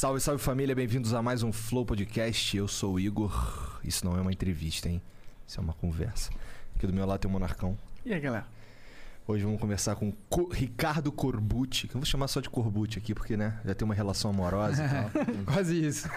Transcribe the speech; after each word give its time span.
Salve, 0.00 0.18
salve 0.18 0.42
família, 0.42 0.74
bem-vindos 0.74 1.12
a 1.12 1.20
mais 1.20 1.42
um 1.42 1.52
Flow 1.52 1.84
Podcast. 1.84 2.56
Eu 2.56 2.66
sou 2.66 2.94
o 2.94 2.98
Igor. 2.98 3.78
Isso 3.84 4.02
não 4.02 4.16
é 4.16 4.20
uma 4.22 4.32
entrevista, 4.32 4.88
hein? 4.88 5.02
Isso 5.46 5.60
é 5.60 5.62
uma 5.62 5.74
conversa. 5.74 6.30
Aqui 6.74 6.86
do 6.86 6.92
meu 6.94 7.04
lado 7.04 7.20
tem 7.20 7.28
o 7.28 7.32
Monarcão. 7.32 7.76
E 8.02 8.14
aí, 8.14 8.18
galera? 8.18 8.46
Hoje 9.30 9.44
vamos 9.44 9.60
conversar 9.60 9.94
com 9.94 10.12
Co- 10.28 10.48
Ricardo 10.52 11.12
Corbucci, 11.12 11.86
que 11.86 11.94
eu 11.94 12.00
vou 12.00 12.04
chamar 12.06 12.26
só 12.26 12.40
de 12.40 12.50
Corbucci 12.50 12.98
aqui, 12.98 13.14
porque, 13.14 13.36
né, 13.36 13.60
já 13.64 13.74
tem 13.74 13.84
uma 13.84 13.94
relação 13.94 14.30
amorosa 14.32 14.84
e 14.84 14.88
tal. 14.88 15.24
Quase 15.54 15.86
isso. 15.86 16.08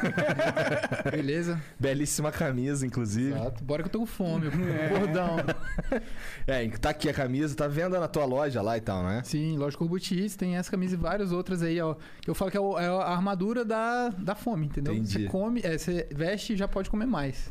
Beleza? 1.12 1.62
Belíssima 1.80 2.32
camisa, 2.32 2.88
inclusive. 2.88 3.36
Exato. 3.36 3.64
Bora 3.64 3.84
que 3.84 3.88
eu 3.90 3.92
tô 3.92 4.00
com 4.00 4.06
fome. 4.08 4.50
Gordão. 4.90 5.38
É, 6.46 6.68
tá 6.70 6.90
aqui 6.90 7.08
a 7.08 7.14
camisa, 7.14 7.56
tá 7.56 7.68
vendo 7.70 7.98
na 7.98 8.08
tua 8.08 8.26
loja 8.26 8.62
lá 8.62 8.78
e 8.78 8.82
tal, 8.82 9.02
né? 9.04 9.22
Sim, 9.24 9.58
lógico, 9.58 9.84
Corbutis, 9.86 10.36
tem 10.36 10.58
essa 10.58 10.70
camisa 10.70 10.96
e 10.96 10.98
várias 10.98 11.32
outras 11.32 11.62
aí, 11.62 11.80
ó. 11.80 11.96
Eu 12.28 12.36
falo 12.36 12.52
que 12.52 12.58
é, 12.58 12.60
o- 12.60 12.78
é 12.78 12.88
a 12.88 13.08
armadura 13.14 13.64
da, 13.64 14.10
da 14.10 14.36
fome, 14.36 14.66
entendeu? 14.66 14.94
Entendi. 14.94 15.24
Você 15.24 15.30
come, 15.30 15.62
é, 15.64 15.78
você 15.78 16.08
veste 16.14 16.54
e 16.54 16.58
já 16.58 16.68
pode 16.68 16.90
comer 16.90 17.06
mais. 17.06 17.50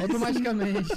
Automaticamente. 0.00 0.88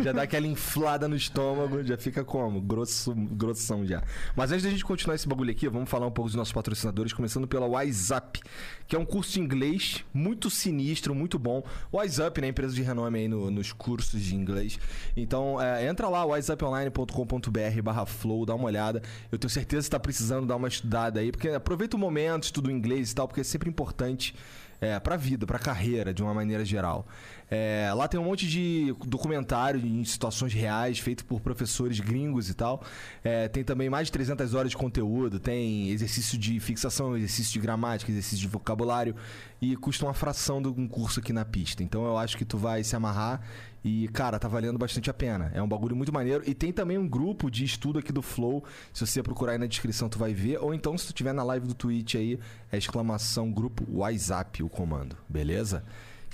Já 0.00 0.12
dá 0.12 0.22
aquela 0.22 0.46
inflada 0.46 1.06
no 1.08 1.16
estômago, 1.16 1.82
já 1.84 1.98
fica 1.98 2.24
como? 2.24 2.60
Grosso, 2.62 3.14
grossão 3.52 3.86
já. 3.86 4.02
Mas 4.36 4.50
antes 4.52 4.64
da 4.64 4.70
gente 4.70 4.84
continuar 4.84 5.14
esse 5.14 5.28
bagulho 5.28 5.50
aqui, 5.50 5.68
vamos 5.68 5.88
falar 5.90 6.06
um 6.06 6.10
pouco 6.10 6.28
dos 6.28 6.36
nossos 6.36 6.52
patrocinadores, 6.52 7.12
começando 7.12 7.46
pela 7.46 7.66
WhatsApp, 7.66 8.40
que 8.86 8.94
é 8.96 8.98
um 8.98 9.04
curso 9.04 9.32
de 9.32 9.40
inglês 9.40 10.04
muito 10.12 10.50
sinistro, 10.50 11.14
muito 11.14 11.38
bom. 11.38 11.62
WhatsApp, 11.92 12.40
né? 12.40 12.48
Empresa 12.48 12.74
de 12.74 12.82
renome 12.82 13.18
aí 13.20 13.28
no- 13.28 13.50
nos 13.50 13.72
cursos 13.72 14.20
de 14.20 14.34
inglês. 14.34 14.78
Então, 15.16 15.60
é, 15.60 15.86
entra 15.86 16.08
lá, 16.08 16.24
whatsapponline.com.br 16.24 17.82
barra 17.82 18.06
flow, 18.06 18.44
dá 18.46 18.54
uma 18.54 18.64
olhada. 18.64 19.02
Eu 19.30 19.38
tenho 19.38 19.50
certeza 19.50 19.80
que 19.82 19.84
você 19.86 19.90
tá 19.90 20.00
precisando 20.00 20.46
dar 20.46 20.56
uma 20.56 20.68
estudada 20.68 21.20
aí, 21.20 21.30
porque 21.30 21.48
aproveita 21.48 21.96
o 21.96 21.98
momento, 22.00 22.44
estuda 22.44 22.68
o 22.68 22.70
inglês 22.70 23.10
e 23.10 23.14
tal, 23.14 23.26
porque 23.28 23.40
é 23.40 23.44
sempre 23.44 23.68
importante 23.68 24.34
é, 24.80 24.98
pra 25.00 25.16
vida, 25.16 25.44
pra 25.46 25.58
carreira, 25.58 26.14
de 26.14 26.22
uma 26.22 26.32
maneira 26.32 26.64
geral. 26.64 27.06
É, 27.50 27.90
lá 27.94 28.06
tem 28.06 28.20
um 28.20 28.24
monte 28.24 28.46
de 28.46 28.94
documentário 29.06 29.80
em 29.84 30.04
situações 30.04 30.52
reais, 30.52 30.98
feito 30.98 31.24
por 31.24 31.40
professores 31.40 31.98
gringos 32.00 32.48
e 32.50 32.54
tal. 32.54 32.82
É, 33.24 33.48
tem 33.48 33.64
também 33.64 33.88
mais 33.88 34.08
de 34.08 34.12
300 34.12 34.54
horas 34.54 34.70
de 34.70 34.76
conteúdo, 34.76 35.38
tem 35.40 35.90
exercício 35.90 36.36
de 36.36 36.60
fixação, 36.60 37.16
exercício 37.16 37.52
de 37.52 37.60
gramática, 37.60 38.10
exercício 38.10 38.38
de 38.38 38.48
vocabulário 38.48 39.14
e 39.60 39.76
custa 39.76 40.04
uma 40.04 40.14
fração 40.14 40.60
de 40.60 40.68
um 40.68 40.86
curso 40.86 41.20
aqui 41.20 41.32
na 41.32 41.44
pista. 41.44 41.82
Então 41.82 42.04
eu 42.04 42.18
acho 42.18 42.36
que 42.36 42.44
tu 42.44 42.58
vai 42.58 42.84
se 42.84 42.94
amarrar 42.94 43.40
e, 43.84 44.08
cara, 44.08 44.38
tá 44.38 44.48
valendo 44.48 44.78
bastante 44.78 45.08
a 45.08 45.14
pena. 45.14 45.50
É 45.54 45.62
um 45.62 45.68
bagulho 45.68 45.96
muito 45.96 46.12
maneiro. 46.12 46.42
E 46.46 46.54
tem 46.54 46.72
também 46.72 46.98
um 46.98 47.08
grupo 47.08 47.50
de 47.50 47.64
estudo 47.64 47.98
aqui 47.98 48.12
do 48.12 48.22
Flow. 48.22 48.64
Se 48.92 49.06
você 49.06 49.22
procurar 49.22 49.52
aí 49.52 49.58
na 49.58 49.66
descrição, 49.66 50.08
tu 50.08 50.18
vai 50.18 50.34
ver. 50.34 50.58
Ou 50.58 50.74
então, 50.74 50.96
se 50.98 51.06
tu 51.06 51.12
tiver 51.12 51.32
na 51.32 51.42
live 51.42 51.66
do 51.66 51.74
Twitch 51.74 52.16
aí, 52.16 52.38
é 52.70 52.76
exclamação 52.76 53.50
grupo 53.50 53.84
WhatsApp 53.88 54.62
o 54.62 54.68
comando. 54.68 55.16
Beleza? 55.28 55.84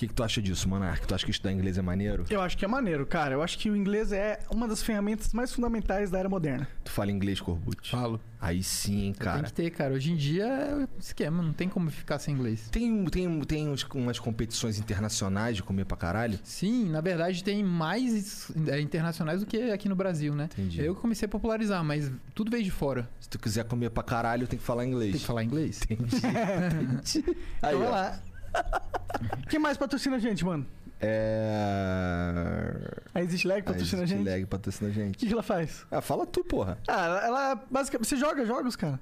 O 0.05 0.07
que, 0.07 0.09
que 0.09 0.15
tu 0.15 0.23
acha 0.23 0.43
disso, 0.43 0.69
Monark? 0.69 1.07
Tu 1.07 1.15
acha 1.15 1.25
que 1.25 1.31
estudar 1.31 1.51
inglês 1.51 1.79
é 1.79 1.83
maneiro? 1.83 2.27
Eu 2.29 2.43
acho 2.43 2.59
que 2.59 2.65
é 2.65 2.69
maneiro, 2.69 3.07
cara. 3.07 3.33
Eu 3.35 3.43
acho 3.43 3.59
que 3.59 3.71
o 3.71 3.77
inglês 3.77 4.13
é 4.13 4.39
uma 4.51 4.69
das 4.69 4.83
ferramentas 4.83 5.33
mais 5.33 5.51
fundamentais 5.51 6.11
da 6.11 6.19
era 6.19 6.29
moderna. 6.29 6.69
Tu 6.85 6.91
fala 6.91 7.11
inglês, 7.11 7.41
Corbucci? 7.41 7.91
Falo. 7.91 8.21
Aí 8.39 8.63
sim, 8.63 9.05
hein, 9.07 9.13
Tem 9.15 9.25
cara. 9.25 9.43
que 9.45 9.53
ter, 9.55 9.71
cara. 9.71 9.95
Hoje 9.95 10.13
em 10.13 10.17
dia 10.17 10.45
é 10.45 10.87
esquema, 11.01 11.43
não 11.43 11.55
tem 11.55 11.67
como 11.71 11.91
ficar 11.91 12.19
sem 12.19 12.35
inglês. 12.35 12.69
Tem, 12.71 13.03
tem, 13.07 13.41
tem 13.41 13.67
uns- 13.71 13.85
umas 13.95 14.19
competições 14.19 14.79
internacionais 14.79 15.57
de 15.57 15.63
comer 15.63 15.87
pra 15.87 15.97
caralho? 15.97 16.39
Sim, 16.45 16.91
na 16.91 17.01
verdade 17.01 17.43
tem 17.43 17.65
mais 17.65 18.53
é, 18.69 18.79
internacionais 18.83 19.41
do 19.41 19.47
que 19.47 19.71
aqui 19.71 19.89
no 19.89 19.97
Brasil, 19.97 20.35
né? 20.35 20.51
Entendi. 20.53 20.85
Eu 20.85 20.95
comecei 20.95 21.25
a 21.25 21.29
popularizar, 21.31 21.83
mas 21.83 22.13
tudo 22.35 22.51
veio 22.51 22.63
de 22.63 22.71
fora. 22.71 23.09
Se 23.19 23.31
tu 23.31 23.39
quiser 23.39 23.65
comer 23.65 23.89
pra 23.89 24.03
caralho, 24.03 24.47
tem 24.47 24.59
que 24.59 24.65
falar 24.65 24.85
inglês. 24.85 25.13
Tem 25.13 25.21
que 25.21 25.27
falar 25.27 25.43
inglês? 25.43 25.81
Entendi. 25.89 26.17
Entendi. 26.21 27.37
Aí, 27.63 27.75
Então 27.75 27.87
ó. 27.87 27.91
lá. 27.91 28.21
Quem 29.49 29.59
mais 29.61 29.77
patrocina 29.77 30.17
a 30.17 30.19
gente, 30.19 30.45
mano? 30.45 30.67
É. 31.01 32.73
A 33.15 33.23
Exit 33.23 33.47
Lag 33.47 33.63
patrocina 33.63 34.03
a, 34.03 34.07
gente? 34.07 34.25
Lag 34.29 34.47
patrocina 34.47 34.89
a 34.89 34.93
O 34.93 34.95
gente. 34.95 35.19
que, 35.19 35.27
que 35.27 35.33
ela 35.33 35.43
faz? 35.43 35.85
Ah, 35.91 36.01
fala 36.01 36.27
tu, 36.27 36.43
porra. 36.45 36.79
Ah, 36.89 37.05
ela, 37.05 37.27
ela 37.27 37.55
basicamente. 37.71 38.09
Você 38.09 38.17
joga 38.17 38.45
jogos, 38.47 38.75
cara? 38.77 38.99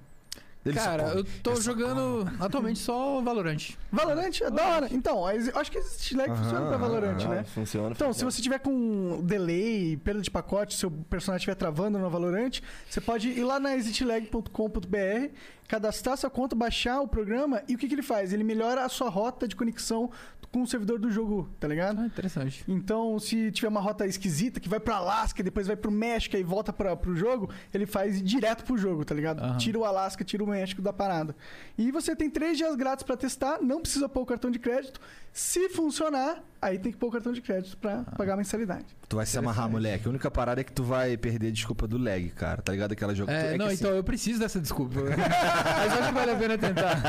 Ele 0.65 0.79
Cara, 0.79 1.15
eu 1.15 1.25
tô 1.43 1.57
jogando 1.61 2.31
atualmente 2.39 2.79
só 2.79 3.21
Valorant. 3.21 3.71
Valorant 3.91 4.41
é 4.41 4.51
da 4.51 4.65
hora. 4.65 4.89
Então, 4.93 5.29
eu 5.29 5.59
acho 5.59 5.73
que 5.73 5.79
Exit 5.79 6.17
Lag 6.17 6.31
funciona 6.37 6.69
pra 6.69 6.77
Valorant, 6.77 7.25
né? 7.29 7.45
Funciona. 7.45 7.91
Então, 7.91 8.13
se 8.13 8.25
você 8.25 8.41
tiver 8.41 8.61
com 8.61 9.21
delay, 9.25 9.97
perda 9.97 10.21
de 10.21 10.31
pacote, 10.31 10.77
seu 10.77 10.89
personagem 10.89 11.39
estiver 11.43 11.57
travando 11.57 11.99
no 11.99 12.09
Valorant, 12.09 12.61
você 12.89 13.01
pode 13.01 13.29
ir 13.29 13.43
lá 13.43 13.59
na 13.59 13.75
exitlag.com.br, 13.75 15.35
cadastrar 15.67 16.17
sua 16.17 16.31
conta, 16.31 16.55
baixar 16.55 17.01
o 17.01 17.09
programa 17.09 17.63
e 17.67 17.75
o 17.75 17.79
que, 17.79 17.89
que 17.89 17.95
ele 17.95 18.03
faz? 18.03 18.33
Ele 18.33 18.45
melhora 18.45 18.85
a 18.85 18.89
sua 18.89 19.09
rota 19.09 19.49
de 19.49 19.57
conexão 19.57 20.13
com 20.53 20.63
o 20.63 20.67
servidor 20.67 20.99
do 20.99 21.11
jogo, 21.11 21.49
tá 21.59 21.67
ligado? 21.67 22.01
Ah, 22.01 22.07
interessante. 22.07 22.63
Então, 22.69 23.19
se 23.19 23.51
tiver 23.51 23.69
uma 23.69 23.81
rota 23.81 24.07
esquisita 24.07 24.61
que 24.61 24.69
vai 24.69 24.79
pra 24.79 24.97
Alasca 24.97 25.41
e 25.41 25.43
depois 25.43 25.67
vai 25.67 25.77
pro 25.77 25.91
México 25.91 26.37
e 26.37 26.43
volta 26.43 26.73
pra, 26.73 26.95
pro 26.95 27.17
jogo, 27.17 27.51
ele 27.73 27.87
faz 27.87 28.23
direto 28.23 28.63
pro 28.63 28.77
jogo, 28.77 29.03
tá 29.05 29.15
ligado? 29.15 29.41
Aham. 29.41 29.57
Tira 29.57 29.79
o 29.79 29.85
Alasca, 29.85 30.23
tira 30.23 30.45
o 30.45 30.47
México 30.47 30.83
da 30.83 30.93
parada. 30.93 31.35
E 31.79 31.91
você 31.91 32.15
tem 32.15 32.29
três 32.29 32.59
dias 32.59 32.77
grátis 32.77 33.03
pra 33.03 33.17
testar, 33.17 33.63
não 33.63 33.81
precisa 33.81 34.09
pôr 34.09 34.21
o 34.21 34.27
cartão 34.27 34.51
de 34.51 34.59
crédito. 34.59 35.01
Se 35.35 35.71
funcionar, 35.71 36.45
aí 36.61 36.79
tem 36.79 36.93
que 36.93 36.99
pôr 36.99 37.07
o 37.07 37.11
cartão 37.11 37.33
de 37.33 37.41
crédito 37.41 37.75
pra 37.79 38.05
Ah. 38.07 38.17
pagar 38.17 38.35
a 38.35 38.37
mensalidade. 38.37 38.85
Tu 39.09 39.17
vai 39.17 39.25
se 39.25 39.39
amarrar, 39.39 39.67
moleque. 39.69 40.07
A 40.07 40.11
única 40.11 40.31
parada 40.31 40.61
é 40.61 40.65
que 40.65 40.73
tu 40.73 40.85
vai 40.85 41.17
perder 41.17 41.49
a 41.49 41.51
desculpa 41.51 41.89
do 41.89 41.97
lag, 41.97 42.29
cara. 42.31 42.61
Tá 42.61 42.73
ligado? 42.73 42.93
Aquela 42.93 43.15
jogo. 43.15 43.31
É, 43.31 43.53
que 43.53 43.59
não, 43.59 43.65
assim- 43.67 43.77
então 43.77 43.91
eu 43.93 44.05
preciso 44.05 44.39
dessa 44.41 44.61
desculpa. 44.61 45.01
Mas 45.09 45.93
acho 45.95 46.09
que 46.09 46.13
vale 46.15 46.31
a 46.33 46.37
pena 46.37 46.59
tentar. 46.59 47.03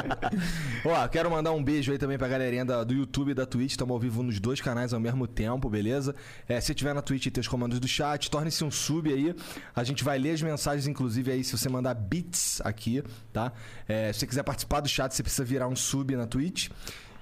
Ó, 0.84 1.08
quero 1.08 1.30
mandar 1.30 1.52
um 1.52 1.62
beijo 1.62 1.92
aí 1.92 1.98
também 1.98 2.16
pra 2.16 2.28
galerinha 2.28 2.64
da- 2.64 2.82
do 2.82 2.94
YouTube 2.94 3.32
e 3.32 3.34
da 3.34 3.44
Twitch. 3.44 3.72
Estamos 3.72 3.92
ao 3.92 4.00
vivo 4.00 4.22
nos 4.22 4.40
dois 4.40 4.60
canais 4.62 4.94
ao 4.94 5.00
mesmo 5.00 5.26
tempo, 5.26 5.68
beleza? 5.68 6.14
É, 6.48 6.58
se 6.62 6.74
tiver 6.74 6.94
na 6.94 7.02
Twitch 7.02 7.26
e 7.26 7.30
tem 7.30 7.42
os 7.42 7.48
comandos 7.48 7.78
do 7.78 7.86
chat, 7.88 8.30
torne-se 8.30 8.64
um 8.64 8.70
sub 8.70 9.12
aí. 9.12 9.34
A 9.76 9.84
gente 9.84 10.02
vai 10.02 10.18
ler 10.18 10.30
as 10.32 10.40
mensagens, 10.42 10.86
inclusive, 10.86 11.30
aí 11.30 11.44
se 11.44 11.56
você 11.56 11.68
mandar 11.68 11.92
bits 11.94 12.60
aqui, 12.64 13.02
tá? 13.34 13.52
É, 13.86 14.10
se 14.14 14.20
você 14.20 14.26
quiser 14.26 14.42
participar 14.42 14.80
do 14.80 14.88
chat, 14.88 15.12
você 15.14 15.22
precisa 15.22 15.44
virar 15.44 15.68
um 15.68 15.76
sub 15.76 16.16
na 16.16 16.26
Twitch. 16.26 16.70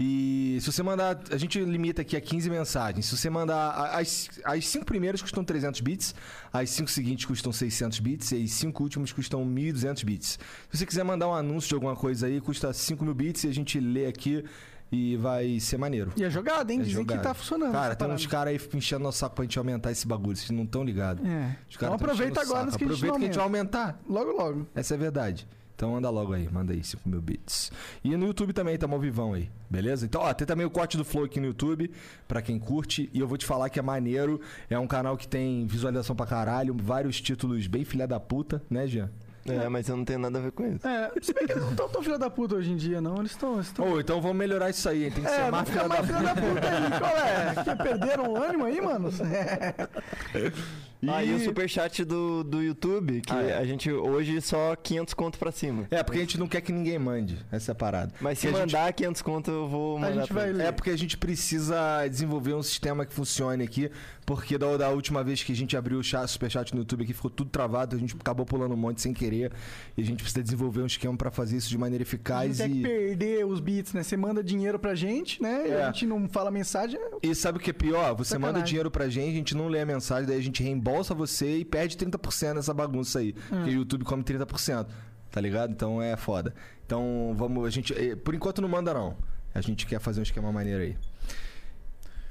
E 0.01 0.59
se 0.61 0.71
você 0.71 0.83
mandar. 0.83 1.19
A 1.31 1.37
gente 1.37 1.59
limita 1.59 2.03
aqui 2.03 2.17
a 2.17 2.21
15 2.21 2.49
mensagens. 2.51 3.07
Se 3.07 3.17
você 3.17 3.29
mandar. 3.29 3.71
As, 3.99 4.29
as 4.45 4.67
cinco 4.69 4.85
primeiras 4.85 5.21
custam 5.21 5.43
300 5.43 5.81
bits, 5.81 6.15
as 6.53 6.71
cinco 6.71 6.91
seguintes 6.91 7.25
custam 7.25 7.53
600 7.53 7.99
bits 7.99 8.33
e 8.33 8.45
as 8.45 8.53
cinco 8.53 8.83
últimas 8.85 9.13
custam 9.13 9.45
1.200 9.45 10.05
bits. 10.05 10.39
Se 10.71 10.79
você 10.79 10.87
quiser 10.87 11.05
mandar 11.05 11.29
um 11.29 11.35
anúncio 11.35 11.69
de 11.69 11.75
alguma 11.75 11.97
coisa 11.97 12.27
aí, 12.27 12.41
custa 12.41 12.73
5 12.73 13.05
mil 13.05 13.15
bits 13.15 13.45
e 13.45 13.49
a 13.49 13.53
gente 13.55 13.81
lê 13.81 14.07
aqui 14.07 14.45
e 14.91 15.17
vai 15.17 15.59
ser 15.61 15.77
maneiro. 15.79 16.13
E 16.17 16.23
é 16.25 16.31
jogada, 16.31 16.73
hein? 16.73 16.79
É 16.81 16.83
Dizem 16.83 16.95
jogada. 17.03 17.21
que 17.21 17.27
tá 17.27 17.35
funcionando. 17.35 17.73
Cara, 17.73 17.89
tem 17.97 18.07
parada. 18.07 18.15
uns 18.15 18.27
caras 18.27 18.55
aí 18.55 18.61
enchendo 18.79 19.03
nosso 19.03 19.19
saco 19.19 19.35
pra 19.35 19.45
gente 19.45 19.59
aumentar 19.59 19.91
esse 19.91 20.07
bagulho, 20.07 20.37
vocês 20.37 20.51
não 20.51 20.63
estão 20.65 20.85
ligados. 20.85 21.27
É. 21.27 21.57
Os 21.69 21.75
Então 21.77 21.93
aproveita 21.93 22.41
agora 22.41 22.71
que 22.71 22.85
a 22.85 22.87
gente 22.87 22.95
Aproveita 22.95 23.19
que 23.19 23.25
a 23.25 23.27
gente 23.27 23.35
vai 23.37 23.45
aumenta. 23.45 23.79
aumentar. 23.79 24.01
Logo, 24.09 24.31
logo. 24.33 24.67
Essa 24.75 24.95
é 24.95 24.97
a 24.97 24.99
verdade. 25.01 25.47
Então 25.79 25.95
anda 25.97 26.11
logo 26.11 26.33
aí, 26.33 26.49
manda 26.51 26.73
aí 26.73 26.83
5 26.83 27.09
mil 27.09 27.23
bits. 27.23 27.71
E 28.03 28.17
no 28.17 28.27
YouTube 28.27 28.53
também, 28.53 28.77
tamo 28.77 28.97
ao 28.97 29.01
vivão 29.01 29.35
aí, 29.35 29.49
beleza? 29.71 30.05
Então, 30.07 30.23
ó, 30.23 30.35
tem 30.35 30.45
também 30.45 30.67
o 30.67 30.71
corte 30.71 30.97
do 30.97 31.05
Flow 31.05 31.23
aqui 31.25 31.39
no 31.39 31.47
YouTube, 31.47 31.89
pra 32.27 32.43
quem 32.43 32.59
curte. 32.59 33.09
E 33.15 33.21
eu 33.21 33.29
vou 33.29 33.39
te 33.39 33.47
falar 33.47 33.71
que 33.71 33.79
é 33.79 33.83
maneiro. 33.83 34.41
É 34.69 34.77
um 34.77 34.89
canal 34.89 35.17
que 35.17 35.29
tem 35.29 35.65
visualização 35.69 36.17
pra 36.17 36.27
caralho, 36.27 36.75
vários 36.77 37.21
títulos 37.21 37.69
bem 37.69 37.85
filha 37.85 38.09
da 38.09 38.19
puta, 38.19 38.61
né, 38.69 38.89
Jean? 38.89 39.09
É, 39.47 39.67
mas 39.69 39.89
eu 39.89 39.97
não 39.97 40.05
tenho 40.05 40.19
nada 40.19 40.39
a 40.41 40.43
ver 40.43 40.51
com 40.51 40.67
isso. 40.67 40.87
É, 40.87 41.11
se 41.23 41.33
bem 41.33 41.47
que 41.47 41.53
eles 41.53 41.63
não 41.63 41.71
estão 41.71 41.89
tão 41.89 42.03
filha 42.03 42.19
da 42.19 42.29
puta 42.29 42.57
hoje 42.57 42.73
em 42.73 42.77
dia, 42.77 43.01
não. 43.01 43.17
Eles 43.19 43.31
estão. 43.31 43.55
Eles 43.55 43.71
tão... 43.71 43.93
Ô, 43.93 44.01
então 44.01 44.21
vamos 44.21 44.37
melhorar 44.37 44.69
isso 44.71 44.87
aí, 44.89 45.05
hein? 45.05 45.11
Tem 45.13 45.23
que 45.23 45.31
É, 45.31 45.33
ser 45.37 45.43
não 45.45 45.51
mais 45.53 45.69
filha 45.71 45.83
da 45.85 45.89
mais 45.89 46.01
puta. 46.01 46.19
filha 46.19 46.35
da 46.35 46.41
puta 46.43 46.69
aí, 46.69 46.99
qual 46.99 47.17
é? 47.17 47.55
Que 47.77 47.83
perderam 47.83 48.33
o 48.33 48.37
ânimo 48.37 48.65
aí, 48.65 48.81
mano? 48.81 49.11
Aí 51.07 51.33
o 51.35 51.39
superchat 51.39 52.05
do, 52.05 52.43
do 52.43 52.63
YouTube, 52.63 53.21
que 53.21 53.33
Ah, 53.33 53.43
é. 53.43 53.57
a 53.59 53.65
gente 53.65 53.91
hoje 53.91 54.41
só 54.41 54.75
500 54.75 55.15
conto 55.15 55.39
pra 55.39 55.53
cima. 55.53 55.87
É, 55.91 56.03
porque 56.03 56.19
a 56.19 56.23
gente 56.23 56.39
não 56.39 56.49
quer 56.49 56.61
que 56.61 56.73
ninguém 56.73 56.99
mande. 56.99 57.39
Essa 57.53 57.71
é 57.71 57.73
a 57.73 57.75
parada. 57.75 58.13
Mas 58.21 58.39
se 58.39 58.47
Porque 58.49 58.59
a 58.59 58.65
gente- 58.65 58.75
mandar 58.75 58.93
500 58.93 59.23
conto, 59.23 59.51
eu 59.51 59.69
vou 59.69 59.97
A 59.97 60.01
mandar 60.01 60.15
gente 60.23 60.29
pra 60.33 60.43
vai 60.43 60.53
ler. 60.53 60.67
É 60.67 60.73
porque 60.73 60.91
a 60.91 60.97
gente 60.99 61.17
precisa 61.17 62.07
desenvolver 62.09 62.55
um 62.55 62.63
sistema 62.63 63.07
que 63.07 63.13
funcione 63.15 63.63
aqui, 63.63 63.91
porque 64.27 64.59
da, 64.59 64.77
da 64.77 64.89
última 64.91 65.23
vez 65.23 65.43
que 65.43 65.53
a 65.53 65.57
gente 65.57 65.77
abriu 65.77 65.99
o 65.99 66.03
chat, 66.03 66.29
superchat 66.29 66.75
no 66.75 66.81
YouTube 66.81 67.05
aqui 67.05 67.13
ficou 67.15 67.31
tudo 67.31 67.49
travado, 67.51 67.95
a 67.95 67.99
gente 67.99 68.17
acabou 68.19 68.45
pulando 68.45 68.75
um 68.75 68.77
monte 68.77 69.01
sem 69.01 69.13
querer, 69.15 69.53
e 69.97 70.03
a 70.03 70.05
gente 70.05 70.23
precisa 70.23 70.43
desenvolver 70.43 70.83
um 70.83 70.87
esquema 70.87 71.17
pra 71.17 71.31
fazer 71.31 71.57
isso 71.59 71.69
de 71.69 71.79
maneira 71.79 72.03
eficaz 72.03 72.59
tem 72.59 72.71
que 72.73 72.79
e... 72.81 72.83
perder 72.83 73.47
os 73.47 73.61
bits, 73.61 73.93
né? 73.95 74.03
Você 74.03 74.17
manda 74.17 74.43
dinheiro 74.43 74.79
pra 74.79 74.95
gente, 74.97 75.41
né? 75.43 75.65
E 75.69 75.71
É. 75.71 75.83
a 75.83 75.87
gente 75.87 76.07
não 76.07 76.29
fala 76.29 76.51
mensagem. 76.51 76.99
E 77.23 77.35
sabe 77.35 77.59
o 77.59 77.61
que 77.61 77.71
é 77.71 77.73
pior? 77.73 78.15
Você 78.17 78.31
Sacanagem. 78.31 78.55
manda 78.57 78.67
dinheiro 78.67 78.91
pra 78.91 79.09
gente, 79.09 79.29
a 79.31 79.35
gente 79.35 79.55
não 79.57 79.69
lê 79.69 79.81
a 79.81 79.87
mensagem, 79.87 80.27
daí 80.29 80.39
a 80.39 80.43
gente 80.43 80.61
reembolsa 80.63 80.88
você 81.15 81.59
e 81.59 81.65
perde 81.65 81.97
30% 81.97 82.55
nessa 82.55 82.73
bagunça 82.75 83.19
aí. 83.19 83.33
Porque 83.33 83.71
o 83.71 83.73
YouTube 83.75 84.05
come 84.05 84.23
30%. 84.23 84.87
Tá 85.31 85.41
ligado? 85.41 85.71
Então 85.73 86.01
é 86.01 86.17
foda. 86.17 86.55
Então 86.87 87.35
vamos. 87.37 87.67
A 87.67 87.71
gente. 87.71 87.93
eh, 87.93 88.17
Por 88.17 88.35
enquanto 88.35 88.63
não 88.63 88.69
manda, 88.69 88.95
não. 88.95 89.17
A 89.55 89.61
gente 89.61 89.87
quer 89.87 90.01
fazer 90.01 90.21
um 90.21 90.23
esquema 90.23 90.51
maneiro 90.51 90.83
aí. 90.83 90.97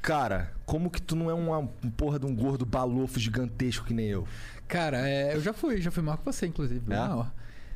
Cara, 0.01 0.53
como 0.65 0.89
que 0.89 1.01
tu 1.01 1.15
não 1.15 1.29
é 1.29 1.33
uma 1.33 1.59
um 1.59 1.67
porra 1.95 2.17
de 2.17 2.25
um 2.25 2.33
gordo 2.35 2.65
balofo 2.65 3.19
gigantesco 3.19 3.85
que 3.85 3.93
nem 3.93 4.07
eu? 4.07 4.27
Cara, 4.67 5.07
é, 5.07 5.35
eu 5.35 5.41
já 5.41 5.53
fui, 5.53 5.81
já 5.81 5.91
fui 5.91 6.01
maior 6.03 6.17
que 6.17 6.25
você, 6.25 6.47
inclusive. 6.47 6.81
É? 7.25 7.31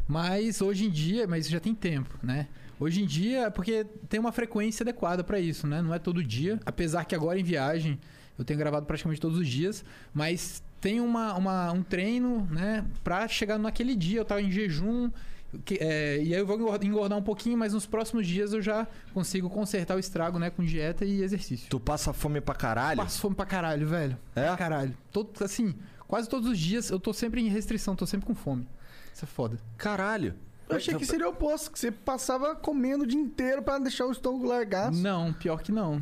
Mas 0.07 0.61
hoje 0.61 0.85
em 0.85 0.89
dia, 0.89 1.27
mas 1.27 1.47
já 1.47 1.59
tem 1.59 1.73
tempo, 1.75 2.17
né? 2.23 2.47
Hoje 2.79 3.01
em 3.03 3.05
dia, 3.05 3.43
é 3.45 3.49
porque 3.49 3.85
tem 4.09 4.19
uma 4.19 4.31
frequência 4.31 4.83
adequada 4.83 5.23
pra 5.23 5.39
isso, 5.39 5.67
né? 5.67 5.81
Não 5.81 5.93
é 5.93 5.99
todo 5.99 6.23
dia. 6.23 6.59
Apesar 6.65 7.05
que 7.05 7.13
agora 7.13 7.39
em 7.39 7.43
viagem 7.43 7.99
eu 8.37 8.43
tenho 8.45 8.57
gravado 8.57 8.85
praticamente 8.85 9.21
todos 9.21 9.37
os 9.37 9.47
dias, 9.47 9.83
mas 10.13 10.63
tem 10.81 10.99
uma, 10.99 11.33
uma- 11.35 11.71
um 11.71 11.83
treino, 11.83 12.45
né? 12.51 12.83
Pra 13.03 13.27
chegar 13.27 13.57
naquele 13.59 13.95
dia. 13.95 14.19
Eu 14.19 14.25
tava 14.25 14.41
em 14.41 14.51
jejum. 14.51 15.09
que- 15.65 15.77
é, 15.81 16.15
e 16.23 16.33
aí 16.33 16.39
eu 16.39 16.45
vou 16.45 16.55
engor- 16.57 16.79
engordar 16.81 17.17
um 17.19 17.21
pouquinho, 17.21 17.57
mas 17.57 17.73
nos 17.73 17.85
próximos 17.85 18.25
dias 18.25 18.53
eu 18.53 18.61
já 18.61 18.87
consigo 19.13 19.49
consertar 19.49 19.97
o 19.97 19.99
estrago, 19.99 20.39
né? 20.39 20.49
Com 20.49 20.63
dieta 20.63 21.03
e 21.03 21.21
exercício. 21.21 21.67
Tu 21.69 21.77
passa 21.77 22.13
fome 22.13 22.39
pra 22.39 22.55
caralho? 22.55 22.97
Passo 23.01 23.19
fome 23.19 23.35
pra 23.35 23.45
caralho, 23.45 23.85
velho. 23.85 24.17
É? 24.33 24.45
Pra 24.47 24.55
caralho. 24.55 24.97
Todo, 25.11 25.29
assim, 25.43 25.75
quase 26.07 26.29
todos 26.29 26.49
os 26.49 26.57
dias 26.57 26.89
eu 26.89 26.97
tô 27.01 27.11
sempre 27.13 27.41
em 27.41 27.49
restrição, 27.49 27.97
tô 27.97 28.05
sempre 28.07 28.25
com 28.27 28.33
fome. 28.33 28.65
Isso 29.13 29.25
é 29.25 29.27
foda. 29.27 29.59
Caralho. 29.77 30.35
Eu 30.69 30.77
achei 30.77 30.95
que 30.95 31.05
seria 31.05 31.27
o 31.27 31.31
oposto, 31.31 31.69
que 31.69 31.77
você 31.77 31.91
passava 31.91 32.55
comendo 32.55 33.03
o 33.03 33.07
dia 33.07 33.19
inteiro 33.19 33.61
pra 33.61 33.77
deixar 33.77 34.05
o 34.05 34.11
estômago 34.13 34.45
largado. 34.47 34.95
Não, 34.95 35.33
pior 35.33 35.61
que 35.61 35.69
não. 35.73 36.01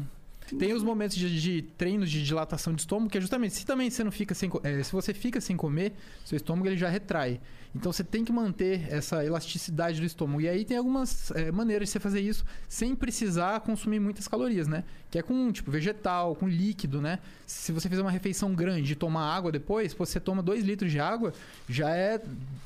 Tem 0.58 0.74
os 0.74 0.84
momentos 0.84 1.16
de, 1.16 1.40
de 1.42 1.62
treinos 1.78 2.10
de 2.10 2.24
dilatação 2.24 2.74
de 2.74 2.82
estômago, 2.82 3.10
que 3.12 3.18
é 3.18 3.22
justamente 3.22 3.54
se 3.56 3.66
também 3.66 3.90
você 3.90 4.04
não 4.04 4.12
fica 4.12 4.34
sem 4.34 4.50
é, 4.64 4.82
se 4.84 4.92
você 4.92 5.14
fica 5.14 5.40
sem 5.42 5.56
comer, 5.58 5.94
seu 6.26 6.36
estômago 6.38 6.68
ele 6.68 6.78
já 6.78 6.90
retrai. 6.90 7.40
Então 7.76 7.94
você 7.94 8.04
tem 8.04 8.26
que 8.26 8.32
manter 8.32 8.92
essa 8.92 9.24
elasticidade 9.24 10.00
do 10.00 10.06
estômago. 10.06 10.42
E 10.42 10.50
aí 10.50 10.66
tem 10.66 10.76
algumas 10.76 11.30
é, 11.32 11.52
maneiras 11.52 11.88
de 11.88 11.92
você 11.94 12.00
fazer 12.00 12.20
isso 12.20 12.44
sem 12.68 12.96
precisar 12.96 13.60
consumir 13.60 14.00
muitas 14.00 14.28
calorias, 14.28 14.68
né? 14.68 14.84
Que 15.12 15.20
é 15.20 15.22
com 15.22 15.52
tipo 15.52 15.70
vegetal, 15.70 16.36
com 16.36 16.48
líquido, 16.48 17.00
né? 17.00 17.20
Se 17.46 17.72
você 17.72 17.88
fizer 17.88 18.02
uma 18.02 18.10
refeição 18.10 18.56
grande 18.56 18.94
e 18.94 18.96
tomar 18.96 19.36
água 19.36 19.52
depois, 19.52 19.94
pô, 19.94 20.04
você 20.04 20.20
toma 20.20 20.42
2 20.42 20.64
litros 20.64 20.92
de 20.92 21.00
água, 21.00 21.32
já 21.68 21.92
é, 21.96 22.20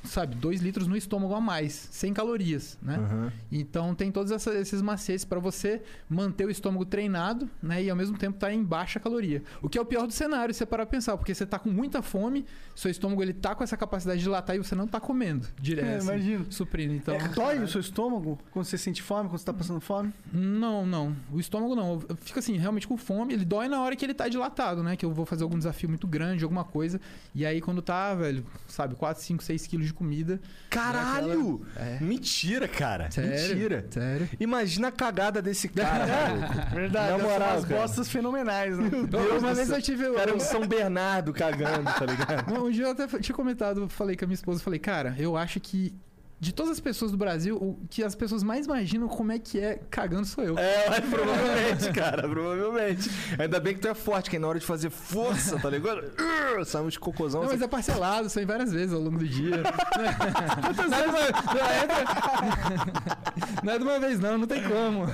sabe, 0.06 0.36
2 0.36 0.62
litros 0.62 0.88
no 0.88 0.96
estômago 0.96 1.34
a 1.36 1.42
mais, 1.42 1.90
sem 1.92 2.14
calorias, 2.14 2.78
né? 2.82 2.96
Aham. 2.96 3.34
Então 3.52 3.94
tem 3.94 4.10
todos 4.10 4.32
essa- 4.32 4.54
esses 4.56 4.82
macetes 4.82 5.26
para 5.26 5.40
você 5.40 5.82
manter 6.10 6.46
o 6.46 6.50
estômago 6.50 6.86
treinado, 6.86 7.50
né? 7.62 7.73
E 7.81 7.90
ao 7.90 7.96
mesmo 7.96 8.18
tempo 8.18 8.38
tá 8.38 8.52
em 8.54 8.64
baixa 8.64 9.00
caloria. 9.00 9.44
O 9.62 9.70
que 9.70 9.78
é 9.78 9.81
o 9.81 9.86
pior 9.86 10.06
do 10.08 10.14
cenário, 10.14 10.54
se 10.54 10.60
você 10.60 10.66
parar 10.66 10.86
pra 10.86 10.92
pensar, 10.92 11.18
porque 11.18 11.34
você 11.34 11.46
tá 11.46 11.58
com 11.58 11.70
muita 11.70 12.02
fome, 12.02 12.46
seu 12.75 12.90
estômago 12.90 13.22
ele 13.22 13.34
tá 13.34 13.56
com 13.56 13.64
essa 13.64 13.78
capacidade 13.78 14.20
de 14.20 14.24
dilatar 14.24 14.56
e 14.56 14.60
você 14.60 14.75
não 14.75 14.88
tá 14.88 15.00
comendo 15.00 15.48
direto. 15.60 15.86
É, 15.86 15.96
assim, 15.98 16.08
imagino. 16.08 16.46
Suprindo, 16.52 16.94
então. 16.94 17.16
É, 17.16 17.28
dói 17.30 17.60
o 17.60 17.68
seu 17.68 17.81
estômago 17.81 18.40
quando 18.52 18.66
você 18.66 18.78
sente 18.78 19.02
fome, 19.02 19.30
quando 19.30 19.40
você 19.40 19.46
tá 19.46 19.54
passando 19.54 19.80
fome? 19.80 20.14
Não, 20.31 20.86
não. 20.86 21.16
O 21.31 21.40
estômago 21.40 21.75
não. 21.75 22.02
Eu 22.08 22.16
fico 22.18 22.40
assim, 22.40 22.58
realmente 22.58 22.88
com 22.88 22.98
fome. 22.98 23.34
Ele 23.34 23.46
dói 23.46 23.68
na 23.68 23.81
hora 23.81 23.96
que 23.96 24.06
ele 24.06 24.14
tá 24.14 24.28
dilatado, 24.28 24.84
né? 24.84 24.96
Que 24.96 25.06
eu 25.06 25.12
vou 25.12 25.25
fazer 25.25 25.44
algum 25.44 25.58
desafio 25.58 25.90
muito 25.90 26.08
grande, 26.08 26.44
alguma 26.44 26.64
coisa. 26.64 27.00
E 27.34 27.46
aí 27.46 27.62
quando 27.62 27.81
tá, 27.81 28.14
velho, 28.14 28.46
sabe, 28.68 28.96
4, 28.96 29.22
5, 29.24 29.44
6 29.44 29.68
quilos 29.68 29.88
de 29.88 29.94
comida. 29.94 30.40
Caralho! 30.70 31.62
É. 31.75 32.00
Mentira, 32.00 32.68
cara. 32.68 33.10
Sério? 33.12 33.31
Mentira. 33.31 33.86
Sério. 33.90 34.30
Imagina 34.40 34.88
a 34.88 34.92
cagada 34.92 35.42
desse 35.42 35.68
cara, 35.70 36.06
maluco. 36.08 36.75
Verdade, 36.75 37.12
Na 37.12 37.18
moral, 37.24 37.62
umas 37.63 37.69
cara. 37.69 37.81
bostas 37.81 38.10
fenomenais, 38.10 38.77
né? 38.77 38.89
Eu, 39.13 39.39
uma 39.39 39.54
vez 39.54 39.69
eu 39.69 39.81
tive. 39.81 40.07
O 40.07 40.15
cara 40.15 40.31
é 40.31 40.33
um 40.33 40.39
São 40.39 40.68
Bernardo 40.68 41.33
cagando, 41.33 41.86
tá 41.94 42.06
ligado? 42.06 42.54
Um 42.63 42.71
dia 42.71 42.86
eu 42.86 42.92
até 42.92 43.07
tinha 43.19 43.36
comentado, 43.36 43.88
falei 43.89 44.15
com 44.15 44.25
a 44.25 44.27
minha 44.27 44.36
esposa, 44.36 44.62
falei, 44.62 44.80
cara, 44.80 45.15
eu 45.18 45.36
acho 45.38 45.60
que 45.60 45.94
de 46.44 46.54
todas 46.54 46.74
as 46.74 46.80
pessoas 46.80 47.12
do 47.12 47.18
Brasil, 47.18 47.56
o 47.56 47.80
que 47.90 48.04
as 48.04 48.13
pessoas 48.16 48.44
mais 48.44 48.66
imaginam 48.66 49.07
como 49.07 49.31
é 49.31 49.40
que 49.40 49.60
é 49.60 49.80
cagando 49.90 50.25
sou 50.25 50.44
eu. 50.44 50.57
É, 50.60 51.00
provavelmente, 51.01 51.92
cara, 51.94 52.28
provavelmente. 52.28 53.10
Ainda 53.40 53.60
bem 53.60 53.74
que 53.74 53.80
tu 53.80 53.88
é 53.88 53.94
forte, 53.94 54.30
que 54.30 54.36
aí 54.36 54.42
na 54.42 54.48
hora 54.48 54.60
de 54.60 54.66
fazer 54.66 54.90
força, 54.90 55.57
tá 55.60 55.69
ligado? 55.69 56.04
Sai 56.66 56.81
uns 56.84 56.98
cocôzão. 56.98 57.42
Não, 57.42 57.48
você- 57.48 57.56
mas 57.56 57.62
é 57.63 57.68
parcelado, 57.68 58.28
em 58.40 58.45
várias 58.45 58.72
vezes 58.72 58.94
ao 58.94 59.00
longo 59.01 59.18
do 59.18 59.28
dia. 59.28 59.63
não, 59.63 60.98
é 60.98 61.04
de 61.04 61.10
uma, 61.10 61.19
não, 61.54 61.66
é 61.69 61.88
de- 61.88 63.66
não 63.66 63.74
é 63.74 63.78
de 63.78 63.84
uma 63.84 64.00
vez, 64.00 64.19
não, 64.19 64.38
não 64.38 64.48
tem 64.48 64.62
como. 64.63 65.06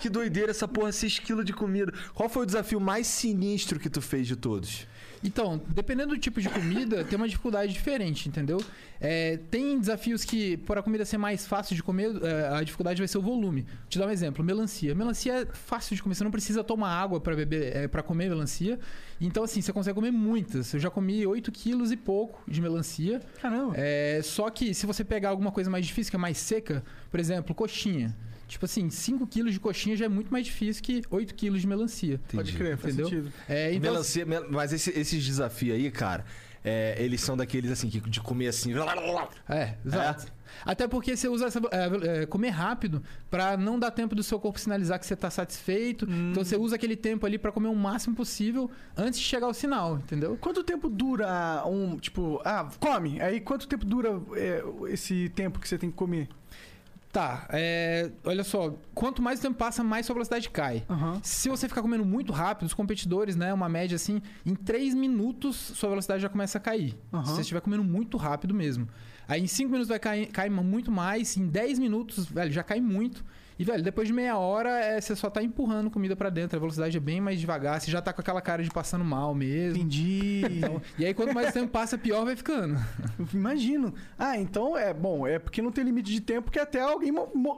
Que 0.00 0.08
doideira 0.08 0.50
essa 0.50 0.66
porra, 0.68 0.92
6 0.92 1.18
kg 1.18 1.42
de 1.44 1.52
comida. 1.52 1.92
Qual 2.14 2.28
foi 2.28 2.44
o 2.44 2.46
desafio 2.46 2.80
mais 2.80 3.06
sinistro 3.06 3.78
que 3.78 3.90
tu 3.90 4.00
fez 4.00 4.26
de 4.26 4.36
todos? 4.36 4.86
Então, 5.22 5.60
dependendo 5.68 6.14
do 6.14 6.20
tipo 6.20 6.40
de 6.40 6.48
comida, 6.48 7.04
tem 7.04 7.16
uma 7.16 7.28
dificuldade 7.28 7.72
diferente, 7.72 8.28
entendeu? 8.28 8.62
É, 9.00 9.38
tem 9.50 9.78
desafios 9.78 10.24
que, 10.24 10.56
por 10.58 10.78
a 10.78 10.82
comida 10.82 11.04
ser 11.04 11.18
mais 11.18 11.46
fácil 11.46 11.74
de 11.76 11.82
comer, 11.82 12.10
é, 12.22 12.48
a 12.48 12.62
dificuldade 12.62 13.00
vai 13.00 13.08
ser 13.08 13.18
o 13.18 13.22
volume. 13.22 13.62
Vou 13.62 13.88
te 13.88 13.98
dar 13.98 14.06
um 14.06 14.10
exemplo: 14.10 14.44
melancia. 14.44 14.94
Melancia 14.94 15.42
é 15.42 15.46
fácil 15.46 15.96
de 15.96 16.02
comer, 16.02 16.14
você 16.14 16.24
não 16.24 16.30
precisa 16.30 16.62
tomar 16.64 16.90
água 16.90 17.20
para 17.20 17.34
beber, 17.34 17.76
é, 17.76 17.88
para 17.88 18.02
comer 18.02 18.28
melancia. 18.28 18.78
Então, 19.20 19.42
assim, 19.42 19.60
você 19.60 19.72
consegue 19.72 19.94
comer 19.94 20.10
muitas. 20.10 20.72
Eu 20.72 20.80
já 20.80 20.90
comi 20.90 21.26
8 21.26 21.50
quilos 21.50 21.90
e 21.90 21.96
pouco 21.96 22.40
de 22.46 22.60
melancia. 22.60 23.20
Caramba. 23.40 23.74
É, 23.76 24.20
só 24.22 24.48
que 24.50 24.72
se 24.74 24.86
você 24.86 25.04
pegar 25.04 25.30
alguma 25.30 25.50
coisa 25.50 25.68
mais 25.70 25.86
difícil, 25.86 26.10
que 26.10 26.16
é 26.16 26.20
mais 26.20 26.38
seca, 26.38 26.84
por 27.10 27.18
exemplo, 27.18 27.54
coxinha. 27.54 28.16
Tipo 28.48 28.64
assim, 28.64 28.88
5 28.90 29.26
quilos 29.26 29.52
de 29.52 29.60
coxinha 29.60 29.96
já 29.96 30.06
é 30.06 30.08
muito 30.08 30.32
mais 30.32 30.46
difícil 30.46 30.82
que 30.82 31.02
8 31.10 31.34
quilos 31.34 31.60
de 31.60 31.66
melancia. 31.66 32.18
Pode 32.32 32.52
crer, 32.54 32.76
faz 32.78 32.94
Entendeu? 32.94 33.10
sentido. 33.10 33.32
É, 33.48 33.72
então, 33.74 33.92
Melancia, 33.92 34.24
mel- 34.26 34.46
mas 34.50 34.72
esse- 34.72 34.90
esses 34.98 35.24
desafios 35.24 35.76
aí, 35.76 35.90
cara, 35.90 36.24
é, 36.64 36.96
eles 36.98 37.20
são 37.20 37.36
daqueles 37.36 37.70
assim, 37.70 37.88
que 37.90 38.00
de 38.00 38.20
comer 38.20 38.48
assim. 38.48 38.72
É, 39.48 39.74
exato. 39.84 40.32
Até 40.64 40.88
porque 40.88 41.14
você 41.14 41.28
usa 41.28 41.46
essa, 41.46 41.60
é, 41.70 42.22
é, 42.22 42.26
comer 42.26 42.48
rápido 42.48 43.02
pra 43.30 43.54
não 43.56 43.78
dar 43.78 43.90
tempo 43.90 44.14
do 44.14 44.22
seu 44.22 44.40
corpo 44.40 44.58
sinalizar 44.58 44.98
que 44.98 45.06
você 45.06 45.14
tá 45.14 45.28
satisfeito. 45.30 46.06
Então 46.10 46.42
você 46.42 46.56
usa 46.56 46.74
aquele 46.76 46.96
tempo 46.96 47.26
ali 47.26 47.36
pra 47.38 47.52
comer 47.52 47.68
o 47.68 47.76
máximo 47.76 48.16
possível 48.16 48.70
antes 48.96 49.20
de 49.20 49.26
chegar 49.26 49.46
ao 49.46 49.52
sinal, 49.54 49.98
entendeu? 49.98 50.38
Quanto 50.40 50.64
tempo 50.64 50.88
dura 50.88 51.62
um, 51.66 51.98
tipo, 51.98 52.40
ah, 52.46 52.66
come. 52.80 53.20
Aí 53.20 53.40
quanto 53.40 53.68
tempo 53.68 53.84
dura 53.84 54.18
é, 54.34 54.62
esse 54.90 55.28
tempo 55.28 55.60
que 55.60 55.68
você 55.68 55.76
tem 55.76 55.90
que 55.90 55.96
comer? 55.96 56.28
Tá, 57.12 57.48
é, 57.50 58.10
olha 58.22 58.44
só, 58.44 58.74
quanto 58.94 59.22
mais 59.22 59.38
o 59.38 59.42
tempo 59.42 59.56
passa, 59.56 59.82
mais 59.82 60.04
sua 60.04 60.12
velocidade 60.12 60.50
cai. 60.50 60.84
Aham. 60.90 61.18
Se 61.22 61.48
você 61.48 61.66
ficar 61.66 61.80
comendo 61.80 62.04
muito 62.04 62.32
rápido, 62.32 62.66
os 62.66 62.74
competidores, 62.74 63.34
né, 63.34 63.52
uma 63.52 63.68
média 63.68 63.96
assim, 63.96 64.20
em 64.44 64.54
3 64.54 64.94
minutos 64.94 65.56
sua 65.56 65.88
velocidade 65.88 66.22
já 66.22 66.28
começa 66.28 66.58
a 66.58 66.60
cair. 66.60 66.98
Aham. 67.12 67.24
Se 67.24 67.32
você 67.32 67.40
estiver 67.40 67.60
comendo 67.60 67.82
muito 67.82 68.16
rápido 68.18 68.52
mesmo. 68.54 68.88
Aí 69.26 69.42
em 69.42 69.46
5 69.46 69.70
minutos 69.70 69.88
vai 69.88 69.98
cair, 69.98 70.26
cair 70.26 70.50
muito 70.50 70.90
mais, 70.90 71.36
em 71.36 71.46
10 71.46 71.78
minutos, 71.78 72.26
velho, 72.26 72.52
já 72.52 72.62
cai 72.62 72.80
muito. 72.80 73.24
E, 73.58 73.64
velho, 73.64 73.82
depois 73.82 74.06
de 74.06 74.14
meia 74.14 74.38
hora, 74.38 74.70
é, 74.70 75.00
você 75.00 75.16
só 75.16 75.28
tá 75.28 75.42
empurrando 75.42 75.90
comida 75.90 76.14
pra 76.14 76.30
dentro, 76.30 76.56
a 76.56 76.60
velocidade 76.60 76.96
é 76.96 77.00
bem 77.00 77.20
mais 77.20 77.40
devagar, 77.40 77.80
você 77.80 77.90
já 77.90 78.00
tá 78.00 78.12
com 78.12 78.20
aquela 78.20 78.40
cara 78.40 78.62
de 78.62 78.70
passando 78.70 79.04
mal 79.04 79.34
mesmo. 79.34 79.78
Entendi. 79.78 80.42
Então, 80.48 80.80
e 80.96 81.04
aí, 81.04 81.12
quanto 81.12 81.34
mais 81.34 81.52
tempo 81.52 81.68
passa, 81.68 81.98
pior 81.98 82.24
vai 82.24 82.36
ficando. 82.36 82.78
Imagino. 83.34 83.92
Ah, 84.16 84.36
então 84.38 84.76
é 84.76 84.94
bom, 84.94 85.26
é 85.26 85.38
porque 85.40 85.60
não 85.60 85.72
tem 85.72 85.82
limite 85.82 86.12
de 86.12 86.20
tempo 86.20 86.50
que 86.50 86.58
até 86.58 86.80
alguém 86.80 87.12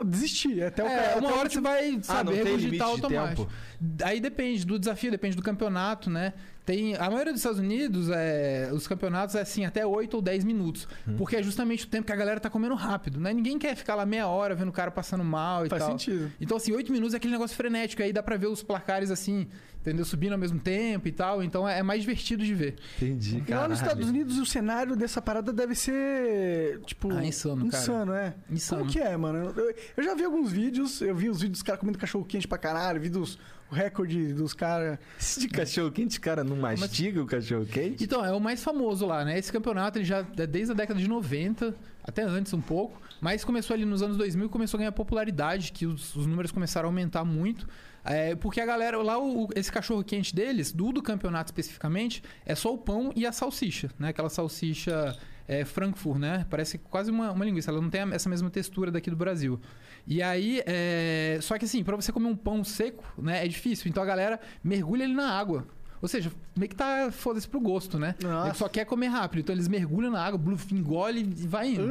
desistir. 0.05 0.63
Até 0.63 0.83
o 0.83 0.87
É, 0.87 0.97
cara, 0.97 1.19
uma 1.19 1.29
até 1.29 1.37
o 1.37 1.39
hora 1.39 1.51
você 1.51 1.61
vai, 1.61 1.91
Ah, 1.91 2.03
saber 2.03 2.31
limite 2.33 2.45
regurgitar 2.49 2.89
automático. 2.89 3.47
tempo? 3.79 4.05
Aí 4.05 4.21
depende 4.21 4.65
do 4.65 4.79
desafio, 4.79 5.11
depende 5.11 5.37
do 5.37 5.43
campeonato, 5.43 6.09
né? 6.09 6.33
Tem, 6.71 6.95
a 6.95 7.11
maioria 7.11 7.33
dos 7.33 7.41
Estados 7.41 7.59
Unidos, 7.59 8.09
é, 8.11 8.71
os 8.73 8.87
campeonatos 8.87 9.35
é 9.35 9.41
assim, 9.41 9.65
até 9.65 9.85
8 9.85 10.15
ou 10.15 10.23
10 10.23 10.45
minutos. 10.45 10.87
Hum. 11.05 11.17
Porque 11.17 11.35
é 11.35 11.43
justamente 11.43 11.85
o 11.85 11.89
tempo 11.89 12.07
que 12.07 12.13
a 12.13 12.17
galera 12.17 12.39
tá 12.39 12.49
comendo 12.49 12.77
rápido, 12.77 13.19
né? 13.19 13.33
Ninguém 13.33 13.59
quer 13.59 13.75
ficar 13.75 13.97
lá 13.97 14.07
meia 14.07 14.29
hora 14.29 14.55
vendo 14.55 14.69
o 14.69 14.73
cara 14.73 14.89
passando 14.89 15.25
mal 15.25 15.67
e 15.67 15.69
Faz 15.69 15.83
tal. 15.83 15.91
sentido. 15.91 16.31
Então, 16.41 16.57
assim, 16.57 16.71
8 16.73 16.93
minutos 16.93 17.13
é 17.13 17.17
aquele 17.17 17.33
negócio 17.33 17.57
frenético. 17.57 18.05
Aí 18.05 18.13
dá 18.13 18.23
pra 18.23 18.37
ver 18.37 18.47
os 18.47 18.63
placares 18.63 19.11
assim, 19.11 19.49
entendeu? 19.81 20.05
Subindo 20.05 20.35
ao 20.35 20.39
mesmo 20.39 20.61
tempo 20.61 21.09
e 21.09 21.11
tal. 21.11 21.43
Então 21.43 21.69
é 21.69 21.83
mais 21.83 22.03
divertido 22.03 22.45
de 22.45 22.55
ver. 22.55 22.77
Entendi, 22.99 23.43
E 23.49 23.51
lá 23.53 23.67
nos 23.67 23.81
Estados 23.81 24.09
Unidos 24.09 24.39
o 24.39 24.47
cenário 24.47 24.95
dessa 24.95 25.21
parada 25.21 25.53
deve 25.53 25.75
ser, 25.75 26.79
tipo... 26.87 27.13
Ah, 27.13 27.25
insano, 27.25 27.69
cara. 27.69 27.83
Insano, 27.83 28.13
é. 28.13 28.35
Insano. 28.49 28.83
Como 28.83 28.93
que 28.93 29.01
é, 29.01 29.17
mano? 29.17 29.53
Eu, 29.57 29.75
eu 29.97 30.05
já 30.05 30.15
vi 30.15 30.23
alguns 30.23 30.53
vídeos, 30.53 31.01
eu 31.01 31.17
vi 31.17 31.29
os 31.29 31.41
vídeos 31.41 31.59
dos 31.59 31.63
caras 31.65 31.81
comendo 31.81 31.99
cachorro 31.99 32.25
quente 32.25 32.47
pra 32.47 32.59
caralho, 32.59 33.01
vi 33.01 33.09
dos 33.09 33.37
o 33.71 33.75
recorde 33.75 34.33
dos 34.33 34.53
caras. 34.55 34.99
De 35.39 35.49
cachorro 35.49 35.91
quente, 35.91 36.19
cara, 36.21 36.43
não 36.43 36.57
mastiga 36.57 37.23
o 37.23 37.27
cachorro 37.27 37.65
quente? 37.67 38.05
Então, 38.05 38.25
é 38.25 38.33
o 38.33 38.41
mais 38.41 38.63
famoso 38.63 39.07
lá, 39.07 39.25
né? 39.25 39.39
Esse 39.39 39.53
campeonato 39.53 39.99
ele 39.99 40.05
já 40.05 40.27
é 40.37 40.47
desde 40.47 40.73
a 40.73 40.75
década 40.75 40.99
de 40.99 41.09
90, 41.09 41.75
até 42.03 42.23
antes 42.23 42.53
um 42.53 42.61
pouco, 42.61 43.01
mas 43.21 43.45
começou 43.45 43.75
ali 43.75 43.85
nos 43.85 44.03
anos 44.03 44.17
2000 44.17 44.47
e 44.47 44.49
começou 44.49 44.79
a 44.79 44.81
ganhar 44.81 44.93
popularidade, 44.93 45.73
que 45.73 45.87
os, 45.87 46.15
os 46.17 46.27
números 46.27 46.51
começaram 46.51 46.89
a 46.89 46.91
aumentar 46.91 47.25
muito. 47.25 47.69
É, 48.03 48.35
porque 48.35 48.61
a 48.63 48.67
galera, 48.67 48.97
lá, 49.03 49.19
o- 49.23 49.49
esse 49.55 49.71
cachorro 49.71 50.03
quente 50.03 50.35
deles, 50.35 50.73
do 50.73 50.91
do 50.91 51.03
campeonato 51.03 51.49
especificamente, 51.51 52.23
é 52.47 52.55
só 52.55 52.73
o 52.73 52.79
pão 52.79 53.13
e 53.15 53.27
a 53.27 53.33
salsicha, 53.33 53.91
né? 53.99 54.09
Aquela 54.09 54.31
salsicha 54.31 55.17
é, 55.51 55.65
Frankfurt, 55.65 56.19
né? 56.21 56.47
Parece 56.49 56.79
quase 56.79 57.11
uma, 57.11 57.33
uma 57.33 57.45
linguiça, 57.45 57.73
ela 57.73 57.81
não 57.81 57.91
tem 57.91 58.03
a- 58.03 58.09
essa 58.15 58.29
mesma 58.29 58.49
textura 58.51 58.91
daqui 58.93 59.11
do 59.11 59.17
Brasil. 59.17 59.61
E 60.07 60.23
aí, 60.23 60.63
é... 60.65 61.39
só 61.43 61.59
que 61.59 61.65
assim, 61.65 61.83
pra 61.83 61.97
você 61.97 62.13
comer 62.13 62.29
um 62.29 62.37
pão 62.37 62.63
seco, 62.63 63.03
né, 63.21 63.45
é 63.45 63.49
difícil. 63.49 63.89
Então 63.91 64.01
a 64.01 64.07
galera 64.07 64.39
mergulha 64.63 65.03
ele 65.03 65.13
na 65.15 65.29
água. 65.29 65.67
Ou 66.01 66.09
seja, 66.09 66.31
meio 66.57 66.69
que 66.71 66.77
tá 66.77 67.11
foda-se 67.13 67.47
pro 67.49 67.61
gosto, 67.61 67.99
né? 67.99 68.15
Ele 68.47 68.55
só 68.55 68.69
quer 68.69 68.87
comer 68.87 69.09
rápido. 69.09 69.41
Então 69.41 69.55
eles 69.55 69.67
mergulham 69.69 70.11
na 70.13 70.25
água, 70.25 70.39
bluf, 70.39 70.73
engole 70.75 71.21
e 71.21 71.47
vai 71.47 71.73
indo. 71.75 71.83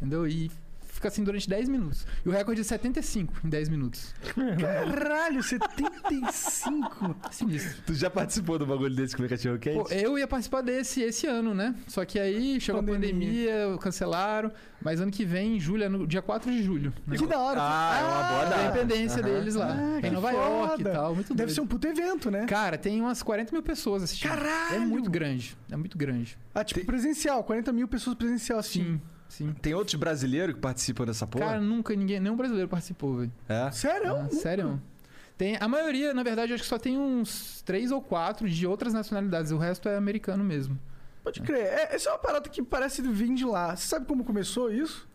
Entendeu? 0.00 0.26
E 0.26 0.50
fica 1.04 1.08
assim 1.08 1.22
durante 1.24 1.48
10 1.48 1.68
minutos. 1.68 2.06
E 2.24 2.28
o 2.28 2.32
recorde 2.32 2.60
é 2.60 2.64
75 2.64 3.34
em 3.44 3.48
10 3.48 3.68
minutos. 3.68 4.14
Caralho, 4.60 5.42
75! 5.42 7.14
Sinistro. 7.30 7.82
Tu 7.86 7.94
já 7.94 8.08
participou 8.10 8.58
do 8.58 8.66
bagulho 8.66 8.94
desse 8.94 9.14
comer 9.14 9.28
cachorro 9.28 9.58
quente? 9.58 9.76
Pô, 9.76 9.88
eu 9.90 10.18
ia 10.18 10.26
participar 10.26 10.62
desse 10.62 11.02
esse 11.02 11.26
ano, 11.26 11.54
né? 11.54 11.74
Só 11.86 12.04
que 12.04 12.18
aí 12.18 12.60
chegou 12.60 12.82
Pandemia. 12.82 13.08
a 13.08 13.12
pandemia, 13.66 13.78
cancelaram. 13.80 14.50
Mas 14.82 15.00
ano 15.00 15.10
que 15.10 15.24
vem, 15.24 15.56
em 15.56 15.60
julho, 15.60 15.84
é 15.84 15.88
no 15.88 16.06
dia 16.06 16.20
4 16.20 16.50
de 16.50 16.62
julho. 16.62 16.92
Né? 17.06 17.16
Que 17.16 17.26
da 17.26 17.38
hora! 17.38 17.58
Ah, 17.62 17.98
é 17.98 18.04
uma 18.04 18.22
boa 18.22 18.42
É 18.42 18.46
a 18.46 18.48
data. 18.50 18.62
independência 18.78 19.22
Aham. 19.22 19.32
deles 19.32 19.54
lá. 19.54 19.74
Ah, 19.78 19.98
em 19.98 20.02
que 20.02 20.10
Nova 20.10 20.30
York 20.30 20.74
e 20.74 20.76
foda. 20.84 20.90
tal. 20.92 21.14
Muito 21.14 21.28
Deve 21.34 21.46
doido. 21.46 21.54
ser 21.54 21.60
um 21.62 21.66
puto 21.66 21.86
evento, 21.86 22.30
né? 22.30 22.44
Cara, 22.46 22.76
tem 22.76 23.00
umas 23.00 23.22
40 23.22 23.52
mil 23.52 23.62
pessoas 23.62 24.02
assistindo. 24.02 24.28
Caralho! 24.30 24.76
É 24.76 24.78
muito 24.80 25.10
grande. 25.10 25.56
É 25.70 25.76
muito 25.76 25.96
grande. 25.96 26.36
Ah, 26.54 26.62
tipo 26.62 26.84
presencial, 26.84 27.42
40 27.44 27.72
mil 27.72 27.88
pessoas 27.88 28.14
presencial 28.16 28.58
assim. 28.58 28.84
Sim, 28.84 29.00
sim. 29.34 29.52
Tem 29.60 29.74
outros 29.74 29.94
brasileiros 29.94 30.54
que 30.54 30.60
participam 30.60 31.04
dessa 31.04 31.26
porra? 31.26 31.46
Cara, 31.46 31.60
nunca 31.60 31.94
ninguém, 31.94 32.20
nenhum 32.20 32.36
brasileiro 32.36 32.68
participou, 32.68 33.16
velho. 33.16 33.32
É? 33.48 33.70
Sério? 33.70 34.16
Ah, 34.16 34.28
sério? 34.30 34.80
Tem, 35.36 35.56
a 35.58 35.66
maioria, 35.66 36.14
na 36.14 36.22
verdade, 36.22 36.52
acho 36.52 36.62
que 36.62 36.68
só 36.68 36.78
tem 36.78 36.96
uns 36.96 37.60
três 37.62 37.90
ou 37.90 38.00
quatro 38.00 38.48
de 38.48 38.66
outras 38.66 38.92
nacionalidades. 38.92 39.50
O 39.50 39.58
resto 39.58 39.88
é 39.88 39.96
americano 39.96 40.44
mesmo. 40.44 40.78
Pode 41.24 41.40
crer. 41.40 41.64
É, 41.64 41.94
essa 41.94 42.10
é 42.10 42.12
uma 42.12 42.18
parada 42.18 42.48
que 42.48 42.62
parece 42.62 43.02
vir 43.02 43.34
de 43.34 43.44
lá. 43.44 43.74
Você 43.74 43.88
sabe 43.88 44.06
como 44.06 44.22
começou 44.22 44.70
isso? 44.72 45.08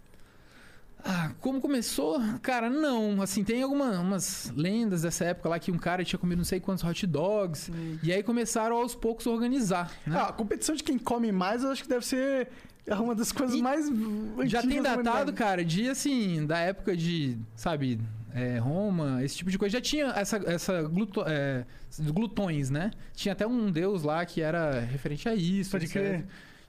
Ah, 1.04 1.32
como 1.40 1.62
começou? 1.62 2.20
Cara, 2.42 2.70
não. 2.70 3.22
Assim, 3.22 3.44
tem 3.44 3.64
algumas 3.64 4.52
lendas 4.56 5.04
dessa 5.04 5.26
época 5.26 5.48
lá 5.50 5.60
que 5.60 5.72
um 5.72 5.78
cara 5.78 6.04
tinha 6.04 6.20
comido 6.20 6.40
não 6.40 6.46
sei 6.46 6.60
quantos 6.60 6.84
hot 6.84 7.08
dogs. 7.08 7.72
E 8.04 8.12
aí 8.12 8.22
começaram 8.22 8.76
aos 8.76 8.96
poucos 8.96 9.26
a 9.26 9.30
organizar, 9.30 9.92
né? 10.06 10.18
Ah, 10.18 10.28
a 10.28 10.34
competição 10.34 10.76
de 10.76 10.84
quem 10.84 10.98
come 10.98 11.32
mais, 11.32 11.64
eu 11.64 11.72
acho 11.72 11.84
que 11.84 11.90
deve 11.90 12.06
ser 12.06 12.50
uma 12.96 13.14
das 13.16 13.32
coisas 13.32 13.56
E 13.58 13.62
mais 13.62 13.88
Já 14.46 14.62
tem 14.62 14.82
da 14.82 14.96
datado, 14.96 15.34
cara, 15.34 15.64
de 15.64 15.90
assim, 15.90 16.46
da 16.46 16.60
época 16.60 16.96
de, 16.96 17.38
sabe, 17.56 18.00
é, 18.34 18.58
Roma, 18.58 19.24
esse 19.24 19.38
tipo 19.38 19.50
de 19.50 19.58
coisa. 19.58 19.74
Já 19.74 19.82
tinha 19.82 20.08
essa, 20.08 20.38
essa 20.46 20.84
gluto, 20.84 21.24
é, 21.26 21.66
glutões, 22.14 22.70
né? 22.70 22.92
Tinha 23.14 23.34
até 23.34 23.46
um 23.46 23.72
deus 23.72 24.04
lá 24.04 24.26
que 24.26 24.42
era 24.42 24.80
referente 24.80 25.28
a 25.28 25.36
isso. 25.36 25.72
Pode 25.72 25.88
crer. 25.88 26.26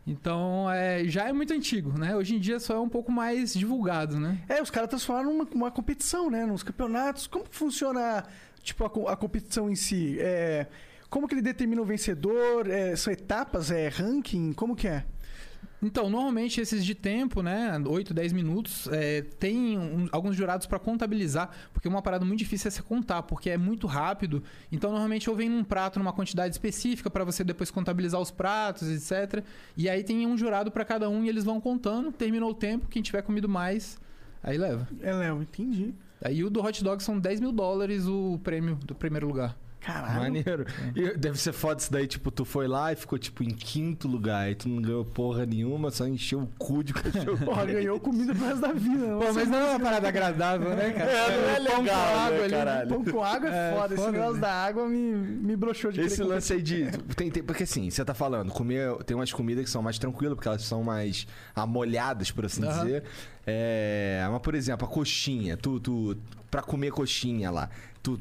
Então, 0.06 0.70
é, 0.70 1.04
já 1.04 1.28
é 1.28 1.32
muito 1.32 1.52
antigo, 1.52 1.96
né? 1.98 2.16
Hoje 2.16 2.34
em 2.34 2.38
dia 2.38 2.58
só 2.58 2.74
é 2.74 2.80
um 2.80 2.88
pouco 2.88 3.12
mais 3.12 3.52
divulgado, 3.52 4.18
né? 4.18 4.38
É, 4.48 4.60
os 4.62 4.70
caras 4.70 4.88
transformaram 4.88 5.32
numa 5.32 5.46
uma 5.54 5.70
competição, 5.70 6.30
né? 6.30 6.46
Nos 6.46 6.62
campeonatos. 6.62 7.26
Como 7.26 7.44
funciona, 7.50 8.24
tipo, 8.62 8.84
a, 8.84 9.12
a 9.12 9.16
competição 9.16 9.70
em 9.70 9.74
si? 9.76 10.16
É, 10.18 10.66
como 11.10 11.28
que 11.28 11.34
ele 11.34 11.42
determina 11.42 11.82
o 11.82 11.84
vencedor? 11.84 12.68
É, 12.68 12.96
são 12.96 13.12
etapas? 13.12 13.70
É 13.70 13.88
ranking? 13.88 14.52
Como 14.52 14.74
que 14.74 14.88
é? 14.88 15.04
Então, 15.82 16.10
normalmente 16.10 16.60
esses 16.60 16.84
de 16.84 16.94
tempo, 16.94 17.42
né, 17.42 17.72
8, 17.86 18.12
10 18.12 18.32
minutos, 18.32 18.86
é, 18.92 19.22
tem 19.22 19.78
um- 19.78 20.08
alguns 20.12 20.36
jurados 20.36 20.66
para 20.66 20.78
contabilizar, 20.78 21.50
porque 21.72 21.88
uma 21.88 22.02
parada 22.02 22.24
muito 22.24 22.38
difícil 22.38 22.68
é 22.68 22.70
você 22.70 22.82
contar, 22.82 23.22
porque 23.22 23.48
é 23.48 23.56
muito 23.56 23.86
rápido. 23.86 24.42
Então, 24.70 24.90
normalmente 24.90 25.28
eu 25.28 25.34
venho 25.34 25.52
num 25.52 25.64
prato 25.64 25.98
numa 25.98 26.12
quantidade 26.12 26.54
específica 26.54 27.08
para 27.08 27.24
você 27.24 27.42
depois 27.42 27.70
contabilizar 27.70 28.20
os 28.20 28.30
pratos, 28.30 28.88
etc. 28.88 29.42
E 29.76 29.88
aí 29.88 30.04
tem 30.04 30.26
um 30.26 30.36
jurado 30.36 30.70
para 30.70 30.84
cada 30.84 31.08
um 31.08 31.24
e 31.24 31.28
eles 31.28 31.44
vão 31.44 31.60
contando, 31.60 32.12
terminou 32.12 32.50
o 32.50 32.54
tempo, 32.54 32.86
quem 32.88 33.00
tiver 33.00 33.22
comido 33.22 33.48
mais, 33.48 33.98
aí 34.42 34.58
leva. 34.58 34.86
É, 35.00 35.12
Léo, 35.14 35.40
entendi. 35.42 35.94
Aí 36.22 36.44
o 36.44 36.50
do 36.50 36.60
hot 36.62 36.84
dog 36.84 37.02
são 37.02 37.18
10 37.18 37.40
mil 37.40 37.52
dólares 37.52 38.06
o 38.06 38.38
prêmio 38.44 38.76
do 38.84 38.94
primeiro 38.94 39.26
lugar. 39.26 39.56
Caralho. 39.80 40.20
Maneiro. 40.20 40.66
E 40.94 41.16
deve 41.16 41.38
ser 41.40 41.52
foda 41.52 41.80
isso 41.80 41.90
daí, 41.90 42.06
tipo, 42.06 42.30
tu 42.30 42.44
foi 42.44 42.68
lá 42.68 42.92
e 42.92 42.96
ficou, 42.96 43.18
tipo, 43.18 43.42
em 43.42 43.48
quinto 43.50 44.06
lugar. 44.06 44.50
E 44.50 44.54
tu 44.54 44.68
não 44.68 44.82
ganhou 44.82 45.04
porra 45.04 45.46
nenhuma, 45.46 45.90
só 45.90 46.06
encheu 46.06 46.40
o 46.42 46.46
cu 46.58 46.84
de 46.84 46.92
cachorro. 46.92 47.38
Porra, 47.44 47.64
ganhou 47.64 47.98
comida 47.98 48.34
pro 48.34 48.44
resto 48.44 48.60
da 48.60 48.72
vida. 48.72 49.06
Pô, 49.18 49.32
mas 49.32 49.48
não 49.48 49.58
é 49.58 49.70
uma 49.70 49.80
parada 49.80 50.06
agradável, 50.08 50.70
né, 50.76 50.90
cara? 50.92 51.10
É, 51.20 51.60
não 51.60 51.66
é 51.66 51.70
O 51.70 51.70
pão 51.70 51.74
com 51.76 51.82
legal, 51.82 51.96
né, 51.96 52.14
água 52.26 52.44
ali, 52.44 52.50
caralho? 52.50 52.88
Pão 52.90 53.04
com 53.04 53.24
água 53.24 53.48
é, 53.50 53.52
É, 53.72 53.74
foda. 53.74 53.94
Esse 53.94 54.02
foda, 54.04 54.12
negócio 54.12 54.34
né? 54.34 54.40
da 54.40 54.52
água 54.52 54.88
me, 54.88 54.98
me 55.16 55.56
broxou 55.56 55.90
de 55.90 56.00
Esse 56.02 56.22
lance 56.22 56.52
aí 56.52 56.62
de. 56.62 56.84
Tem, 57.16 57.30
tem- 57.30 57.42
porque 57.42 57.62
assim, 57.62 57.88
você 57.90 58.04
tá 58.04 58.12
falando, 58.14 58.50
comer. 58.52 58.94
Tem 59.04 59.16
umas 59.16 59.32
comidas 59.32 59.64
que 59.64 59.70
são 59.70 59.82
mais 59.82 59.98
tranquilas, 59.98 60.34
porque 60.34 60.48
elas 60.48 60.62
são 60.62 60.82
mais 60.84 61.26
amolhadas, 61.56 62.30
por 62.30 62.44
assim 62.44 62.64
Aham. 62.64 62.84
dizer. 62.84 63.04
É. 63.46 64.26
Mas, 64.30 64.42
por 64.42 64.54
exemplo, 64.54 64.86
a 64.86 64.90
coxinha. 64.90 65.56
Tu, 65.56 65.80
tu. 65.80 66.16
Pra 66.50 66.62
comer 66.62 66.90
coxinha 66.90 67.50
lá, 67.50 67.70
tu 68.02 68.20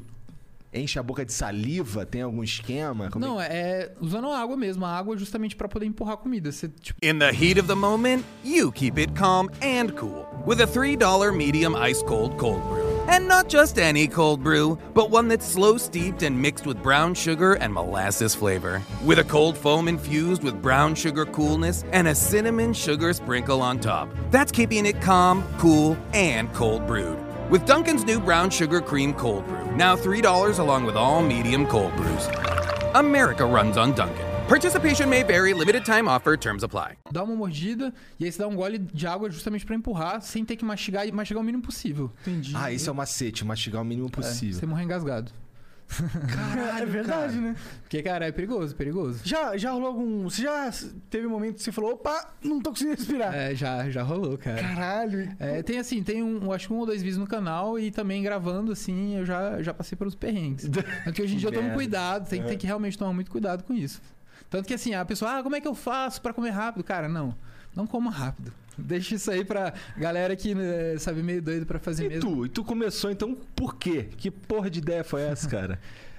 enche 0.72 0.98
a 0.98 1.02
boca 1.02 1.24
de 1.24 1.32
saliva? 1.32 2.06
Tem 2.06 2.22
algum 2.22 2.42
esquema? 2.42 3.10
Como 3.10 3.24
Não, 3.24 3.40
é 3.40 3.92
usando 4.00 4.28
a 4.28 4.38
água 4.38 4.56
mesmo. 4.56 4.84
A 4.84 4.96
água 4.96 5.14
é 5.14 5.18
justamente 5.18 5.56
pra 5.56 5.68
poder 5.68 5.86
empurrar 5.86 6.14
a 6.14 6.16
comida. 6.16 6.50
Você, 6.52 6.68
tipo, 6.68 6.98
In 7.02 7.18
the 7.18 7.30
heat 7.30 7.58
of 7.58 7.66
the 7.66 7.74
moment, 7.74 8.24
you 8.44 8.70
keep 8.72 8.98
it 8.98 9.12
calm 9.14 9.48
and 9.62 9.90
cool 9.96 10.26
with 10.46 10.60
a 10.60 10.66
$3 10.66 11.34
medium 11.34 11.74
ice 11.74 12.02
cold 12.02 12.36
cold 12.38 12.62
brew. 12.68 12.90
And 13.08 13.26
not 13.26 13.48
just 13.48 13.76
any 13.78 14.06
cold 14.06 14.42
brew, 14.44 14.78
but 14.94 15.10
one 15.10 15.26
that's 15.26 15.44
slow 15.44 15.78
steeped 15.78 16.22
and 16.22 16.40
mixed 16.40 16.64
with 16.64 16.80
brown 16.80 17.14
sugar 17.14 17.54
and 17.54 17.72
molasses 17.72 18.36
flavor. 18.36 18.82
With 19.04 19.18
a 19.18 19.24
cold 19.24 19.58
foam 19.58 19.88
infused 19.88 20.44
with 20.44 20.62
brown 20.62 20.94
sugar 20.94 21.26
coolness 21.26 21.84
and 21.92 22.06
a 22.06 22.14
cinnamon 22.14 22.72
sugar 22.72 23.12
sprinkle 23.12 23.62
on 23.62 23.80
top. 23.80 24.08
That's 24.30 24.52
keeping 24.52 24.86
it 24.86 25.00
calm, 25.00 25.42
cool, 25.58 25.96
and 26.12 26.52
cold 26.54 26.86
brewed. 26.86 27.18
With 27.50 27.66
Duncan's 27.66 28.04
new 28.04 28.20
brown 28.20 28.50
sugar 28.50 28.80
cream 28.80 29.12
cold 29.12 29.44
brew, 29.46 29.64
now 29.76 29.96
$3 29.96 30.58
along 30.58 30.84
with 30.84 30.96
all 30.96 31.20
medium 31.22 31.66
cold 31.66 31.94
brews. 31.96 32.28
America 32.94 33.44
runs 33.44 33.76
on 33.76 33.92
Duncan. 33.94 34.24
Participation 34.48 35.08
may 35.08 35.22
vary, 35.22 35.52
limited 35.54 35.84
time 35.84 36.08
offer, 36.08 36.36
terms 36.36 36.62
apply. 36.64 36.96
dá 37.12 37.22
uma 37.22 37.34
mordida 37.36 37.92
e 38.18 38.24
aí 38.24 38.32
você 38.32 38.38
dá 38.38 38.48
um 38.48 38.54
gole 38.56 38.78
de 38.78 39.06
água 39.06 39.30
justamente 39.30 39.64
pra 39.64 39.74
empurrar, 39.76 40.20
sem 40.22 40.44
ter 40.44 40.56
que 40.56 40.64
mastigar 40.64 41.06
e 41.06 41.12
mastigar 41.12 41.40
o 41.42 41.44
mínimo 41.46 41.62
possível. 41.62 42.10
Entendi. 42.22 42.52
Ah, 42.54 42.72
esse 42.72 42.88
é 42.88 42.92
o 42.92 42.94
macete, 42.94 43.44
mastigar 43.44 43.82
o 43.82 43.84
mínimo 43.84 44.08
É, 44.08 44.10
possível. 44.10 44.58
você 44.58 44.66
morrer 44.66 44.84
engasgado. 44.84 45.30
É 46.80 46.86
verdade, 46.86 47.36
né? 47.36 47.56
Porque, 47.82 48.02
cara, 48.02 48.26
é 48.26 48.32
perigoso, 48.32 48.74
perigoso. 48.74 49.20
Já, 49.24 49.56
já 49.56 49.72
rolou 49.72 49.88
algum. 49.88 50.24
Você 50.24 50.42
já 50.42 50.70
teve 51.08 51.26
um 51.26 51.30
momento 51.30 51.56
que 51.56 51.62
você 51.62 51.72
falou, 51.72 51.92
opa, 51.92 52.32
não 52.42 52.60
tô 52.60 52.70
conseguindo 52.70 52.96
respirar. 52.96 53.34
É, 53.34 53.54
já, 53.54 53.90
já 53.90 54.02
rolou, 54.02 54.38
cara. 54.38 54.60
Caralho. 54.60 55.34
É, 55.38 55.62
tem 55.62 55.78
assim, 55.78 56.02
tem 56.02 56.22
um, 56.22 56.52
acho 56.52 56.68
que 56.68 56.72
um 56.72 56.78
ou 56.78 56.86
dois 56.86 57.02
vídeos 57.02 57.18
no 57.18 57.26
canal 57.26 57.78
e 57.78 57.90
também 57.90 58.22
gravando, 58.22 58.72
assim, 58.72 59.16
eu 59.16 59.26
já, 59.26 59.62
já 59.62 59.74
passei 59.74 59.96
pelos 59.96 60.14
perrengues. 60.14 60.68
Tanto 61.04 61.12
que 61.12 61.22
hoje 61.22 61.34
em 61.34 61.38
dia 61.38 61.48
eu 61.48 61.52
tomo 61.52 61.64
Merda. 61.64 61.76
cuidado, 61.76 62.28
tem, 62.28 62.42
tem 62.42 62.56
que 62.56 62.66
realmente 62.66 62.96
tomar 62.96 63.12
muito 63.12 63.30
cuidado 63.30 63.64
com 63.64 63.74
isso. 63.74 64.00
Tanto 64.48 64.66
que 64.66 64.74
assim, 64.74 64.94
a 64.94 65.04
pessoa, 65.04 65.38
ah, 65.38 65.42
como 65.42 65.56
é 65.56 65.60
que 65.60 65.68
eu 65.68 65.74
faço 65.74 66.20
pra 66.20 66.32
comer 66.32 66.50
rápido? 66.50 66.82
Cara, 66.84 67.08
não. 67.08 67.34
Não 67.74 67.86
coma 67.86 68.10
rápido. 68.10 68.52
Deixa 68.78 69.14
isso 69.14 69.30
aí 69.30 69.44
pra 69.44 69.74
galera 69.96 70.34
que, 70.34 70.54
né, 70.54 70.96
sabe, 70.98 71.22
meio 71.22 71.42
doido 71.42 71.66
pra 71.66 71.78
fazer 71.78 72.06
E 72.06 72.08
mesmo. 72.08 72.30
tu? 72.36 72.46
E 72.46 72.48
tu 72.48 72.64
começou, 72.64 73.10
então, 73.10 73.34
por 73.54 73.76
quê? 73.76 74.08
Que 74.16 74.30
porra 74.30 74.70
de 74.70 74.78
ideia 74.78 75.04
foi 75.04 75.22
essa, 75.22 75.46
cara? 75.50 75.78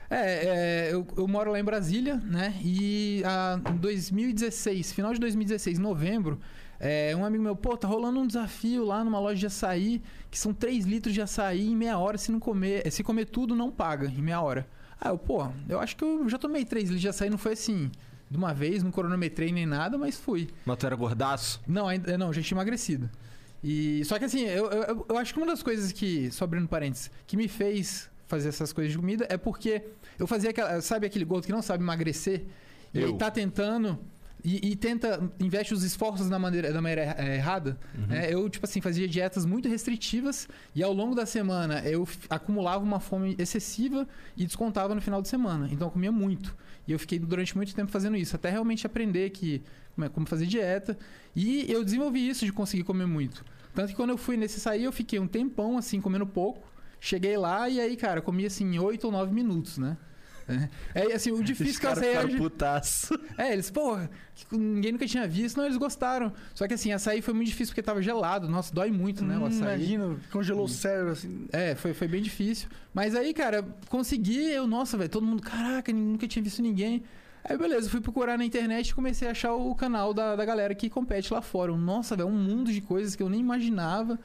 É, 0.10 0.88
é, 0.90 0.94
eu, 0.94 1.08
eu 1.18 1.28
moro 1.28 1.52
lá 1.52 1.60
em 1.60 1.64
Brasília, 1.64 2.18
né? 2.18 2.54
E 2.64 3.24
a, 3.26 3.60
em 3.72 3.78
2016, 3.78 4.92
final 4.92 5.14
de 5.14 5.20
2016, 5.22 5.80
em 5.80 5.82
novembro, 5.82 6.38
é, 6.80 7.16
um 7.16 7.24
amigo 7.24 7.42
meu, 7.44 7.56
pô, 7.56 7.78
tá 7.78 7.88
rolando 7.88 8.20
um 8.20 8.28
desafio 8.28 8.84
lá 8.84 9.04
numa 9.04 9.20
loja 9.20 9.40
de 9.40 9.46
açaí, 9.46 10.02
que 10.30 10.38
são 10.38 10.54
3 10.54 10.86
litros 10.86 11.14
de 11.14 11.22
açaí 11.22 11.66
em 11.68 11.76
meia 11.76 11.98
hora, 11.98 12.18
se 12.18 12.32
não 12.32 12.40
comer, 12.40 12.92
se 12.92 13.04
comer 13.04 13.26
tudo, 13.26 13.56
não 13.56 13.72
paga 13.72 14.08
em 14.08 14.22
meia 14.22 14.42
hora. 14.42 14.68
Ah, 15.00 15.10
eu, 15.10 15.18
pô, 15.18 15.48
eu 15.70 15.80
acho 15.80 15.96
que 15.96 16.04
eu 16.04 16.28
já 16.28 16.38
tomei 16.38 16.66
3 16.66 16.86
litros 16.86 17.02
de 17.02 17.08
açaí, 17.08 17.30
não 17.30 17.38
foi 17.38 17.54
assim, 17.54 17.90
de 18.32 18.38
uma 18.38 18.54
vez, 18.54 18.82
não 18.82 18.92
cronometrei 18.92 19.52
nem 19.52 19.66
nada, 19.66 19.98
mas 19.98 20.18
fui. 20.18 20.48
Mas 20.66 20.78
tu 20.78 20.86
era 20.86 20.96
gordaço? 20.96 21.60
Não, 21.68 21.86
ainda 21.90 22.18
não, 22.18 22.32
já 22.32 22.42
tinha 22.42 22.56
emagrecido. 22.56 23.10
E 23.62 24.04
só 24.06 24.18
que 24.18 24.24
assim, 24.24 24.44
eu, 24.46 24.66
eu, 24.72 25.06
eu 25.10 25.18
acho 25.18 25.34
que 25.34 25.40
uma 25.40 25.46
das 25.46 25.62
coisas 25.62 25.92
que, 25.92 26.32
só 26.32 26.46
abrindo 26.46 26.68
parênteses, 26.68 27.12
que 27.28 27.36
me 27.36 27.50
fez 27.50 28.10
fazer 28.28 28.48
essas 28.48 28.72
coisas 28.72 28.94
de 28.94 28.98
comida 28.98 29.28
é 29.30 29.36
porque 29.38 29.84
eu 30.18 30.26
fazia 30.26 30.50
aquela, 30.52 30.82
sabe 30.82 31.06
aquele 31.06 31.26
gordo 31.26 31.46
que 31.46 31.52
não 31.52 31.62
sabe 31.62 31.84
emagrecer 31.84 32.46
e 32.94 33.02
Eu. 33.02 33.08
aí 33.10 33.18
tá 33.18 33.30
tentando 33.30 34.00
e, 34.44 34.72
e 34.72 34.76
tenta, 34.76 35.30
investe 35.40 35.74
os 35.74 35.84
esforços 35.84 36.28
na 36.30 36.40
maneira, 36.40 36.72
da 36.74 36.82
maneira 36.82 37.14
eh, 37.20 37.36
errada. 37.36 37.78
né? 38.08 38.34
Eu, 38.34 38.50
tipo 38.50 38.66
assim, 38.66 38.82
fazia 38.82 39.08
dietas 39.08 39.46
muito 39.46 39.68
restritivas 39.70 40.48
e 40.74 40.82
ao 40.82 40.94
longo 40.94 41.14
da 41.14 41.26
semana 41.26 41.82
eu 41.82 42.08
acumulava 42.30 42.84
uma 42.84 43.00
fome 43.00 43.36
excessiva 43.38 44.08
e 44.36 44.46
descontava 44.46 44.96
no 44.96 45.02
final 45.02 45.22
de 45.22 45.28
semana. 45.28 45.68
Então 45.70 45.88
eu 45.88 45.92
comia 45.92 46.12
muito. 46.12 46.56
E 46.92 46.94
eu 46.94 47.00
fiquei 47.00 47.18
durante 47.18 47.56
muito 47.56 47.74
tempo 47.74 47.90
fazendo 47.90 48.18
isso, 48.18 48.36
até 48.36 48.50
realmente 48.50 48.86
aprender 48.86 49.30
que, 49.30 49.64
como, 49.96 50.06
é- 50.06 50.10
como 50.10 50.26
fazer 50.28 50.46
dieta. 50.46 50.98
E 51.34 51.72
eu 51.72 51.84
desenvolvi 51.86 52.28
isso 52.28 52.46
de 52.46 52.52
conseguir 52.52 52.84
comer 52.84 53.06
muito. 53.08 53.46
Tanto 53.74 53.90
que 53.90 53.96
quando 53.96 54.10
eu 54.10 54.18
fui 54.18 54.36
nesse 54.36 54.60
sair, 54.60 54.84
eu 54.84 54.92
fiquei 54.92 55.18
um 55.20 55.28
tempão 55.28 55.78
assim, 55.78 56.02
comendo 56.02 56.26
pouco. 56.28 56.70
Cheguei 57.00 57.38
lá 57.38 57.70
e 57.70 57.80
aí, 57.80 57.96
cara, 57.96 58.20
eu 58.20 58.24
comia 58.24 58.48
assim 58.48 58.78
8 58.78 59.06
ou 59.06 59.12
9 59.12 59.34
minutos, 59.34 59.78
né? 59.78 59.98
É, 60.94 61.12
é, 61.12 61.14
assim, 61.14 61.32
o 61.32 61.44
difícil 61.44 61.80
que 61.80 61.86
eu 61.86 61.90
caras 61.90 62.00
sei 62.00 62.10
ficaram 62.10 62.30
hoje... 62.30 62.38
putaço. 62.38 63.20
É, 63.38 63.54
eles, 63.54 63.70
porra, 63.70 64.10
que 64.36 64.58
ninguém 64.58 64.92
nunca 64.92 65.08
tinha 65.08 65.28
visto, 65.28 65.58
não, 65.58 65.66
eles 65.66 65.78
gostaram. 65.78 66.32
Só 66.54 66.68
que 66.68 66.74
assim, 66.74 66.92
açaí 66.92 67.22
foi 67.22 67.34
muito 67.34 67.48
difícil 67.48 67.72
porque 67.72 67.82
tava 67.82 68.02
gelado. 68.02 68.48
Nossa, 68.50 68.74
dói 68.74 68.92
muito, 68.92 69.24
né, 69.24 69.38
o 69.38 69.42
Hum, 69.42 69.46
açaí. 69.46 69.94
Imagina, 69.94 70.18
congelou 70.32 70.66
o 70.66 70.70
cérebro 70.70 71.12
assim. 71.14 71.48
É, 71.52 71.76
foi, 71.76 71.94
foi 71.94 72.08
bem 72.08 72.22
difícil. 72.22 72.70
Mas 72.94 73.16
aí, 73.16 73.34
cara, 73.34 73.64
consegui, 73.90 74.52
eu, 74.52 74.68
nossa, 74.68 74.98
velho, 74.98 75.10
todo 75.10 75.26
mundo, 75.26 75.42
caraca, 75.42 75.92
nunca 75.94 76.28
tinha 76.28 76.44
visto 76.44 76.62
ninguém. 76.62 77.04
Aí, 77.44 77.58
beleza, 77.58 77.90
fui 77.90 78.02
procurar 78.02 78.38
na 78.38 78.46
internet 78.46 78.90
e 78.90 78.94
comecei 78.94 79.28
a 79.28 79.32
achar 79.32 79.54
o 79.54 79.74
canal 79.74 80.14
da, 80.14 80.36
da 80.36 80.46
galera 80.46 80.76
que 80.76 80.90
compete 80.90 81.34
lá 81.34 81.42
fora. 81.42 81.76
Nossa, 81.76 82.16
velho, 82.16 82.30
um 82.30 82.38
mundo 82.38 82.72
de 82.72 82.82
coisas 82.82 83.16
que 83.16 83.24
eu 83.24 83.30
nem 83.30 83.40
imaginava. 83.40 84.20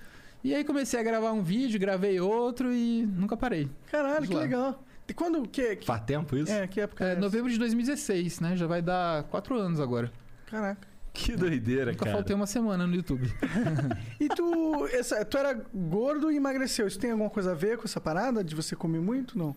E 0.44 0.54
aí 0.54 0.62
comecei 0.62 1.00
a 1.00 1.02
gravar 1.02 1.32
um 1.32 1.42
vídeo, 1.42 1.80
gravei 1.80 2.20
outro 2.20 2.72
e 2.72 3.06
nunca 3.06 3.36
parei. 3.36 3.68
Caralho, 3.90 4.14
Vamos 4.16 4.28
que 4.28 4.34
lá. 4.34 4.40
legal. 4.42 4.84
E 5.08 5.14
quando. 5.14 5.46
Que, 5.48 5.76
que, 5.76 5.86
Faz 5.86 6.02
tempo 6.02 6.36
isso? 6.36 6.50
é, 6.52 6.66
que 6.66 6.80
época? 6.80 7.04
É, 7.04 7.08
é 7.08 7.12
essa? 7.12 7.20
novembro 7.20 7.50
de 7.50 7.58
2016, 7.58 8.40
né? 8.40 8.56
Já 8.56 8.66
vai 8.66 8.82
dar 8.82 9.22
quatro 9.24 9.56
anos 9.56 9.78
agora. 9.80 10.10
Caraca. 10.46 10.86
Que 11.12 11.34
doideira, 11.34 11.92
Nunca 11.92 12.04
cara. 12.04 12.16
faltei 12.18 12.36
uma 12.36 12.46
semana 12.46 12.86
no 12.86 12.94
YouTube. 12.94 13.32
E 14.20 14.28
tu, 14.28 14.86
essa, 14.92 15.24
tu 15.24 15.38
era 15.38 15.54
gordo 15.74 16.30
e 16.30 16.36
emagreceu. 16.36 16.86
Isso 16.86 16.98
tem 16.98 17.10
alguma 17.10 17.30
coisa 17.30 17.52
a 17.52 17.54
ver 17.54 17.78
com 17.78 17.84
essa 17.84 18.00
parada 18.00 18.44
de 18.44 18.54
você 18.54 18.76
comer 18.76 19.00
muito? 19.00 19.38
Não. 19.38 19.56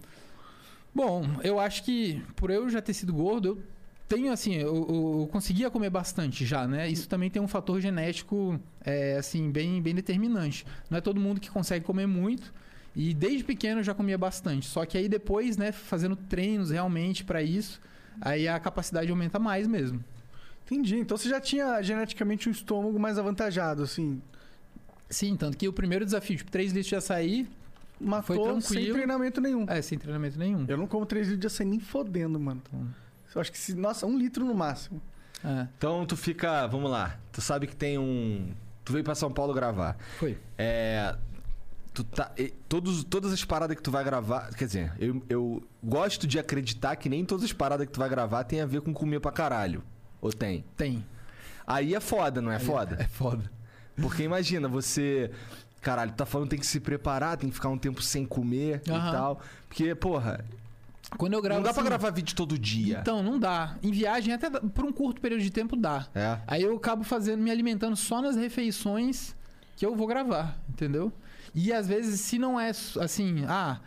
Bom, 0.95 1.23
eu 1.43 1.59
acho 1.59 1.83
que 1.83 2.21
por 2.35 2.49
eu 2.49 2.69
já 2.69 2.81
ter 2.81 2.93
sido 2.93 3.13
gordo, 3.13 3.49
eu 3.49 3.63
tenho 4.07 4.31
assim, 4.31 4.55
eu, 4.55 4.73
eu- 4.75 5.19
eu 5.21 5.29
conseguia 5.31 5.69
comer 5.69 5.89
bastante 5.89 6.45
já, 6.45 6.67
né? 6.67 6.87
Isso 6.89 7.07
também 7.09 7.29
tem 7.29 7.41
um 7.41 7.47
fator 7.47 7.79
genético, 7.81 8.59
é, 8.83 9.17
assim, 9.17 9.51
bem, 9.51 9.81
bem 9.81 9.93
determinante. 9.93 10.65
Não 10.89 10.97
é 10.97 11.01
todo 11.01 11.19
mundo 11.19 11.39
que 11.41 11.49
consegue 11.49 11.83
comer 11.85 12.07
muito. 12.07 12.53
E 12.95 13.13
desde 13.13 13.43
pequeno 13.43 13.79
eu 13.79 13.83
já 13.83 13.93
comia 13.93 14.17
bastante. 14.17 14.67
Só 14.67 14.85
que 14.85 14.97
aí 14.97 15.07
depois, 15.07 15.57
né, 15.57 15.71
fazendo 15.71 16.15
treinos 16.15 16.71
realmente 16.71 17.23
pra 17.23 17.41
isso, 17.41 17.79
aí 18.19 18.47
a 18.47 18.59
capacidade 18.59 19.09
aumenta 19.09 19.39
mais 19.39 19.67
mesmo. 19.67 20.03
Entendi. 20.65 20.97
Então 20.97 21.17
você 21.17 21.29
já 21.29 21.39
tinha 21.39 21.81
geneticamente 21.81 22.47
um 22.49 22.51
estômago 22.51 22.99
mais 22.99 23.17
avantajado, 23.17 23.83
assim. 23.83 24.21
Sim, 25.09 25.35
tanto 25.35 25.57
que 25.57 25.67
o 25.67 25.73
primeiro 25.73 26.05
desafio, 26.05 26.37
tipo, 26.37 26.51
3 26.51 26.71
litros 26.71 26.89
de 26.89 26.95
açaí, 26.95 27.47
Matou 27.99 28.61
sem 28.61 28.73
tranquilo. 28.77 28.93
treinamento 28.93 29.41
nenhum. 29.41 29.65
é, 29.67 29.81
sem 29.81 29.97
treinamento 29.97 30.37
nenhum. 30.37 30.65
Eu 30.67 30.77
não 30.77 30.85
como 30.87 31.05
3 31.05 31.27
litros 31.27 31.41
de 31.41 31.47
açaí 31.47 31.65
nem 31.67 31.79
fodendo, 31.79 32.39
mano. 32.39 32.61
Eu 33.33 33.41
acho 33.41 33.51
que 33.51 33.57
se. 33.57 33.73
Nossa, 33.75 34.05
um 34.05 34.17
litro 34.17 34.45
no 34.45 34.53
máximo. 34.53 35.01
É, 35.43 35.67
Então 35.77 36.05
tu 36.05 36.15
fica. 36.15 36.67
Vamos 36.67 36.89
lá. 36.91 37.17
Tu 37.31 37.41
sabe 37.41 37.65
que 37.67 37.75
tem 37.75 37.97
um. 37.97 38.51
Tu 38.85 38.93
veio 38.93 39.03
pra 39.03 39.15
São 39.15 39.31
Paulo 39.31 39.53
gravar. 39.53 39.97
foi. 40.17 40.37
É. 40.57 41.15
Tu 42.03 42.15
tá. 42.15 42.31
e- 42.37 42.53
Todos, 42.69 43.03
todas 43.03 43.33
as 43.33 43.43
paradas 43.43 43.75
que 43.75 43.83
tu 43.83 43.91
vai 43.91 44.03
gravar. 44.03 44.53
Quer 44.53 44.65
dizer, 44.65 44.93
eu, 44.99 45.21
eu 45.27 45.63
gosto 45.83 46.25
de 46.25 46.39
acreditar 46.39 46.95
que 46.95 47.09
nem 47.09 47.25
todas 47.25 47.43
as 47.43 47.51
paradas 47.53 47.85
que 47.87 47.91
tu 47.91 47.99
vai 47.99 48.07
gravar 48.09 48.43
tem 48.45 48.61
a 48.61 48.65
ver 48.65 48.81
com 48.81 48.93
comer 48.93 49.19
pra 49.19 49.31
caralho. 49.31 49.83
Ou 50.21 50.31
tem? 50.31 50.63
Tem. 50.77 51.05
Aí 51.67 51.93
é 51.93 51.99
foda, 51.99 52.41
não 52.41 52.51
é 52.51 52.57
foda? 52.59 52.97
É 52.99 53.07
foda. 53.07 53.51
Porque 54.01 54.23
imagina, 54.23 54.67
você. 54.67 55.29
Caralho, 55.81 56.11
tá 56.13 56.25
falando 56.25 56.47
que 56.47 56.51
tem 56.51 56.59
que 56.59 56.67
se 56.67 56.79
preparar, 56.79 57.37
tem 57.37 57.49
que 57.49 57.55
ficar 57.55 57.69
um 57.69 57.77
tempo 57.77 58.01
sem 58.01 58.25
comer 58.25 58.81
e 58.85 58.91
Aham. 58.91 59.11
tal. 59.11 59.41
Porque, 59.67 59.93
porra, 59.95 60.43
Quando 61.17 61.33
eu 61.33 61.41
gravo 61.41 61.59
não 61.61 61.63
dá 61.65 61.73
pra 61.73 61.81
assim- 61.81 61.89
gravar 61.89 62.09
vídeo 62.11 62.35
todo 62.35 62.57
dia. 62.57 62.99
Então, 63.01 63.21
não 63.23 63.39
dá. 63.39 63.75
Em 63.83 63.91
viagem, 63.91 64.33
até 64.33 64.49
por 64.49 64.85
um 64.85 64.91
curto 64.91 65.19
período 65.21 65.41
de 65.41 65.49
tempo 65.49 65.75
dá. 65.75 66.07
É. 66.15 66.37
Aí 66.47 66.63
eu 66.63 66.75
acabo 66.75 67.03
fazendo, 67.03 67.41
me 67.41 67.49
alimentando 67.51 67.95
só 67.95 68.21
nas 68.21 68.35
refeições 68.35 69.35
que 69.77 69.85
eu 69.85 69.95
vou 69.95 70.05
gravar, 70.07 70.57
entendeu? 70.69 71.11
E 71.53 71.73
às 71.73 71.87
vezes, 71.87 72.21
se 72.21 72.37
não 72.37 72.59
é 72.59 72.69
assim, 72.69 73.43
ah, 73.47 73.79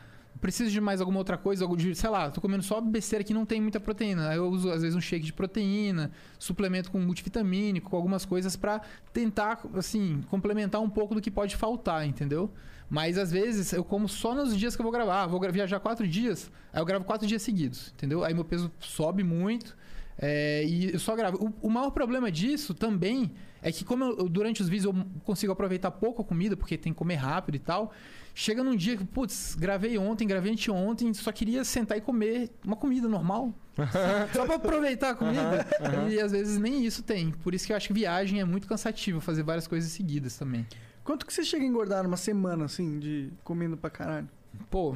preciso 0.42 0.70
de 0.70 0.80
mais 0.80 1.00
alguma 1.00 1.18
outra 1.18 1.38
coisa, 1.38 1.64
algo 1.64 1.76
de, 1.76 1.94
sei 1.94 2.10
lá, 2.10 2.28
tô 2.28 2.40
comendo 2.40 2.64
só 2.64 2.80
besteira 2.80 3.24
que 3.24 3.32
não 3.32 3.46
tem 3.46 3.60
muita 3.60 3.78
proteína. 3.78 4.28
Aí 4.28 4.36
eu 4.36 4.48
uso 4.48 4.70
às 4.70 4.82
vezes 4.82 4.96
um 4.96 5.00
shake 5.00 5.24
de 5.24 5.32
proteína, 5.32 6.10
suplemento 6.38 6.90
com 6.90 6.98
multivitamínico, 6.98 7.90
com 7.90 7.96
algumas 7.96 8.24
coisas 8.24 8.56
pra 8.56 8.80
tentar, 9.12 9.60
assim, 9.74 10.22
complementar 10.28 10.80
um 10.80 10.90
pouco 10.90 11.14
do 11.14 11.20
que 11.20 11.30
pode 11.30 11.54
faltar, 11.56 12.04
entendeu? 12.06 12.50
Mas 12.90 13.16
às 13.16 13.30
vezes 13.30 13.72
eu 13.72 13.84
como 13.84 14.08
só 14.08 14.34
nos 14.34 14.56
dias 14.56 14.74
que 14.74 14.82
eu 14.82 14.84
vou 14.84 14.92
gravar. 14.92 15.22
Ah, 15.22 15.26
vou 15.26 15.40
viajar 15.50 15.78
quatro 15.78 16.06
dias, 16.06 16.50
aí 16.72 16.80
eu 16.80 16.84
gravo 16.84 17.04
quatro 17.04 17.26
dias 17.26 17.40
seguidos, 17.40 17.92
entendeu? 17.94 18.24
Aí 18.24 18.34
meu 18.34 18.44
peso 18.44 18.70
sobe 18.80 19.22
muito. 19.22 19.76
É, 20.24 20.64
e 20.64 20.92
eu 20.92 20.98
só 21.00 21.16
gravo. 21.16 21.52
O, 21.60 21.66
o 21.66 21.70
maior 21.70 21.90
problema 21.90 22.30
disso 22.30 22.72
também 22.72 23.32
é 23.60 23.72
que, 23.72 23.84
como 23.84 24.04
eu- 24.04 24.28
durante 24.28 24.62
os 24.62 24.68
vídeos 24.68 24.94
eu 24.94 25.04
consigo 25.24 25.52
aproveitar 25.52 25.90
pouco 25.90 26.22
a 26.22 26.24
comida, 26.24 26.56
porque 26.56 26.78
tem 26.78 26.92
que 26.92 26.98
comer 26.98 27.16
rápido 27.16 27.56
e 27.56 27.58
tal. 27.58 27.92
Chega 28.34 28.62
num 28.64 28.74
dia 28.76 28.96
que, 28.96 29.04
putz, 29.04 29.54
gravei 29.56 29.98
ontem, 29.98 30.26
gravei 30.26 30.52
anteontem, 30.52 31.12
só 31.12 31.30
queria 31.32 31.64
sentar 31.64 31.98
e 31.98 32.00
comer 32.00 32.50
uma 32.64 32.76
comida 32.76 33.08
normal. 33.08 33.52
só 34.32 34.46
pra 34.46 34.54
aproveitar 34.56 35.10
a 35.10 35.14
comida. 35.14 35.66
E 36.10 36.20
às 36.20 36.30
vezes 36.32 36.56
nem 36.58 36.84
isso 36.84 37.02
tem. 37.02 37.30
Por 37.32 37.52
isso 37.54 37.66
que 37.66 37.72
eu 37.72 37.76
acho 37.76 37.88
que 37.88 37.92
viagem 37.94 38.40
é 38.40 38.44
muito 38.44 38.66
cansativo, 38.68 39.20
fazer 39.20 39.42
várias 39.42 39.66
coisas 39.66 39.90
seguidas 39.90 40.36
também. 40.38 40.64
Quanto 41.04 41.26
que 41.26 41.32
você 41.34 41.42
chega 41.44 41.64
a 41.64 41.66
engordar 41.66 42.04
numa 42.04 42.16
semana, 42.16 42.64
assim, 42.66 42.98
de 43.00 43.30
comendo 43.42 43.76
pra 43.76 43.90
caralho? 43.90 44.28
Pô, 44.70 44.94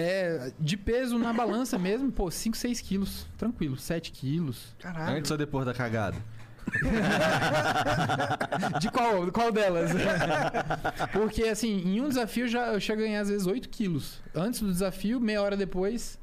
é. 0.00 0.52
De 0.58 0.76
peso 0.76 1.18
na 1.18 1.32
balança 1.32 1.78
mesmo, 1.78 2.10
pô, 2.12 2.30
5, 2.30 2.56
6 2.56 2.80
quilos. 2.80 3.26
Tranquilo, 3.38 3.76
7 3.76 4.10
quilos. 4.12 4.74
Caralho. 4.78 5.16
Antes 5.18 5.30
ou 5.30 5.36
depois 5.36 5.64
da 5.66 5.74
cagada? 5.74 6.16
De 8.80 8.90
qual, 8.90 9.30
qual 9.32 9.52
delas? 9.52 9.90
Porque, 11.12 11.44
assim, 11.44 11.82
em 11.86 12.00
um 12.00 12.08
desafio 12.08 12.44
eu 12.44 12.48
já, 12.48 12.66
eu 12.72 12.80
chego 12.80 13.02
a 13.02 13.04
ganhar 13.04 13.20
às 13.20 13.28
vezes 13.28 13.46
8 13.46 13.68
quilos. 13.68 14.20
Antes 14.34 14.60
do 14.60 14.72
desafio, 14.72 15.20
meia 15.20 15.42
hora 15.42 15.56
depois. 15.56 16.18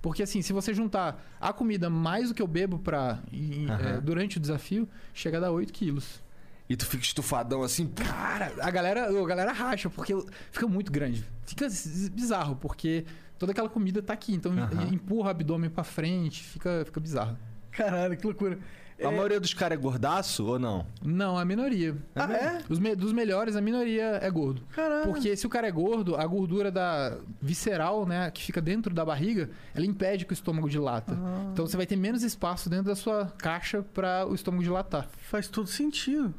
Porque, 0.00 0.22
assim, 0.22 0.42
se 0.42 0.52
você 0.52 0.72
juntar 0.72 1.20
a 1.40 1.52
comida 1.52 1.90
mais 1.90 2.30
o 2.30 2.34
que 2.34 2.40
eu 2.40 2.46
bebo 2.46 2.78
pra, 2.78 3.18
em- 3.32 3.68
Aham. 3.68 3.88
é, 3.96 4.00
durante 4.00 4.36
o 4.36 4.40
desafio, 4.40 4.88
chega 5.12 5.38
a 5.38 5.40
dar 5.40 5.50
8 5.50 5.72
quilos. 5.72 6.22
E 6.68 6.76
tu 6.76 6.84
fica 6.86 7.02
estufadão 7.02 7.62
assim. 7.62 7.86
Cara, 7.86 8.52
a 8.60 8.70
galera, 8.70 9.08
a 9.08 9.26
galera 9.26 9.52
racha, 9.52 9.88
porque 9.88 10.14
fica 10.50 10.66
muito 10.66 10.92
grande. 10.92 11.24
Fica 11.46 11.66
bizarro, 12.12 12.56
porque 12.56 13.04
toda 13.38 13.52
aquela 13.52 13.68
comida 13.68 14.02
tá 14.02 14.12
aqui. 14.12 14.34
Então 14.34 14.52
Aham. 14.52 14.88
empurra 14.92 15.28
o 15.28 15.30
abdômen 15.30 15.70
pra 15.70 15.82
frente, 15.84 16.42
fica, 16.42 16.82
fica 16.84 17.00
bizarro. 17.00 17.36
Caralho, 17.70 18.16
que 18.16 18.24
loucura. 18.26 18.58
A 19.00 19.12
maioria 19.12 19.38
dos 19.38 19.54
caras 19.54 19.78
é 19.78 19.80
gordaço 19.80 20.44
ou 20.44 20.58
não? 20.58 20.84
Não, 21.00 21.38
a 21.38 21.44
minoria. 21.44 21.96
Ah, 22.16 22.32
é? 22.32 22.58
Os 22.68 22.80
me- 22.80 22.96
dos 22.96 23.12
melhores, 23.12 23.54
a 23.54 23.60
minoria 23.60 24.18
é 24.20 24.28
gordo. 24.28 24.60
Caralho. 24.74 25.04
Porque 25.04 25.36
se 25.36 25.46
o 25.46 25.48
cara 25.48 25.68
é 25.68 25.70
gordo, 25.70 26.16
a 26.16 26.26
gordura 26.26 26.68
da 26.68 27.16
visceral, 27.40 28.04
né, 28.04 28.28
que 28.32 28.42
fica 28.42 28.60
dentro 28.60 28.92
da 28.92 29.04
barriga, 29.04 29.50
ela 29.72 29.86
impede 29.86 30.24
que 30.26 30.32
o 30.32 30.34
estômago 30.34 30.68
dilata. 30.68 31.16
Ah. 31.16 31.48
Então 31.52 31.64
você 31.64 31.76
vai 31.76 31.86
ter 31.86 31.94
menos 31.94 32.24
espaço 32.24 32.68
dentro 32.68 32.86
da 32.86 32.96
sua 32.96 33.26
caixa 33.38 33.82
para 33.94 34.26
o 34.26 34.34
estômago 34.34 34.64
dilatar. 34.64 35.06
Faz 35.30 35.46
todo 35.46 35.68
sentido. 35.68 36.34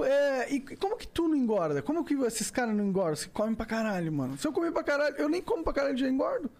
Pô, 0.00 0.04
é, 0.06 0.50
e 0.50 0.60
como 0.76 0.96
que 0.96 1.06
tu 1.06 1.28
não 1.28 1.36
engorda? 1.36 1.82
Como 1.82 2.02
que 2.02 2.14
esses 2.24 2.50
caras 2.50 2.74
não 2.74 2.86
engordam? 2.86 3.16
Você 3.16 3.28
come 3.28 3.54
pra 3.54 3.66
caralho, 3.66 4.10
mano. 4.10 4.38
Se 4.38 4.46
eu 4.46 4.52
comer 4.52 4.72
pra 4.72 4.82
caralho, 4.82 5.14
eu 5.16 5.28
nem 5.28 5.42
como 5.42 5.62
pra 5.62 5.74
caralho 5.74 5.96
já 5.96 6.08
engordo. 6.08 6.50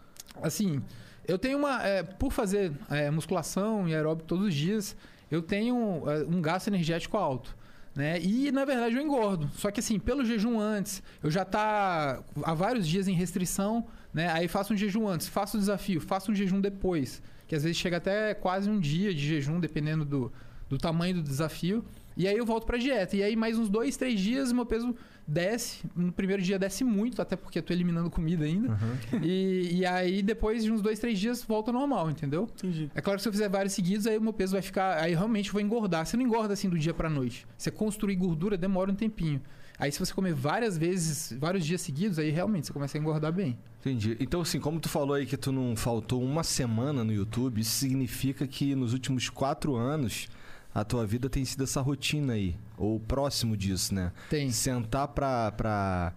Assim, 0.42 0.82
eu 1.26 1.38
tenho 1.38 1.56
uma. 1.56 1.82
é, 1.82 2.02
por 2.02 2.30
fazer 2.32 2.70
é, 2.90 3.10
musculação 3.10 3.88
e 3.88 3.94
aeróbico 3.94 4.28
todos 4.28 4.48
os 4.48 4.54
dias, 4.54 4.94
eu 5.30 5.40
tenho 5.40 6.02
é, 6.06 6.18
um 6.24 6.42
gasto 6.42 6.68
energético 6.68 7.16
alto. 7.16 7.56
Né? 7.96 8.20
E 8.20 8.52
na 8.52 8.66
verdade 8.66 8.94
eu 8.94 9.02
engordo. 9.02 9.48
Só 9.54 9.70
que 9.70 9.80
assim, 9.80 9.98
pelo 9.98 10.22
jejum 10.22 10.60
antes, 10.60 11.02
eu 11.22 11.30
já 11.30 11.42
tá 11.42 12.22
há 12.42 12.52
vários 12.52 12.86
dias 12.86 13.08
em 13.08 13.14
restrição, 13.14 13.86
né? 14.12 14.30
Aí 14.32 14.48
faço 14.48 14.74
um 14.74 14.76
jejum 14.76 15.08
antes, 15.08 15.28
faço 15.28 15.56
o 15.56 15.60
desafio, 15.60 15.98
faço 15.98 16.30
um 16.30 16.34
jejum 16.34 16.60
depois. 16.60 17.22
Que 17.48 17.54
às 17.54 17.62
vezes 17.62 17.78
chega 17.78 17.96
até 17.96 18.34
quase 18.34 18.68
um 18.68 18.78
dia 18.78 19.14
de 19.14 19.26
jejum, 19.26 19.58
dependendo 19.58 20.04
do, 20.04 20.32
do 20.68 20.76
tamanho 20.76 21.14
do 21.14 21.22
desafio. 21.22 21.82
E 22.16 22.26
aí 22.26 22.36
eu 22.36 22.44
volto 22.44 22.66
pra 22.66 22.76
dieta. 22.76 23.16
E 23.16 23.22
aí 23.22 23.36
mais 23.36 23.58
uns 23.58 23.68
dois, 23.68 23.96
três 23.96 24.20
dias 24.20 24.52
meu 24.52 24.66
peso 24.66 24.94
desce. 25.26 25.84
No 25.94 26.12
primeiro 26.12 26.42
dia 26.42 26.58
desce 26.58 26.84
muito, 26.84 27.22
até 27.22 27.36
porque 27.36 27.58
eu 27.58 27.62
tô 27.62 27.72
eliminando 27.72 28.10
comida 28.10 28.44
ainda. 28.44 28.78
E, 29.22 29.78
e 29.78 29.86
aí 29.86 30.22
depois 30.22 30.64
de 30.64 30.72
uns 30.72 30.82
dois, 30.82 30.98
três 30.98 31.18
dias 31.18 31.42
volta 31.42 31.72
normal, 31.72 32.10
entendeu? 32.10 32.48
Entendi. 32.56 32.90
É 32.94 33.00
claro 33.00 33.18
que 33.18 33.22
se 33.22 33.28
eu 33.28 33.32
fizer 33.32 33.48
vários 33.48 33.72
seguidos, 33.72 34.06
aí 34.06 34.18
o 34.18 34.20
meu 34.20 34.32
peso 34.32 34.52
vai 34.52 34.62
ficar. 34.62 34.98
Aí 34.98 35.14
realmente 35.14 35.48
eu 35.48 35.52
vou 35.52 35.62
engordar. 35.62 36.04
Você 36.04 36.16
não 36.16 36.24
engorda 36.24 36.54
assim 36.54 36.68
do 36.68 36.78
dia 36.78 36.92
pra 36.92 37.08
noite. 37.08 37.46
Você 37.56 37.70
construir 37.70 38.16
gordura 38.16 38.56
demora 38.56 38.90
um 38.90 38.94
tempinho. 38.94 39.40
Aí 39.78 39.90
se 39.90 39.98
você 39.98 40.12
comer 40.12 40.34
várias 40.34 40.76
vezes, 40.76 41.34
vários 41.40 41.64
dias 41.64 41.80
seguidos, 41.80 42.18
aí 42.18 42.28
realmente 42.28 42.66
você 42.66 42.72
começa 42.72 42.98
a 42.98 43.00
engordar 43.00 43.32
bem. 43.32 43.58
Entendi. 43.80 44.14
Então, 44.20 44.42
assim, 44.42 44.60
como 44.60 44.78
tu 44.78 44.90
falou 44.90 45.14
aí 45.14 45.24
que 45.24 45.38
tu 45.38 45.50
não 45.50 45.74
faltou 45.74 46.22
uma 46.22 46.44
semana 46.44 47.02
no 47.02 47.14
YouTube, 47.14 47.62
isso 47.62 47.70
significa 47.70 48.46
que 48.46 48.74
nos 48.74 48.92
últimos 48.92 49.30
quatro 49.30 49.74
anos 49.76 50.28
a 50.74 50.84
tua 50.84 51.06
vida 51.06 51.28
tem 51.28 51.44
sido 51.44 51.64
essa 51.64 51.80
rotina 51.80 52.34
aí. 52.34 52.56
Ou 52.78 53.00
próximo 53.00 53.56
disso, 53.56 53.94
né? 53.94 54.12
Tem. 54.28 54.50
Sentar 54.50 55.08
pra, 55.08 55.52
pra, 55.52 56.12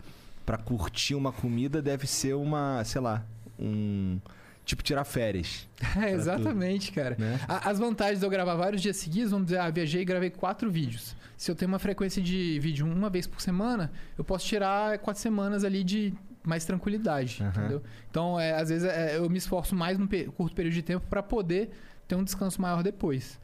pra 0.46 0.58
curtir 0.58 1.16
uma 1.16 1.32
comida 1.32 1.82
deve 1.82 2.08
ser 2.08 2.36
uma, 2.36 2.84
sei 2.84 3.02
lá, 3.02 3.26
um. 3.60 4.20
Tipo, 4.66 4.82
tirar 4.82 5.04
férias. 5.04 5.68
É, 6.02 6.12
exatamente, 6.12 6.92
cara. 6.92 7.18
Né? 7.20 7.40
As 7.48 7.78
vantagens 7.80 8.20
de 8.20 8.26
eu 8.26 8.30
gravar 8.30 8.56
vários 8.56 8.82
dias 8.82 8.96
seguidos, 8.98 9.32
vamos 9.32 9.48
dizer, 9.48 9.60
ah, 9.60 9.70
viajei 9.70 10.02
e 10.02 10.06
gravei 10.06 10.30
quatro 10.30 10.72
vídeos. 10.72 11.16
Se 11.36 11.52
eu 11.52 11.56
tenho 11.56 11.70
uma 11.70 11.80
frequência 11.80 12.22
de 12.22 12.58
vídeo 12.60 12.86
uma 12.86 13.10
vez 13.10 13.28
por 13.28 13.42
semana, 13.42 13.92
eu 14.18 14.24
posso 14.24 14.46
tirar 14.46 14.98
quatro 15.00 15.22
semanas 15.22 15.66
ali 15.66 15.84
de 15.84 16.14
mais 16.46 16.64
tranquilidade, 16.64 17.40
Aham. 17.42 17.50
entendeu? 17.50 17.84
Então, 18.10 18.40
é, 18.40 18.54
às 18.54 18.70
vezes, 18.70 18.88
é, 18.88 19.18
eu 19.18 19.30
me 19.30 19.38
esforço 19.38 19.76
mais 19.76 19.98
num 19.98 20.08
curto 20.08 20.56
período 20.56 20.74
de 20.74 20.82
tempo 20.82 21.06
pra 21.10 21.22
poder 21.22 21.72
ter 22.08 22.16
um 22.16 22.24
descanso 22.24 22.62
maior 22.62 22.82
depois. 22.84 23.40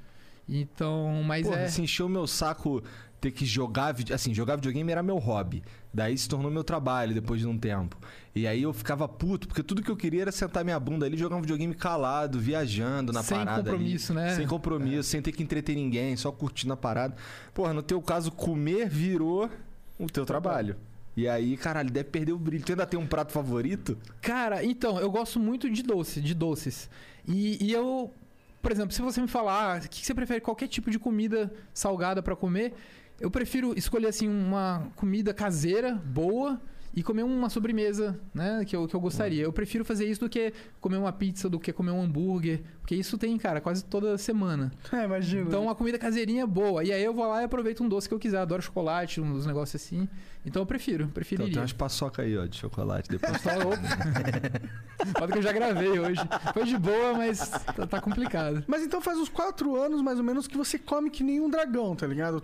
Então, 0.49 1.21
mas 1.23 1.47
Porra, 1.47 1.61
é... 1.61 1.67
se 1.67 1.81
encheu 1.81 2.07
o 2.07 2.09
meu 2.09 2.25
saco 2.25 2.83
ter 3.19 3.31
que 3.31 3.45
jogar 3.45 3.95
assim, 4.13 4.33
jogar 4.33 4.55
videogame 4.55 4.91
era 4.91 5.03
meu 5.03 5.17
hobby. 5.17 5.61
Daí 5.93 6.17
se 6.17 6.29
tornou 6.29 6.49
meu 6.49 6.63
trabalho 6.63 7.13
depois 7.13 7.41
de 7.41 7.47
um 7.47 7.57
tempo. 7.57 7.97
E 8.33 8.47
aí 8.47 8.63
eu 8.63 8.71
ficava 8.71 9.07
puto, 9.07 9.47
porque 9.47 9.63
tudo 9.63 9.81
que 9.81 9.89
eu 9.89 9.97
queria 9.97 10.21
era 10.21 10.31
sentar 10.31 10.63
minha 10.63 10.79
bunda 10.79 11.05
ali, 11.05 11.17
jogar 11.17 11.35
um 11.35 11.41
videogame 11.41 11.73
calado, 11.73 12.39
viajando 12.39 13.11
na 13.11 13.23
Sem 13.23 13.37
parada. 13.37 13.61
ali. 13.61 13.69
compromisso, 13.71 14.13
né? 14.13 14.35
Sem 14.35 14.47
compromisso, 14.47 15.09
sem 15.09 15.21
ter 15.21 15.31
que 15.31 15.43
entreter 15.43 15.75
ninguém, 15.75 16.15
só 16.15 16.31
curtindo 16.31 16.73
a 16.73 16.77
parada. 16.77 17.15
Porra, 17.53 17.73
no 17.73 17.81
teu 17.81 18.01
caso, 18.01 18.31
comer 18.31 18.87
virou 18.87 19.49
o 19.97 20.07
teu 20.07 20.25
trabalho. 20.25 20.75
E 21.17 21.27
aí, 21.27 21.57
caralho, 21.57 21.91
deve 21.91 22.09
perder 22.09 22.31
o 22.31 22.37
brilho. 22.37 22.63
Tu 22.63 22.71
ainda 22.71 22.85
tem 22.85 22.97
um 22.97 23.07
prato 23.07 23.33
favorito? 23.33 23.97
Cara, 24.21 24.63
então, 24.63 24.99
eu 24.99 25.11
gosto 25.11 25.39
muito 25.39 25.69
de 25.69 25.83
doce, 25.83 26.21
de 26.21 26.33
doces. 26.33 26.89
E, 27.27 27.57
e 27.61 27.73
eu, 27.73 28.13
por 28.61 28.71
exemplo, 28.71 28.91
se 28.91 29.01
você 29.01 29.21
me 29.21 29.27
falar, 29.27 29.75
ah, 29.75 29.77
o 29.77 29.81
que 29.81 30.01
que 30.01 30.05
você 30.05 30.13
prefere 30.13 30.41
qualquer 30.41 30.67
tipo 30.67 30.91
de 30.91 30.99
comida 30.99 31.51
salgada 31.73 32.21
pra 32.21 32.35
comer, 32.35 32.73
eu 33.19 33.29
prefiro 33.29 33.77
escolher 33.77 34.07
assim 34.07 34.27
uma 34.27 34.91
comida 34.95 35.33
caseira, 35.33 35.93
boa 35.93 36.61
e 36.99 37.03
comer 37.03 37.23
uma 37.23 37.49
sobremesa, 37.49 38.19
né, 38.33 38.65
que 38.67 38.75
eu, 38.75 38.85
que 38.85 38.93
eu 38.93 38.99
gostaria. 38.99 39.41
Eu 39.41 39.53
prefiro 39.53 39.85
fazer 39.85 40.05
isso 40.05 40.19
do 40.19 40.29
que 40.29 40.51
comer 40.81 40.97
uma 40.97 41.13
pizza, 41.13 41.47
do 41.49 41.57
que 41.57 41.71
comer 41.71 41.91
um 41.91 42.01
hambúrguer, 42.01 42.59
porque 42.81 42.93
isso 42.93 43.17
tem, 43.17 43.37
cara, 43.37 43.61
quase 43.61 43.85
toda 43.85 44.17
semana. 44.17 44.69
É, 44.91 45.05
imagino. 45.05 45.47
Então, 45.47 45.63
uma 45.63 45.75
comida 45.75 45.97
caseirinha 45.97 46.45
boa. 46.45 46.83
E 46.83 46.91
aí 46.91 47.01
eu 47.01 47.13
vou 47.13 47.25
lá 47.25 47.41
e 47.41 47.45
aproveito 47.45 47.81
um 47.81 47.87
doce 47.87 48.09
que 48.09 48.13
eu 48.13 48.19
quiser. 48.19 48.39
Adoro 48.39 48.61
chocolate, 48.61 49.21
uns 49.21 49.45
negócios 49.45 49.81
assim. 49.81 50.09
Então 50.45 50.61
eu 50.61 50.65
prefiro, 50.65 51.03
Então 51.03 51.13
preferiria. 51.13 51.53
tem 51.53 51.61
umas 51.61 51.71
paçoca 51.71 52.21
aí, 52.23 52.37
ó, 52.37 52.45
de 52.45 52.57
chocolate. 52.57 53.07
Depois 53.07 53.39
Só 53.41 53.49
opa. 53.59 55.15
Foda 55.17 55.31
que 55.31 55.37
eu 55.37 55.41
já 55.41 55.53
gravei 55.53 55.97
hoje. 55.99 56.19
Foi 56.53 56.65
de 56.65 56.77
boa, 56.77 57.13
mas 57.13 57.47
tá, 57.49 57.87
tá 57.87 58.01
complicado. 58.01 58.63
Mas 58.67 58.83
então 58.83 58.99
faz 58.99 59.17
uns 59.17 59.29
quatro 59.29 59.81
anos, 59.81 60.01
mais 60.01 60.17
ou 60.17 60.23
menos, 60.23 60.47
que 60.47 60.57
você 60.57 60.77
come 60.77 61.09
que 61.09 61.23
nem 61.23 61.39
um 61.39 61.49
dragão, 61.49 61.95
tá 61.95 62.05
ligado? 62.07 62.43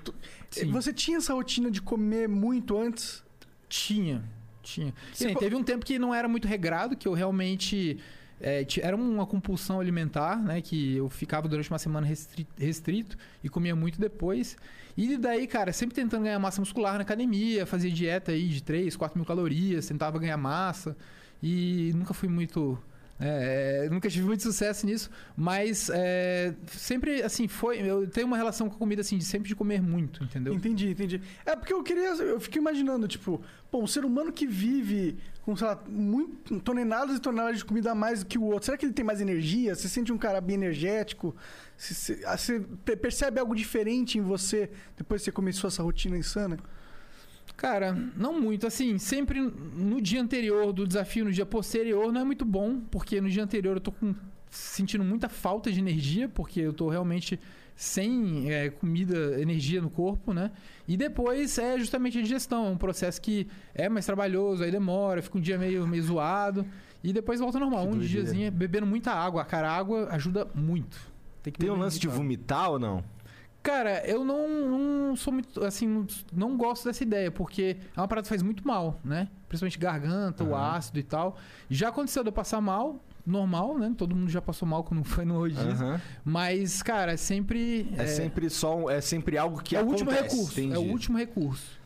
Sim. 0.50 0.72
Você 0.72 0.94
tinha 0.94 1.18
essa 1.18 1.34
rotina 1.34 1.70
de 1.70 1.82
comer 1.82 2.30
muito 2.30 2.78
antes? 2.78 3.24
Tinha, 3.68 4.24
tinha. 4.66 4.94
E 5.14 5.16
Você 5.18 5.36
teve 5.36 5.56
um 5.56 5.64
tempo 5.64 5.86
que 5.86 5.98
não 6.00 6.14
era 6.14 6.28
muito 6.28 6.48
regrado, 6.48 6.96
que 6.96 7.08
eu 7.08 7.14
realmente. 7.14 7.98
é, 8.42 8.66
era 8.82 8.96
uma 8.96 9.26
compulsão 9.26 9.80
alimentar, 9.80 10.38
né? 10.38 10.62
Que 10.62 10.98
eu 10.98 11.10
ficava 11.10 11.48
durante 11.48 11.70
uma 11.70 11.80
semana 11.80 12.06
restri- 12.06 12.48
restrito 12.58 13.18
e 13.44 13.48
comia 13.50 13.76
muito 13.76 14.00
depois. 14.00 14.58
E 14.98 15.18
daí, 15.18 15.48
cara, 15.48 15.72
sempre 15.74 15.96
tentando 15.96 16.24
ganhar 16.24 16.40
massa 16.40 16.60
muscular 16.62 16.96
na 16.96 17.02
academia, 17.02 17.66
fazia 17.66 17.90
dieta 17.92 18.32
aí 18.32 18.48
de 18.50 18.62
3, 18.64 18.96
4 18.96 19.18
mil 19.18 19.26
calorias, 19.26 19.88
tentava 19.88 20.18
ganhar 20.20 20.38
massa. 20.38 20.96
E 21.44 21.92
nunca 21.96 22.14
fui 22.14 22.28
muito. 22.30 22.78
É, 23.20 23.86
é, 23.86 23.90
nunca 23.90 24.10
tive 24.10 24.26
muito 24.26 24.44
sucesso 24.44 24.86
nisso, 24.86 25.10
mas 25.38 25.90
é, 25.94 26.54
sempre 26.68 27.22
assim 27.24 27.48
foi. 27.48 27.80
Eu 27.80 28.08
tenho 28.08 28.28
uma 28.28 28.36
relação 28.36 28.68
com 28.70 28.76
a 28.76 28.78
comida 28.78 29.02
assim, 29.02 29.18
de 29.18 29.24
sempre 29.24 29.48
de 29.48 29.56
comer 29.56 29.82
muito, 29.82 30.24
entendeu? 30.24 30.54
Entendi, 30.54 30.90
entendi. 30.90 31.22
É 31.46 31.56
porque 31.56 31.72
eu 31.74 31.82
queria. 31.82 32.10
Eu 32.16 32.40
fiquei 32.42 32.62
imaginando, 32.62 33.08
tipo, 33.08 33.42
pô, 33.72 33.82
um 33.82 33.88
ser 33.88 34.04
humano 34.04 34.32
que 34.34 34.46
vive 34.46 35.18
com, 35.44 35.56
sei 35.56 35.68
lá, 35.68 35.82
muito, 35.88 36.60
toneladas 36.60 37.18
e 37.18 37.20
toneladas 37.22 37.60
de 37.60 37.66
comida 37.66 37.92
a 37.92 37.96
mais 37.96 38.20
do 38.22 38.26
que 38.26 38.38
o 38.38 38.44
outro, 38.44 38.66
será 38.66 38.78
que 38.78 38.86
ele 38.86 38.94
tem 38.94 39.06
mais 39.06 39.22
energia? 39.22 39.76
Você 39.76 39.88
sente 39.88 40.12
um 40.12 40.18
cara 40.18 40.42
bem 40.42 40.56
energético? 40.56 41.36
Você, 41.78 41.94
você- 41.94 42.24
ah, 42.26 42.36
você 42.36 42.60
pe- 42.84 42.96
percebe 42.98 43.40
algo 43.40 43.56
diferente 43.56 44.18
em 44.18 44.22
você 44.22 44.70
depois 44.98 45.22
que 45.22 45.26
você 45.26 45.32
começou 45.32 45.68
essa 45.68 45.84
rotina 45.84 46.18
insana? 46.18 46.58
Cara, 47.58 47.94
não 48.16 48.40
muito. 48.40 48.68
Assim, 48.68 48.98
sempre 48.98 49.40
no 49.40 50.02
dia 50.02 50.22
anterior 50.22 50.74
do 50.74 50.86
desafio, 50.88 51.26
no 51.26 51.32
dia 51.32 51.46
posterior, 51.46 52.12
não 52.12 52.22
é 52.22 52.24
muito 52.24 52.44
bom, 52.44 52.80
porque 52.92 53.22
no 53.22 53.30
dia 53.30 53.44
anterior 53.44 53.78
eu 53.78 53.82
tô 53.82 53.92
com, 53.92 54.14
sentindo 54.50 55.04
muita 55.04 55.30
falta 55.30 55.72
de 55.72 55.80
energia, 55.80 56.28
porque 56.28 56.60
eu 56.60 56.74
tô 56.74 56.90
realmente 56.90 57.40
sem 57.76 58.52
é, 58.52 58.70
comida, 58.70 59.40
energia 59.42 59.82
no 59.82 59.90
corpo, 59.90 60.34
né? 60.34 60.52
E 60.88 60.96
depois 60.96 61.58
é 61.58 61.78
justamente 61.78 62.18
a 62.18 62.22
digestão, 62.22 62.68
é 62.68 62.70
um 62.70 62.78
processo 62.78 63.22
que 63.22 63.48
é 63.74 63.90
mais 63.90 64.06
trabalhoso, 64.06 64.64
aí 64.64 64.72
demora, 64.72 65.22
fica 65.22 65.38
um 65.38 65.42
dia 65.42 65.58
meio, 65.58 65.86
meio 65.86 66.04
zoado, 66.04 66.66
e 67.04 67.12
depois 67.12 67.40
volta 67.40 67.60
normal. 67.60 67.88
Que 67.88 67.96
um 67.96 68.00
diazinho 68.00 68.52
bebendo 68.52 68.86
muita 68.86 69.12
água. 69.12 69.44
Cara, 69.44 69.70
a 69.70 69.78
água 69.78 70.08
ajuda 70.12 70.48
muito. 70.56 70.98
Tem, 71.44 71.54
que 71.54 71.60
tem 71.60 71.70
um 71.70 71.76
lance 71.76 72.00
de 72.00 72.08
água. 72.08 72.18
vomitar 72.18 72.72
ou 72.72 72.80
não? 72.80 73.04
Cara, 73.66 74.06
eu 74.06 74.24
não, 74.24 74.48
não 74.70 75.16
sou 75.16 75.34
muito, 75.34 75.64
assim, 75.66 75.88
não, 75.88 76.06
não 76.32 76.56
gosto 76.56 76.86
dessa 76.86 77.02
ideia, 77.02 77.32
porque 77.32 77.78
é 77.98 78.00
uma 78.00 78.08
parada 78.08 78.22
que 78.26 78.30
faz 78.30 78.44
muito 78.44 78.66
mal, 78.66 79.00
né? 79.04 79.28
Principalmente 79.50 79.80
garganta, 79.80 80.44
o 80.44 80.54
Aham. 80.54 80.76
ácido 80.78 81.00
e 81.00 81.04
tal. 81.04 81.36
Já 81.68 81.90
aconteceu 81.90 82.24
de 82.24 82.30
eu 82.30 82.32
passar 82.32 82.62
mal, 82.62 83.04
normal, 83.26 83.80
né? 83.80 83.92
Todo 83.98 84.16
mundo 84.16 84.30
já 84.30 84.40
passou 84.40 84.68
mal 84.68 84.84
quando 84.84 85.04
foi 85.04 85.26
no 85.26 85.40
rodízio. 85.40 85.72
Aham. 85.72 86.00
Mas, 86.24 86.84
cara, 86.84 87.14
é 87.14 87.18
sempre... 87.18 87.90
É, 87.98 88.06
sempre 88.06 88.52
só 88.52 88.88
é 88.88 89.02
sempre 89.02 89.36
algo 89.36 89.60
que 89.64 89.76
é 89.76 89.80
o 89.80 89.82
acontece. 89.82 90.04
último 90.04 90.22
recurso. 90.22 90.60
É 90.60 90.62
o 90.62 90.66
entendi. 90.68 90.90
último 90.92 91.18
recurso. 91.18 91.80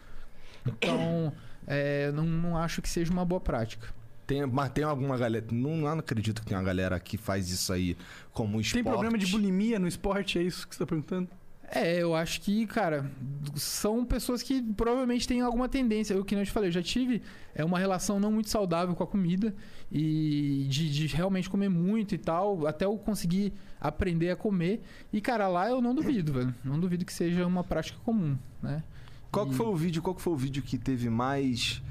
Então, 0.67 1.31
é, 1.65 2.11
não, 2.11 2.25
não 2.25 2.57
acho 2.57 2.81
que 2.81 2.89
seja 2.89 3.09
uma 3.13 3.23
boa 3.23 3.39
prática. 3.39 3.87
Tem, 4.27 4.45
mas 4.45 4.69
tem 4.71 4.83
alguma 4.83 5.17
galera. 5.17 5.45
Não, 5.49 5.77
não 5.77 5.87
acredito 5.87 6.41
que 6.41 6.47
tem 6.47 6.57
uma 6.57 6.63
galera 6.63 6.99
que 6.99 7.17
faz 7.17 7.49
isso 7.49 7.71
aí 7.71 7.95
como 8.33 8.57
um 8.57 8.59
esporte. 8.59 8.83
Tem 8.83 8.91
problema 8.91 9.17
de 9.17 9.27
bulimia 9.27 9.79
no 9.79 9.87
esporte? 9.87 10.37
É 10.37 10.43
isso 10.43 10.67
que 10.67 10.75
você 10.75 10.79
tá 10.79 10.85
perguntando? 10.85 11.29
É, 11.71 12.01
eu 12.01 12.15
acho 12.15 12.41
que, 12.41 12.65
cara, 12.65 13.09
são 13.55 14.03
pessoas 14.03 14.41
que 14.41 14.61
provavelmente 14.73 15.27
têm 15.27 15.41
alguma 15.41 15.69
tendência. 15.69 16.13
Eu 16.15 16.25
que 16.25 16.35
não 16.35 16.43
te 16.43 16.49
falei, 16.51 16.69
eu 16.69 16.73
já 16.73 16.81
tive 16.81 17.21
é 17.53 17.63
uma 17.63 17.77
relação 17.77 18.19
não 18.19 18.31
muito 18.31 18.49
saudável 18.49 18.95
com 18.95 19.03
a 19.03 19.07
comida 19.07 19.53
e 19.91 20.65
de, 20.67 20.89
de 20.91 21.07
realmente 21.07 21.49
comer 21.49 21.69
muito 21.69 22.15
e 22.15 22.17
tal, 22.17 22.65
até 22.65 22.85
eu 22.85 22.97
conseguir 22.97 23.53
aprender 23.79 24.31
a 24.31 24.35
comer. 24.35 24.81
E, 25.13 25.21
cara, 25.21 25.47
lá 25.47 25.69
eu 25.69 25.79
não 25.81 25.93
duvido, 25.93 26.33
velho. 26.33 26.55
Não 26.63 26.79
duvido 26.79 27.05
que 27.05 27.13
seja 27.13 27.45
uma 27.45 27.63
prática 27.63 27.99
comum, 28.03 28.35
né? 28.63 28.83
Qual 29.31 29.45
que 29.45 29.53
E- 29.53 29.55
foi 29.55 29.67
o 29.67 29.75
vídeo? 29.75 30.01
Qual 30.01 30.15
que 30.15 30.21
foi 30.21 30.33
o 30.33 30.37
vídeo 30.37 30.63
que 30.63 30.77
teve 30.77 31.07
mais. 31.09 31.81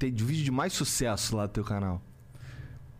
Teve 0.00 0.24
vídeo 0.24 0.44
de 0.44 0.50
mais 0.50 0.72
sucesso 0.72 1.36
lá 1.36 1.44
no 1.44 1.48
teu 1.48 1.62
canal? 1.62 2.02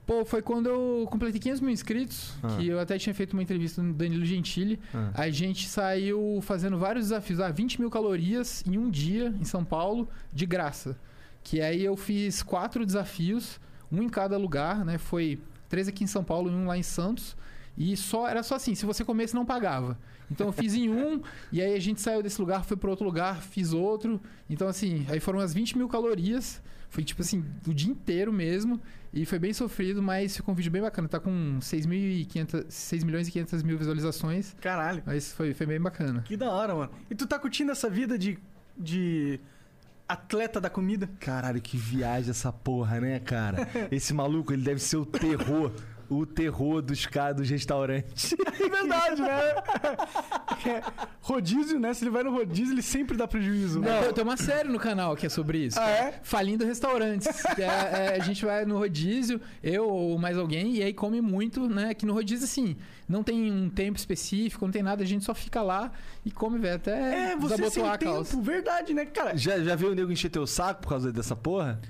Pô, 0.05 0.25
foi 0.25 0.43
quando 0.43 0.69
eu 0.69 1.07
completei 1.09 1.41
500 1.41 1.61
mil 1.61 1.71
inscritos, 1.71 2.35
Ah. 2.43 2.57
que 2.57 2.67
eu 2.67 2.81
até 2.81 2.99
tinha 2.99 3.15
feito 3.15 3.35
uma 3.35 3.43
entrevista 3.43 3.81
no 3.83 3.95
Danilo 3.95 4.25
Gentili. 4.25 4.81
Ah. 4.93 5.11
A 5.15 5.31
gente 5.31 5.69
saiu 5.69 6.41
fazendo 6.43 6.77
vários 6.77 7.07
desafios, 7.07 7.38
ah, 7.41 7.51
20 7.51 7.81
mil 7.81 7.88
calorias 7.91 8.65
em 8.67 8.77
um 8.77 8.91
dia 8.91 9.33
em 9.41 9.45
São 9.45 9.65
Paulo, 9.65 10.09
de 10.33 10.45
graça. 10.45 10.99
Que 11.45 11.61
aí 11.61 11.85
eu 11.85 11.97
fiz 11.97 12.43
quatro 12.43 12.85
desafios, 12.85 13.61
um 13.91 14.03
em 14.03 14.09
cada 14.09 14.37
lugar, 14.37 14.85
né? 14.85 14.99
Foi 14.99 15.38
três 15.69 15.87
aqui 15.87 16.03
em 16.05 16.09
São 16.09 16.25
Paulo 16.25 16.51
e 16.51 16.53
um 16.55 16.67
lá 16.67 16.77
em 16.77 16.83
Santos. 16.83 17.37
E 17.79 17.97
só 17.97 18.29
era 18.29 18.43
só 18.43 18.57
assim, 18.57 18.75
se 18.75 18.85
você 18.85 19.05
comesse 19.05 19.35
não 19.35 19.47
pagava. 19.47 19.97
Então 20.31 20.47
eu 20.49 20.53
fiz 20.53 20.75
em 20.75 20.88
um, 20.91 21.21
e 21.53 21.61
aí 21.61 21.75
a 21.75 21.81
gente 21.81 22.01
saiu 22.01 22.23
desse 22.23 22.41
lugar, 22.41 22.65
foi 22.65 22.77
para 22.77 22.91
outro 22.91 23.05
lugar, 23.05 23.41
fiz 23.43 23.73
outro. 23.73 24.21
Então 24.51 24.67
assim, 24.69 25.07
aí 25.09 25.21
foram 25.21 25.38
as 25.38 25.55
20 25.55 25.79
mil 25.79 25.88
calorias. 25.88 26.61
Foi 26.88 27.03
tipo 27.03 27.23
assim, 27.23 27.43
o 27.67 27.73
dia 27.73 27.91
inteiro 27.91 28.33
mesmo. 28.33 28.81
E 29.12 29.27
foi 29.27 29.38
bem 29.38 29.53
sofrido, 29.53 30.03
mas 30.03 30.35
ficou 30.37 30.53
um 30.53 30.57
vídeo 30.57 30.72
bem 30.72 30.81
bacana. 30.81 31.07
Tá 31.07 31.20
com 31.20 31.59
6.500 31.61 32.64
6 32.68 33.05
milhões 33.05 33.29
e 33.29 33.31
500 33.31 33.62
mil 33.62 33.77
visualizações. 33.77 34.57
Caralho. 34.61 35.03
Mas 35.05 35.33
foi, 35.33 35.53
foi 35.53 35.66
bem 35.66 35.81
bacana. 35.81 36.22
Que 36.22 36.37
da 36.37 36.51
hora, 36.51 36.75
mano. 36.75 36.90
E 37.11 37.14
tu 37.14 37.27
tá 37.27 37.38
curtindo 37.38 37.72
essa 37.72 37.90
vida 37.90 38.18
de, 38.18 38.38
de 38.77 39.38
atleta 40.09 40.61
da 40.61 40.70
comida? 40.70 41.11
Caralho, 41.20 41.61
que 41.61 41.77
viagem 41.77 42.31
essa 42.31 42.51
porra, 42.51 43.01
né, 43.01 43.20
cara? 43.20 43.68
Esse 43.92 44.14
maluco, 44.14 44.53
ele 44.53 44.62
deve 44.62 44.81
ser 44.81 44.96
o 44.96 45.07
terror. 45.07 45.72
O 46.18 46.27
terror 46.27 46.83
dos 46.83 47.07
caras 47.07 47.37
dos 47.37 47.48
restaurantes. 47.51 48.33
É 48.33 48.68
verdade, 48.68 49.22
né? 49.22 49.55
É, 50.66 50.83
rodízio, 51.20 51.79
né? 51.79 51.92
Se 51.94 52.05
ele 52.05 52.11
vai 52.11 52.22
no 52.22 52.31
rodízio, 52.31 52.75
ele 52.75 52.83
sempre 52.83 53.16
dá 53.16 53.27
prejuízo. 53.27 53.81
Não, 53.81 54.12
tem 54.12 54.22
uma 54.25 54.37
série 54.37 54.68
no 54.68 54.79
canal 54.79 55.16
que 55.16 55.27
é 55.27 55.29
sobre 55.29 55.59
isso. 55.59 55.79
Ah, 55.81 55.88
é? 55.90 56.20
Falindo 56.22 56.64
restaurantes. 56.64 57.29
É- 57.59 57.62
é, 57.62 58.16
a 58.20 58.25
gente 58.25 58.44
vai 58.44 58.64
no 58.64 58.79
rodízio, 58.79 59.40
eu 59.62 59.88
ou 59.88 60.18
mais 60.18 60.37
alguém, 60.38 60.77
e 60.77 60.83
aí 60.83 60.92
come 60.92 61.20
muito, 61.20 61.68
né? 61.68 61.94
Que 61.94 62.07
no 62.07 62.12
rodízio, 62.12 62.44
assim, 62.44 62.77
não 63.09 63.22
tem 63.22 63.51
um 63.51 63.68
tempo 63.68 63.98
específico, 63.98 64.64
não 64.64 64.72
tem 64.72 64.83
nada, 64.83 65.03
a 65.03 65.07
gente 65.07 65.25
só 65.25 65.35
fica 65.35 65.62
lá 65.62 65.90
e 66.25 66.31
come, 66.31 66.59
velho, 66.59 66.77
até 66.77 67.33
É, 67.33 67.37
você 67.37 67.70
sem 67.70 67.87
a 67.88 67.96
calça. 67.98 68.31
tempo, 68.33 68.42
verdade, 68.42 68.94
né, 68.94 69.05
cara? 69.07 69.37
Já, 69.37 69.59
já 69.61 69.75
viu 69.75 69.90
o 69.90 69.94
nego 69.94 70.12
encher 70.12 70.31
teu 70.31 70.46
saco 70.46 70.83
por 70.83 70.88
causa 70.88 71.12
dessa 71.12 71.35
porra? 71.37 71.81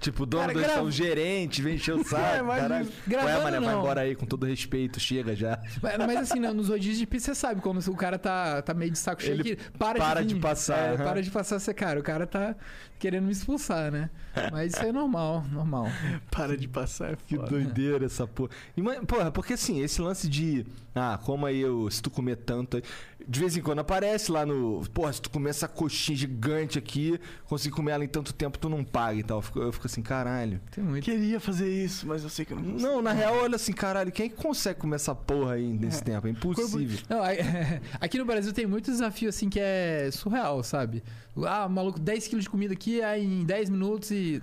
Tipo, 0.00 0.22
o 0.22 0.26
dono 0.26 0.42
Cara, 0.48 0.52
do 0.54 0.60
grava- 0.60 0.82
o 0.82 0.90
gerente, 0.90 1.60
vem 1.60 1.74
encher 1.74 1.94
o 1.94 2.02
saco, 2.06 2.22
É, 2.22 2.42
mas 2.42 2.60
caralho. 2.62 2.88
gravando 3.06 3.36
Ué, 3.36 3.42
mané, 3.44 3.60
vai 3.60 3.74
não. 3.74 3.80
embora 3.80 4.00
aí, 4.02 4.14
com 4.14 4.26
todo 4.26 4.46
respeito, 4.46 5.00
chega 5.00 5.34
já. 5.34 5.58
Mas, 5.82 5.98
mas 5.98 6.16
assim, 6.18 6.38
né, 6.40 6.52
nos 6.52 6.68
rodízios 6.68 6.98
de 6.98 7.06
pizza, 7.06 7.34
você 7.34 7.40
sabe, 7.40 7.60
quando 7.60 7.78
o 7.86 7.96
cara 7.96 8.18
tá, 8.18 8.62
tá 8.62 8.72
meio 8.74 8.90
de 8.92 8.98
saco 8.98 9.20
cheio, 9.22 9.34
Ele 9.34 9.56
que 9.56 9.56
para, 9.78 9.98
para 9.98 10.20
de, 10.24 10.34
de 10.34 10.40
passar, 10.40 10.78
É, 10.78 10.94
aham. 10.94 11.04
para 11.04 11.22
de 11.22 11.30
passar 11.30 11.56
essa 11.56 11.74
cara. 11.74 11.98
O 11.98 12.02
cara 12.02 12.26
tá 12.26 12.54
querendo 12.98 13.24
me 13.24 13.32
expulsar, 13.32 13.90
né? 13.90 14.10
Mas 14.52 14.74
isso 14.74 14.82
é 14.82 14.92
normal, 14.92 15.44
normal. 15.50 15.86
Para 16.30 16.56
de 16.56 16.68
passar, 16.68 17.12
é 17.12 17.16
Que 17.26 17.36
doideira 17.36 18.06
essa 18.06 18.26
porra. 18.26 18.50
E, 18.76 18.82
mas, 18.82 18.98
porra, 19.04 19.30
porque 19.30 19.54
assim, 19.54 19.80
esse 19.80 20.00
lance 20.00 20.28
de. 20.28 20.66
Ah, 20.94 21.18
como 21.22 21.46
aí 21.46 21.60
eu. 21.60 21.90
Se 21.90 22.02
tu 22.02 22.10
comer 22.10 22.36
tanto. 22.36 22.80
De 23.26 23.40
vez 23.40 23.56
em 23.56 23.60
quando 23.60 23.80
aparece 23.80 24.32
lá 24.32 24.46
no. 24.46 24.82
Porra, 24.92 25.12
se 25.12 25.20
tu 25.20 25.30
comer 25.30 25.50
essa 25.50 25.68
coxinha 25.68 26.16
gigante 26.16 26.78
aqui, 26.78 27.20
conseguir 27.44 27.74
comer 27.74 27.92
ela 27.92 28.04
em 28.04 28.08
tanto 28.08 28.32
tempo, 28.32 28.58
tu 28.58 28.68
não 28.68 28.84
paga 28.84 29.18
e 29.18 29.22
tal. 29.22 29.38
Eu 29.38 29.42
fico, 29.42 29.58
eu 29.60 29.72
fico 29.72 29.86
assim, 29.86 30.02
caralho. 30.02 30.60
Tem 30.70 30.82
muito. 30.82 31.04
Queria 31.04 31.40
fazer 31.40 31.68
isso, 31.68 32.06
mas 32.06 32.22
eu 32.22 32.30
sei 32.30 32.44
que 32.44 32.52
eu 32.52 32.56
não 32.56 32.64
consigo. 32.64 32.80
Não, 32.80 33.02
na 33.02 33.12
real, 33.12 33.34
olha 33.36 33.56
assim, 33.56 33.72
caralho, 33.72 34.10
quem 34.10 34.26
é 34.26 34.28
que 34.28 34.36
consegue 34.36 34.80
comer 34.80 34.96
essa 34.96 35.14
porra 35.14 35.54
aí 35.54 35.66
nesse 35.66 36.02
tempo? 36.02 36.26
É 36.26 36.30
impossível. 36.30 36.98
Não, 37.08 37.20
aqui 38.00 38.18
no 38.18 38.24
Brasil 38.24 38.52
tem 38.52 38.66
muito 38.66 38.90
desafio 38.90 39.28
assim 39.28 39.48
que 39.48 39.60
é 39.60 40.10
surreal, 40.12 40.62
sabe? 40.62 41.02
Ah, 41.46 41.68
maluco, 41.68 41.98
10 41.98 42.28
quilos 42.28 42.44
de 42.44 42.50
comida 42.50 42.72
aqui 42.74 43.02
aí 43.02 43.24
em 43.24 43.44
10 43.44 43.70
minutos 43.70 44.10
e. 44.10 44.42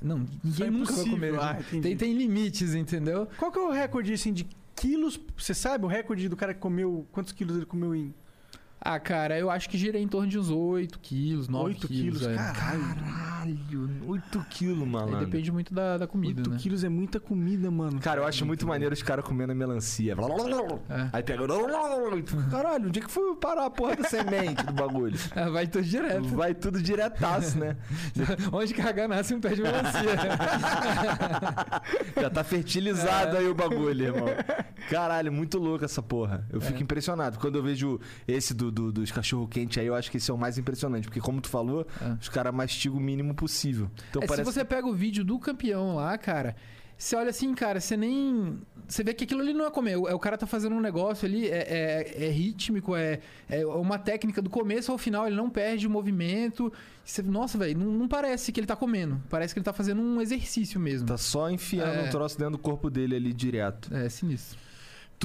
Não, 0.00 0.26
ninguém 0.42 0.66
é 0.66 0.70
nunca 0.70 0.92
vai 0.92 1.04
impossível. 1.04 1.12
comer. 1.12 1.38
Ah, 1.38 1.54
né? 1.54 1.80
tem, 1.80 1.96
tem 1.96 2.12
limites, 2.14 2.74
entendeu? 2.74 3.28
Qual 3.38 3.52
que 3.52 3.58
é 3.58 3.62
o 3.62 3.70
recorde, 3.70 4.12
assim, 4.12 4.32
de 4.32 4.48
quilos? 4.74 5.20
Você 5.36 5.54
sabe 5.54 5.84
o 5.84 5.88
recorde 5.88 6.28
do 6.28 6.36
cara 6.36 6.52
que 6.54 6.60
comeu... 6.60 7.06
Quantos 7.12 7.32
quilos 7.32 7.56
ele 7.56 7.66
comeu 7.66 7.94
em... 7.94 8.12
Ah, 8.84 8.98
cara, 8.98 9.38
eu 9.38 9.48
acho 9.48 9.70
que 9.70 9.78
gira 9.78 9.96
em 9.96 10.08
torno 10.08 10.26
de 10.26 10.36
uns 10.36 10.50
8 10.50 10.98
quilos, 10.98 11.48
9 11.48 11.66
8 11.66 11.86
quilos. 11.86 12.20
quilos, 12.20 12.26
é. 12.26 12.36
caralho. 12.36 13.32
Caralho, 13.42 13.90
8 14.06 14.46
quilos, 14.50 14.82
Aí 14.82 14.88
malandro. 14.88 15.26
depende 15.26 15.52
muito 15.52 15.72
da, 15.72 15.98
da 15.98 16.06
comida, 16.06 16.40
8 16.40 16.50
né? 16.50 16.56
quilos 16.60 16.82
é 16.82 16.88
muita 16.88 17.20
comida, 17.20 17.70
mano. 17.70 18.00
Cara, 18.00 18.20
eu 18.20 18.26
acho 18.26 18.44
muito 18.44 18.66
maneiro 18.66 18.92
os 18.92 19.02
caras 19.02 19.24
comendo 19.24 19.52
a 19.52 19.54
melancia. 19.54 20.16
É. 20.88 21.08
Aí 21.12 21.22
pega. 21.22 21.42
Caralho, 22.50 22.88
onde 22.88 22.98
é 22.98 23.02
que 23.02 23.10
foi 23.10 23.36
parar 23.36 23.66
a 23.66 23.70
porra 23.70 23.96
da 23.96 24.04
semente 24.04 24.64
do 24.64 24.72
bagulho? 24.72 25.18
Ah, 25.34 25.50
vai 25.50 25.66
tudo 25.66 25.84
direto. 25.84 26.28
Vai 26.28 26.54
tudo 26.54 26.82
diretaço, 26.82 27.58
né? 27.58 27.76
Onde 28.52 28.74
cagar 28.74 29.08
nasce 29.08 29.34
um 29.34 29.40
pé 29.40 29.50
de 29.50 29.62
melancia. 29.62 30.02
Já 32.20 32.30
tá 32.30 32.42
fertilizado 32.42 33.36
aí 33.36 33.46
o 33.46 33.54
bagulho, 33.54 34.06
irmão. 34.06 34.26
Caralho, 34.90 35.32
muito 35.32 35.58
louco 35.58 35.84
essa 35.84 36.02
porra. 36.02 36.44
Eu 36.50 36.60
fico 36.60 36.82
impressionado. 36.82 37.38
Quando 37.38 37.56
eu 37.56 37.62
vejo 37.62 38.00
esse 38.26 38.54
do, 38.54 38.71
do- 38.72 38.90
dos 38.92 39.10
cachorro-quente 39.12 39.78
aí, 39.78 39.86
eu 39.86 39.94
acho 39.94 40.10
que 40.10 40.16
esse 40.16 40.30
é 40.30 40.34
o 40.34 40.38
mais 40.38 40.58
impressionante. 40.58 41.04
Porque, 41.06 41.20
como 41.20 41.40
tu 41.40 41.48
falou, 41.48 41.86
É. 42.00 42.16
os 42.20 42.28
caras 42.28 42.52
mastigam 42.54 42.98
o 42.98 43.00
mínimo 43.00 43.34
possível. 43.34 43.90
Então 44.10 44.22
É, 44.22 44.26
parece. 44.26 44.48
Se 44.50 44.54
você 44.54 44.64
pega 44.64 44.86
o 44.86 44.94
vídeo 44.94 45.24
do 45.24 45.38
campeão 45.38 45.94
lá, 45.96 46.16
cara, 46.18 46.56
você 46.98 47.14
olha 47.16 47.30
assim, 47.30 47.52
cara, 47.54 47.80
você 47.80 47.96
nem. 47.96 48.58
Você 48.88 49.02
vê 49.02 49.14
que 49.14 49.24
aquilo 49.24 49.40
ali 49.40 49.54
não 49.54 49.64
é 49.64 49.70
comer. 49.70 49.96
O, 49.96 50.06
é, 50.08 50.14
o 50.14 50.18
cara 50.18 50.36
tá 50.36 50.46
fazendo 50.46 50.74
um 50.74 50.80
negócio 50.80 51.26
ali, 51.26 51.46
é, 51.48 51.66
é- 52.18 52.24
é 52.26 52.30
rítmico, 52.30 52.94
é, 52.96 53.20
é 53.48 53.64
uma 53.64 53.98
técnica 53.98 54.42
do 54.42 54.50
começo 54.50 54.92
ao 54.92 54.98
final, 54.98 55.26
ele 55.26 55.36
não 55.36 55.48
perde 55.48 55.86
o 55.86 55.90
movimento. 55.90 56.70
Você- 57.04 57.22
nossa, 57.22 57.56
velho, 57.56 57.78
não, 57.78 57.86
não 57.92 58.08
parece 58.08 58.52
que 58.52 58.60
ele 58.60 58.66
tá 58.66 58.76
comendo. 58.76 59.20
Parece 59.30 59.54
que 59.54 59.58
ele 59.58 59.64
tá 59.64 59.72
fazendo 59.72 60.00
um 60.02 60.20
exercício 60.20 60.78
mesmo. 60.78 61.06
Tá 61.08 61.16
só 61.16 61.50
enfiando 61.50 61.94
É. 61.94 62.02
um 62.06 62.10
troço 62.10 62.36
dentro 62.38 62.52
do 62.52 62.58
corpo 62.58 62.90
dele 62.90 63.16
ali 63.16 63.32
direto. 63.32 63.92
É 63.94 64.08
sinistro. 64.08 64.58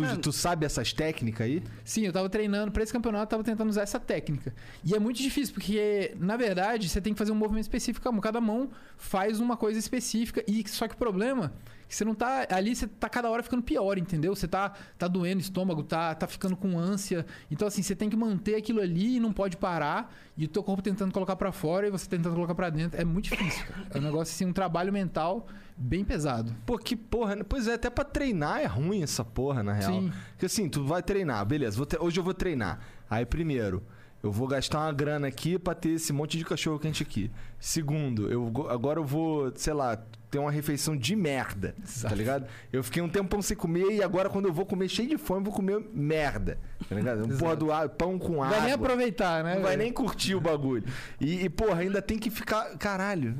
Tu, 0.01 0.17
tu 0.17 0.31
sabe 0.31 0.65
essas 0.65 0.93
técnicas 0.93 1.45
aí? 1.45 1.63
Sim, 1.83 2.05
eu 2.05 2.13
tava 2.13 2.29
treinando 2.29 2.71
pra 2.71 2.83
esse 2.83 2.91
campeonato, 2.91 3.23
eu 3.23 3.29
tava 3.29 3.43
tentando 3.43 3.69
usar 3.69 3.81
essa 3.81 3.99
técnica. 3.99 4.53
E 4.83 4.93
é 4.93 4.99
muito 4.99 5.17
difícil, 5.17 5.53
porque, 5.53 6.13
na 6.19 6.37
verdade, 6.37 6.87
você 6.87 7.01
tem 7.01 7.13
que 7.13 7.19
fazer 7.19 7.31
um 7.31 7.35
movimento 7.35 7.63
específico. 7.63 8.21
Cada 8.21 8.41
mão. 8.41 8.69
Faz 8.97 9.39
uma 9.39 9.55
coisa 9.55 9.79
específica. 9.79 10.43
E 10.47 10.67
só 10.67 10.87
que 10.87 10.95
o 10.95 10.97
problema 10.97 11.53
você 11.87 12.03
não 12.05 12.13
tá. 12.15 12.45
Ali 12.49 12.75
você 12.75 12.87
tá 12.87 13.07
cada 13.09 13.29
hora 13.29 13.41
ficando 13.43 13.61
pior, 13.63 13.97
entendeu? 13.97 14.35
Você 14.35 14.47
tá, 14.47 14.73
tá 14.97 15.07
doendo 15.07 15.37
o 15.37 15.41
estômago, 15.41 15.83
tá, 15.83 16.13
tá 16.15 16.27
ficando 16.27 16.55
com 16.57 16.77
ânsia. 16.77 17.25
Então, 17.49 17.67
assim, 17.67 17.81
você 17.81 17.95
tem 17.95 18.09
que 18.09 18.15
manter 18.15 18.55
aquilo 18.55 18.81
ali 18.81 19.17
e 19.17 19.19
não 19.19 19.31
pode 19.31 19.57
parar. 19.57 20.13
E 20.37 20.45
o 20.45 20.47
teu 20.47 20.61
corpo 20.63 20.81
tentando 20.81 21.11
colocar 21.13 21.35
pra 21.35 21.51
fora 21.51 21.87
e 21.87 21.89
você 21.91 22.07
tentando 22.07 22.35
colocar 22.35 22.53
pra 22.55 22.69
dentro. 22.69 22.99
É 22.99 23.05
muito 23.05 23.25
difícil, 23.29 23.65
cara. 23.65 23.87
É 23.93 23.97
um 23.97 24.01
negócio, 24.01 24.33
assim, 24.33 24.45
um 24.45 24.53
trabalho 24.53 24.91
mental 24.93 25.47
bem 25.75 26.03
pesado. 26.03 26.53
Pô, 26.65 26.77
que 26.77 26.95
porra. 26.95 27.35
né? 27.37 27.43
Pois 27.47 27.67
é, 27.67 27.73
até 27.73 27.89
pra 27.89 28.03
treinar 28.03 28.59
é 28.61 28.65
ruim 28.65 29.01
essa 29.03 29.23
porra, 29.23 29.63
na 29.63 29.73
real. 29.73 29.91
Sim. 29.93 30.11
Porque 30.31 30.45
assim, 30.47 30.67
tu 30.69 30.83
vai 30.85 31.01
treinar, 31.01 31.45
beleza, 31.45 31.83
tre- 31.85 31.99
hoje 31.99 32.19
eu 32.19 32.23
vou 32.23 32.33
treinar. 32.33 32.79
Aí, 33.09 33.25
primeiro, 33.25 33.81
eu 34.21 34.31
vou 34.31 34.47
gastar 34.47 34.79
uma 34.79 34.91
grana 34.91 35.27
aqui 35.27 35.57
pra 35.57 35.73
ter 35.73 35.89
esse 35.89 36.11
monte 36.11 36.37
de 36.37 36.43
cachorro 36.45 36.77
quente 36.79 37.01
aqui. 37.01 37.31
Segundo, 37.59 38.29
eu 38.31 38.45
go- 38.49 38.67
agora 38.69 38.99
eu 38.99 39.05
vou, 39.05 39.51
sei 39.55 39.73
lá, 39.73 39.97
ter 40.29 40.39
uma 40.39 40.51
refeição 40.51 40.95
de 40.95 41.15
merda, 41.15 41.73
tá 41.77 41.83
Exato. 41.83 42.15
ligado? 42.15 42.47
Eu 42.71 42.83
fiquei 42.83 43.01
um 43.01 43.07
tempão 43.09 43.41
sem 43.41 43.55
comer 43.55 43.91
e 43.91 44.03
agora 44.03 44.29
quando 44.29 44.45
eu 44.47 44.53
vou 44.53 44.65
comer 44.65 44.89
cheio 44.89 45.07
de 45.07 45.17
fome, 45.17 45.43
vou 45.43 45.53
comer 45.53 45.79
merda, 45.93 46.57
tá 46.89 46.95
ligado? 46.95 47.25
Um 47.25 47.35
porra 47.37 47.55
do 47.55 47.71
ar, 47.71 47.89
pão 47.89 48.19
com 48.19 48.33
Não 48.33 48.43
água. 48.43 48.57
vai 48.57 48.65
nem 48.65 48.73
aproveitar, 48.73 49.43
né? 49.43 49.55
Não 49.55 49.61
vai 49.61 49.77
nem 49.77 49.91
curtir 49.91 50.35
o 50.35 50.41
bagulho. 50.41 50.83
E, 51.19 51.45
e, 51.45 51.49
porra, 51.49 51.81
ainda 51.81 52.01
tem 52.01 52.17
que 52.19 52.29
ficar. 52.29 52.77
Caralho. 52.77 53.37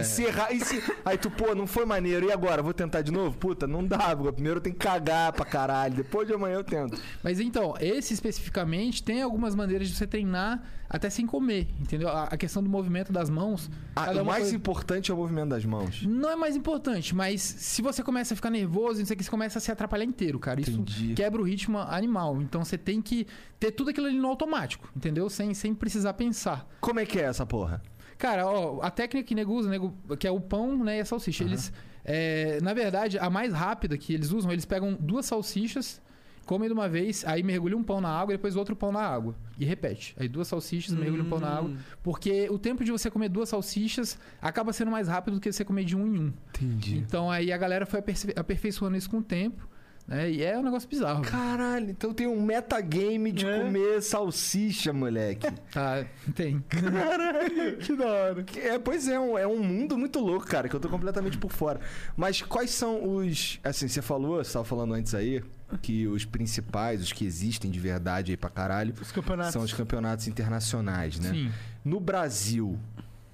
É. 0.00 0.02
E 0.02 0.04
se 0.04 0.22
errar. 0.24 0.52
e 0.52 0.60
se- 0.60 0.82
Aí 1.04 1.16
tu, 1.18 1.30
pô, 1.30 1.54
não 1.54 1.66
foi 1.66 1.84
maneiro. 1.84 2.26
E 2.26 2.32
agora? 2.32 2.62
Vou 2.62 2.74
tentar 2.74 3.02
de 3.02 3.10
novo? 3.12 3.36
Puta, 3.36 3.66
não 3.66 3.84
dá. 3.84 4.14
Primeiro 4.32 4.58
eu 4.58 4.62
tenho 4.62 4.74
que 4.76 4.84
cagar 4.86 5.32
pra 5.32 5.44
caralho. 5.44 5.94
Depois 5.96 6.26
de 6.26 6.34
amanhã 6.34 6.56
eu 6.56 6.64
tento. 6.64 7.00
Mas 7.22 7.40
então, 7.40 7.74
esse 7.80 8.14
especificamente 8.14 9.02
tem 9.02 9.22
algumas 9.22 9.54
maneiras 9.54 9.88
de 9.88 9.94
você 9.94 10.06
treinar 10.06 10.62
até 10.88 11.10
sem 11.10 11.26
comer, 11.26 11.66
entendeu? 11.80 12.08
A, 12.08 12.36
questão 12.36 12.62
do 12.62 12.70
movimento 12.70 13.12
das 13.12 13.28
mãos. 13.28 13.68
Ah, 13.96 14.12
o 14.12 14.24
mais 14.24 14.42
coisa- 14.44 14.56
importante 14.56 15.10
é 15.10 15.14
o 15.14 15.16
movimento 15.16 15.48
das 15.48 15.64
mãos. 15.64 16.02
Não 16.06 16.30
é 16.30 16.36
mais 16.36 16.54
importante, 16.54 17.12
mas 17.14 17.42
se 17.42 17.82
você 17.82 18.04
começa 18.04 18.34
a 18.34 18.36
ficar 18.36 18.50
nervoso, 18.50 19.00
não 19.00 19.06
sei 19.06 19.14
o 19.14 19.16
que, 19.18 19.24
você 19.24 19.30
começa 19.30 19.58
a 19.58 19.60
se 19.60 19.72
atrapalhar 19.72 20.04
inteiro, 20.04 20.38
cara. 20.38 20.60
Isso 20.60 20.70
Entendi. 20.70 21.14
quebra 21.14 21.40
o 21.40 21.44
ritmo 21.44 21.78
animal. 21.78 22.40
Então 22.40 22.64
você 22.64 22.78
tem 22.78 23.02
que 23.02 23.26
ter 23.58 23.72
tudo 23.72 23.90
aquilo 23.90 24.06
ali 24.06 24.16
no 24.18 24.28
automático, 24.28 24.88
entendeu? 24.96 25.28
Sem, 25.28 25.52
sem 25.54 25.74
precisar 25.74 26.12
pensar. 26.14 26.68
Como 26.80 27.00
é 27.00 27.04
que 27.04 27.18
é 27.18 27.22
essa 27.24 27.44
porra? 27.44 27.82
Cara, 28.18 28.46
ó, 28.46 28.80
a 28.82 28.90
técnica 28.90 29.26
que 29.26 29.34
nego 29.34 29.52
usa, 29.52 29.68
nego, 29.68 29.94
que 30.18 30.26
é 30.26 30.30
o 30.30 30.40
pão 30.40 30.82
né, 30.82 30.98
e 30.98 31.00
a 31.00 31.04
salsicha. 31.04 31.44
Eles, 31.44 31.72
é, 32.04 32.60
na 32.62 32.72
verdade, 32.72 33.18
a 33.18 33.28
mais 33.28 33.52
rápida 33.52 33.96
que 33.98 34.14
eles 34.14 34.32
usam, 34.32 34.50
eles 34.50 34.64
pegam 34.64 34.96
duas 34.98 35.26
salsichas, 35.26 36.00
comem 36.46 36.68
de 36.68 36.72
uma 36.72 36.88
vez, 36.88 37.24
aí 37.26 37.42
mergulham 37.42 37.80
um 37.80 37.82
pão 37.82 38.00
na 38.00 38.08
água 38.08 38.32
e 38.32 38.36
depois 38.36 38.56
outro 38.56 38.74
pão 38.74 38.92
na 38.92 39.00
água. 39.00 39.34
E 39.58 39.64
repete. 39.64 40.14
Aí 40.18 40.28
duas 40.28 40.48
salsichas, 40.48 40.94
mergulham 40.94 41.26
um 41.26 41.28
pão 41.28 41.40
na 41.40 41.48
água. 41.48 41.72
Porque 42.02 42.48
o 42.48 42.58
tempo 42.58 42.84
de 42.84 42.92
você 42.92 43.10
comer 43.10 43.28
duas 43.28 43.48
salsichas 43.48 44.18
acaba 44.40 44.72
sendo 44.72 44.90
mais 44.90 45.08
rápido 45.08 45.34
do 45.34 45.40
que 45.40 45.50
você 45.50 45.64
comer 45.64 45.84
de 45.84 45.96
um 45.96 46.06
em 46.06 46.18
um. 46.20 46.32
Entendi. 46.54 46.98
Então 46.98 47.30
aí 47.30 47.52
a 47.52 47.58
galera 47.58 47.84
foi 47.84 48.00
aperfeiçoando 48.36 48.96
isso 48.96 49.10
com 49.10 49.18
o 49.18 49.22
tempo. 49.22 49.68
Né? 50.06 50.30
E 50.30 50.42
é 50.44 50.56
um 50.56 50.62
negócio 50.62 50.88
bizarro. 50.88 51.22
Caralho, 51.22 51.90
então 51.90 52.14
tem 52.14 52.28
um 52.28 52.40
metagame 52.40 53.32
de 53.32 53.44
É. 53.44 53.58
comer 53.60 54.00
salsicha, 54.02 54.92
moleque. 54.92 55.46
Tá, 55.72 56.06
tem. 56.34 56.64
que 56.70 57.96
da 57.96 58.06
hora. 58.06 58.46
É, 58.56 58.78
pois 58.78 59.08
é, 59.08 59.18
um- 59.18 59.36
é 59.36 59.46
um 59.46 59.58
mundo 59.62 59.98
muito 59.98 60.20
louco, 60.20 60.46
cara, 60.46 60.68
que 60.68 60.76
eu 60.76 60.80
tô 60.80 60.88
completamente 60.88 61.36
por 61.38 61.50
fora. 61.50 61.80
Mas 62.16 62.40
quais 62.40 62.70
são 62.70 63.16
os. 63.16 63.58
Assim, 63.64 63.88
você 63.88 64.00
falou, 64.00 64.42
você 64.44 64.52
tava 64.52 64.64
falando 64.64 64.94
antes 64.94 65.12
aí, 65.12 65.42
que 65.82 66.06
os 66.06 66.24
principais, 66.24 67.02
os 67.02 67.12
que 67.12 67.24
existem 67.26 67.68
de 67.70 67.80
verdade 67.80 68.30
aí 68.32 68.36
pra 68.36 68.48
caralho, 68.48 68.94
Os 69.00 69.12
são 69.52 69.62
os 69.62 69.72
campeonatos 69.72 70.28
internacionais, 70.28 71.18
né? 71.18 71.30
Sim. 71.30 71.52
No 71.84 71.98
Brasil, 71.98 72.78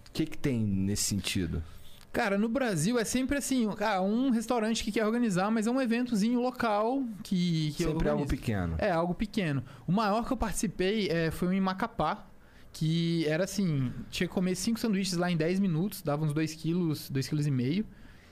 o 0.08 0.10
que 0.12 0.24
que 0.24 0.38
tem 0.38 0.58
nesse 0.64 1.02
sentido? 1.04 1.62
Cara, 2.12 2.36
no 2.36 2.48
Brasil 2.48 2.98
é 2.98 3.04
sempre 3.04 3.38
assim, 3.38 3.66
ah, 3.80 4.02
um 4.02 4.28
restaurante 4.30 4.84
que 4.84 4.92
quer 4.92 5.06
organizar, 5.06 5.50
mas 5.50 5.66
é 5.66 5.70
um 5.70 5.80
eventozinho 5.80 6.40
local 6.40 7.02
que, 7.22 7.72
que 7.74 7.84
Sempre 7.84 8.08
algo 8.10 8.26
pequeno. 8.26 8.74
É, 8.76 8.90
algo 8.90 9.14
pequeno. 9.14 9.64
O 9.86 9.92
maior 9.92 10.26
que 10.26 10.32
eu 10.32 10.36
participei 10.36 11.08
é, 11.08 11.30
foi 11.30 11.48
um 11.48 11.52
em 11.52 11.60
Macapá, 11.60 12.26
que 12.70 13.26
era 13.26 13.44
assim, 13.44 13.90
tinha 14.10 14.28
que 14.28 14.34
comer 14.34 14.54
cinco 14.56 14.78
sanduíches 14.78 15.16
lá 15.16 15.30
em 15.30 15.36
10 15.38 15.58
minutos, 15.58 16.02
dava 16.02 16.22
uns 16.22 16.34
2 16.34 16.54
quilos, 16.54 17.08
2 17.08 17.28
quilos 17.28 17.46
e 17.46 17.50
meio. 17.50 17.86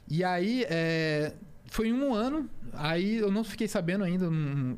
E 0.06 0.22
aí, 0.22 0.66
é, 0.68 1.32
foi 1.70 1.90
um 1.90 2.12
ano, 2.12 2.50
aí 2.74 3.16
eu 3.16 3.30
não 3.30 3.44
fiquei 3.44 3.66
sabendo 3.68 4.04
ainda, 4.04 4.28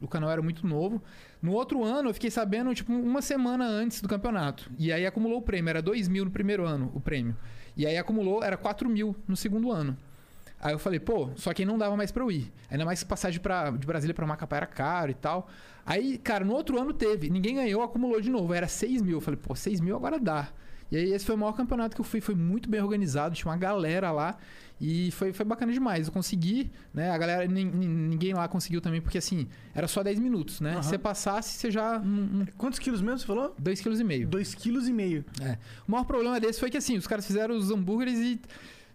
o 0.00 0.06
canal 0.06 0.30
era 0.30 0.42
muito 0.42 0.64
novo. 0.64 1.02
No 1.40 1.52
outro 1.52 1.82
ano, 1.82 2.10
eu 2.10 2.14
fiquei 2.14 2.30
sabendo, 2.30 2.72
tipo, 2.72 2.92
uma 2.92 3.20
semana 3.20 3.66
antes 3.66 4.00
do 4.00 4.08
campeonato. 4.08 4.70
E 4.78 4.92
aí 4.92 5.04
acumulou 5.06 5.38
o 5.38 5.42
prêmio, 5.42 5.70
era 5.70 5.82
2 5.82 6.06
mil 6.06 6.24
no 6.24 6.30
primeiro 6.30 6.64
ano, 6.64 6.92
o 6.94 7.00
prêmio. 7.00 7.36
E 7.76 7.86
aí 7.86 7.96
acumulou, 7.96 8.42
era 8.42 8.56
4 8.56 8.88
mil 8.88 9.16
no 9.26 9.36
segundo 9.36 9.70
ano. 9.70 9.96
Aí 10.60 10.72
eu 10.72 10.78
falei, 10.78 11.00
pô, 11.00 11.30
só 11.34 11.52
que 11.52 11.64
não 11.64 11.76
dava 11.76 11.96
mais 11.96 12.12
pra 12.12 12.22
eu 12.22 12.30
ir. 12.30 12.52
Ainda 12.70 12.84
mais 12.84 13.02
que 13.02 13.08
passagem 13.08 13.40
pra, 13.40 13.70
de 13.70 13.84
Brasília 13.86 14.14
pra 14.14 14.26
Macapá 14.26 14.58
era 14.58 14.66
caro 14.66 15.10
e 15.10 15.14
tal. 15.14 15.48
Aí, 15.84 16.18
cara, 16.18 16.44
no 16.44 16.52
outro 16.52 16.80
ano 16.80 16.92
teve. 16.92 17.28
Ninguém 17.28 17.56
ganhou, 17.56 17.82
acumulou 17.82 18.20
de 18.20 18.30
novo. 18.30 18.54
Era 18.54 18.68
6 18.68 19.02
mil. 19.02 19.16
Eu 19.16 19.20
falei, 19.20 19.40
pô, 19.42 19.56
6 19.56 19.80
mil 19.80 19.96
agora 19.96 20.20
dá. 20.20 20.48
E 20.92 20.96
aí 20.96 21.12
esse 21.12 21.24
foi 21.24 21.34
o 21.34 21.38
maior 21.38 21.52
campeonato 21.54 21.94
que 21.96 22.00
eu 22.00 22.04
fui. 22.04 22.20
Foi 22.20 22.34
muito 22.34 22.68
bem 22.68 22.80
organizado, 22.82 23.34
tinha 23.34 23.50
uma 23.50 23.56
galera 23.56 24.12
lá. 24.12 24.36
E 24.80 25.10
foi, 25.12 25.32
foi 25.32 25.44
bacana 25.46 25.72
demais. 25.72 26.06
Eu 26.08 26.12
consegui, 26.12 26.70
né? 26.92 27.10
A 27.10 27.16
galera, 27.16 27.46
nin- 27.46 27.64
nin- 27.70 27.86
ninguém 28.08 28.34
lá 28.34 28.46
conseguiu 28.48 28.80
também, 28.80 29.00
porque 29.00 29.16
assim, 29.16 29.46
era 29.74 29.86
só 29.88 30.02
10 30.02 30.18
minutos, 30.18 30.60
né? 30.60 30.72
Aham. 30.72 30.82
Se 30.82 30.88
você 30.90 30.98
passasse, 30.98 31.56
você 31.56 31.70
já. 31.70 31.98
Um, 31.98 32.44
Quantos 32.58 32.78
quilos 32.78 33.00
mesmo 33.00 33.20
você 33.20 33.26
falou? 33.26 33.54
2,5 33.62 33.96
kg. 33.96 34.26
Dois 34.26 34.54
quilos 34.54 34.86
e 34.88 34.92
meio. 34.92 35.24
É. 35.40 35.56
O 35.88 35.92
maior 35.92 36.04
problema 36.04 36.38
desse 36.38 36.60
foi 36.60 36.68
que 36.68 36.76
assim, 36.76 36.96
os 36.98 37.06
caras 37.06 37.26
fizeram 37.26 37.56
os 37.56 37.70
hambúrgueres 37.70 38.18
e 38.18 38.40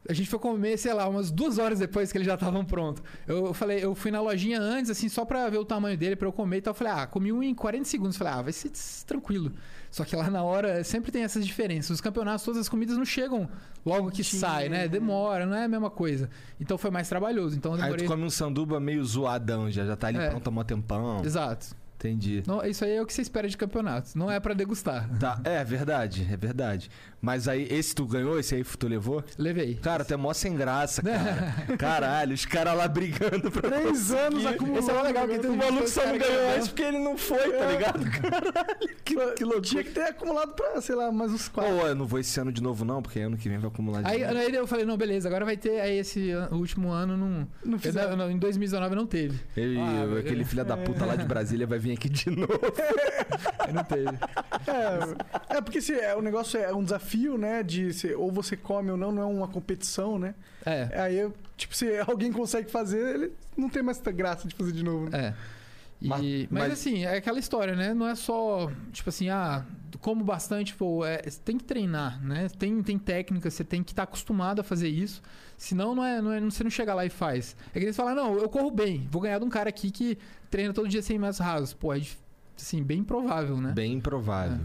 a 0.09 0.13
gente 0.13 0.29
foi 0.29 0.39
comer, 0.39 0.77
sei 0.77 0.93
lá, 0.93 1.07
umas 1.07 1.31
duas 1.31 1.57
horas 1.57 1.79
depois 1.79 2.11
que 2.11 2.17
eles 2.17 2.25
já 2.27 2.33
estavam 2.35 2.63
prontos. 2.65 3.03
Eu 3.27 3.53
falei, 3.53 3.83
eu 3.83 3.93
fui 3.95 4.11
na 4.11 4.21
lojinha 4.21 4.59
antes, 4.59 4.89
assim, 4.91 5.09
só 5.09 5.25
pra 5.25 5.49
ver 5.49 5.57
o 5.57 5.65
tamanho 5.65 5.97
dele, 5.97 6.15
pra 6.15 6.27
eu 6.27 6.31
comer 6.33 6.57
e 6.57 6.61
tal. 6.61 6.71
Eu 6.71 6.75
falei, 6.75 6.93
ah, 6.93 7.07
comi 7.07 7.31
um 7.31 7.43
em 7.43 7.53
40 7.53 7.85
segundos. 7.85 8.17
Falei, 8.17 8.33
ah, 8.33 8.41
vai 8.41 8.53
ser 8.53 8.71
tranquilo. 9.05 9.51
Só 9.89 10.03
que 10.03 10.15
lá 10.15 10.29
na 10.29 10.43
hora 10.43 10.83
sempre 10.83 11.11
tem 11.11 11.23
essas 11.23 11.45
diferenças. 11.45 11.91
Os 11.91 12.01
campeonatos, 12.01 12.43
todas 12.43 12.61
as 12.61 12.69
comidas 12.69 12.97
não 12.97 13.05
chegam 13.05 13.49
logo 13.85 14.11
que 14.11 14.23
Sim, 14.23 14.37
sai, 14.39 14.69
né? 14.69 14.87
Demora, 14.87 15.45
não 15.45 15.55
é 15.55 15.63
a 15.63 15.67
mesma 15.67 15.89
coisa. 15.89 16.29
Então 16.59 16.77
foi 16.77 16.91
mais 16.91 17.07
trabalhoso. 17.07 17.55
Então 17.55 17.71
eu 17.71 17.77
Aí 17.77 17.83
demorei. 17.83 18.05
tu 18.05 18.09
come 18.09 18.23
um 18.23 18.29
sanduba 18.29 18.79
meio 18.79 19.03
zoadão 19.05 19.71
já, 19.71 19.85
já 19.85 19.95
tá 19.95 20.07
ali 20.07 20.17
É. 20.17 20.29
pronto 20.29 20.47
há 20.47 20.51
mó 20.51 20.63
tempão. 20.63 21.21
Exato. 21.23 21.67
Entendi. 21.95 22.43
Não, 22.45 22.63
isso 22.63 22.85
aí 22.85 22.91
é 22.91 23.01
o 23.01 23.07
que 23.07 23.13
você 23.13 23.23
espera 23.23 23.49
de 23.49 23.57
campeonatos. 23.57 24.13
Não 24.13 24.29
é 24.29 24.39
pra 24.39 24.53
degustar. 24.53 25.09
Tá, 25.17 25.41
é 25.43 25.63
verdade, 25.63 26.27
é 26.31 26.37
verdade. 26.37 26.91
Mas 27.19 27.47
aí, 27.47 27.67
esse 27.71 27.95
tu 27.95 28.05
ganhou, 28.05 28.39
esse 28.39 28.53
aí 28.55 28.63
tu 28.63 28.87
levou? 28.87 29.23
Levei. 29.37 29.75
Cara, 29.75 30.05
tu 30.05 30.13
é 30.13 30.17
mó 30.17 30.33
sem 30.33 30.55
graça, 30.55 31.01
cara. 31.01 31.53
Caralho, 31.77 32.33
os 32.33 32.45
caras 32.45 32.77
lá 32.77 32.87
brigando 32.87 33.49
pra 33.51 33.69
Três 33.69 34.11
anos 34.11 34.45
acumulando. 34.45 34.79
Esse 34.79 34.91
é 34.91 35.01
legal, 35.01 35.27
que 35.27 35.39
tem 35.39 35.49
O 35.49 35.57
maluco 35.57 35.87
só 35.87 36.05
não 36.05 36.17
ganhou 36.17 36.57
esse 36.57 36.69
porque 36.69 36.83
ele 36.83 36.99
não 36.99 37.17
foi, 37.17 37.51
tá 37.51 37.65
ligado? 37.71 38.05
Caralho, 38.21 38.95
que, 39.03 39.15
que 39.15 39.43
loucura. 39.43 39.61
Tinha 39.61 39.83
que 39.83 39.91
ter 39.91 40.03
acumulado 40.03 40.53
pra, 40.53 40.79
sei 40.79 40.95
lá, 40.95 41.11
mais 41.11 41.31
uns 41.31 41.47
quatro. 41.49 41.71
Eu 41.71 41.95
não 41.95 42.05
vou 42.05 42.19
esse 42.19 42.39
ano 42.39 42.51
de 42.51 42.61
novo, 42.61 42.85
não, 42.85 43.01
porque 43.01 43.19
ano 43.19 43.35
que 43.35 43.49
vem 43.49 43.57
vai 43.57 43.69
acumular 43.69 44.01
de 44.03 44.07
Aí, 44.09 44.21
novo. 44.23 44.37
aí 44.39 44.53
eu 44.55 44.67
falei, 44.67 44.85
não, 44.85 44.95
beleza, 44.95 45.27
agora 45.27 45.43
vai 45.43 45.57
ter. 45.57 45.79
Aí 45.81 45.97
esse 45.97 46.31
último 46.51 46.89
ano 46.89 47.17
não. 47.17 47.47
Não 47.65 47.79
fizeram. 47.79 48.11
Eu 48.11 48.17
não- 48.17 48.31
em 48.31 48.37
2019 48.37 48.95
não 48.95 49.07
teve. 49.07 49.39
Ele, 49.55 49.79
Ah, 49.79 50.19
aquele 50.19 50.43
filho 50.45 50.63
da 50.63 50.77
puta 50.77 51.05
lá 51.05 51.15
de 51.15 51.25
Brasília 51.25 51.65
vai 51.65 51.79
vir 51.79 51.93
aqui 51.93 52.09
de 52.09 52.29
novo. 52.29 52.59
Não 53.73 53.83
teve. 53.83 54.17
É, 55.49 55.57
é 55.57 55.61
porque 55.61 55.81
se, 55.81 55.93
é, 55.93 56.15
o 56.15 56.21
negócio 56.21 56.59
é 56.59 56.73
um 56.73 56.83
desafio, 56.83 57.06
né? 57.37 57.63
De 57.63 57.93
se, 57.93 58.13
ou 58.13 58.31
você 58.31 58.55
come 58.57 58.91
ou 58.91 58.97
não, 58.97 59.11
não 59.11 59.21
é 59.21 59.25
uma 59.25 59.47
competição, 59.47 60.17
né? 60.19 60.33
É. 60.65 60.89
Aí, 61.01 61.31
tipo, 61.55 61.75
se 61.75 61.85
alguém 62.07 62.31
consegue 62.31 62.69
fazer, 62.69 63.15
ele 63.15 63.31
não 63.55 63.69
tem 63.69 63.81
mais 63.83 63.99
graça 64.01 64.47
de 64.47 64.55
fazer 64.55 64.71
de 64.71 64.83
novo. 64.83 65.09
Né? 65.09 65.27
É. 65.29 65.33
E- 65.99 66.07
Mas- 66.07 66.21
mas, 66.21 66.47
mas- 66.51 66.71
assim, 66.73 67.05
é 67.05 67.17
aquela 67.17 67.39
história, 67.39 67.75
né? 67.75 67.91
Não 67.93 68.07
é 68.07 68.13
só, 68.13 68.71
tipo 68.91 69.09
assim, 69.09 69.29
ah, 69.29 69.65
como 69.99 70.23
bastante, 70.23 70.75
pô, 70.75 71.03
é, 71.03 71.23
você 71.23 71.39
tem 71.43 71.57
que 71.57 71.63
treinar, 71.63 72.23
né? 72.23 72.47
Tem, 72.59 72.83
tem 72.83 72.99
técnica, 72.99 73.49
você 73.49 73.63
tem 73.63 73.81
que 73.81 73.93
estar 73.93 74.03
acostumado 74.03 74.59
a 74.59 74.63
fazer 74.63 74.89
isso. 74.89 75.23
Senão 75.57 75.95
não 75.95 76.05
é, 76.05 76.21
não 76.21 76.31
é, 76.31 76.39
você 76.39 76.63
não 76.63 76.69
chega 76.69 76.93
lá 76.93 77.03
e 77.03 77.09
faz. 77.09 77.55
É 77.73 77.79
que 77.79 77.85
eles 77.85 77.95
falam, 77.95 78.13
não, 78.13 78.37
eu 78.37 78.47
corro 78.47 78.69
bem, 78.69 79.07
vou 79.09 79.19
ganhar 79.23 79.39
de 79.39 79.45
um 79.45 79.49
cara 79.49 79.69
aqui 79.69 79.89
que 79.89 80.19
treina 80.51 80.71
todo 80.71 80.87
dia 80.87 81.01
100 81.01 81.17
metros 81.17 81.39
rasos. 81.39 81.73
Pô, 81.73 81.91
é 81.91 81.99
assim, 82.55 82.83
bem 82.83 82.99
improvável, 82.99 83.59
né? 83.59 83.71
Bem 83.71 83.93
improvável. 83.93 84.59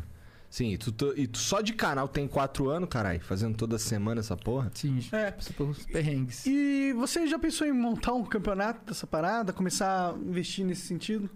Sim, 0.53 0.73
e 0.73 0.77
tu, 0.77 1.15
e 1.17 1.27
tu 1.27 1.39
só 1.39 1.63
de 1.63 1.73
canal 1.73 2.07
tem 2.07 2.29
quatro 2.29 2.69
anos, 2.69 2.87
caralho, 2.91 3.19
fazendo 3.21 3.57
toda 3.57 3.79
semana 3.79 4.21
essa 4.21 4.37
porra. 4.37 4.71
Sim, 4.75 4.99
É. 5.11 5.31
passa 5.31 5.51
pelos 5.55 5.87
perrengues. 5.87 6.45
E 6.45 6.93
você 6.93 7.27
já 7.27 7.39
pensou 7.39 7.67
em 7.67 7.73
montar 7.73 8.13
um 8.13 8.23
campeonato 8.23 8.85
dessa 8.85 9.07
parada? 9.07 9.51
Começar 9.51 10.11
a 10.11 10.19
investir 10.19 10.63
nesse 10.67 10.83
sentido? 10.83 11.31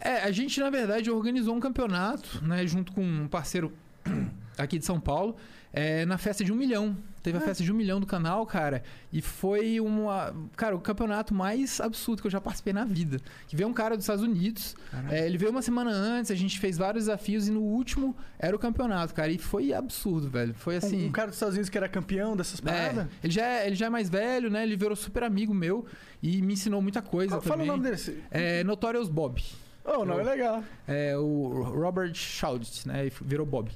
É, 0.00 0.22
a 0.22 0.30
gente, 0.30 0.58
na 0.58 0.70
verdade, 0.70 1.10
organizou 1.10 1.54
um 1.54 1.60
campeonato, 1.60 2.42
né, 2.42 2.66
junto 2.66 2.92
com 2.92 3.02
um 3.04 3.28
parceiro 3.28 3.74
aqui 4.56 4.78
de 4.78 4.86
São 4.86 4.98
Paulo, 4.98 5.36
é, 5.72 6.06
na 6.06 6.18
festa 6.18 6.44
de 6.44 6.52
um 6.52 6.56
milhão. 6.56 6.96
Teve 7.22 7.38
a 7.38 7.40
festa 7.40 7.64
de 7.64 7.72
um 7.72 7.74
milhão 7.74 7.98
do 7.98 8.06
canal, 8.06 8.46
cara, 8.46 8.84
e 9.12 9.20
foi 9.20 9.80
uma. 9.80 10.32
Cara, 10.56 10.76
o 10.76 10.80
campeonato 10.80 11.34
mais 11.34 11.80
absurdo 11.80 12.22
que 12.22 12.28
eu 12.28 12.30
já 12.30 12.40
participei 12.40 12.72
na 12.72 12.84
vida. 12.84 13.20
Que 13.48 13.56
veio 13.56 13.68
um 13.68 13.72
cara 13.72 13.96
dos 13.96 14.04
Estados 14.04 14.22
Unidos, 14.22 14.76
é, 15.10 15.26
ele 15.26 15.36
veio 15.36 15.50
uma 15.50 15.60
semana 15.60 15.90
antes, 15.90 16.30
a 16.30 16.36
gente 16.36 16.56
fez 16.60 16.78
vários 16.78 17.06
desafios 17.06 17.48
e 17.48 17.50
no 17.50 17.62
último 17.62 18.16
era 18.38 18.54
o 18.54 18.58
campeonato, 18.60 19.12
cara, 19.12 19.32
e 19.32 19.38
foi 19.38 19.72
absurdo, 19.72 20.30
velho. 20.30 20.54
Foi 20.54 20.76
assim. 20.76 21.02
Um, 21.04 21.08
um 21.08 21.12
cara 21.12 21.26
dos 21.26 21.36
Estados 21.36 21.54
Unidos 21.56 21.68
que 21.68 21.76
era 21.76 21.88
campeão 21.88 22.36
dessas 22.36 22.60
paradas? 22.60 23.06
É, 23.06 23.08
ele, 23.24 23.32
já 23.32 23.44
é, 23.44 23.66
ele 23.66 23.74
já 23.74 23.86
é 23.86 23.90
mais 23.90 24.08
velho, 24.08 24.48
né? 24.48 24.62
Ele 24.62 24.76
virou 24.76 24.94
super 24.94 25.24
amigo 25.24 25.52
meu 25.52 25.84
e 26.22 26.40
me 26.42 26.52
ensinou 26.52 26.80
muita 26.80 27.02
coisa 27.02 27.40
Fala, 27.40 27.42
fala 27.42 27.54
o 27.54 27.66
também. 27.66 27.66
nome 27.66 27.90
desse. 27.90 28.22
É 28.30 28.62
Notorious 28.62 29.08
Bob. 29.08 29.42
Oh, 29.84 30.04
não, 30.04 30.18
é 30.18 30.22
legal. 30.22 30.64
É 30.86 31.16
o 31.16 31.62
Robert 31.62 32.14
Schultz, 32.14 32.84
né? 32.86 33.06
e 33.06 33.12
Virou 33.24 33.46
Bob. 33.46 33.70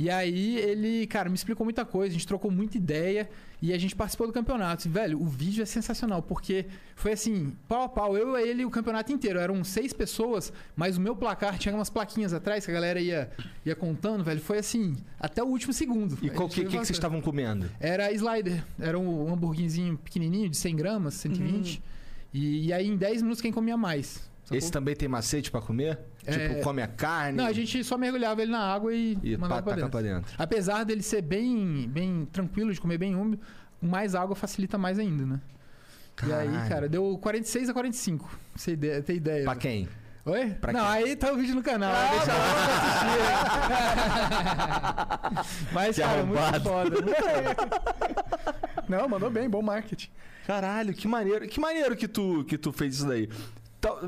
E 0.00 0.08
aí 0.08 0.56
ele, 0.56 1.06
cara, 1.06 1.28
me 1.28 1.34
explicou 1.34 1.62
muita 1.62 1.84
coisa, 1.84 2.08
a 2.08 2.12
gente 2.14 2.26
trocou 2.26 2.50
muita 2.50 2.78
ideia 2.78 3.28
e 3.60 3.70
a 3.70 3.76
gente 3.76 3.94
participou 3.94 4.26
do 4.26 4.32
campeonato. 4.32 4.88
E, 4.88 4.90
velho, 4.90 5.20
o 5.20 5.26
vídeo 5.26 5.62
é 5.62 5.66
sensacional, 5.66 6.22
porque 6.22 6.64
foi 6.96 7.12
assim, 7.12 7.54
pau 7.68 7.82
a 7.82 7.88
pau, 7.90 8.16
eu 8.16 8.34
e 8.34 8.48
ele 8.48 8.64
o 8.64 8.70
campeonato 8.70 9.12
inteiro. 9.12 9.38
Eram 9.38 9.62
seis 9.62 9.92
pessoas, 9.92 10.54
mas 10.74 10.96
o 10.96 11.02
meu 11.02 11.14
placar 11.14 11.58
tinha 11.58 11.74
umas 11.74 11.90
plaquinhas 11.90 12.32
atrás 12.32 12.64
que 12.64 12.70
a 12.70 12.74
galera 12.74 12.98
ia, 12.98 13.30
ia 13.62 13.76
contando, 13.76 14.24
velho. 14.24 14.40
Foi 14.40 14.56
assim, 14.56 14.96
até 15.18 15.42
o 15.42 15.46
último 15.46 15.74
segundo. 15.74 16.16
E 16.22 16.30
gente 16.30 16.48
que, 16.48 16.62
que, 16.62 16.64
que 16.64 16.70
vocês 16.70 16.90
estavam 16.92 17.20
comendo? 17.20 17.70
Era 17.78 18.10
slider. 18.10 18.64
Era 18.80 18.98
um 18.98 19.30
hambúrguerzinho 19.30 19.98
pequenininho, 19.98 20.48
de 20.48 20.56
100 20.56 20.76
gramas, 20.76 21.12
120. 21.12 21.82
E, 22.32 22.68
e 22.68 22.72
aí, 22.72 22.88
em 22.88 22.96
10 22.96 23.20
minutos, 23.20 23.42
quem 23.42 23.52
comia 23.52 23.76
mais. 23.76 24.30
sacou? 24.44 24.56
Esse 24.56 24.72
também 24.72 24.96
tem 24.96 25.08
macete 25.08 25.50
pra 25.50 25.60
comer? 25.60 25.98
É. 26.26 26.48
Tipo, 26.48 26.60
come 26.62 26.82
a 26.82 26.86
carne 26.86 27.38
Não, 27.38 27.46
a 27.46 27.52
gente 27.52 27.82
só 27.82 27.96
mergulhava 27.96 28.42
ele 28.42 28.52
na 28.52 28.60
água 28.60 28.94
e, 28.94 29.18
e 29.22 29.36
mandava 29.36 29.62
pra 29.62 29.74
taca 29.74 29.76
dentro. 29.76 29.90
pra 29.90 30.02
dentro. 30.02 30.30
Apesar 30.38 30.84
dele 30.84 31.02
ser 31.02 31.22
bem, 31.22 31.88
bem 31.88 32.28
tranquilo, 32.30 32.72
de 32.72 32.80
comer 32.80 32.98
bem 32.98 33.14
úmido, 33.16 33.40
mais 33.80 34.14
água 34.14 34.36
facilita 34.36 34.76
mais 34.76 34.98
ainda, 34.98 35.24
né? 35.24 35.40
E 36.26 36.32
aí, 36.32 36.48
Caralho. 36.48 36.68
cara, 36.68 36.88
deu 36.88 37.18
46 37.22 37.70
a 37.70 37.72
45. 37.72 38.28
Pra 38.28 38.38
você 38.54 38.76
ter 38.76 39.14
ideia. 39.14 39.44
Pra 39.44 39.56
quem? 39.56 39.88
Oi? 40.26 40.50
pra 40.50 40.70
Não, 40.70 40.80
quem? 40.80 40.88
aí 41.04 41.16
tá 41.16 41.32
o 41.32 41.36
vídeo 41.38 41.54
no 41.54 41.62
canal. 41.62 41.90
deixa 42.10 42.32
lá 42.34 42.52
pra 42.52 42.60
assistir. 45.40 45.66
Mas, 45.72 45.96
Que 45.96 46.02
cara, 46.02 46.22
muito 46.24 46.38
arrombado. 46.38 46.68
foda. 46.68 46.90
Muito 47.00 47.14
foda. 47.16 47.56
Não, 48.88 49.08
mandou 49.08 49.30
bem, 49.30 49.48
bom 49.48 49.62
marketing. 49.62 50.10
Caralho, 50.46 50.92
que 50.92 51.08
maneiro. 51.08 51.48
Que 51.48 51.58
maneiro 51.60 51.96
que 51.96 52.06
tu, 52.06 52.44
que 52.44 52.58
tu 52.58 52.70
fez 52.72 52.96
isso 52.96 53.06
daí. 53.08 53.28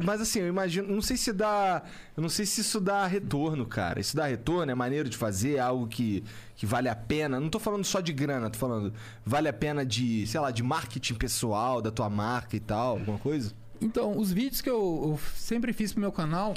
Mas 0.04 0.20
assim, 0.20 0.40
eu 0.40 0.48
imagino, 0.48 0.92
não 0.92 1.00
sei 1.00 1.16
se 1.16 1.32
dá, 1.32 1.82
eu 2.16 2.22
não 2.22 2.28
sei 2.28 2.44
se 2.44 2.60
isso 2.60 2.78
dá 2.78 3.06
retorno, 3.06 3.64
cara. 3.64 4.00
Isso 4.00 4.14
dá 4.14 4.26
retorno, 4.26 4.70
é 4.70 4.74
maneiro 4.74 5.08
de 5.08 5.16
fazer, 5.16 5.56
é 5.56 5.60
algo 5.60 5.86
que, 5.86 6.22
que 6.54 6.66
vale 6.66 6.88
a 6.88 6.94
pena. 6.94 7.40
Não 7.40 7.48
tô 7.48 7.58
falando 7.58 7.84
só 7.84 8.00
de 8.00 8.12
grana, 8.12 8.50
tô 8.50 8.58
falando 8.58 8.92
vale 9.24 9.48
a 9.48 9.52
pena 9.52 9.84
de, 9.84 10.26
sei 10.26 10.40
lá, 10.40 10.50
de 10.50 10.62
marketing 10.62 11.14
pessoal, 11.14 11.80
da 11.80 11.90
tua 11.90 12.10
marca 12.10 12.54
e 12.54 12.60
tal, 12.60 12.98
alguma 12.98 13.18
coisa? 13.18 13.54
Então, 13.80 14.16
os 14.16 14.30
vídeos 14.32 14.60
que 14.60 14.70
eu, 14.70 14.76
eu 15.12 15.20
sempre 15.34 15.72
fiz 15.72 15.92
pro 15.92 16.00
meu 16.00 16.12
canal 16.12 16.54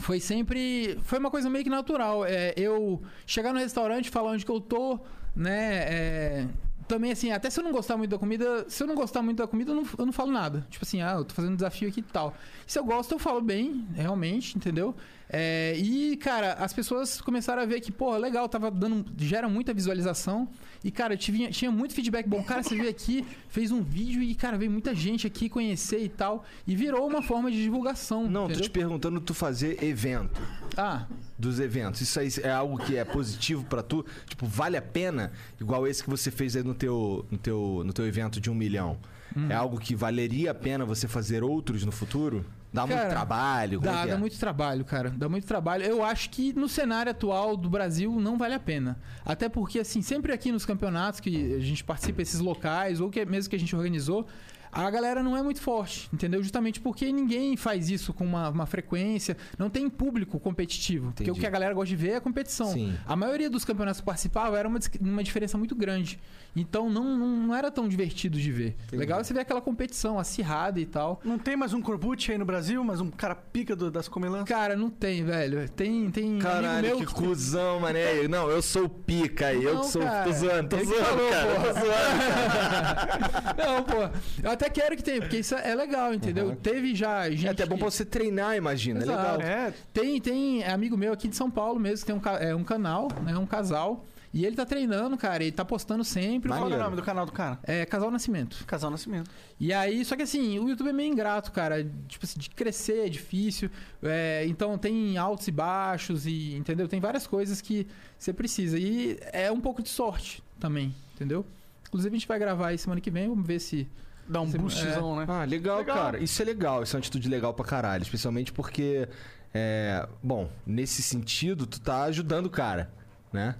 foi 0.00 0.20
sempre. 0.20 0.98
Foi 1.02 1.18
uma 1.18 1.30
coisa 1.30 1.48
meio 1.50 1.64
que 1.64 1.70
natural. 1.70 2.24
É, 2.24 2.52
eu 2.56 3.02
chegar 3.26 3.52
no 3.52 3.58
restaurante, 3.58 4.10
falar 4.10 4.32
onde 4.32 4.44
que 4.44 4.50
eu 4.50 4.60
tô, 4.60 5.00
né? 5.34 5.76
é, 5.76 6.48
também, 6.90 7.12
assim, 7.12 7.30
até 7.30 7.48
se 7.48 7.60
eu 7.60 7.64
não 7.64 7.70
gostar 7.70 7.96
muito 7.96 8.10
da 8.10 8.18
comida, 8.18 8.68
se 8.68 8.82
eu 8.82 8.86
não 8.86 8.96
gostar 8.96 9.22
muito 9.22 9.38
da 9.38 9.46
comida, 9.46 9.70
eu 9.70 9.76
não, 9.76 9.84
eu 9.96 10.06
não 10.06 10.12
falo 10.12 10.32
nada. 10.32 10.66
Tipo 10.68 10.84
assim, 10.84 11.00
ah, 11.00 11.12
eu 11.12 11.24
tô 11.24 11.34
fazendo 11.34 11.52
um 11.52 11.56
desafio 11.56 11.88
aqui 11.88 12.00
e 12.00 12.02
tal. 12.02 12.34
Se 12.66 12.78
eu 12.78 12.84
gosto, 12.84 13.12
eu 13.12 13.18
falo 13.18 13.40
bem, 13.40 13.86
realmente, 13.94 14.56
entendeu? 14.56 14.94
É, 15.32 15.76
e, 15.76 16.16
cara, 16.16 16.54
as 16.54 16.72
pessoas 16.72 17.20
começaram 17.20 17.62
a 17.62 17.64
ver 17.64 17.80
que, 17.80 17.92
pô, 17.92 18.16
legal, 18.16 18.48
tava 18.48 18.68
dando. 18.68 19.04
gera 19.16 19.48
muita 19.48 19.72
visualização. 19.72 20.48
E, 20.82 20.90
cara, 20.90 21.16
tinha, 21.16 21.50
tinha 21.50 21.70
muito 21.70 21.94
feedback 21.94 22.28
bom. 22.28 22.42
Cara, 22.42 22.64
você 22.64 22.74
veio 22.74 22.90
aqui, 22.90 23.24
fez 23.48 23.70
um 23.70 23.80
vídeo 23.80 24.22
e, 24.22 24.34
cara, 24.34 24.58
veio 24.58 24.70
muita 24.70 24.92
gente 24.92 25.28
aqui 25.28 25.48
conhecer 25.48 26.02
e 26.02 26.08
tal. 26.08 26.44
E 26.66 26.74
virou 26.74 27.06
uma 27.06 27.22
forma 27.22 27.48
de 27.48 27.62
divulgação. 27.62 28.24
Não, 28.24 28.42
tô 28.42 28.46
entendeu? 28.46 28.62
te 28.62 28.70
perguntando 28.70 29.20
tu 29.20 29.32
fazer 29.32 29.82
evento. 29.84 30.40
Ah, 30.76 31.06
dos 31.38 31.60
eventos. 31.60 32.00
Isso 32.00 32.18
aí 32.18 32.28
é 32.42 32.50
algo 32.50 32.78
que 32.78 32.96
é 32.96 33.04
positivo 33.04 33.64
pra 33.64 33.82
tu? 33.82 34.04
Tipo, 34.26 34.46
vale 34.46 34.76
a 34.76 34.82
pena? 34.82 35.32
Igual 35.60 35.86
esse 35.86 36.02
que 36.02 36.10
você 36.10 36.30
fez 36.30 36.56
aí 36.56 36.64
no 36.64 36.74
teu, 36.74 37.24
no 37.30 37.38
teu, 37.38 37.82
no 37.84 37.92
teu 37.92 38.06
evento 38.06 38.40
de 38.40 38.50
um 38.50 38.54
milhão. 38.54 38.98
Hum. 39.36 39.48
É 39.48 39.54
algo 39.54 39.78
que 39.78 39.94
valeria 39.94 40.50
a 40.50 40.54
pena 40.54 40.84
você 40.84 41.06
fazer 41.06 41.44
outros 41.44 41.84
no 41.84 41.92
futuro? 41.92 42.44
Dá 42.72 42.86
muito 42.86 42.98
Cara, 42.98 43.10
trabalho? 43.10 43.80
Como 43.80 43.90
é 43.90 43.94
Dá, 43.94 44.02
é? 44.02 44.06
dá 44.06 44.18
muito 44.18 44.38
trabalho, 44.38 44.84
cara. 44.84 45.10
Dá 45.10 45.28
muito 45.28 45.46
trabalho. 45.46 45.84
Eu 45.84 46.04
acho 46.04 46.30
que 46.30 46.52
no 46.52 46.68
cenário 46.68 47.10
atual 47.10 47.56
do 47.56 47.68
Brasil 47.68 48.20
não 48.20 48.38
vale 48.38 48.54
a 48.54 48.60
pena. 48.60 48.98
Até 49.24 49.48
porque, 49.48 49.80
assim, 49.80 50.02
sempre 50.02 50.32
aqui 50.32 50.52
nos 50.52 50.64
campeonatos 50.64 51.18
que 51.18 51.54
a 51.54 51.60
gente 51.60 51.82
participa, 51.82 52.22
esses 52.22 52.38
locais, 52.38 53.00
ou 53.00 53.10
que 53.10 53.24
mesmo 53.24 53.50
que 53.50 53.56
a 53.56 53.58
gente 53.58 53.74
organizou, 53.74 54.26
a 54.72 54.90
galera 54.90 55.22
não 55.22 55.36
é 55.36 55.42
muito 55.42 55.60
forte, 55.60 56.08
entendeu? 56.12 56.42
Justamente 56.42 56.80
porque 56.80 57.10
ninguém 57.12 57.56
faz 57.56 57.90
isso 57.90 58.12
com 58.12 58.24
uma, 58.24 58.48
uma 58.48 58.66
frequência, 58.66 59.36
não 59.58 59.68
tem 59.70 59.88
público 59.88 60.38
competitivo. 60.38 61.06
Porque 61.08 61.22
o 61.22 61.24
Entendi. 61.32 61.40
que 61.40 61.46
a 61.46 61.50
galera 61.50 61.74
gosta 61.74 61.88
de 61.88 61.96
ver 61.96 62.10
é 62.10 62.16
a 62.16 62.20
competição. 62.20 62.72
Sim. 62.72 62.94
A 63.06 63.16
maioria 63.16 63.50
dos 63.50 63.64
campeonatos 63.64 64.00
que 64.00 64.06
participavam 64.06 64.56
era 64.56 64.68
uma, 64.68 64.78
uma 65.00 65.22
diferença 65.24 65.58
muito 65.58 65.74
grande. 65.74 66.20
Então 66.54 66.90
não, 66.90 67.16
não, 67.16 67.28
não 67.46 67.54
era 67.54 67.70
tão 67.70 67.88
divertido 67.88 68.38
de 68.38 68.50
ver. 68.50 68.76
Legal 68.92 69.20
é 69.20 69.24
você 69.24 69.32
ver 69.32 69.40
aquela 69.40 69.60
competição 69.60 70.18
acirrada 70.18 70.80
e 70.80 70.86
tal. 70.86 71.20
Não 71.24 71.38
tem 71.38 71.56
mais 71.56 71.72
um 71.72 71.80
Corbucci 71.80 72.32
aí 72.32 72.38
no 72.38 72.44
Brasil, 72.44 72.82
mas 72.82 73.00
um 73.00 73.08
cara 73.10 73.34
pica 73.36 73.76
do- 73.76 73.90
das 73.90 74.08
comelãs? 74.08 74.44
Cara, 74.44 74.74
não 74.76 74.90
tem, 74.90 75.24
velho. 75.24 75.68
Tem, 75.70 76.10
tem 76.10 76.24
amigo 76.30 76.42
Caralho, 76.42 76.86
meu 76.86 76.98
que 76.98 77.06
cuzão, 77.06 77.78
mané. 77.80 78.26
Não, 78.28 78.50
eu 78.50 78.60
sou 78.62 78.84
o 78.84 78.88
pica 78.88 79.46
aí. 79.46 79.62
Eu 79.62 79.80
que 79.80 79.86
sou. 79.86 80.02
cara. 80.02 80.24
Tô 80.24 80.32
zoando, 80.32 80.68
tô 80.68 80.76
que 80.78 80.84
zoando, 80.86 81.04
falou, 81.04 81.30
cara. 81.30 81.54
Tô 81.54 81.72
zoando. 81.80 83.50
Não, 83.56 83.82
pô. 83.84 84.18
Eu 84.42 84.50
até 84.60 84.70
quero 84.70 84.96
que 84.96 85.02
tenha, 85.02 85.20
porque 85.20 85.38
isso 85.38 85.54
é 85.54 85.74
legal, 85.74 86.12
entendeu? 86.12 86.48
Uhum. 86.48 86.56
Teve 86.56 86.94
já 86.94 87.28
gente. 87.30 87.46
É 87.46 87.50
até 87.50 87.64
bom 87.66 87.74
que- 87.76 87.80
pra 87.82 87.90
você 87.90 88.04
treinar, 88.04 88.56
imagina. 88.56 89.00
É 89.00 89.02
Exato. 89.04 89.38
legal. 89.38 89.40
É, 89.40 89.72
Tem, 89.92 90.20
tem 90.20 90.64
amigo 90.64 90.96
meu 90.96 91.12
aqui 91.12 91.28
de 91.28 91.36
São 91.36 91.50
Paulo 91.50 91.78
mesmo, 91.80 92.04
que 92.06 92.12
tem 92.12 92.14
um, 92.14 92.36
é, 92.38 92.54
um 92.54 92.64
canal, 92.64 93.08
né? 93.24 93.36
Um 93.36 93.46
casal. 93.46 94.04
E 94.32 94.46
ele 94.46 94.54
tá 94.54 94.64
treinando, 94.64 95.16
cara. 95.16 95.42
Ele 95.42 95.50
tá 95.50 95.64
postando 95.64 96.04
sempre. 96.04 96.48
qual 96.50 96.70
é 96.70 96.76
o 96.76 96.78
nome 96.78 96.94
do 96.94 97.02
canal 97.02 97.26
do 97.26 97.32
cara? 97.32 97.58
É 97.64 97.84
Casal 97.84 98.12
Nascimento. 98.12 98.64
Casal 98.64 98.88
Nascimento. 98.88 99.28
E 99.58 99.72
aí, 99.72 100.04
só 100.04 100.14
que 100.14 100.22
assim, 100.22 100.56
o 100.60 100.68
YouTube 100.68 100.90
é 100.90 100.92
meio 100.92 101.12
ingrato, 101.12 101.50
cara. 101.50 101.82
Tipo 102.06 102.24
assim, 102.24 102.38
de 102.38 102.48
crescer 102.50 103.06
é 103.06 103.08
difícil. 103.08 103.68
É, 104.00 104.44
então 104.46 104.78
tem 104.78 105.18
altos 105.18 105.48
e 105.48 105.50
baixos, 105.50 106.26
e 106.26 106.54
entendeu? 106.54 106.86
Tem 106.86 107.00
várias 107.00 107.26
coisas 107.26 107.60
que 107.60 107.88
você 108.16 108.32
precisa. 108.32 108.78
E 108.78 109.18
é 109.32 109.50
um 109.50 109.60
pouco 109.60 109.82
de 109.82 109.88
sorte 109.88 110.40
também, 110.60 110.94
entendeu? 111.16 111.44
Inclusive, 111.88 112.14
a 112.14 112.18
gente 112.20 112.28
vai 112.28 112.38
gravar 112.38 112.68
aí 112.68 112.78
semana 112.78 113.00
que 113.00 113.10
vem, 113.10 113.28
vamos 113.28 113.44
ver 113.44 113.58
se. 113.58 113.88
Dá 114.30 114.40
um 114.40 114.46
Você- 114.46 114.58
boostzão, 114.58 115.16
né? 115.16 115.24
Ah, 115.28 115.44
legal, 115.44 115.78
Legal. 115.78 115.96
cara. 115.96 116.18
Isso 116.20 116.40
é 116.40 116.44
legal. 116.44 116.82
Isso 116.84 116.94
é 116.94 116.98
uma 116.98 117.00
atitude 117.00 117.28
legal 117.28 117.52
pra 117.52 117.64
caralho. 117.64 118.02
Especialmente 118.02 118.52
porque, 118.52 119.08
é, 119.52 120.06
bom, 120.22 120.48
nesse 120.64 121.02
sentido, 121.02 121.66
tu 121.66 121.80
tá 121.80 122.02
ajudando 122.04 122.46
o 122.46 122.50
cara, 122.50 122.92
né? 123.32 123.56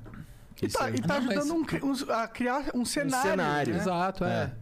E 0.62 0.66
Isso 0.66 0.78
tá, 0.78 0.88
é- 0.90 0.94
e 0.94 1.00
tá 1.00 1.14
Não, 1.18 1.26
mas- 1.26 1.36
ajudando 1.38 1.58
um 1.58 1.64
cri- 1.64 1.82
uns- 1.84 2.08
a 2.08 2.28
criar 2.28 2.66
um 2.74 2.84
cenário. 2.84 3.30
cenário. 3.30 3.74
né? 3.74 3.80
Exato, 3.80 4.24
é. 4.24 4.28
É. 4.28 4.52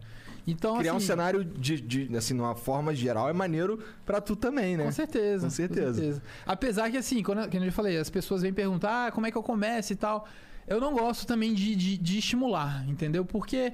Então, 0.47 0.79
Criar 0.79 0.93
um 0.93 0.97
assim, 0.97 1.05
cenário 1.05 1.43
de, 1.43 1.79
de, 1.79 2.17
assim, 2.17 2.33
numa 2.33 2.55
forma 2.55 2.95
geral 2.95 3.29
é 3.29 3.33
maneiro 3.33 3.77
pra 4.03 4.19
tu 4.19 4.35
também, 4.35 4.75
né? 4.77 4.85
Com 4.85 4.91
certeza. 4.91 5.45
Com 5.45 5.49
certeza. 5.51 6.23
Apesar 6.43 6.89
que, 6.89 6.97
assim, 6.97 7.21
quando, 7.21 7.47
quando 7.51 7.63
eu 7.65 7.71
falei, 7.71 7.97
as 7.97 8.09
pessoas 8.09 8.41
vêm 8.41 8.51
perguntar 8.51 9.07
ah, 9.07 9.11
como 9.11 9.27
é 9.27 9.31
que 9.31 9.37
eu 9.37 9.43
começo 9.43 9.93
e 9.93 9.95
tal. 9.95 10.27
Eu 10.67 10.79
não 10.81 10.93
gosto 10.93 11.27
também 11.27 11.53
de, 11.53 11.75
de, 11.75 11.97
de 11.97 12.17
estimular, 12.17 12.83
entendeu? 12.89 13.23
Porque, 13.23 13.73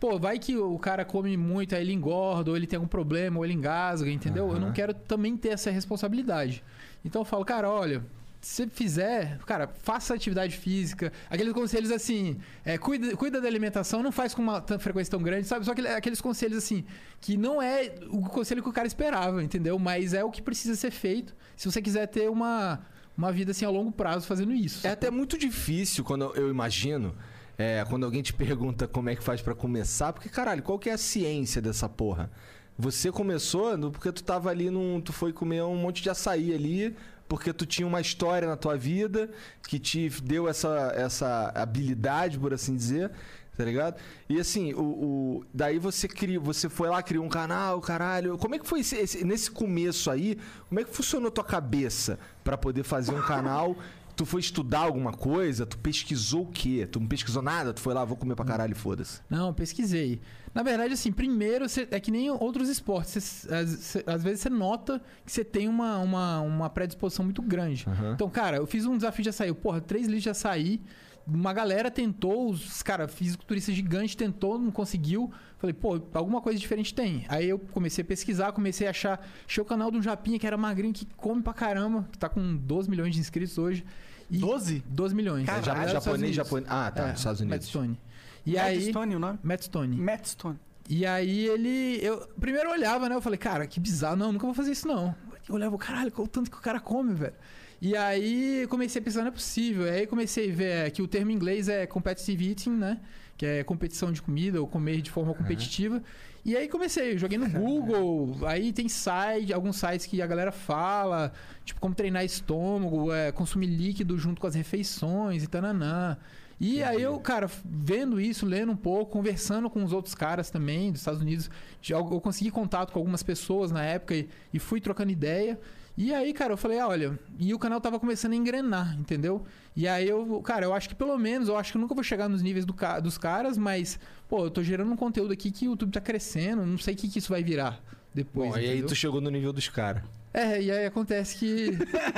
pô, 0.00 0.18
vai 0.18 0.38
que 0.38 0.56
o 0.56 0.78
cara 0.78 1.04
come 1.04 1.36
muito, 1.36 1.74
aí 1.74 1.82
ele 1.82 1.92
engorda, 1.92 2.50
ou 2.50 2.56
ele 2.56 2.66
tem 2.66 2.76
algum 2.76 2.88
problema, 2.88 3.38
ou 3.38 3.44
ele 3.44 3.54
engasga, 3.54 4.10
entendeu? 4.10 4.50
Eu 4.52 4.60
não 4.60 4.72
quero 4.72 4.92
também 4.94 5.36
ter 5.36 5.50
essa 5.50 5.70
responsabilidade. 5.70 6.62
Então 7.04 7.22
eu 7.22 7.24
falo, 7.26 7.44
cara, 7.44 7.68
olha. 7.70 8.02
Se 8.38 8.62
você 8.62 8.68
fizer, 8.68 9.38
cara, 9.38 9.66
faça 9.82 10.14
atividade 10.14 10.56
física. 10.56 11.12
Aqueles 11.28 11.52
conselhos 11.52 11.90
assim, 11.90 12.36
é, 12.64 12.78
cuida, 12.78 13.16
cuida 13.16 13.40
da 13.40 13.48
alimentação, 13.48 14.04
não 14.04 14.12
faz 14.12 14.34
com 14.34 14.42
uma 14.42 14.62
frequência 14.78 15.10
tão 15.10 15.20
grande, 15.20 15.48
sabe? 15.48 15.64
Só 15.64 15.72
aquele- 15.72 15.88
aqueles 15.88 16.20
conselhos 16.20 16.56
assim, 16.58 16.84
que 17.20 17.36
não 17.36 17.60
é 17.60 17.94
o 18.08 18.20
conselho 18.22 18.62
que 18.62 18.68
o 18.68 18.72
cara 18.72 18.86
esperava, 18.86 19.42
entendeu? 19.42 19.76
Mas 19.80 20.14
é 20.14 20.22
o 20.22 20.30
que 20.30 20.40
precisa 20.40 20.76
ser 20.76 20.92
feito 20.92 21.34
se 21.56 21.68
você 21.68 21.82
quiser 21.82 22.06
ter 22.06 22.30
uma, 22.30 22.86
uma 23.18 23.32
vida 23.32 23.50
assim 23.50 23.64
a 23.64 23.70
longo 23.70 23.90
prazo 23.90 24.28
fazendo 24.28 24.52
isso. 24.52 24.86
É 24.86 24.90
até 24.90 25.10
muito 25.10 25.36
difícil 25.36 26.04
quando 26.04 26.32
eu 26.36 26.48
imagino. 26.48 27.16
É, 27.58 27.84
quando 27.88 28.04
alguém 28.04 28.22
te 28.22 28.32
pergunta 28.32 28.86
como 28.86 29.08
é 29.10 29.16
que 29.16 29.22
faz 29.22 29.40
pra 29.40 29.54
começar, 29.54 30.12
porque 30.12 30.28
caralho, 30.28 30.62
qual 30.62 30.78
que 30.78 30.90
é 30.90 30.92
a 30.92 30.98
ciência 30.98 31.60
dessa 31.62 31.88
porra? 31.88 32.30
Você 32.78 33.10
começou 33.10 33.78
porque 33.90 34.12
tu 34.12 34.22
tava 34.22 34.50
ali 34.50 34.68
num. 34.68 35.00
Tu 35.00 35.10
foi 35.12 35.32
comer 35.32 35.62
um 35.62 35.76
monte 35.76 36.02
de 36.02 36.10
açaí 36.10 36.52
ali, 36.54 36.94
porque 37.26 37.50
tu 37.52 37.64
tinha 37.64 37.86
uma 37.88 38.02
história 38.02 38.46
na 38.46 38.56
tua 38.56 38.76
vida 38.76 39.30
que 39.66 39.78
te 39.78 40.10
deu 40.22 40.46
essa, 40.46 40.92
essa 40.94 41.50
habilidade, 41.54 42.38
por 42.38 42.52
assim 42.52 42.76
dizer. 42.76 43.10
Tá 43.56 43.64
ligado? 43.64 43.96
E 44.28 44.38
assim, 44.38 44.74
o, 44.74 44.82
o- 44.82 45.44
daí 45.54 45.78
você 45.78 46.06
criou, 46.06 46.44
você 46.44 46.68
foi 46.68 46.90
lá, 46.90 47.02
criou 47.02 47.24
um 47.24 47.28
canal, 47.30 47.80
caralho. 47.80 48.36
Como 48.36 48.54
é 48.54 48.58
que 48.58 48.68
foi 48.68 48.80
esse- 48.80 48.96
esse- 48.96 49.24
nesse 49.24 49.50
começo 49.50 50.10
aí? 50.10 50.36
Como 50.68 50.78
é 50.78 50.84
que 50.84 50.94
funcionou 50.94 51.30
tua 51.30 51.42
cabeça 51.42 52.18
pra 52.44 52.58
poder 52.58 52.82
fazer 52.82 53.12
um 53.14 53.22
canal? 53.22 53.74
Tu 54.16 54.24
foi 54.24 54.40
estudar 54.40 54.78
alguma 54.80 55.12
coisa? 55.12 55.66
Tu 55.66 55.76
pesquisou 55.76 56.44
o 56.44 56.46
quê? 56.46 56.88
Tu 56.90 56.98
não 56.98 57.06
pesquisou 57.06 57.42
nada? 57.42 57.74
Tu 57.74 57.80
foi 57.80 57.92
lá, 57.92 58.02
vou 58.04 58.16
comer 58.16 58.34
pra 58.34 58.46
caralho, 58.46 58.72
e 58.72 58.74
foda-se. 58.74 59.20
Não, 59.28 59.52
pesquisei. 59.52 60.20
Na 60.54 60.62
verdade, 60.62 60.94
assim, 60.94 61.12
primeiro, 61.12 61.68
você- 61.68 61.86
é 61.90 62.00
que 62.00 62.10
nem 62.10 62.30
outros 62.30 62.70
esportes. 62.70 63.12
Você- 63.22 63.54
às, 63.54 63.68
cê- 63.70 64.04
às 64.06 64.24
vezes 64.24 64.40
você 64.40 64.48
nota 64.48 65.02
que 65.24 65.30
você 65.30 65.44
tem 65.44 65.68
uma, 65.68 65.98
uma, 65.98 66.40
uma 66.40 66.70
predisposição 66.70 67.26
muito 67.26 67.42
grande. 67.42 67.84
Aham. 67.86 68.12
Então, 68.14 68.30
cara, 68.30 68.56
eu 68.56 68.66
fiz 68.66 68.86
um 68.86 68.96
desafio 68.96 69.22
de 69.22 69.28
açaí. 69.28 69.52
Porra, 69.52 69.82
3 69.82 70.06
litros 70.06 70.22
de 70.22 70.30
açaí. 70.30 70.80
Uma 71.26 71.52
galera 71.52 71.90
tentou, 71.90 72.48
os 72.50 72.82
cara, 72.84 73.08
fisiculturista 73.08 73.72
gigante 73.72 74.16
tentou, 74.16 74.58
não 74.58 74.70
conseguiu. 74.70 75.30
Falei, 75.58 75.74
pô, 75.74 76.00
alguma 76.14 76.40
coisa 76.40 76.56
diferente 76.58 76.94
tem. 76.94 77.26
Aí 77.28 77.48
eu 77.48 77.58
comecei 77.58 78.02
a 78.02 78.04
pesquisar, 78.06 78.52
comecei 78.52 78.86
a 78.86 78.90
achar. 78.90 79.28
Achei 79.46 79.60
o 79.60 79.66
canal 79.66 79.90
um 79.92 80.00
Japinha 80.00 80.38
que 80.38 80.46
era 80.46 80.56
magrinho, 80.56 80.94
que 80.94 81.04
come 81.16 81.42
pra 81.42 81.52
caramba, 81.52 82.08
que 82.12 82.16
tá 82.16 82.28
com 82.28 82.56
12 82.56 82.88
milhões 82.88 83.12
de 83.12 83.20
inscritos 83.20 83.58
hoje. 83.58 83.84
E 84.30 84.38
12? 84.38 84.82
12 84.88 85.14
milhões. 85.14 85.46
Caralho, 85.46 85.88
É, 85.88 85.92
japonês, 85.92 86.34
japonês. 86.34 86.68
Ah, 86.70 86.90
tá, 86.90 87.02
É, 87.04 87.10
nos 87.10 87.18
Estados 87.18 87.40
Unidos. 87.40 87.58
Matt 87.58 87.68
Stone. 87.68 88.00
E 88.44 88.52
Matt 88.54 88.62
aí. 88.64 88.88
Stone 88.90 89.16
o 89.16 89.18
nome? 89.18 89.38
Matt 89.42 89.62
Stone. 89.62 89.96
Matt 89.96 90.26
Stone. 90.26 90.58
E 90.88 91.04
aí 91.04 91.46
ele. 91.48 91.98
Eu 92.02 92.28
primeiro 92.40 92.68
eu 92.68 92.72
olhava, 92.72 93.08
né? 93.08 93.14
Eu 93.14 93.20
falei, 93.20 93.38
cara, 93.38 93.66
que 93.66 93.80
bizarro. 93.80 94.16
Não, 94.16 94.32
nunca 94.32 94.46
vou 94.46 94.54
fazer 94.54 94.72
isso, 94.72 94.86
não. 94.86 95.14
Eu 95.48 95.54
olhava, 95.54 95.76
caralho, 95.78 96.10
qual 96.10 96.24
o 96.26 96.28
tanto 96.28 96.50
que 96.50 96.56
o 96.56 96.60
cara 96.60 96.80
come, 96.80 97.14
velho. 97.14 97.34
E 97.80 97.96
aí 97.96 98.66
comecei 98.68 99.00
a 99.00 99.04
pensar, 99.04 99.20
não 99.20 99.28
é 99.28 99.32
possível. 99.32 99.84
Aí 99.84 100.06
comecei 100.06 100.50
a 100.50 100.54
ver 100.54 100.90
que 100.92 101.02
o 101.02 101.08
termo 101.08 101.30
em 101.30 101.34
inglês 101.34 101.68
é 101.68 101.86
competitive 101.86 102.50
eating, 102.50 102.70
né? 102.70 103.00
Que 103.36 103.46
é 103.46 103.64
competição 103.64 104.10
de 104.10 104.22
comida 104.22 104.60
ou 104.60 104.66
comer 104.66 105.02
de 105.02 105.10
forma 105.10 105.34
competitiva. 105.34 106.02
E 106.44 106.56
aí 106.56 106.68
comecei, 106.68 107.18
joguei 107.18 107.36
no 107.36 107.50
Google, 107.50 108.46
aí 108.46 108.72
tem 108.72 108.88
site, 108.88 109.52
alguns 109.52 109.76
sites 109.76 110.06
que 110.06 110.22
a 110.22 110.26
galera 110.28 110.52
fala, 110.52 111.32
tipo, 111.64 111.80
como 111.80 111.92
treinar 111.92 112.24
estômago, 112.24 113.12
é, 113.12 113.32
consumir 113.32 113.66
líquido 113.66 114.16
junto 114.16 114.40
com 114.40 114.46
as 114.46 114.54
refeições 114.54 115.42
e 115.42 115.48
tananã. 115.48 116.16
E 116.60 116.82
aí 116.82 117.02
eu, 117.02 117.18
cara, 117.18 117.50
vendo 117.64 118.20
isso, 118.20 118.46
lendo 118.46 118.72
um 118.72 118.76
pouco, 118.76 119.10
conversando 119.10 119.68
com 119.68 119.84
os 119.84 119.92
outros 119.92 120.14
caras 120.14 120.48
também 120.48 120.90
dos 120.90 121.00
Estados 121.00 121.20
Unidos, 121.20 121.50
eu 121.88 122.04
consegui 122.20 122.50
contato 122.50 122.92
com 122.92 122.98
algumas 123.00 123.22
pessoas 123.22 123.70
na 123.70 123.82
época 123.84 124.14
e, 124.14 124.28
e 124.54 124.58
fui 124.58 124.80
trocando 124.80 125.10
ideia. 125.10 125.58
E 125.96 126.12
aí, 126.12 126.32
cara, 126.34 126.52
eu 126.52 126.56
falei, 126.58 126.78
ah, 126.78 126.88
olha, 126.88 127.18
e 127.38 127.54
o 127.54 127.58
canal 127.58 127.80
tava 127.80 127.98
começando 127.98 128.32
a 128.32 128.36
engrenar, 128.36 128.94
entendeu? 128.98 129.46
E 129.74 129.88
aí 129.88 130.06
eu, 130.06 130.42
cara, 130.42 130.66
eu 130.66 130.74
acho 130.74 130.90
que 130.90 130.94
pelo 130.94 131.16
menos, 131.16 131.48
eu 131.48 131.56
acho 131.56 131.72
que 131.72 131.78
eu 131.78 131.80
nunca 131.80 131.94
vou 131.94 132.04
chegar 132.04 132.28
nos 132.28 132.42
níveis 132.42 132.66
do 132.66 132.74
dos 133.02 133.16
caras, 133.16 133.56
mas, 133.56 133.98
pô, 134.28 134.44
eu 134.44 134.50
tô 134.50 134.62
gerando 134.62 134.92
um 134.92 134.96
conteúdo 134.96 135.32
aqui 135.32 135.50
que 135.50 135.66
o 135.66 135.70
YouTube 135.70 135.92
tá 135.92 136.00
crescendo, 136.00 136.66
não 136.66 136.76
sei 136.76 136.92
o 136.92 136.96
que, 136.96 137.08
que 137.08 137.18
isso 137.18 137.30
vai 137.30 137.42
virar 137.42 137.82
depois. 138.12 138.50
Bom, 138.50 138.58
e 138.58 138.68
aí 138.68 138.82
tu 138.82 138.94
chegou 138.94 139.20
no 139.20 139.30
nível 139.30 139.52
dos 139.52 139.68
caras. 139.68 140.02
É, 140.34 140.60
e 140.60 140.70
aí 140.70 140.84
acontece 140.84 141.34
que, 141.38 141.70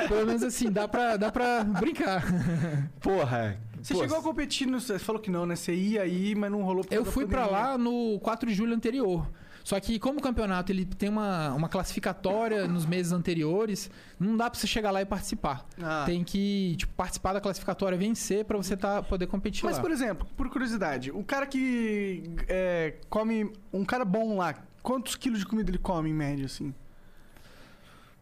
pelo 0.08 0.26
menos 0.26 0.42
assim, 0.42 0.72
dá 0.72 0.88
pra, 0.88 1.16
dá 1.16 1.30
pra 1.30 1.62
brincar. 1.62 2.24
Porra. 3.00 3.60
Você 3.80 3.94
pô, 3.94 4.00
chegou 4.00 4.18
a 4.18 4.22
competir 4.22 4.66
no. 4.66 4.80
Você 4.80 4.98
falou 4.98 5.22
que 5.22 5.30
não, 5.30 5.46
né? 5.46 5.54
Você 5.54 5.72
ia 5.72 6.02
aí, 6.02 6.34
mas 6.34 6.50
não 6.50 6.62
rolou 6.62 6.82
por 6.82 6.92
Eu 6.92 7.04
fui 7.04 7.26
pra 7.26 7.46
lá 7.46 7.78
no 7.78 8.18
4 8.18 8.48
de 8.48 8.56
julho 8.56 8.74
anterior. 8.74 9.30
Só 9.68 9.78
que 9.78 9.98
como 9.98 10.18
o 10.18 10.22
campeonato 10.22 10.72
ele 10.72 10.86
tem 10.86 11.10
uma, 11.10 11.52
uma 11.52 11.68
classificatória 11.68 12.66
nos 12.66 12.86
meses 12.86 13.12
anteriores, 13.12 13.90
não 14.18 14.34
dá 14.34 14.48
pra 14.48 14.58
você 14.58 14.66
chegar 14.66 14.90
lá 14.90 15.02
e 15.02 15.04
participar. 15.04 15.66
Ah. 15.78 16.04
Tem 16.06 16.24
que 16.24 16.74
tipo, 16.78 16.94
participar 16.94 17.34
da 17.34 17.40
classificatória, 17.42 17.98
vencer 17.98 18.46
pra 18.46 18.56
você 18.56 18.78
tá, 18.78 19.02
poder 19.02 19.26
competir 19.26 19.66
Mas, 19.66 19.76
lá. 19.76 19.82
por 19.82 19.90
exemplo, 19.90 20.26
por 20.38 20.48
curiosidade, 20.48 21.10
o 21.10 21.22
cara 21.22 21.44
que 21.46 22.22
é, 22.48 22.94
come. 23.10 23.52
Um 23.70 23.84
cara 23.84 24.06
bom 24.06 24.38
lá, 24.38 24.54
quantos 24.82 25.16
quilos 25.16 25.40
de 25.40 25.44
comida 25.44 25.70
ele 25.70 25.76
come 25.76 26.08
em 26.08 26.14
média, 26.14 26.46
assim? 26.46 26.72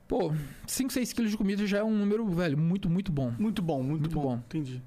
Pô, 0.09 0.33
5, 0.67 0.93
6 0.93 1.13
quilos 1.13 1.31
de 1.31 1.37
comida 1.37 1.65
já 1.65 1.79
é 1.79 1.85
um 1.85 1.97
número, 1.97 2.29
velho, 2.29 2.59
muito, 2.59 2.91
muito 2.91 3.13
bom. 3.13 3.33
Muito 3.39 3.63
bom, 3.63 3.85
muito, 3.85 4.01
Muito 4.01 4.15
bom. 4.17 4.23
bom. 4.23 4.43
Entendi. 4.47 4.83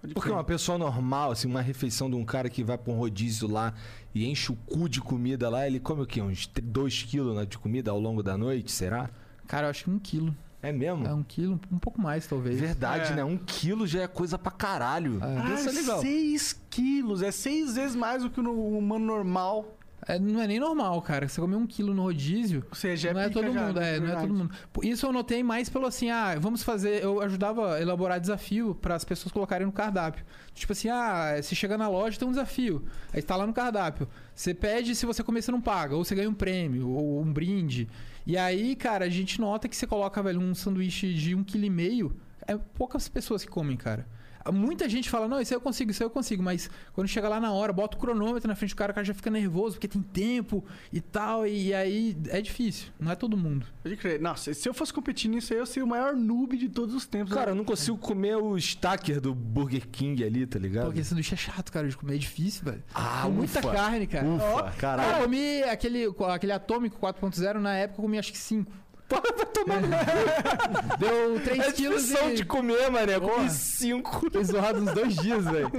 Pode 0.00 0.14
Porque 0.14 0.28
crer. 0.28 0.36
uma 0.36 0.44
pessoa 0.44 0.78
normal, 0.78 1.32
assim, 1.32 1.48
uma 1.48 1.60
refeição 1.60 2.08
de 2.08 2.14
um 2.16 2.24
cara 2.24 2.48
que 2.48 2.62
vai 2.62 2.78
pra 2.78 2.92
um 2.92 2.96
rodízio 2.96 3.48
lá 3.48 3.74
e 4.14 4.26
enche 4.26 4.52
o 4.52 4.56
cu 4.56 4.88
de 4.88 5.00
comida 5.00 5.48
lá, 5.48 5.66
ele 5.66 5.80
come 5.80 6.02
o 6.02 6.06
quê? 6.06 6.22
Uns 6.22 6.46
2 6.62 7.02
quilos 7.02 7.36
né, 7.36 7.44
de 7.44 7.58
comida 7.58 7.90
ao 7.90 7.98
longo 7.98 8.22
da 8.22 8.38
noite, 8.38 8.70
será? 8.70 9.10
Cara, 9.46 9.66
eu 9.66 9.70
acho 9.70 9.84
que 9.84 9.90
um 9.90 9.98
quilo. 9.98 10.34
É 10.60 10.72
mesmo? 10.72 11.06
É 11.06 11.14
um 11.14 11.22
quilo, 11.22 11.60
um 11.70 11.78
pouco 11.78 12.00
mais, 12.00 12.26
talvez. 12.26 12.58
Verdade, 12.60 13.12
É. 13.12 13.16
né? 13.16 13.24
Um 13.24 13.36
quilo 13.38 13.86
já 13.86 14.02
é 14.02 14.06
coisa 14.08 14.36
pra 14.38 14.50
caralho. 14.50 15.18
É. 15.22 15.38
Ah, 15.38 15.54
Isso 15.54 15.68
é 15.68 15.72
legal. 15.72 16.00
6 16.00 16.60
quilos. 16.68 17.22
É 17.22 17.30
seis 17.30 17.74
vezes 17.76 17.94
mais 17.94 18.22
do 18.24 18.30
que 18.30 18.40
no 18.40 18.52
humano 18.76 19.04
normal. 19.06 19.77
É, 20.08 20.18
não 20.18 20.40
é 20.40 20.46
nem 20.46 20.58
normal, 20.58 21.02
cara. 21.02 21.28
Você 21.28 21.38
comer 21.38 21.56
um 21.56 21.66
quilo 21.66 21.92
no 21.92 22.04
rodízio, 22.04 22.64
Ou 22.70 22.74
seja, 22.74 23.12
não 23.12 23.20
é 23.20 23.28
pica 23.28 23.42
todo 23.42 23.52
já, 23.52 23.66
mundo, 23.66 23.78
é, 23.78 24.00
não 24.00 24.08
é 24.08 24.16
todo 24.16 24.32
mundo. 24.34 24.50
Isso 24.82 25.04
eu 25.04 25.12
notei 25.12 25.42
mais 25.42 25.68
pelo 25.68 25.84
assim, 25.84 26.08
ah, 26.08 26.34
vamos 26.40 26.62
fazer. 26.62 27.04
Eu 27.04 27.20
ajudava 27.20 27.74
a 27.74 27.80
elaborar 27.82 28.18
desafio 28.18 28.74
para 28.74 28.94
as 28.94 29.04
pessoas 29.04 29.30
colocarem 29.30 29.66
no 29.66 29.72
cardápio. 29.72 30.24
Tipo 30.54 30.72
assim, 30.72 30.88
ah, 30.88 31.34
você 31.40 31.54
chega 31.54 31.76
na 31.76 31.88
loja 31.88 32.18
tem 32.18 32.26
um 32.26 32.30
desafio. 32.30 32.86
Aí 33.12 33.20
tá 33.20 33.36
lá 33.36 33.46
no 33.46 33.52
cardápio. 33.52 34.08
Você 34.34 34.54
pede, 34.54 34.94
se 34.94 35.04
você 35.04 35.22
comer, 35.22 35.42
você 35.42 35.52
não 35.52 35.60
paga. 35.60 35.94
Ou 35.94 36.02
você 36.02 36.14
ganha 36.14 36.30
um 36.30 36.34
prêmio, 36.34 36.88
ou 36.88 37.20
um 37.20 37.30
brinde. 37.30 37.86
E 38.26 38.34
aí, 38.38 38.74
cara, 38.76 39.04
a 39.04 39.10
gente 39.10 39.38
nota 39.38 39.68
que 39.68 39.76
você 39.76 39.86
coloca, 39.86 40.22
velho, 40.22 40.40
um 40.40 40.54
sanduíche 40.54 41.12
de 41.12 41.34
um 41.34 41.44
quilo 41.44 41.66
e 41.66 41.70
meio. 41.70 42.16
É 42.46 42.56
poucas 42.56 43.10
pessoas 43.10 43.44
que 43.44 43.50
comem, 43.50 43.76
cara. 43.76 44.06
Muita 44.52 44.88
gente 44.88 45.08
fala, 45.10 45.28
não, 45.28 45.40
isso 45.40 45.52
aí 45.52 45.56
eu 45.56 45.60
consigo, 45.60 45.90
isso 45.90 46.02
aí 46.02 46.06
eu 46.06 46.10
consigo. 46.10 46.42
Mas 46.42 46.70
quando 46.92 47.08
chega 47.08 47.28
lá 47.28 47.40
na 47.40 47.52
hora, 47.52 47.72
bota 47.72 47.96
o 47.96 48.00
cronômetro 48.00 48.48
na 48.48 48.54
frente 48.54 48.70
do 48.74 48.76
cara, 48.76 48.92
o 48.92 48.94
cara 48.94 49.04
já 49.04 49.14
fica 49.14 49.30
nervoso 49.30 49.74
porque 49.76 49.88
tem 49.88 50.02
tempo 50.02 50.64
e 50.92 51.00
tal. 51.00 51.46
E 51.46 51.72
aí 51.74 52.16
é 52.28 52.40
difícil. 52.40 52.88
Não 52.98 53.10
é 53.12 53.16
todo 53.16 53.36
mundo. 53.36 53.66
Pode 53.82 53.96
crer. 53.96 54.20
Nossa, 54.20 54.52
se 54.54 54.68
eu 54.68 54.74
fosse 54.74 54.92
competir 54.92 55.30
nisso 55.30 55.52
aí, 55.52 55.58
eu 55.58 55.66
seria 55.66 55.84
o 55.84 55.88
maior 55.88 56.14
noob 56.14 56.56
de 56.56 56.68
todos 56.68 56.94
os 56.94 57.06
tempos. 57.06 57.32
Cara, 57.34 57.50
eu 57.50 57.54
não 57.54 57.64
consigo 57.64 57.96
comer 57.98 58.36
o 58.36 58.56
stacker 58.56 59.20
do 59.20 59.34
Burger 59.34 59.88
King 59.88 60.24
ali, 60.24 60.46
tá 60.46 60.58
ligado? 60.58 60.86
Porque 60.86 61.02
sanduíche 61.04 61.34
é 61.34 61.36
chato, 61.36 61.70
cara, 61.72 61.88
de 61.88 61.96
comer. 61.96 62.14
É 62.14 62.18
difícil, 62.18 62.64
velho. 62.64 62.82
Ah, 62.94 63.22
Tem 63.24 63.32
muita 63.32 63.58
ufa. 63.60 63.72
carne, 63.72 64.06
cara. 64.06 64.26
Ufa, 64.26 64.44
Ó, 64.44 64.70
caralho. 64.78 65.16
Eu 65.18 65.22
comi 65.22 65.62
aquele, 65.64 66.06
aquele 66.28 66.52
atômico 66.52 66.98
4.0, 67.00 67.58
na 67.58 67.74
época 67.74 68.00
eu 68.00 68.02
comi 68.04 68.18
acho 68.18 68.32
que 68.32 68.38
5. 68.38 68.70
Deu 70.98 71.40
3 71.42 71.60
É 71.60 71.72
quilos 71.72 72.02
difícil 72.06 72.30
e... 72.30 72.34
de 72.36 72.44
comer, 72.44 72.90
mané. 72.90 73.16
Eu 73.16 73.20
comi 73.22 73.48
cinco. 73.50 74.20
Fiquei 74.20 74.44
zoado 74.44 74.80
uns 74.80 74.92
dois 74.92 75.14
dias, 75.16 75.44
velho. 75.44 75.70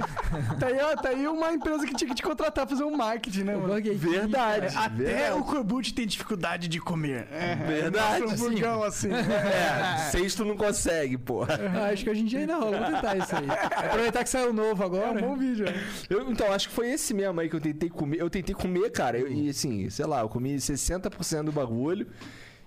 Tá 0.58 0.66
aí, 0.66 0.78
ó, 0.80 0.96
tá 0.96 1.08
aí 1.10 1.26
uma 1.28 1.52
empresa 1.52 1.86
que 1.86 1.94
tinha 1.94 2.08
que 2.08 2.14
te 2.14 2.22
contratar 2.22 2.66
pra 2.66 2.76
fazer 2.76 2.84
um 2.84 2.96
marketing, 2.96 3.42
né, 3.44 3.56
mano? 3.56 3.80
King, 3.80 3.94
Verdade. 3.94 4.74
cara. 4.74 4.86
Até 4.86 4.96
verdade. 5.04 5.38
o 5.40 5.44
Corbucci 5.44 5.94
tem 5.94 6.06
dificuldade 6.06 6.68
de 6.68 6.80
comer. 6.80 7.26
É, 7.30 7.54
Verdade, 7.54 8.22
É, 8.22 8.26
um 8.26 8.30
sim. 8.30 8.36
burgão 8.36 8.82
assim. 8.82 9.08
É, 9.12 10.10
sexto 10.10 10.44
não 10.44 10.56
consegue, 10.56 11.16
porra. 11.16 11.58
Ah, 11.74 11.90
acho 11.92 12.04
que 12.04 12.10
hoje 12.10 12.20
em 12.22 12.26
dia 12.26 12.40
ainda 12.40 12.56
rola. 12.56 12.78
Vou 12.78 12.86
tentar 12.94 13.16
isso 13.16 13.36
aí. 13.36 13.46
Aproveitar 13.86 14.24
que 14.24 14.30
saiu 14.30 14.52
novo 14.52 14.82
É 14.82 14.86
agora. 14.86 15.18
um 15.24 15.28
bom 15.30 15.36
vídeo. 15.36 15.66
é. 15.68 15.74
Eu, 16.08 16.30
então, 16.30 16.52
acho 16.52 16.68
que 16.68 16.74
foi 16.74 16.90
esse 16.90 17.14
mesmo 17.14 17.38
aí 17.40 17.48
que 17.48 17.56
eu 17.56 17.60
tentei 17.60 17.88
comer. 17.88 18.20
Eu 18.20 18.28
tentei 18.30 18.54
comer, 18.54 18.90
cara, 18.90 19.18
eu- 19.18 19.30
e 19.30 19.48
assim, 19.50 19.88
sei 19.90 20.06
lá, 20.06 20.20
eu 20.20 20.28
comi 20.28 20.56
60% 20.56 21.44
do 21.44 21.52
bagulho 21.52 22.06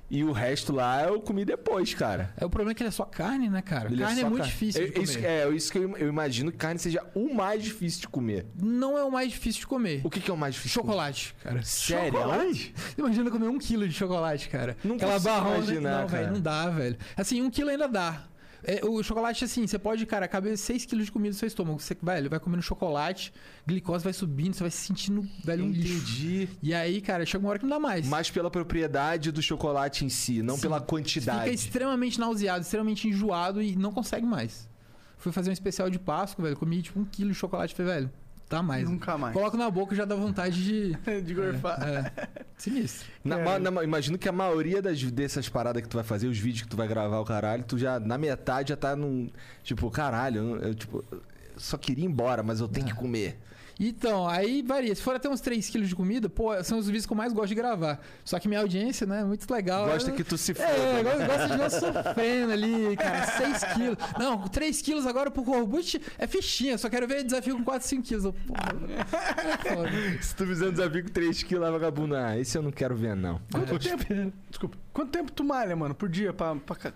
e 0.09 0.23
o 0.23 0.31
resto 0.31 0.71
lá 0.73 1.03
eu 1.03 1.19
comi 1.21 1.43
depois, 1.45 1.93
cara. 1.93 2.33
É 2.37 2.45
o 2.45 2.49
problema 2.49 2.71
é 2.71 2.75
que 2.75 2.83
ele 2.83 2.89
é 2.89 2.91
só 2.91 3.03
carne, 3.05 3.49
né, 3.49 3.61
cara? 3.61 3.91
Ele 3.91 4.01
carne 4.01 4.19
é, 4.19 4.21
só 4.23 4.29
muito 4.29 4.41
carne. 4.43 4.51
difícil 4.53 4.81
É, 4.81 4.85
de 4.85 4.91
comer. 4.91 5.03
isso, 5.03 5.19
é, 5.19 5.49
isso 5.49 5.71
que 5.71 5.77
eu, 5.79 5.97
eu 5.97 6.07
imagino 6.07 6.51
que 6.51 6.57
carne 6.57 6.79
seja 6.79 7.03
o 7.15 7.33
mais 7.33 7.63
difícil 7.63 8.01
de 8.01 8.07
comer. 8.09 8.45
Não 8.61 8.97
é 8.97 9.03
o 9.03 9.11
mais 9.11 9.29
difícil 9.31 9.61
de 9.61 9.67
comer. 9.67 10.01
O 10.03 10.09
que, 10.09 10.19
que 10.19 10.29
é 10.29 10.33
o 10.33 10.37
mais 10.37 10.53
difícil? 10.55 10.81
Chocolate, 10.81 11.35
cara. 11.43 11.61
Sério? 11.63 12.13
Chocolate? 12.13 12.75
Imagina 12.97 13.31
comer 13.31 13.47
um 13.47 13.57
quilo 13.57 13.87
de 13.87 13.93
chocolate, 13.93 14.49
cara. 14.49 14.77
Não 14.83 14.95
Aquela 14.95 15.19
barrona. 15.19 15.57
imaginar, 15.57 16.01
não, 16.01 16.07
velho, 16.07 16.23
cara. 16.23 16.33
não 16.33 16.41
dá, 16.41 16.69
velho. 16.69 16.97
Assim, 17.17 17.41
um 17.41 17.49
quilo 17.49 17.69
ainda 17.69 17.87
dá. 17.87 18.23
É, 18.65 18.85
o 18.85 19.03
chocolate, 19.03 19.43
assim, 19.43 19.67
você 19.67 19.77
pode, 19.77 20.05
cara, 20.05 20.27
caber 20.27 20.57
6 20.57 20.85
quilos 20.85 21.05
de 21.05 21.11
comida 21.11 21.33
no 21.33 21.37
seu 21.37 21.47
estômago. 21.47 21.79
Você, 21.79 21.97
velho, 22.01 22.29
vai 22.29 22.39
comendo 22.39 22.61
chocolate, 22.61 23.33
glicose 23.67 24.03
vai 24.03 24.13
subindo, 24.13 24.53
você 24.53 24.63
vai 24.63 24.71
se 24.71 24.77
sentindo, 24.77 25.27
velho, 25.43 25.65
um 25.65 25.69
lixo. 25.69 25.93
Entendi. 25.93 26.49
E 26.61 26.73
aí, 26.73 27.01
cara, 27.01 27.25
chega 27.25 27.43
uma 27.43 27.49
hora 27.49 27.59
que 27.59 27.65
não 27.65 27.71
dá 27.71 27.79
mais. 27.79 28.07
Mais 28.07 28.29
pela 28.29 28.49
propriedade 28.49 29.31
do 29.31 29.41
chocolate 29.41 30.05
em 30.05 30.09
si, 30.09 30.41
não 30.41 30.55
Sim. 30.55 30.61
pela 30.63 30.79
Você 30.79 30.85
quantidade. 30.85 31.39
fica 31.43 31.53
extremamente 31.53 32.19
nauseado, 32.19 32.61
extremamente 32.63 33.07
enjoado 33.07 33.61
e 33.61 33.75
não 33.75 33.91
consegue 33.91 34.25
mais. 34.25 34.69
Fui 35.17 35.31
fazer 35.31 35.49
um 35.49 35.53
especial 35.53 35.89
de 35.89 35.99
Páscoa, 35.99 36.43
velho. 36.43 36.57
Comi, 36.57 36.81
tipo, 36.81 36.99
um 36.99 37.05
quilo 37.05 37.31
de 37.31 37.35
chocolate. 37.35 37.73
Falei, 37.73 37.93
velho, 37.93 38.11
tá 38.49 38.61
mais. 38.61 38.87
Nunca 38.89 39.17
mais. 39.17 39.33
Coloco 39.33 39.57
na 39.57 39.69
boca 39.69 39.93
e 39.93 39.97
já 39.97 40.05
dá 40.05 40.15
vontade 40.15 40.63
de... 40.63 40.93
De 41.21 41.33
gorfar. 41.33 41.81
É, 41.81 42.11
sinistro. 42.57 43.07
Na- 43.23 43.39
É. 43.39 43.43
ma- 43.43 43.59
na- 43.71 43.83
imagino 43.83 44.17
que 44.17 44.27
a 44.29 44.31
maioria 44.31 44.81
das, 44.81 45.01
dessas 45.03 45.49
paradas 45.49 45.81
que 45.81 45.89
tu 45.89 45.95
vai 45.95 46.03
fazer, 46.03 46.27
os 46.27 46.37
vídeos 46.37 46.63
que 46.63 46.67
tu 46.69 46.77
vai 46.77 46.87
gravar, 46.87 47.19
o 47.19 47.25
caralho, 47.25 47.63
tu 47.63 47.77
já, 47.77 47.99
na 47.99 48.17
metade, 48.17 48.69
já 48.69 48.75
tá 48.77 48.95
num. 48.95 49.29
Tipo, 49.63 49.89
caralho, 49.89 50.37
eu, 50.39 50.57
eu, 50.69 50.75
tipo, 50.75 51.03
eu 51.11 51.21
só 51.57 51.77
queria 51.77 52.03
ir 52.03 52.07
embora, 52.07 52.43
mas 52.43 52.59
eu 52.59 52.67
tenho 52.67 52.87
É. 52.87 52.89
que 52.89 52.95
comer. 52.95 53.39
Então, 53.79 54.27
aí 54.27 54.61
varia. 54.61 54.93
Se 54.95 55.01
for 55.01 55.15
até 55.15 55.27
uns 55.27 55.41
3 55.41 55.67
quilos 55.69 55.89
de 55.89 55.95
comida, 55.95 56.29
pô, 56.29 56.51
são 56.63 56.77
os 56.77 56.85
vídeos 56.85 57.05
que 57.05 57.11
eu 57.13 57.17
mais 57.17 57.33
gosto 57.33 57.49
de 57.49 57.55
gravar. 57.55 57.99
Só 58.23 58.39
que 58.39 58.47
minha 58.47 58.59
audiência, 58.61 59.05
né, 59.07 59.21
é 59.21 59.23
muito 59.23 59.51
legal. 59.51 59.87
Gosta 59.87 60.11
Eu- 60.11 60.15
que 60.15 60.23
tu 60.23 60.37
se 60.37 60.53
foda. 60.53 60.67
É, 60.69 61.03
gosta, 61.03 61.47
de 61.47 61.57
nós 61.57 61.73
sofrendo 61.73 62.51
ali, 62.53 62.95
cara. 62.95 63.25
6 63.25 63.63
quilos. 63.73 63.97
Não, 64.19 64.47
3 64.47 64.81
quilos 64.81 65.07
agora 65.07 65.31
pro 65.31 65.43
Corbucci 65.43 66.01
é 66.17 66.27
fichinha. 66.27 66.77
Só 66.77 66.89
quero 66.89 67.07
ver 67.07 67.23
desafio 67.23 67.57
com 67.57 67.63
4, 67.63 67.87
5 67.87 68.03
quilos. 68.03 68.23
Pô, 68.25 68.53
é. 68.55 70.17
Se 70.21 70.35
tu 70.35 70.45
fizer 70.45 70.67
um 70.67 70.71
desafio 70.71 71.03
com 71.03 71.09
3kg, 71.09 71.57
lá, 71.59 71.71
vagabundo, 71.71 72.15
ah, 72.15 72.37
esse 72.37 72.57
eu 72.57 72.61
não 72.61 72.71
quero 72.71 72.95
ver, 72.95 73.15
não. 73.15 73.41
Quanto 73.51 73.79
tempo? 73.79 74.33
Desculpa. 74.49 74.77
Quanto 74.93 75.09
tempo 75.11 75.31
tu 75.31 75.43
malha, 75.43 75.75
mano, 75.75 75.95
por 75.95 76.07
dia 76.09 76.31
pra, 76.31 76.55
pra 76.55 76.91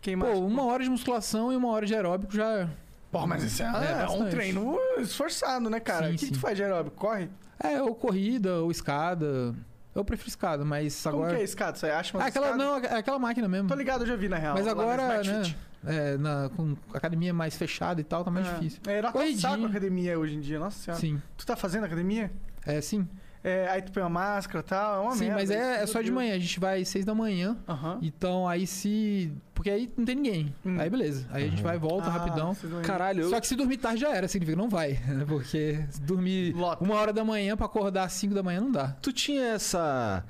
queimar? 0.00 0.30
Pô, 0.32 0.38
uma 0.40 0.64
hora 0.64 0.84
de 0.84 0.90
musculação 0.90 1.52
e 1.52 1.56
uma 1.56 1.68
hora 1.68 1.84
de 1.84 1.94
aeróbico 1.94 2.32
já. 2.34 2.68
Porra, 3.10 3.26
mas 3.26 3.42
esse 3.44 3.62
é, 3.62 3.66
É, 3.66 4.02
é 4.04 4.08
um 4.08 4.28
treino 4.28 4.78
esforçado, 4.98 5.68
né, 5.68 5.80
cara? 5.80 6.08
Sim, 6.08 6.14
o 6.14 6.18
que, 6.18 6.26
sim. 6.26 6.32
tu 6.32 6.38
faz 6.38 6.56
de 6.56 6.62
aeróbico? 6.62 6.96
Corre? 6.96 7.28
É, 7.62 7.82
ou 7.82 7.94
corrida, 7.94 8.60
ou 8.60 8.70
escada. 8.70 9.54
Eu 9.94 10.04
prefiro 10.04 10.28
escada, 10.28 10.64
mas 10.64 11.02
Como 11.02 11.16
agora. 11.16 11.34
que 11.34 11.40
é 11.40 11.44
escada? 11.44 11.76
Você 11.76 11.86
acha 11.86 12.16
uma 12.16 12.22
Ah, 12.24 12.28
aquela, 12.28 12.56
não, 12.56 12.76
é 12.78 12.94
aquela 12.98 13.18
máquina 13.18 13.48
mesmo. 13.48 13.68
Tô 13.68 13.74
ligado, 13.74 14.02
eu 14.02 14.06
já 14.06 14.14
vi 14.16 14.28
na 14.28 14.36
real. 14.36 14.54
Mas 14.54 14.66
agora, 14.68 15.22
né? 15.22 15.54
É, 15.84 16.16
na, 16.18 16.50
com 16.54 16.76
academia 16.94 17.32
mais 17.34 17.56
fechada 17.56 18.00
e 18.00 18.04
tal, 18.04 18.22
tá 18.22 18.30
mais 18.30 18.46
É. 18.46 18.52
difícil. 18.52 18.80
É, 18.86 18.92
era 18.98 19.08
a 19.08 19.66
academia 19.66 20.18
hoje 20.18 20.36
em 20.36 20.40
dia, 20.40 20.58
nossa 20.60 20.78
senhora. 20.78 21.00
Sim. 21.00 21.20
Tu 21.36 21.44
tá 21.44 21.56
fazendo 21.56 21.84
academia? 21.84 22.30
É, 22.64 22.80
sim. 22.80 23.08
É, 23.42 23.68
aí 23.68 23.80
tu 23.80 23.90
põe 23.90 24.02
uma 24.02 24.10
máscara 24.10 24.60
e 24.60 24.68
tal, 24.68 24.96
é 24.96 25.00
uma 25.00 25.12
sim, 25.16 25.20
merda. 25.24 25.34
mas 25.36 25.50
é, 25.50 25.82
é 25.82 25.86
só 25.86 26.02
de 26.02 26.10
manhã. 26.10 26.34
A 26.34 26.38
gente 26.38 26.60
vai 26.60 26.84
seis 26.84 27.04
da 27.06 27.14
manhã. 27.14 27.56
Aham. 27.66 27.98
Então 28.02 28.46
aí 28.46 28.66
se. 28.66 29.32
Porque 29.54 29.70
aí 29.70 29.90
não 29.96 30.04
tem 30.04 30.14
ninguém. 30.14 30.54
Hum. 30.64 30.76
Aí 30.78 30.90
beleza. 30.90 31.26
Aí 31.30 31.44
a 31.44 31.48
gente 31.48 31.62
vai 31.62 31.76
e 31.76 31.78
volta 31.78 32.08
Ah, 32.08 32.12
rapidão. 32.12 32.52
vocês 32.54 32.70
vão- 32.70 32.82
Caralho, 32.82 33.22
eu. 33.22 33.30
Só 33.30 33.40
que 33.40 33.46
se 33.46 33.56
dormir 33.56 33.78
tarde 33.78 34.00
já 34.02 34.10
era, 34.14 34.28
significa 34.28 34.56
que 34.56 34.62
não 34.62 34.68
vai. 34.68 34.92
né? 35.08 35.24
Porque 35.26 35.82
se 35.90 36.00
dormir 36.02 36.54
Lota. 36.54 36.84
uma 36.84 36.94
hora 36.96 37.12
da 37.14 37.24
manhã 37.24 37.56
pra 37.56 37.64
acordar 37.66 38.04
às 38.04 38.12
5 38.12 38.34
da 38.34 38.42
manhã 38.42 38.60
não 38.60 38.70
dá. 38.72 38.88
Tu 39.00 39.10
tinha 39.12 39.42
essa. 39.54 40.22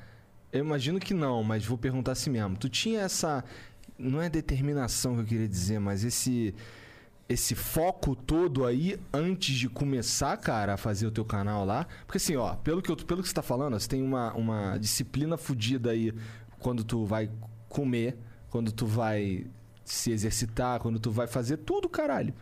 Eu 0.53 0.61
imagino 0.65 0.99
que 1.01 1.13
não, 1.15 1.43
mas 1.43 1.65
vou 1.65 1.77
perguntar 1.79 2.13
assim 2.13 2.31
mesmo. 2.31 2.57
Tu 2.57 2.69
tinha 2.69 3.01
essa. 3.01 3.45
Não 3.99 4.23
é 4.23 4.29
determinação 4.31 5.15
que 5.17 5.21
eu 5.23 5.25
queria 5.27 5.49
dizer, 5.49 5.79
mas 5.81 6.05
esse. 6.05 6.55
Esse 7.31 7.55
foco 7.55 8.17
todo 8.17 8.67
aí 8.67 8.99
antes 9.13 9.55
de 9.55 9.69
começar, 9.69 10.37
cara, 10.37 10.75
a 10.75 10.77
fazer 10.77 11.07
o 11.07 11.13
teu 11.13 11.25
canal 11.25 11.65
lá. 11.65 11.87
Porque 12.05 12.17
assim, 12.17 12.35
ó, 12.35 12.57
pelo 12.57 12.83
que, 12.83 12.91
eu, 12.91 12.97
pelo 12.97 13.23
que 13.23 13.29
você 13.29 13.35
tá 13.35 13.43
falando, 13.43 13.79
você 13.79 13.89
tem 13.89 14.03
uma, 14.03 14.33
uma 14.33 14.77
disciplina 14.79 15.37
fodida 15.37 15.93
aí 15.93 16.13
quando 16.59 16.83
tu 16.83 17.05
vai 17.05 17.31
comer, 17.69 18.19
quando 18.51 18.73
tu 18.73 18.85
vai 18.85 19.47
se 19.85 20.11
exercitar, 20.11 20.81
quando 20.81 20.99
tu 20.99 21.13
vai 21.13 21.29
fazer 21.29 21.59
tudo, 21.59 21.89
caralho. 21.89 22.35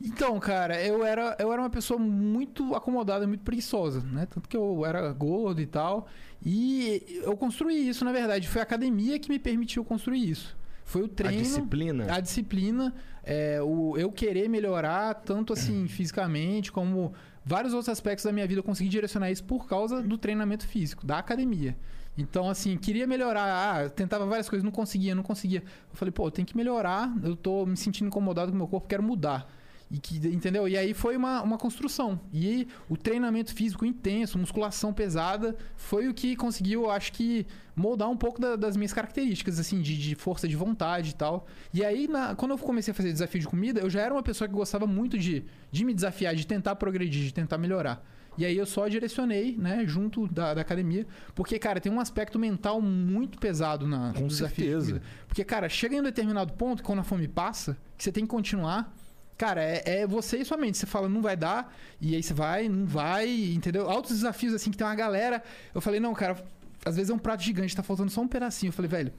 Então, 0.00 0.38
cara, 0.40 0.82
eu 0.82 1.04
era, 1.04 1.36
eu 1.38 1.52
era 1.52 1.62
uma 1.62 1.70
pessoa 1.70 2.00
muito 2.00 2.74
acomodada, 2.74 3.26
muito 3.26 3.44
preguiçosa, 3.44 4.00
né? 4.00 4.26
Tanto 4.26 4.48
que 4.48 4.56
eu 4.56 4.84
era 4.84 5.12
gordo 5.12 5.60
e 5.60 5.66
tal. 5.66 6.08
E 6.44 7.20
eu 7.22 7.36
construí 7.36 7.88
isso, 7.88 8.04
na 8.04 8.12
verdade. 8.12 8.48
Foi 8.48 8.60
a 8.60 8.64
academia 8.64 9.18
que 9.18 9.28
me 9.28 9.38
permitiu 9.38 9.84
construir 9.84 10.28
isso. 10.28 10.56
Foi 10.84 11.02
o 11.02 11.08
treino. 11.08 11.38
A 11.38 11.42
disciplina. 11.42 12.14
A 12.14 12.20
disciplina, 12.20 12.94
é, 13.24 13.60
o 13.62 13.96
eu 13.96 14.12
querer 14.12 14.48
melhorar, 14.48 15.14
tanto 15.14 15.52
assim 15.52 15.86
fisicamente, 15.88 16.70
como 16.70 17.12
vários 17.44 17.72
outros 17.72 17.88
aspectos 17.88 18.24
da 18.24 18.32
minha 18.32 18.46
vida, 18.46 18.60
eu 18.60 18.64
consegui 18.64 18.88
direcionar 18.88 19.30
isso 19.30 19.44
por 19.44 19.66
causa 19.66 20.02
do 20.02 20.16
treinamento 20.16 20.66
físico, 20.66 21.06
da 21.06 21.18
academia. 21.18 21.76
Então, 22.16 22.48
assim, 22.48 22.76
queria 22.76 23.06
melhorar, 23.06 23.44
ah, 23.44 23.88
tentava 23.88 24.24
várias 24.24 24.48
coisas, 24.48 24.62
não 24.62 24.70
conseguia, 24.70 25.14
não 25.14 25.22
conseguia. 25.22 25.60
Eu 25.90 25.96
falei, 25.96 26.12
pô, 26.12 26.30
tem 26.30 26.44
que 26.44 26.56
melhorar, 26.56 27.12
eu 27.24 27.34
tô 27.34 27.66
me 27.66 27.76
sentindo 27.76 28.06
incomodado 28.06 28.52
com 28.52 28.54
o 28.54 28.58
meu 28.58 28.68
corpo, 28.68 28.86
quero 28.86 29.02
mudar. 29.02 29.50
E 29.90 29.98
que, 29.98 30.16
entendeu? 30.28 30.66
E 30.66 30.76
aí 30.76 30.92
foi 30.94 31.16
uma, 31.16 31.42
uma 31.42 31.58
construção. 31.58 32.18
E 32.32 32.66
o 32.88 32.96
treinamento 32.96 33.54
físico 33.54 33.84
intenso, 33.84 34.38
musculação 34.38 34.92
pesada, 34.92 35.54
foi 35.76 36.08
o 36.08 36.14
que 36.14 36.34
conseguiu, 36.34 36.90
acho 36.90 37.12
que, 37.12 37.46
moldar 37.76 38.08
um 38.10 38.16
pouco 38.16 38.40
da- 38.40 38.56
das 38.56 38.76
minhas 38.76 38.92
características, 38.92 39.58
assim, 39.60 39.80
de, 39.82 39.96
de 39.96 40.14
força 40.14 40.48
de 40.48 40.56
vontade 40.56 41.10
e 41.10 41.14
tal. 41.14 41.46
E 41.72 41.84
aí, 41.84 42.08
na- 42.08 42.34
quando 42.34 42.52
eu 42.52 42.58
comecei 42.58 42.92
a 42.92 42.94
fazer 42.94 43.12
desafio 43.12 43.40
de 43.40 43.46
comida, 43.46 43.80
eu 43.80 43.90
já 43.90 44.00
era 44.00 44.12
uma 44.14 44.22
pessoa 44.22 44.48
que 44.48 44.54
gostava 44.54 44.86
muito 44.86 45.18
de, 45.18 45.44
de 45.70 45.84
me 45.84 45.94
desafiar, 45.94 46.34
de 46.34 46.46
tentar 46.46 46.74
progredir, 46.76 47.22
de 47.24 47.32
tentar 47.34 47.58
melhorar. 47.58 48.02
E 48.36 48.44
aí 48.44 48.56
eu 48.56 48.66
só 48.66 48.88
direcionei, 48.88 49.54
né, 49.56 49.84
junto 49.86 50.26
da, 50.26 50.54
da 50.54 50.60
academia. 50.62 51.06
Porque, 51.36 51.56
cara, 51.56 51.78
tem 51.80 51.92
um 51.92 52.00
aspecto 52.00 52.36
mental 52.36 52.80
muito 52.80 53.38
pesado 53.38 53.86
na, 53.86 54.12
Com 54.12 54.22
no 54.22 54.28
desafio 54.28 54.64
de 54.64 54.70
certeza. 54.72 54.86
comida. 54.94 55.04
Porque, 55.28 55.44
cara, 55.44 55.68
chega 55.68 55.94
em 55.94 56.00
um 56.00 56.02
determinado 56.02 56.52
ponto, 56.54 56.82
quando 56.82 56.98
a 56.98 57.04
fome 57.04 57.28
passa, 57.28 57.76
que 57.96 58.02
você 58.02 58.10
tem 58.10 58.24
que 58.24 58.30
continuar. 58.30 58.92
Cara, 59.36 59.62
é, 59.62 59.82
é 60.00 60.06
você 60.06 60.38
e 60.38 60.44
sua 60.44 60.56
mente. 60.56 60.78
Você 60.78 60.86
fala, 60.86 61.08
não 61.08 61.20
vai 61.20 61.36
dar, 61.36 61.74
e 62.00 62.14
aí 62.14 62.22
você 62.22 62.32
vai, 62.32 62.68
não 62.68 62.86
vai, 62.86 63.28
entendeu? 63.28 63.88
Altos 63.88 64.12
desafios, 64.12 64.54
assim, 64.54 64.70
que 64.70 64.76
tem 64.76 64.86
uma 64.86 64.94
galera. 64.94 65.42
Eu 65.74 65.80
falei, 65.80 66.00
não, 66.00 66.14
cara, 66.14 66.36
às 66.84 66.96
vezes 66.96 67.10
é 67.10 67.14
um 67.14 67.18
prato 67.18 67.42
gigante, 67.42 67.74
tá 67.74 67.82
faltando 67.82 68.10
só 68.10 68.20
um 68.20 68.28
pedacinho. 68.28 68.68
Eu 68.68 68.72
falei, 68.72 68.88
velho, 68.88 69.12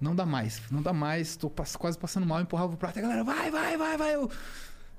não 0.00 0.14
dá 0.14 0.24
mais, 0.24 0.62
não 0.70 0.80
dá 0.82 0.92
mais, 0.92 1.36
tô 1.36 1.50
quase 1.50 1.98
passando 1.98 2.26
mal, 2.26 2.38
eu 2.38 2.42
empurrava 2.42 2.74
o 2.74 2.76
prato, 2.76 2.96
e 2.96 3.00
a 3.00 3.02
galera, 3.02 3.24
vai, 3.24 3.50
vai, 3.50 3.76
vai, 3.76 3.96
vai. 3.96 4.14
Eu, 4.14 4.30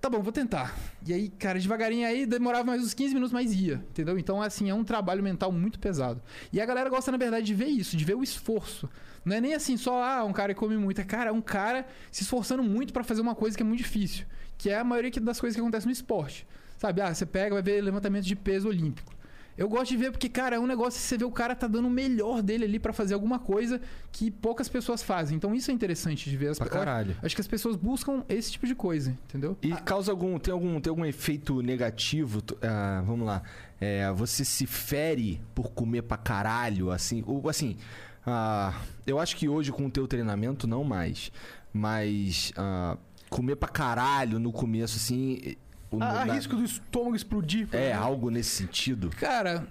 Tá 0.02 0.10
bom, 0.10 0.20
vou 0.20 0.34
tentar. 0.34 0.76
E 1.06 1.14
aí, 1.14 1.30
cara, 1.30 1.60
devagarinho 1.60 2.08
aí 2.08 2.26
demorava 2.26 2.64
mais 2.64 2.82
uns 2.82 2.92
15 2.92 3.14
minutos, 3.14 3.32
mas 3.32 3.54
ia, 3.54 3.76
entendeu? 3.76 4.18
Então, 4.18 4.42
assim, 4.42 4.68
é 4.68 4.74
um 4.74 4.84
trabalho 4.84 5.22
mental 5.22 5.52
muito 5.52 5.78
pesado. 5.78 6.20
E 6.52 6.60
a 6.60 6.66
galera 6.66 6.90
gosta, 6.90 7.12
na 7.12 7.20
verdade, 7.20 7.46
de 7.46 7.54
ver 7.54 7.68
isso, 7.68 7.96
de 7.96 8.04
ver 8.04 8.16
o 8.16 8.24
esforço. 8.24 8.90
Não 9.24 9.36
é 9.36 9.42
nem 9.42 9.54
assim 9.54 9.78
só, 9.78 10.04
ah, 10.04 10.24
um 10.24 10.34
cara 10.34 10.54
que 10.54 10.60
come 10.60 10.78
muito. 10.78 11.00
É, 11.00 11.04
cara, 11.04 11.30
é 11.30 11.34
um 11.34 11.42
cara 11.42 11.86
se 12.12 12.24
esforçando 12.24 12.64
muito 12.64 12.92
pra 12.92 13.04
fazer 13.04 13.22
uma 13.22 13.36
coisa 13.36 13.56
que 13.56 13.64
é 13.64 13.66
muito 13.66 13.80
difícil. 13.80 14.26
Que 14.58 14.70
é 14.70 14.80
a 14.80 14.84
maioria 14.84 15.12
das 15.22 15.40
coisas 15.40 15.56
que 15.56 15.62
acontecem 15.62 15.88
no 15.88 15.94
esporte. 15.94 16.48
Sabe? 16.78 17.02
Ah, 17.02 17.14
você 17.14 17.26
pega, 17.26 17.54
vai 17.54 17.62
ver 17.62 17.82
levantamento 17.82 18.26
de 18.26 18.36
peso 18.36 18.68
olímpico. 18.68 19.14
Eu 19.58 19.68
gosto 19.70 19.92
de 19.92 19.98
ver 19.98 20.12
porque, 20.12 20.30
cara, 20.30 20.56
é 20.56 20.60
um 20.60 20.66
negócio 20.66 21.00
que 21.00 21.06
você 21.06 21.18
vê 21.18 21.26
o 21.26 21.32
cara 21.32 21.54
tá 21.54 21.68
dando 21.68 21.88
o 21.88 21.92
melhor 21.92 22.42
dele 22.42 22.66
ali 22.66 22.80
pra 22.80 22.94
fazer 22.94 23.14
alguma 23.14 23.38
coisa 23.38 23.82
que 24.12 24.32
poucas 24.32 24.68
pessoas 24.68 25.04
fazem. 25.04 25.36
Então 25.36 25.54
isso 25.54 25.70
é 25.70 25.74
interessante 25.74 26.30
de 26.30 26.38
ver. 26.38 26.48
As 26.48 26.58
Pra 26.58 26.68
caralho. 26.68 27.16
Acho 27.22 27.36
que 27.36 27.42
as 27.42 27.48
pessoas 27.48 27.76
buscam 27.76 28.24
esse 28.30 28.52
tipo 28.52 28.66
de 28.66 28.74
coisa, 28.74 29.12
entendeu? 29.26 29.58
E 29.62 29.72
causa 29.74 30.12
algum. 30.12 30.40
Tem 30.40 30.52
algum, 30.52 30.80
tem 30.80 30.90
algum 30.90 31.06
efeito 31.06 31.62
negativo? 31.62 32.42
Ah, 32.62 33.04
vamos 33.06 33.28
lá. 33.28 33.44
É, 33.80 34.12
você 34.14 34.44
se 34.46 34.66
fere 34.66 35.42
por 35.54 35.72
comer 35.72 36.04
pra 36.04 36.18
caralho, 36.18 36.90
assim. 36.90 37.24
Ou 37.28 37.48
assim. 37.50 37.78
Ah, 38.26 38.74
eu 39.06 39.20
acho 39.20 39.36
que 39.36 39.48
hoje 39.50 39.72
com 39.72 39.86
o 39.86 39.92
teu 39.92 40.08
treinamento, 40.08 40.68
não 40.68 40.84
mais. 40.84 41.32
Mas. 41.74 42.52
ah, 42.58 42.98
comer 43.30 43.56
pra 43.56 43.70
caralho 43.70 44.40
no 44.40 44.52
começo, 44.52 44.98
assim. 44.98 45.56
o- 45.90 46.02
há 46.02 46.26
na- 46.26 46.34
risco 46.34 46.56
do 46.56 46.64
estômago 46.64 47.16
explodir. 47.16 47.68
É, 47.72 47.94
algo 47.94 48.30
nesse 48.30 48.50
sentido. 48.50 49.10
Cara, 49.10 49.66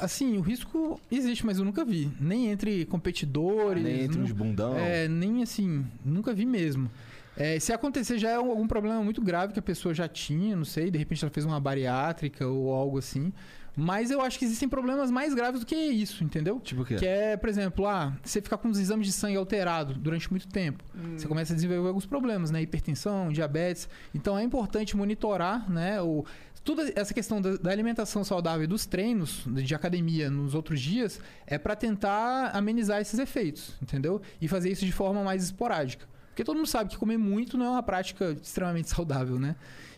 assim, 0.00 0.36
o 0.36 0.40
risco 0.40 1.00
existe, 1.10 1.44
mas 1.46 1.58
eu 1.58 1.64
nunca 1.64 1.84
vi. 1.84 2.10
Nem 2.20 2.50
entre 2.50 2.84
competidores. 2.86 3.82
Nem 3.82 4.00
entre 4.02 4.18
nu- 4.18 4.24
os 4.24 4.32
bundão. 4.32 4.76
É, 4.76 5.06
nem 5.08 5.42
assim, 5.42 5.84
nunca 6.04 6.32
vi 6.32 6.44
mesmo. 6.46 6.90
É, 7.36 7.58
se 7.58 7.72
acontecer 7.72 8.16
já 8.16 8.30
é 8.30 8.38
um- 8.38 8.50
algum 8.50 8.66
problema 8.68 9.02
muito 9.02 9.20
grave 9.20 9.52
que 9.52 9.58
a 9.58 9.62
pessoa 9.62 9.92
já 9.92 10.06
tinha, 10.06 10.54
não 10.54 10.64
sei, 10.64 10.88
de 10.90 10.98
repente 10.98 11.24
ela 11.24 11.32
fez 11.32 11.44
uma 11.44 11.58
bariátrica 11.58 12.46
ou 12.46 12.72
algo 12.72 12.98
assim. 12.98 13.32
Mas 13.76 14.10
eu 14.10 14.20
acho 14.20 14.38
que 14.38 14.44
existem 14.44 14.68
problemas 14.68 15.10
mais 15.10 15.34
graves 15.34 15.60
do 15.60 15.66
que 15.66 15.74
isso, 15.74 16.22
entendeu? 16.22 16.60
Tipo 16.60 16.82
o 16.82 16.84
quê? 16.84 16.94
Que 16.94 17.06
é, 17.06 17.36
por 17.36 17.48
exemplo, 17.48 17.86
ah, 17.86 18.16
você 18.22 18.40
ficar 18.40 18.56
com 18.56 18.68
os 18.68 18.78
exames 18.78 19.06
de 19.06 19.12
sangue 19.12 19.36
alterados 19.36 19.96
durante 19.96 20.30
muito 20.30 20.46
tempo. 20.46 20.84
Você 21.16 21.26
começa 21.26 21.52
a 21.52 21.56
desenvolver 21.56 21.88
alguns 21.88 22.06
problemas, 22.06 22.50
né? 22.50 22.62
Hipertensão, 22.62 23.32
diabetes. 23.32 23.88
Então 24.14 24.38
é 24.38 24.44
importante 24.44 24.96
monitorar, 24.96 25.68
né? 25.70 26.00
O, 26.00 26.24
toda 26.62 26.92
essa 26.94 27.12
questão 27.12 27.40
da, 27.42 27.56
da 27.56 27.70
alimentação 27.70 28.22
saudável 28.22 28.64
e 28.64 28.66
dos 28.66 28.86
treinos 28.86 29.44
de 29.46 29.64
de 29.64 29.74
academia 29.74 30.30
nos 30.30 30.54
outros 30.54 30.80
dias 30.80 31.20
é 31.46 31.58
para 31.58 31.74
tentar 31.74 32.50
amenizar 32.54 33.00
esses 33.00 33.18
efeitos, 33.18 33.74
entendeu? 33.82 34.20
E 34.40 34.46
fazer 34.46 34.70
isso 34.70 34.84
de 34.84 34.92
forma 34.92 35.24
mais 35.24 35.42
esporádica. 35.42 36.06
Porque 36.28 36.42
todo 36.42 36.56
mundo 36.56 36.66
sabe 36.66 36.90
que 36.90 36.96
comer 36.96 37.16
muito 37.16 37.56
não 37.56 37.66
é 37.66 37.70
uma 37.70 37.82
prática 37.82 38.36
extremamente 38.42 38.88
saudável, 38.94 39.38
né? 39.38 39.56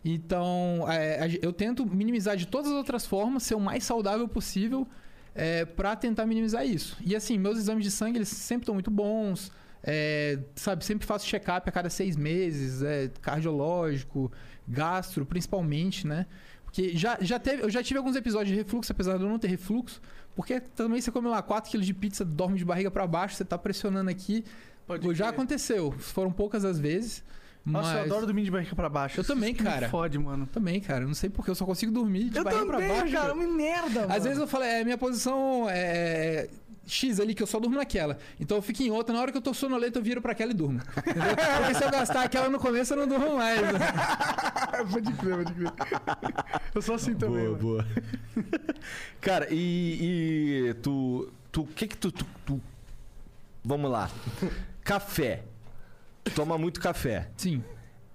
Então, 0.09 0.87
é, 0.89 1.37
eu 1.43 1.53
tento 1.53 1.85
minimizar 1.85 2.37
de 2.37 2.47
todas 2.47 2.71
as 2.71 2.77
outras 2.77 3.05
formas, 3.05 3.43
ser 3.43 3.57
o 3.57 3.61
mais 3.61 3.83
saudável 3.83 4.29
possível 4.29 4.87
é, 5.35 5.65
para 5.65 5.97
tentar 5.97 6.27
minimizar 6.27 6.65
isso. 6.65 6.97
E 7.05 7.17
assim, 7.17 7.37
meus 7.37 7.59
exames 7.59 7.83
de 7.83 7.91
sangue, 7.91 8.19
eles 8.19 8.29
sempre 8.29 8.63
estão 8.63 8.75
muito 8.75 8.91
bons. 8.91 9.51
é, 9.83 10.39
sabe, 10.55 10.85
sempre 10.85 11.05
faço 11.05 11.27
check-up 11.27 11.69
a 11.69 11.73
cada 11.73 11.91
seis 11.91 12.17
meses, 12.17 12.83
é, 12.83 13.11
cardiológico, 13.21 14.31
gastro, 14.67 15.27
principalmente, 15.27 16.07
né? 16.07 16.27
Porque 16.65 16.97
já, 16.97 17.19
já 17.21 17.41
teve, 17.41 17.65
eu 17.65 17.71
já 17.71 17.83
tive 17.83 17.99
alguns 17.99 18.15
episódios 18.15 18.51
de 18.51 18.55
refluxo, 18.55 18.93
apesar 18.93 19.17
de 19.17 19.25
eu 19.25 19.29
não 19.29 19.41
ter 19.41 19.49
refluxo. 19.49 20.01
Porque 20.37 20.61
também 20.61 21.01
você 21.01 21.11
come 21.11 21.27
lá 21.27 21.43
4kg 21.43 21.81
de 21.81 21.95
pizza, 21.95 22.25
dorme 22.25 22.59
de 22.59 22.65
barriga 22.65 22.93
para 22.93 23.07
baixo, 23.09 23.35
você 23.35 23.45
tá 23.45 23.59
pressionando 23.59 24.09
aqui. 24.09 24.45
Pode 24.87 25.15
já 25.15 25.27
crer. 25.27 25.35
aconteceu. 25.35 25.91
Foram 25.93 26.31
poucas 26.31 26.65
as 26.65 26.79
vezes. 26.79 27.25
Nossa, 27.67 27.91
eu 27.91 27.95
mas- 27.97 28.07
adoro 28.07 28.27
dormir 28.27 28.45
de 28.45 28.51
barriga 28.51 28.77
pra 28.77 28.89
baixo. 28.89 29.19
Eu 29.21 29.25
também, 29.25 29.53
Isso 29.53 29.63
me 29.63 29.69
cara. 29.69 29.89
fode, 29.89 30.17
mano. 30.19 30.47
Também, 30.47 30.81
cara. 30.81 31.03
Eu 31.03 31.09
não 31.09 31.15
sei 31.15 31.29
porque 31.29 31.51
eu 31.51 31.55
só 31.55 31.65
consigo 31.67 31.91
dormir 31.91 32.31
de 32.31 32.39
Eu 32.39 32.45
barriga 32.45 32.65
também, 32.65 32.87
pra 32.89 32.97
baixo. 32.97 33.13
cara. 33.13 33.35
Uma 33.35 33.47
merda, 33.47 34.01
mano. 34.03 34.13
Às 34.15 34.23
vezes 34.25 34.39
eu 34.39 34.47
falo, 34.47 34.63
é, 34.65 34.85
minha 34.85 34.97
posição 34.97 35.67
é 35.69 36.49
X 36.87 37.19
ali, 37.19 37.35
que 37.35 37.43
eu 37.43 37.47
só 37.47 37.59
durmo 37.59 37.77
naquela. 37.77 38.19
Então 38.39 38.57
eu 38.59 38.63
fico 38.63 38.81
em 38.85 38.91
outra, 38.93 39.13
na 39.13 39.21
hora 39.21 39.33
que 39.33 39.39
eu 39.39 39.43
tô 39.43 39.53
sonolento 39.53 39.99
eu 39.99 40.03
viro 40.05 40.23
pra 40.23 40.31
aquela 40.31 40.53
e 40.53 40.55
durmo. 40.55 40.81
Entendeu? 40.97 41.23
Porque 41.59 41.75
se 41.75 41.83
eu 41.85 41.91
gastar 41.91 42.23
aquela 42.23 42.49
no 42.49 42.61
começo 42.61 42.95
eu 42.95 42.99
não 42.99 43.09
durmo 43.09 43.37
mais. 43.37 43.61
né? 43.61 43.71
pode 44.93 45.13
crer, 45.15 45.37
pode 45.37 45.55
crer. 45.55 45.73
Eu 46.73 46.81
sou 46.83 46.95
assim 46.95 47.15
também, 47.15 47.47
boa, 47.47 47.59
boa. 47.59 47.87
Cara, 49.21 49.49
e, 49.51 50.69
e 50.71 50.75
tu. 50.75 51.29
Tu. 51.51 51.63
O 51.63 51.67
que 51.67 51.89
que 51.89 51.97
tu, 51.97 52.13
tu, 52.13 52.25
tu- 52.45 52.61
Vamos 53.65 53.91
lá. 53.91 54.09
Café. 54.85 55.43
Toma 56.35 56.59
muito 56.59 56.81
café. 56.81 57.29
Sim. 57.37 57.63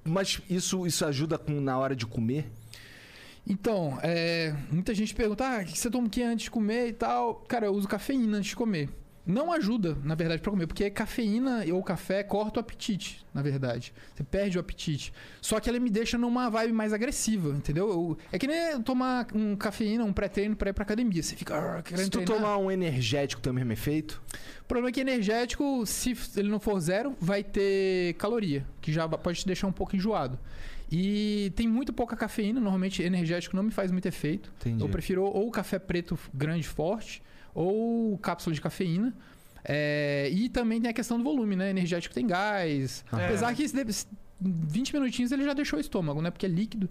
Mas 0.04 0.42
isso, 0.50 0.86
isso 0.86 1.06
ajuda 1.06 1.38
com, 1.38 1.62
na 1.62 1.78
hora 1.78 1.96
de 1.96 2.06
comer? 2.06 2.50
Então, 3.46 3.98
é, 4.04 4.56
muita 4.72 4.94
gente 4.94 5.16
pergunta, 5.16 5.46
ah, 5.46 5.62
o 5.62 5.66
que 5.66 5.78
você 5.78 5.90
toma 5.90 6.08
o 6.08 6.10
que 6.10 6.22
antes 6.22 6.46
de 6.46 6.52
comer 6.52 6.90
e 6.90 6.94
tal? 6.94 7.36
Cara, 7.48 7.66
eu 7.66 7.74
uso 7.74 7.88
cafeína 7.88 8.38
antes 8.38 8.50
de 8.52 8.56
comer. 8.56 8.90
Não 9.26 9.52
ajuda, 9.54 9.96
na 10.04 10.16
verdade, 10.16 10.42
pra 10.42 10.52
comer, 10.52 10.66
porque 10.66 10.90
cafeína 10.90 11.64
ou 11.72 11.84
café 11.84 12.24
corta 12.24 12.60
o 12.60 12.62
apetite, 12.62 13.24
na 13.34 13.42
verdade. 13.44 13.94
Você 14.16 14.24
perde 14.24 14.58
o 14.58 14.62
apetite. 14.62 15.14
Só 15.40 15.60
que 15.60 15.70
ela 15.70 15.80
me 15.80 15.92
deixa 15.92 16.18
numa 16.18 16.50
vibe 16.50 16.74
mais 16.74 16.92
agressiva, 16.92 17.50
entendeu? 17.50 17.88
Eu- 17.90 18.18
é 18.32 18.40
que 18.40 18.48
nem 18.48 18.82
tomar 18.82 19.28
um 19.36 19.56
cafeína, 19.56 20.04
um 20.04 20.12
pré-treino 20.12 20.56
pra 20.56 20.72
ir 20.72 20.74
pra 20.74 20.82
academia. 20.84 21.22
Você 21.22 21.36
fica 21.36 21.56
"Ah, 21.56 21.84
Se 21.96 22.10
tu 22.10 22.18
treinar. 22.20 22.36
tomar 22.36 22.58
um 22.58 22.72
energético, 22.72 23.42
tem 23.42 23.52
o 23.52 23.54
mesmo 23.54 23.72
efeito? 23.72 24.20
O 24.62 24.66
problema 24.68 24.90
é 24.90 24.92
que 24.92 25.02
energético, 25.02 25.86
se 25.86 26.18
ele 26.36 26.50
não 26.50 26.60
for 26.60 26.80
zero, 26.80 27.16
vai 27.20 27.44
ter 27.44 28.16
caloria, 28.16 28.66
que 28.82 28.92
já 28.92 29.08
pode 29.08 29.40
te 29.42 29.46
deixar 29.46 29.68
um 29.68 29.72
pouco 29.72 29.96
enjoado. 29.96 30.40
E 30.92 31.54
tem 31.56 31.68
muito 31.68 31.94
pouca 31.94 32.16
cafeína, 32.18 32.60
normalmente 32.60 33.02
energético 33.02 33.56
não 33.56 33.64
me 33.64 33.72
faz 33.72 33.92
muito 33.92 34.08
efeito. 34.08 34.52
Entendi. 34.60 34.84
Eu 34.84 34.90
prefiro 34.90 35.24
ou 35.24 35.50
café 35.52 35.78
preto 35.80 36.18
grande 36.34 36.68
forte, 36.68 37.22
ou 37.54 38.18
cápsula 38.18 38.54
de 38.54 38.62
cafeína. 38.62 39.14
É, 39.64 40.30
e 40.32 40.50
também 40.50 40.82
tem 40.82 40.90
a 40.90 40.94
questão 40.94 41.18
do 41.18 41.24
volume, 41.24 41.56
né? 41.56 41.70
Energético 41.70 42.14
tem 42.16 42.26
gás. 42.26 43.04
É. 43.14 43.26
Apesar 43.26 43.54
que 43.56 43.64
esse 43.64 43.76
deve- 43.76 43.94
20 44.40 44.94
minutinhos 44.94 45.32
ele 45.32 45.44
já 45.44 45.54
deixou 45.54 45.78
o 45.78 45.82
estômago, 45.82 46.22
né? 46.22 46.32
Porque 46.32 46.46
é 46.46 46.50
líquido. 46.50 46.90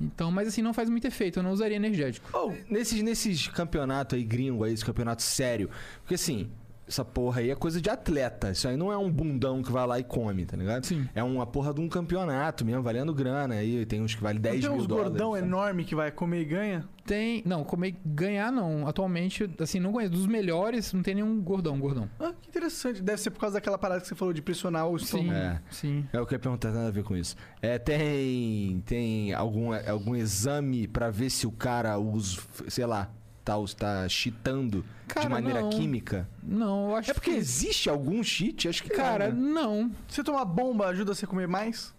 Então, 0.00 0.30
mas 0.32 0.48
assim, 0.48 0.60
não 0.62 0.74
faz 0.74 0.90
muito 0.90 1.06
efeito. 1.06 1.38
Eu 1.38 1.42
não 1.42 1.52
usaria 1.52 1.76
energético. 1.76 2.28
Oh, 2.36 2.52
nesses, 2.68 3.00
nesses 3.02 3.46
campeonatos 3.48 4.18
aí, 4.18 4.24
gringo 4.24 4.64
aí, 4.64 4.72
esse 4.74 4.84
campeonato 4.84 5.22
sério. 5.22 5.70
Porque 6.00 6.14
assim, 6.14 6.50
essa 6.86 7.04
porra 7.04 7.40
aí 7.40 7.50
é 7.50 7.54
coisa 7.54 7.80
de 7.80 7.88
atleta. 7.88 8.50
Isso 8.50 8.66
aí 8.68 8.76
não 8.76 8.92
é 8.92 8.96
um 8.96 9.10
bundão 9.10 9.62
que 9.62 9.70
vai 9.72 9.86
lá 9.86 9.98
e 9.98 10.04
come, 10.04 10.44
tá 10.44 10.56
ligado? 10.56 10.84
Sim. 10.84 11.08
É 11.14 11.22
uma 11.22 11.46
porra 11.46 11.72
de 11.72 11.80
um 11.80 11.88
campeonato 11.88 12.64
mesmo, 12.64 12.82
valendo 12.82 13.14
grana. 13.14 13.54
Aí 13.54 13.86
tem 13.86 14.00
uns 14.02 14.14
que 14.14 14.22
valem 14.22 14.40
10 14.40 14.54
Não 14.56 14.60
tem 14.62 14.70
mil 14.70 14.80
uns 14.80 14.86
dólares. 14.86 15.10
gordão 15.10 15.32
sabe? 15.34 15.46
enorme 15.46 15.84
que 15.84 15.94
vai 15.94 16.10
comer 16.10 16.42
e 16.42 16.44
ganha? 16.44 16.84
Tem. 17.04 17.42
Não, 17.44 17.64
comer 17.64 17.96
ganhar 18.04 18.52
não. 18.52 18.86
Atualmente, 18.86 19.48
assim, 19.58 19.80
não 19.80 19.92
conheço. 19.92 20.12
Dos 20.12 20.26
melhores, 20.26 20.92
não 20.92 21.02
tem 21.02 21.14
nenhum 21.16 21.40
gordão, 21.40 21.78
gordão. 21.78 22.08
Ah, 22.20 22.32
que 22.40 22.48
interessante. 22.48 23.02
Deve 23.02 23.20
ser 23.20 23.30
por 23.30 23.40
causa 23.40 23.54
daquela 23.54 23.78
parada 23.78 24.00
que 24.00 24.06
você 24.06 24.14
falou 24.14 24.32
de 24.32 24.42
pressionar 24.42 24.86
o 24.88 24.98
Sim. 24.98 25.30
É. 25.32 25.60
Sim. 25.70 26.06
É 26.12 26.20
o 26.20 26.26
que 26.26 26.34
eu 26.34 26.36
ia 26.36 26.40
perguntar, 26.40 26.70
nada 26.70 26.88
a 26.88 26.92
ver 26.92 27.02
com 27.04 27.16
isso. 27.16 27.34
É, 27.60 27.78
tem 27.78 28.82
tem 28.86 29.32
algum, 29.32 29.70
algum 29.88 30.14
exame 30.14 30.86
pra 30.86 31.10
ver 31.10 31.30
se 31.30 31.46
o 31.46 31.52
cara 31.52 31.98
usa, 31.98 32.40
sei 32.68 32.86
lá, 32.86 33.10
tá, 33.44 33.54
tá 33.76 34.08
cheatando 34.08 34.84
Cara, 35.08 35.26
de 35.26 35.32
maneira 35.32 35.60
não. 35.62 35.70
química? 35.70 36.28
Não, 36.42 36.90
eu 36.90 36.96
acho 36.96 37.10
É 37.10 37.14
porque 37.14 37.30
que. 37.30 37.36
existe 37.36 37.88
algum 37.90 38.22
cheat? 38.22 38.68
Acho 38.68 38.82
que 38.82 38.90
Cara, 38.90 39.30
não, 39.30 39.42
né? 39.42 39.52
não. 39.52 39.92
Você 40.08 40.22
tomar 40.22 40.44
bomba 40.44 40.86
ajuda 40.88 41.14
você 41.14 41.24
a 41.24 41.28
comer 41.28 41.48
mais? 41.48 41.92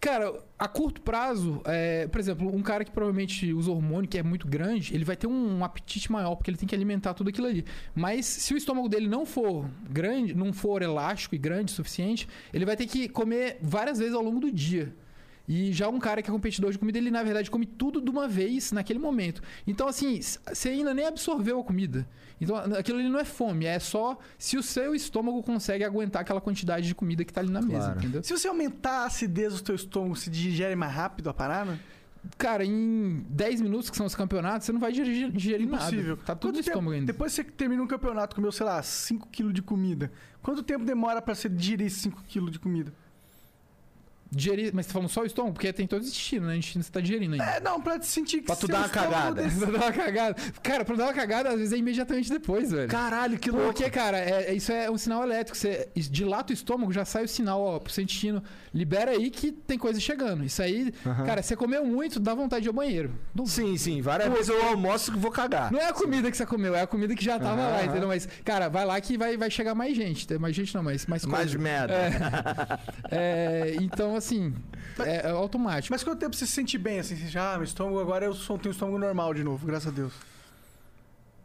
Cara, 0.00 0.34
a 0.58 0.66
curto 0.66 1.00
prazo, 1.00 1.60
é, 1.64 2.08
por 2.08 2.18
exemplo, 2.18 2.52
um 2.52 2.60
cara 2.60 2.84
que 2.84 2.90
provavelmente 2.90 3.52
usa 3.52 3.70
hormônio, 3.70 4.10
que 4.10 4.18
é 4.18 4.22
muito 4.22 4.48
grande, 4.48 4.92
ele 4.92 5.04
vai 5.04 5.14
ter 5.14 5.28
um, 5.28 5.58
um 5.58 5.64
apetite 5.64 6.10
maior, 6.10 6.34
porque 6.34 6.50
ele 6.50 6.58
tem 6.58 6.68
que 6.68 6.74
alimentar 6.74 7.14
tudo 7.14 7.30
aquilo 7.30 7.46
ali. 7.46 7.64
Mas 7.94 8.26
se 8.26 8.52
o 8.52 8.56
estômago 8.56 8.88
dele 8.88 9.06
não 9.06 9.24
for 9.24 9.64
grande, 9.88 10.34
não 10.34 10.52
for 10.52 10.82
elástico 10.82 11.36
e 11.36 11.38
grande 11.38 11.72
o 11.72 11.76
suficiente, 11.76 12.28
ele 12.52 12.64
vai 12.64 12.76
ter 12.76 12.86
que 12.86 13.08
comer 13.08 13.58
várias 13.62 13.96
vezes 14.00 14.12
ao 14.12 14.22
longo 14.22 14.40
do 14.40 14.50
dia. 14.50 14.92
E 15.48 15.72
já 15.72 15.88
um 15.88 15.98
cara 15.98 16.22
que 16.22 16.30
é 16.30 16.32
competidor 16.32 16.70
de 16.70 16.78
comida, 16.78 16.98
ele 16.98 17.10
na 17.10 17.22
verdade 17.22 17.50
come 17.50 17.66
tudo 17.66 18.00
de 18.00 18.08
uma 18.10 18.28
vez 18.28 18.70
naquele 18.72 18.98
momento. 18.98 19.42
Então, 19.66 19.88
assim, 19.88 20.20
você 20.20 20.68
ainda 20.68 20.94
nem 20.94 21.04
absorveu 21.06 21.58
a 21.60 21.64
comida. 21.64 22.06
Então, 22.40 22.56
aquilo 22.56 22.98
ali 22.98 23.08
não 23.08 23.18
é 23.18 23.24
fome, 23.24 23.66
é 23.66 23.78
só 23.78 24.18
se 24.38 24.56
o 24.56 24.62
seu 24.62 24.94
estômago 24.94 25.42
consegue 25.42 25.84
aguentar 25.84 26.22
aquela 26.22 26.40
quantidade 26.40 26.86
de 26.86 26.94
comida 26.94 27.24
que 27.24 27.32
tá 27.32 27.40
ali 27.40 27.50
na 27.50 27.60
mesa, 27.62 27.78
Claro. 27.86 27.98
entendeu? 27.98 28.22
Se 28.22 28.32
você 28.36 28.48
aumentar 28.48 29.02
a 29.02 29.06
acidez 29.06 29.54
do 29.54 29.62
teu 29.62 29.74
estômago, 29.74 30.16
se 30.16 30.30
digere 30.30 30.74
mais 30.76 30.92
rápido 30.92 31.28
a 31.30 31.34
parada? 31.34 31.78
Cara, 32.38 32.64
em 32.64 33.24
10 33.28 33.60
minutos, 33.60 33.90
que 33.90 33.96
são 33.96 34.06
os 34.06 34.14
campeonatos, 34.14 34.64
você 34.64 34.72
não 34.72 34.78
vai 34.80 34.92
digerir, 34.92 35.30
digerir 35.32 35.66
Impossível. 35.66 36.10
nada. 36.16 36.22
Tá 36.24 36.34
tudo 36.36 36.52
Quanto 36.54 36.64
tempo- 36.64 36.68
estômago 36.70 36.92
ainda. 36.94 37.06
Depois 37.12 37.32
você 37.32 37.42
termina 37.42 37.82
um 37.82 37.86
campeonato, 37.86 38.36
comeu, 38.36 38.52
sei 38.52 38.64
lá, 38.64 38.80
5kg 38.80 39.52
de 39.52 39.60
comida. 39.60 40.10
Quanto 40.40 40.62
tempo 40.62 40.84
demora 40.84 41.20
pra 41.20 41.34
você 41.34 41.48
digerir 41.48 41.86
esses 41.88 42.00
5kg 42.00 42.48
de 42.50 42.60
comida? 42.60 42.92
Digerir, 44.34 44.70
mas 44.72 44.86
você 44.86 44.88
tá 44.88 44.92
falando 44.94 45.08
só 45.10 45.20
o 45.20 45.26
estômago? 45.26 45.52
Porque 45.54 45.70
tem 45.72 45.86
todo 45.86 46.00
o 46.00 46.04
intestino, 46.06 46.46
né? 46.46 46.54
O 46.54 46.56
intestino 46.56 46.82
você 46.82 46.90
tá 46.90 47.00
digerindo 47.00 47.34
ainda. 47.34 47.44
É, 47.44 47.60
não, 47.60 47.80
pra 47.80 47.98
te 47.98 48.06
sentir 48.06 48.38
que 48.38 48.46
Pra 48.46 48.56
tu 48.56 48.66
dar 48.66 48.78
uma 48.78 48.86
estômago 48.86 49.12
cagada. 49.12 49.42
des- 49.42 49.58
Pra 49.62 49.70
dar 49.70 49.78
uma 49.84 49.92
cagada. 49.92 50.36
Cara, 50.62 50.84
pra 50.84 50.96
dar 50.96 51.04
uma 51.04 51.12
cagada, 51.12 51.48
às 51.50 51.58
vezes 51.58 51.72
é 51.72 51.76
imediatamente 51.76 52.30
depois, 52.30 52.70
velho. 52.70 52.88
Caralho, 52.88 53.38
que 53.38 53.50
louco. 53.50 53.66
Porque, 53.66 53.90
cara, 53.90 54.18
é- 54.18 54.50
é- 54.50 54.54
isso 54.54 54.72
é 54.72 54.90
um 54.90 54.96
sinal 54.96 55.22
elétrico. 55.22 55.56
Você 55.56 55.88
dilata 55.94 56.50
o 56.52 56.54
estômago, 56.54 56.90
já 56.92 57.04
sai 57.04 57.24
o 57.24 57.28
sinal, 57.28 57.60
ó, 57.62 57.78
pro 57.78 57.92
seu 57.92 58.02
intestino. 58.04 58.42
Libera 58.72 59.10
aí 59.10 59.28
que 59.30 59.52
tem 59.52 59.76
coisa 59.76 60.00
chegando. 60.00 60.44
Isso 60.44 60.62
aí, 60.62 60.92
cara, 61.26 61.42
você 61.42 61.54
comeu 61.54 61.84
muito, 61.84 62.18
dá 62.18 62.34
vontade 62.34 62.62
de 62.62 62.68
ir 62.68 62.70
ao 62.70 62.74
banheiro. 62.74 63.12
Não, 63.34 63.44
Sim, 63.44 63.76
sim. 63.76 64.00
Várias 64.00 64.32
vezes 64.32 64.48
eu 64.48 64.62
almoço 64.66 65.12
que 65.12 65.18
vou 65.18 65.30
cagar. 65.30 65.70
não 65.70 65.78
é 65.78 65.88
a 65.88 65.92
comida 65.92 66.30
que 66.30 66.36
você 66.38 66.46
comeu, 66.46 66.74
é 66.74 66.80
a 66.80 66.86
comida 66.86 67.14
que 67.14 67.22
já 67.22 67.38
tava 67.38 67.60
lá, 67.60 67.76
Aham. 67.80 67.84
entendeu? 67.84 68.08
Mas, 68.08 68.26
cara, 68.44 68.68
vai 68.70 68.86
lá 68.86 68.98
que 68.98 69.18
vai, 69.18 69.36
vai 69.36 69.50
chegar 69.50 69.74
mais 69.74 69.94
gente. 69.94 70.26
Tem 70.26 70.38
Mais 70.38 70.56
gente 70.56 70.74
não, 70.74 70.82
mas 70.82 71.04
mais 71.06 71.26
Mais 71.26 71.44
coisa. 71.50 71.58
merda. 71.58 71.94
É, 73.10 73.76
então, 73.80 74.16
assim, 74.24 74.54
é, 75.00 75.28
é 75.28 75.30
automático. 75.30 75.92
Mas 75.92 76.02
quanto 76.02 76.18
tempo 76.18 76.34
você 76.34 76.46
se 76.46 76.52
sente 76.52 76.78
bem, 76.78 77.00
assim? 77.00 77.16
Você 77.16 77.28
já, 77.28 77.54
ah, 77.54 77.56
meu 77.56 77.64
estômago 77.64 78.00
agora 78.00 78.24
eu 78.24 78.34
sou, 78.34 78.58
tenho 78.58 78.70
um 78.70 78.72
estômago 78.72 78.98
normal 78.98 79.34
de 79.34 79.42
novo, 79.42 79.66
graças 79.66 79.88
a 79.88 79.90
Deus. 79.90 80.12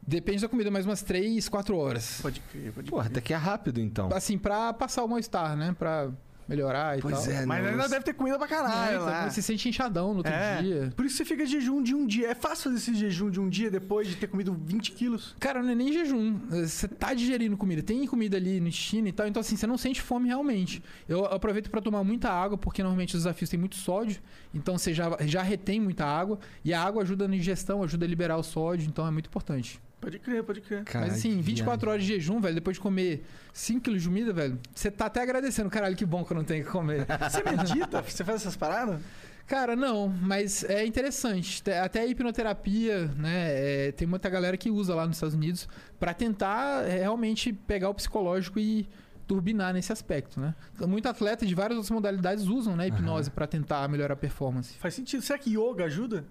Depende 0.08 0.42
da 0.42 0.48
comida, 0.48 0.72
mais 0.72 0.86
umas 0.86 1.02
3, 1.02 1.50
4 1.50 1.78
horas. 1.78 2.20
Pode 2.22 2.40
crer, 2.40 2.72
pode 2.72 2.90
Porra, 2.90 3.08
até 3.08 3.20
que 3.20 3.34
é 3.34 3.36
rápido 3.36 3.82
então. 3.82 4.10
Assim, 4.14 4.38
pra 4.38 4.72
passar 4.72 5.04
o 5.04 5.08
mal-estar, 5.08 5.58
né? 5.58 5.76
Pra 5.78 6.10
melhorar 6.48 6.98
e 6.98 7.02
Pois 7.02 7.24
tal. 7.26 7.34
é, 7.34 7.46
Mas 7.46 7.64
não, 7.64 7.70
ainda 7.72 7.84
eu- 7.84 7.90
deve 7.90 8.06
ter 8.06 8.14
comida 8.14 8.38
pra 8.38 8.48
caralho 8.48 8.96
então 8.96 9.06
lá. 9.06 9.30
você 9.30 9.42
se 9.42 9.48
sente 9.48 9.68
inchadão 9.70 10.12
no 10.12 10.18
outro 10.18 10.32
É. 10.32 10.62
dia. 10.62 10.94
Por 10.96 11.06
isso 11.06 11.18
você 11.18 11.26
fica 11.26 11.46
de 11.46 11.52
jejum 11.52 11.82
de 11.84 11.94
um 11.94 12.06
dia. 12.06 12.30
É 12.32 12.36
fácil 12.36 12.66
fazer 12.72 12.78
esse 12.78 12.96
jejum 12.96 13.30
de 13.30 13.40
um 13.40 13.50
dia 13.50 13.70
depois 13.70 14.08
de 14.08 14.16
ter 14.16 14.28
comido 14.28 14.54
20 14.66 14.92
quilos. 14.92 15.36
Cara, 15.40 15.62
não 15.62 15.70
é 15.72 15.76
nem 15.76 15.92
jejum. 15.92 16.40
Você 16.50 16.88
tá 16.88 17.14
digerindo 17.14 17.58
comida. 17.58 17.82
Tem 17.84 18.06
comida 18.08 18.38
ali 18.38 18.60
no 18.60 18.68
intestino 18.68 19.08
e 19.08 19.12
tal. 19.12 19.28
Então, 19.28 19.42
assim, 19.42 19.56
você 19.58 19.68
não 19.68 19.78
sente 19.78 20.02
fome 20.02 20.28
realmente. 20.28 20.82
Eu 21.08 21.26
aproveito 21.26 21.70
pra 21.70 21.82
tomar 21.82 22.04
muita 22.04 22.30
água, 22.30 22.58
porque 22.58 22.82
normalmente 22.82 23.16
os 23.16 23.24
desafios 23.24 23.50
têm 23.50 23.60
muito 23.60 23.76
sódio. 23.76 24.22
Então, 24.54 24.78
você 24.78 24.94
já, 24.94 25.16
já 25.22 25.42
retém 25.42 25.80
muita 25.80 26.06
água. 26.06 26.40
E 26.64 26.74
a 26.74 26.82
água 26.82 27.04
ajuda 27.04 27.28
na 27.28 27.36
digestão, 27.36 27.84
ajuda 27.84 28.06
a 28.06 28.08
liberar 28.08 28.38
o 28.38 28.44
sódio. 28.44 28.88
Então, 28.88 29.06
é 29.08 29.12
muito 29.12 29.28
importante. 29.28 29.80
Pode 30.00 30.20
crer, 30.20 30.44
pode 30.44 30.62
crer. 30.62 30.84
Caralho, 30.84 31.12
Mas, 31.12 31.20
assim, 31.20 31.38
que 31.38 31.42
24 31.42 31.90
horas 31.90 32.04
de 32.04 32.08
jejum, 32.10 32.40
velho, 32.40 32.54
depois 32.56 32.76
de 32.78 32.82
comer 32.82 33.26
5 33.52 33.82
quilos 33.82 34.02
de 34.04 34.08
comida, 34.08 34.32
velho, 34.32 34.60
você 34.74 34.92
tá 34.92 35.08
até 35.08 35.22
agradecendo. 35.22 35.70
Caralho, 35.70 35.96
que 35.96 36.06
bom 36.06 36.24
que 36.24 36.32
eu 36.32 36.38
não 36.38 36.44
tenho 36.44 36.64
que 36.64 36.70
comer. 36.72 37.06
Você 37.30 37.44
medita? 37.44 38.02
você 38.04 38.24
faz 38.24 38.42
essas 38.42 38.56
paradas? 38.56 39.02
Cara, 39.48 39.76
não, 39.76 40.08
mas 40.10 40.64
é 40.66 40.86
interessante. 40.86 41.64
Te- 41.64 41.72
Até 41.72 42.02
a 42.02 42.06
hipnoterapia, 42.06 43.08
né? 43.18 43.88
é, 43.88 43.92
tem 43.94 44.08
muita 44.08 44.30
galera 44.30 44.56
que 44.58 44.70
usa 44.70 44.94
lá 44.94 45.08
nos 45.08 45.16
Estados 45.18 45.34
Unidos 45.36 45.68
pra 46.00 46.14
tentar 46.14 46.84
é, 46.88 47.00
realmente 47.00 47.52
pegar 47.54 47.90
o 47.90 47.94
psicológico 47.94 48.60
e 48.60 48.88
turbinar 49.26 49.74
nesse 49.74 49.92
aspecto, 49.92 50.40
né? 50.40 50.54
Muito 50.88 51.08
atleta 51.10 51.46
de 51.46 51.54
várias 51.56 51.78
outras 51.78 51.92
modalidades 51.92 52.46
usam, 52.46 52.76
né, 52.78 52.86
a 52.86 52.88
hipnose 52.88 53.30
pra 53.32 53.46
tentar 53.48 53.88
melhorar 53.90 54.14
a 54.14 54.18
performance. 54.18 54.74
Faz 54.78 54.94
sentido. 54.94 55.22
Será 55.22 55.38
que 55.40 55.50
yoga 55.58 55.86
ajuda? 55.86 56.24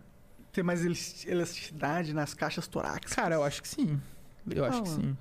Ter 0.57 0.62
mais 0.62 0.84
elas- 0.86 1.24
elasticidade 1.26 2.14
nas 2.14 2.32
caixas 2.32 2.66
torácicas? 2.66 3.12
Cara, 3.12 3.34
eu 3.34 3.44
acho 3.44 3.61
que 3.62 3.68
sim. 3.68 4.00
Eu 4.48 4.64
acho 4.64 4.82
que 4.82 4.88
sim. 4.88 5.14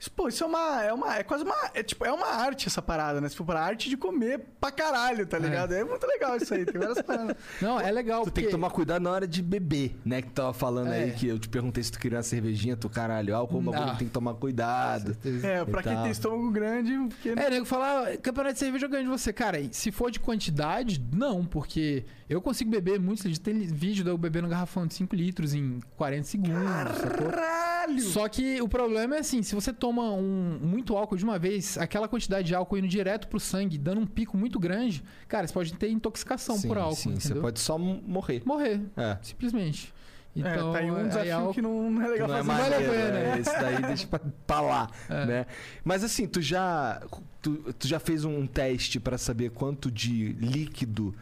Isso, 0.00 0.10
pô, 0.10 0.26
isso 0.28 0.42
é 0.42 0.46
uma. 0.46 0.82
É, 0.82 0.92
uma, 0.92 1.16
é 1.18 1.22
quase 1.22 1.44
uma. 1.44 1.54
É, 1.74 1.82
tipo, 1.82 2.04
é 2.06 2.10
uma 2.12 2.26
arte 2.26 2.66
essa 2.66 2.80
parada, 2.82 3.20
né? 3.20 3.28
Se 3.28 3.36
for 3.36 3.44
pra 3.44 3.60
arte 3.60 3.88
de 3.90 3.96
comer 3.98 4.40
pra 4.58 4.72
caralho, 4.72 5.26
tá 5.26 5.38
ligado? 5.38 5.74
É, 5.74 5.84
muito 5.84 6.04
legal 6.06 6.36
isso 6.38 6.54
aí. 6.54 6.64
Tem 6.64 6.80
várias 6.80 7.02
paradas. 7.04 7.36
Não, 7.60 7.78
é 7.78 7.90
legal. 7.92 8.22
Tu 8.24 8.30
tem 8.30 8.42
que 8.44 8.48
porque- 8.48 8.50
tomar 8.50 8.70
cuidado 8.70 9.02
na 9.02 9.10
hora 9.10 9.28
de 9.28 9.42
beber, 9.42 9.94
né? 10.04 10.22
Que 10.22 10.28
tu 10.28 10.32
tava 10.34 10.54
falando 10.54 10.88
É. 10.90 11.04
aí, 11.04 11.12
que 11.12 11.28
eu 11.28 11.38
te 11.38 11.48
perguntei 11.50 11.84
se 11.84 11.92
tu 11.92 12.00
queria 12.00 12.16
uma 12.16 12.22
cervejinha, 12.24 12.76
tu 12.78 12.88
caralho, 12.88 13.36
álcool, 13.36 13.60
bagulho, 13.60 13.96
tem 13.98 14.08
que 14.08 14.12
tomar 14.14 14.32
cuidado. 14.34 15.16
É, 15.44 15.64
pra 15.66 15.82
quem 15.82 15.94
tem 16.02 16.10
estômago 16.10 16.50
grande, 16.50 16.92
porque. 17.10 17.28
É, 17.38 17.50
nego 17.50 17.66
fala, 17.66 18.08
"Ah, 18.08 18.16
campeonato 18.16 18.54
de 18.54 18.58
cerveja 18.58 18.86
eu 18.86 18.90
ganho 18.90 19.04
de 19.04 19.10
você. 19.10 19.32
Cara, 19.34 19.58
se 19.70 19.92
for 19.92 20.10
de 20.10 20.18
quantidade, 20.18 20.98
não, 21.12 21.44
porque 21.44 22.04
eu 22.30 22.40
consigo 22.40 22.70
beber 22.70 22.98
muitos 23.00 23.24
litros. 23.24 23.38
Tem 23.40 23.58
vídeo 23.58 24.04
de 24.04 24.10
eu 24.10 24.16
bebendo 24.16 24.46
um 24.46 24.50
garrafão 24.50 24.86
de 24.86 24.94
5 24.94 25.14
litros 25.14 25.52
em 25.52 25.80
40 25.96 26.22
segundos, 26.24 26.96
sacou? 26.98 27.28
Caralho! 27.30 28.00
Só 28.00 28.28
que 28.28 28.60
o 28.62 28.68
problema 28.68 29.16
é 29.16 29.18
assim, 29.18 29.42
se 29.42 29.54
você 29.54 29.72
toma 29.72 30.12
um, 30.12 30.58
muito 30.62 30.96
álcool 30.96 31.16
de 31.16 31.24
uma 31.24 31.38
vez, 31.38 31.76
aquela 31.76 32.06
quantidade 32.06 32.46
de 32.46 32.54
álcool 32.54 32.78
indo 32.78 32.86
direto 32.88 33.26
pro 33.28 33.40
sangue, 33.40 33.76
dando 33.76 34.00
um 34.00 34.06
pico 34.06 34.36
muito 34.36 34.58
grande, 34.60 35.02
cara, 35.26 35.46
você 35.46 35.52
pode 35.52 35.72
ter 35.74 35.90
intoxicação 35.90 36.56
sim, 36.56 36.68
por 36.68 36.78
álcool, 36.78 36.94
sim, 36.96 37.14
você 37.14 37.26
entendeu? 37.28 37.42
pode 37.42 37.58
só 37.58 37.76
morrer. 37.76 38.42
Morrer, 38.46 38.80
É. 38.96 39.18
simplesmente. 39.22 39.92
é, 40.36 40.38
Então, 40.40 40.72
tá 40.72 40.78
aí 40.78 40.90
um 40.90 40.96
aí 40.96 41.04
desafio 41.08 41.34
álcool- 41.36 41.54
que 41.54 41.62
não, 41.62 41.90
não 41.90 42.02
é 42.02 42.08
legal 42.08 42.28
não 42.28 42.36
é 42.36 42.44
fazer. 42.44 42.60
vale 42.62 42.74
a 42.74 42.78
maneiro, 42.78 42.92
pena, 42.92 43.18
é, 43.18 43.22
né? 43.34 43.38
Esse 43.40 43.60
daí 43.60 43.82
deixa 43.82 44.06
pra, 44.06 44.20
pra 44.46 44.60
lá, 44.60 44.90
É. 45.08 45.26
né? 45.26 45.46
Mas 45.82 46.04
assim, 46.04 46.28
tu 46.28 46.40
já, 46.40 47.02
tu, 47.42 47.72
tu 47.76 47.88
já 47.88 47.98
fez 47.98 48.24
um 48.24 48.46
teste 48.46 49.00
pra 49.00 49.18
saber 49.18 49.50
quanto 49.50 49.90
de 49.90 50.32
líquido... 50.34 51.12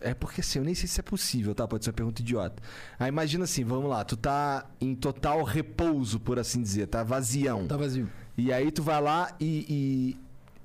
É 0.00 0.14
porque 0.14 0.40
assim, 0.40 0.58
eu 0.58 0.64
nem 0.64 0.74
sei 0.74 0.88
se 0.88 1.00
é 1.00 1.02
possível, 1.02 1.54
tá? 1.54 1.66
Pode 1.66 1.84
ser 1.84 1.90
uma 1.90 1.94
pergunta 1.96 2.22
idiota. 2.22 2.62
Aí 2.98 3.08
imagina 3.08 3.44
assim, 3.44 3.64
vamos 3.64 3.90
lá, 3.90 4.04
tu 4.04 4.16
tá 4.16 4.66
em 4.80 4.94
total 4.94 5.42
repouso, 5.42 6.20
por 6.20 6.38
assim 6.38 6.62
dizer, 6.62 6.86
tá 6.86 7.02
vazião. 7.02 7.66
Tá 7.66 7.76
vazio. 7.76 8.08
E 8.36 8.52
aí 8.52 8.70
tu 8.70 8.82
vai 8.82 9.00
lá 9.02 9.34
e, 9.40 10.16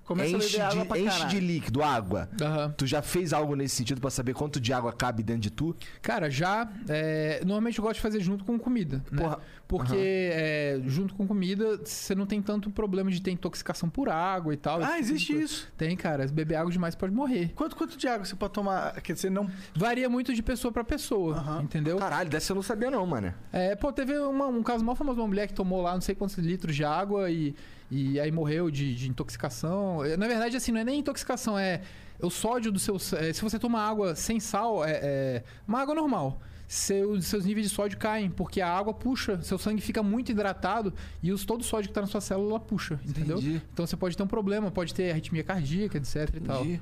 Começa 0.06 0.30
e 0.32 0.34
a 0.34 0.38
enche, 0.38 0.51
beber 0.58 0.62
água 0.66 0.82
de, 0.82 0.88
pra 0.88 0.99
enche 0.99 1.10
caralho. 1.10 1.30
de 1.30 1.39
líquido, 1.39 1.82
água. 1.84 2.30
Aham. 2.41 2.74
Tu 2.78 2.86
já 2.86 3.01
fez 3.01 3.32
algo 3.34 3.56
nesse 3.56 3.76
sentido 3.76 4.01
pra 4.01 4.10
saber 4.10 4.34
quanto 4.34 4.60
de 4.60 4.74
água 4.74 4.91
cabe 4.91 5.24
dentro 5.24 5.41
de 5.41 5.49
tu? 5.49 5.76
Cara, 6.01 6.30
já. 6.30 6.70
é, 6.89 7.39
normalmente 7.45 7.80
eu 7.80 7.84
gosto 7.84 7.95
de 7.95 8.01
fazer 8.01 8.20
junto 8.20 8.43
com 8.43 8.60
comida. 8.60 9.04
Né? 9.12 9.22
Porra, 9.24 9.39
Porque 9.68 9.93
Aham. 9.93 10.01
é, 10.04 10.82
junto 10.86 11.16
com 11.16 11.26
comida, 11.26 11.80
você 11.84 12.14
não 12.14 12.26
tem 12.26 12.41
tanto 12.41 12.70
problema 12.70 13.10
de 13.10 13.22
ter 13.22 13.32
intoxicação 13.32 13.89
por 13.89 14.10
água 14.10 14.54
e 14.54 14.58
tal. 14.58 14.82
Ah, 14.84 14.88
tipo 14.88 14.99
existe 14.99 15.34
isso. 15.41 15.72
Tem, 15.78 15.95
cara. 15.95 16.28
Se 16.28 16.34
beber 16.34 16.56
água 16.56 16.72
demais 16.72 16.93
pode 16.95 17.14
morrer. 17.14 17.51
Quanto, 17.56 17.76
quanto 17.76 17.97
de 17.97 18.08
água 18.08 18.26
você 18.26 18.36
pode 18.36 18.54
tomar? 18.54 18.99
Quer 19.01 19.14
dizer, 19.14 19.30
não. 19.32 19.49
Varia 19.74 20.10
muito 20.10 20.34
de 20.34 20.43
pessoa 20.43 20.72
pra 20.72 20.84
pessoa, 20.84 21.38
Aham. 21.38 21.62
entendeu? 21.64 21.97
Caralho, 21.97 22.30
dessa 22.30 22.51
eu 22.51 22.56
não 22.56 22.62
sabia 22.64 22.91
não, 22.91 23.06
mano. 23.06 23.34
É, 23.51 23.76
pô, 23.76 23.91
teve 23.91 24.18
uma- 24.18 24.47
um 24.47 24.62
caso 24.62 24.84
mal 24.84 24.95
famoso 24.95 25.16
de 25.16 25.22
uma 25.22 25.28
mulher 25.28 25.47
que 25.47 25.54
tomou 25.54 25.82
lá 25.82 25.93
não 25.93 26.01
sei 26.01 26.14
quantos 26.14 26.36
litros 26.38 26.76
de 26.76 26.84
água 26.84 27.32
e, 27.32 27.56
e 27.93 28.19
aí 28.19 28.31
morreu 28.31 28.71
de, 28.71 28.95
de 28.95 29.09
intoxicação. 29.09 30.03
É, 30.03 30.17
Na 30.17 30.27
verdade, 30.27 30.57
assim, 30.57 30.71
não 30.71 30.79
é 30.79 30.83
nem 30.83 30.99
intoxicação, 30.99 31.57
é 31.57 31.81
o 32.19 32.29
sódio 32.29 32.71
do 32.71 32.79
seu. 32.79 32.95
é, 33.17 33.31
se 33.31 33.41
você 33.41 33.59
toma 33.59 33.79
água 33.79 34.15
sem 34.15 34.39
sal, 34.39 34.83
é, 34.83 34.99
é 35.01 35.43
uma 35.67 35.79
água 35.81 35.93
normal. 35.93 36.41
Seu, 36.67 37.21
seus 37.21 37.45
níveis 37.45 37.69
de 37.69 37.75
sódio 37.75 37.97
caem, 37.99 38.31
porque 38.31 38.59
a 38.59 38.67
água 38.67 38.93
puxa, 38.93 39.39
seu 39.43 39.59
sangue 39.59 39.79
fica 39.81 40.01
muito 40.01 40.31
hidratado 40.31 40.91
e 41.21 41.31
os, 41.31 41.45
todo 41.45 41.61
o 41.61 41.63
sódio 41.63 41.89
que 41.89 41.93
tá 41.93 42.01
na 42.01 42.07
sua 42.07 42.21
célula 42.21 42.59
puxa, 42.59 42.99
entendeu? 43.07 43.37
Entendi. 43.37 43.61
Então 43.71 43.85
você 43.85 43.95
pode 43.95 44.17
ter 44.17 44.23
um 44.23 44.27
problema, 44.27 44.71
pode 44.71 44.91
ter 44.91 45.11
arritmia 45.11 45.43
cardíaca, 45.43 45.97
etc 45.97 46.29
e 46.35 46.39
tal. 46.39 46.61
Entendi. 46.63 46.81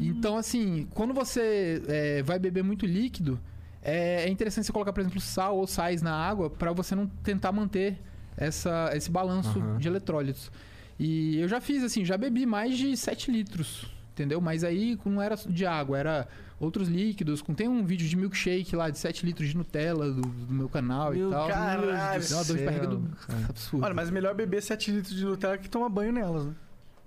Então, 0.00 0.36
assim, 0.36 0.88
quando 0.94 1.14
você 1.14 1.80
é, 1.86 2.22
vai 2.24 2.40
beber 2.40 2.64
muito 2.64 2.86
líquido, 2.86 3.38
é, 3.82 4.24
é 4.24 4.28
interessante 4.28 4.66
você 4.66 4.72
colocar, 4.72 4.92
por 4.92 5.00
exemplo, 5.00 5.20
sal 5.20 5.58
ou 5.58 5.66
sais 5.66 6.02
na 6.02 6.12
água 6.14 6.50
para 6.50 6.72
você 6.72 6.94
não 6.96 7.06
tentar 7.06 7.52
manter 7.52 8.00
essa, 8.36 8.90
esse 8.94 9.10
balanço 9.10 9.58
Aham. 9.58 9.78
de 9.78 9.88
eletrólitos. 9.88 10.50
E 10.98 11.38
eu 11.38 11.48
já 11.48 11.60
fiz, 11.60 11.82
assim, 11.82 12.04
já 12.04 12.16
bebi 12.16 12.46
mais 12.46 12.76
de 12.78 12.96
7 12.96 13.30
litros, 13.30 13.86
entendeu? 14.12 14.40
Mas 14.40 14.62
aí 14.62 14.98
não 15.04 15.20
era 15.20 15.34
de 15.36 15.66
água, 15.66 15.98
era 15.98 16.28
outros 16.60 16.88
líquidos. 16.88 17.42
Com- 17.42 17.52
Tem 17.52 17.68
um 17.68 17.84
vídeo 17.84 18.08
de 18.08 18.16
milkshake 18.16 18.76
lá 18.76 18.88
de 18.90 18.98
7 18.98 19.26
litros 19.26 19.48
de 19.48 19.56
Nutella 19.56 20.10
do, 20.12 20.20
do 20.22 20.54
meu 20.54 20.68
canal 20.68 21.12
Meu 21.12 21.28
e 21.28 21.32
tal. 21.32 21.48
caralho. 21.48 22.20
Deu 22.28 22.36
uma 22.36 22.44
dor 22.44 22.56
de 22.56 22.64
barriga 22.64 22.86
do... 22.86 23.10
absurdo. 23.48 23.84
Olha, 23.84 23.94
mas 23.94 24.08
é 24.08 24.12
melhor 24.12 24.34
beber 24.34 24.62
7 24.62 24.90
litros 24.92 25.14
de 25.16 25.24
Nutella 25.24 25.58
que 25.58 25.68
tomar 25.68 25.88
banho 25.88 26.12
nelas, 26.12 26.46
né? 26.46 26.52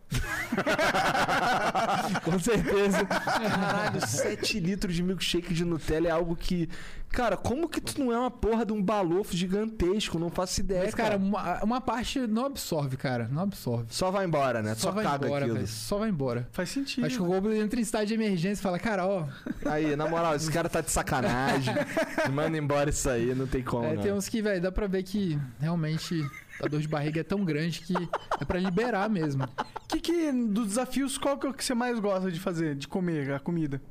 Com 2.24 2.40
certeza. 2.40 3.06
Caralho, 3.06 4.06
7 4.06 4.60
litros 4.60 4.96
de 4.96 5.04
milkshake 5.04 5.54
de 5.54 5.66
Nutella 5.66 6.08
é 6.08 6.12
algo 6.12 6.36
que. 6.36 6.70
Cara, 7.10 7.38
como 7.38 7.70
que 7.70 7.80
tu 7.80 8.04
não 8.04 8.12
é 8.12 8.20
uma 8.20 8.30
porra 8.30 8.66
de 8.66 8.74
um 8.74 8.84
balofo 8.84 9.36
gigantesco? 9.36 10.20
Não 10.20 10.30
faço 10.30 10.60
ideia, 10.60 10.84
Mas, 10.84 10.94
cara, 10.94 11.16
uma, 11.16 11.64
uma 11.64 11.82
parte 11.82 12.20
não 12.20 12.46
absorve, 12.46 12.98
cara. 12.98 13.30
Não 13.32 13.44
absorve. 13.44 13.86
Só 13.90 14.12
vai 14.12 14.26
embora, 14.26 14.62
né? 14.62 14.76
Só, 14.76 14.92
vai 14.92 15.06
caga 15.06 15.26
embora, 15.26 15.46
aquilo. 15.46 15.56
velho. 15.56 15.68
Só 15.68 15.98
vai 15.98 16.10
embora. 16.10 16.48
Faz 16.52 16.70
sentido. 16.70 17.06
Acho 17.06 17.16
que 17.18 17.24
o 17.24 17.26
Goblin 17.26 17.60
entra 17.60 17.80
em 17.80 17.84
estado 17.84 18.06
de 18.06 18.14
emergência 18.14 18.60
e 18.60 18.64
fala, 18.64 18.78
cara, 18.78 19.08
ó, 19.08 19.26
Aí, 19.66 19.96
na 19.96 20.08
moral, 20.08 20.36
esse 20.36 20.52
cara 20.52 20.68
tá 20.68 20.82
de 20.82 20.92
sacanagem. 20.92 21.74
Manda 22.32 22.58
embora 22.58 22.90
isso 22.90 23.10
aí, 23.10 23.34
não 23.34 23.48
tem 23.48 23.64
como. 23.64 23.86
é, 23.86 23.96
não. 23.96 24.04
tem 24.04 24.12
uns 24.12 24.28
que, 24.28 24.42
velho, 24.42 24.62
dá 24.62 24.72
pra 24.72 24.86
ver 24.88 25.04
que 25.04 25.40
realmente 25.62 26.22
a 26.64 26.68
dor 26.68 26.80
de 26.82 26.88
barriga 26.88 27.22
é 27.22 27.24
tão 27.24 27.44
grande 27.46 27.82
que 27.82 27.94
é 28.40 28.46
pra 28.46 28.60
liberar 28.60 29.10
mesmo. 29.10 29.48
que, 29.88 30.00
que 30.00 30.32
dos 30.32 30.68
desafios, 30.70 31.18
qual 31.18 31.38
que 31.38 31.46
é 31.46 31.50
o 31.50 31.54
que 31.54 31.64
você 31.64 31.74
mais 31.74 32.00
gosta 32.00 32.32
de 32.32 32.40
fazer, 32.40 32.76
de 32.76 32.88
comer 32.88 33.32
a 33.34 33.40
comida? 33.40 33.82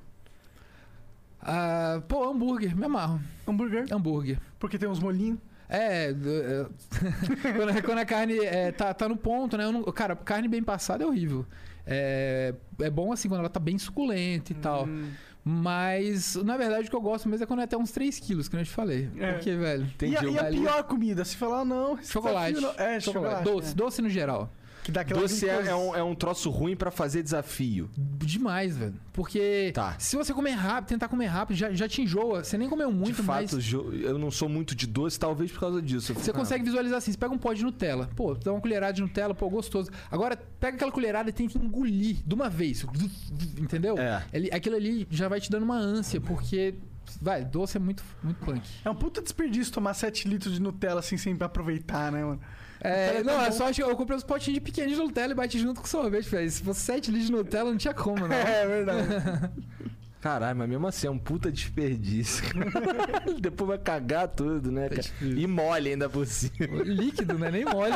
Ah, 1.41 2.03
pô, 2.09 2.29
hambúrguer, 2.29 2.77
me 2.77 2.85
amarro. 2.87 3.21
Hambúrguer? 3.47 3.87
Hambúrguer. 3.93 4.39
Porque 4.59 4.79
tem 4.79 4.89
uns 4.89 4.99
molhinhos. 4.99 5.39
É, 5.69 6.13
do- 6.13 6.29
é, 6.43 6.67
quando, 7.57 7.71
a- 7.71 7.83
quando 7.83 7.99
a 7.99 8.05
carne 8.05 8.39
é, 8.39 8.71
tá, 8.73 8.93
tá 8.95 9.09
no 9.09 9.17
ponto, 9.17 9.57
né? 9.57 9.71
não- 9.71 9.83
cara, 9.85 10.15
carne 10.17 10.49
bem 10.49 10.63
passada 10.63 11.05
é 11.05 11.07
horrível. 11.07 11.45
É, 11.87 12.53
é 12.81 12.91
bom 12.91 13.13
assim 13.13 13.29
quando 13.29 13.41
ela 13.41 13.49
tá 13.49 13.61
bem 13.61 13.79
suculenta 13.79 14.51
e 14.53 14.55
tal. 14.57 14.89
Mas, 15.49 16.35
na 16.35 16.57
verdade, 16.57 16.89
o 16.89 16.91
que 16.91 16.97
eu 16.97 17.01
gosto 17.01 17.29
mesmo 17.29 17.45
é 17.45 17.47
quando 17.47 17.61
é 17.61 17.63
até 17.63 17.77
uns 17.77 17.93
3 17.93 18.19
quilos, 18.19 18.49
que 18.49 18.57
eu 18.57 18.65
te 18.65 18.69
falei. 18.71 19.09
É. 19.17 19.35
Porque, 19.35 19.55
velho. 19.55 19.87
E 20.03 20.17
a, 20.17 20.25
e 20.25 20.39
a 20.41 20.45
pior 20.47 20.83
comida? 20.83 21.25
Se 21.25 21.37
falar, 21.37 21.65
não. 21.65 21.97
esse 22.01 22.11
Chocolate. 22.11 22.55
desafio 22.55 22.77
não- 22.77 22.85
É, 22.85 22.99
chocolate. 22.99 23.45
Doce, 23.45 23.71
é. 23.71 23.75
doce 23.75 24.03
no 24.03 24.09
geral. 24.11 24.53
Que 24.87 24.93
dá 24.93 25.01
aquela 25.01 25.23
Doce 25.23 25.49
é, 25.49 25.53
glicose. 25.57 25.69
é 25.69 25.75
um, 25.75 25.97
é 25.97 26.03
um 26.05 26.15
troço 26.15 26.49
ruim 26.49 26.77
pra 26.77 26.93
fazer 26.93 27.21
desafio. 27.21 27.91
Demais, 27.97 28.77
velho. 28.77 28.95
Porque 29.13 29.73
Tá. 29.75 29.97
se 29.99 30.15
você 30.15 30.33
comer 30.33 30.53
rápido, 30.53 30.91
tentar 30.91 31.09
comer 31.09 31.27
rápido, 31.27 31.57
já, 31.57 31.73
já 31.73 31.89
te 31.89 32.03
enjoa. 32.03 32.45
Você 32.45 32.57
nem 32.57 32.69
comeu 32.69 32.93
muito, 32.93 33.17
de 33.17 33.23
fato, 33.25 33.57
mas 33.57 33.73
eu 33.73 34.17
não 34.17 34.31
sou 34.31 34.49
muito 34.49 34.77
de 34.77 34.87
doce, 34.87 35.19
talvez 35.19 35.51
por 35.51 35.59
causa 35.59 35.83
disso. 35.83 36.15
Você 36.15 36.21
fico, 36.27 36.39
consegue 36.39 36.63
visualizar 36.63 36.99
assim. 36.99 37.11
Você 37.11 37.19
pega 37.19 37.35
um 37.35 37.39
pó 37.39 37.53
de 37.53 37.65
Nutella. 37.65 38.09
Pô, 38.15 38.35
dá 38.35 38.53
uma 38.53 38.61
colherada 38.61 38.93
de 38.93 39.03
Nutella, 39.03 39.35
pô, 39.35 39.51
gostoso. 39.51 39.91
Agora, 40.09 40.37
pega 40.37 40.77
aquela 40.77 40.93
colherada 40.93 41.31
e 41.31 41.33
tenta 41.33 41.59
engolir 41.59 42.19
de 42.25 42.35
uma 42.37 42.49
vez. 42.49 42.87
Entendeu? 43.59 43.97
É. 43.99 44.23
Aquilo 44.55 44.77
ali 44.77 45.05
já 45.11 45.27
vai 45.27 45.41
te 45.41 45.51
dando 45.51 45.65
uma 45.65 45.79
ânsia, 45.79 46.21
porque. 46.21 46.75
Vai, 47.21 47.45
doce 47.45 47.77
é 47.77 47.81
muito, 47.81 48.03
muito 48.23 48.45
punk. 48.45 48.63
É 48.85 48.91
um 48.91 48.95
puta 48.95 49.23
desperdício 49.23 49.73
tomar 49.73 49.95
7 49.95 50.29
litros 50.29 50.55
de 50.55 50.61
Nutella 50.61 51.01
assim 51.01 51.17
sem 51.17 51.37
aproveitar, 51.41 52.13
né, 52.13 52.25
mano? 52.25 52.41
É, 52.81 53.17
é 53.17 53.23
não, 53.23 53.41
é 53.41 53.51
só 53.51 53.71
eu 53.71 53.97
comprei 53.97 54.17
uns 54.17 54.23
potinhos 54.23 54.55
de 54.55 54.61
pequeno 54.61 54.89
de 54.89 54.97
Nutella 54.97 55.33
e 55.33 55.35
bati 55.35 55.59
junto 55.59 55.81
com 55.81 55.87
sorvete, 55.87 56.29
velho. 56.29 56.51
Se 56.51 56.63
fosse 56.63 56.81
7 56.81 57.11
litros 57.11 57.27
de 57.27 57.33
Nutella, 57.33 57.71
não 57.71 57.79
tinha 57.79 57.95
como, 57.95 58.27
né? 58.27 58.37
É 58.47 58.67
verdade. 58.67 59.53
Caralho, 60.21 60.59
mas 60.59 60.69
mesmo 60.69 60.87
assim 60.89 61.07
é 61.07 61.11
um 61.11 61.19
puta 61.19 61.53
desperdício. 61.53 62.45
Depois 63.39 63.69
vai 63.69 63.79
cagar 63.79 64.27
tudo, 64.27 64.73
né, 64.73 64.89
cara? 64.89 65.07
E 65.21 65.47
mole 65.47 65.91
ainda 65.91 66.09
por 66.09 66.27
cima. 66.27 66.83
Líquido, 66.83 67.39
né? 67.39 67.51
Nem 67.51 67.65
mole. 67.65 67.93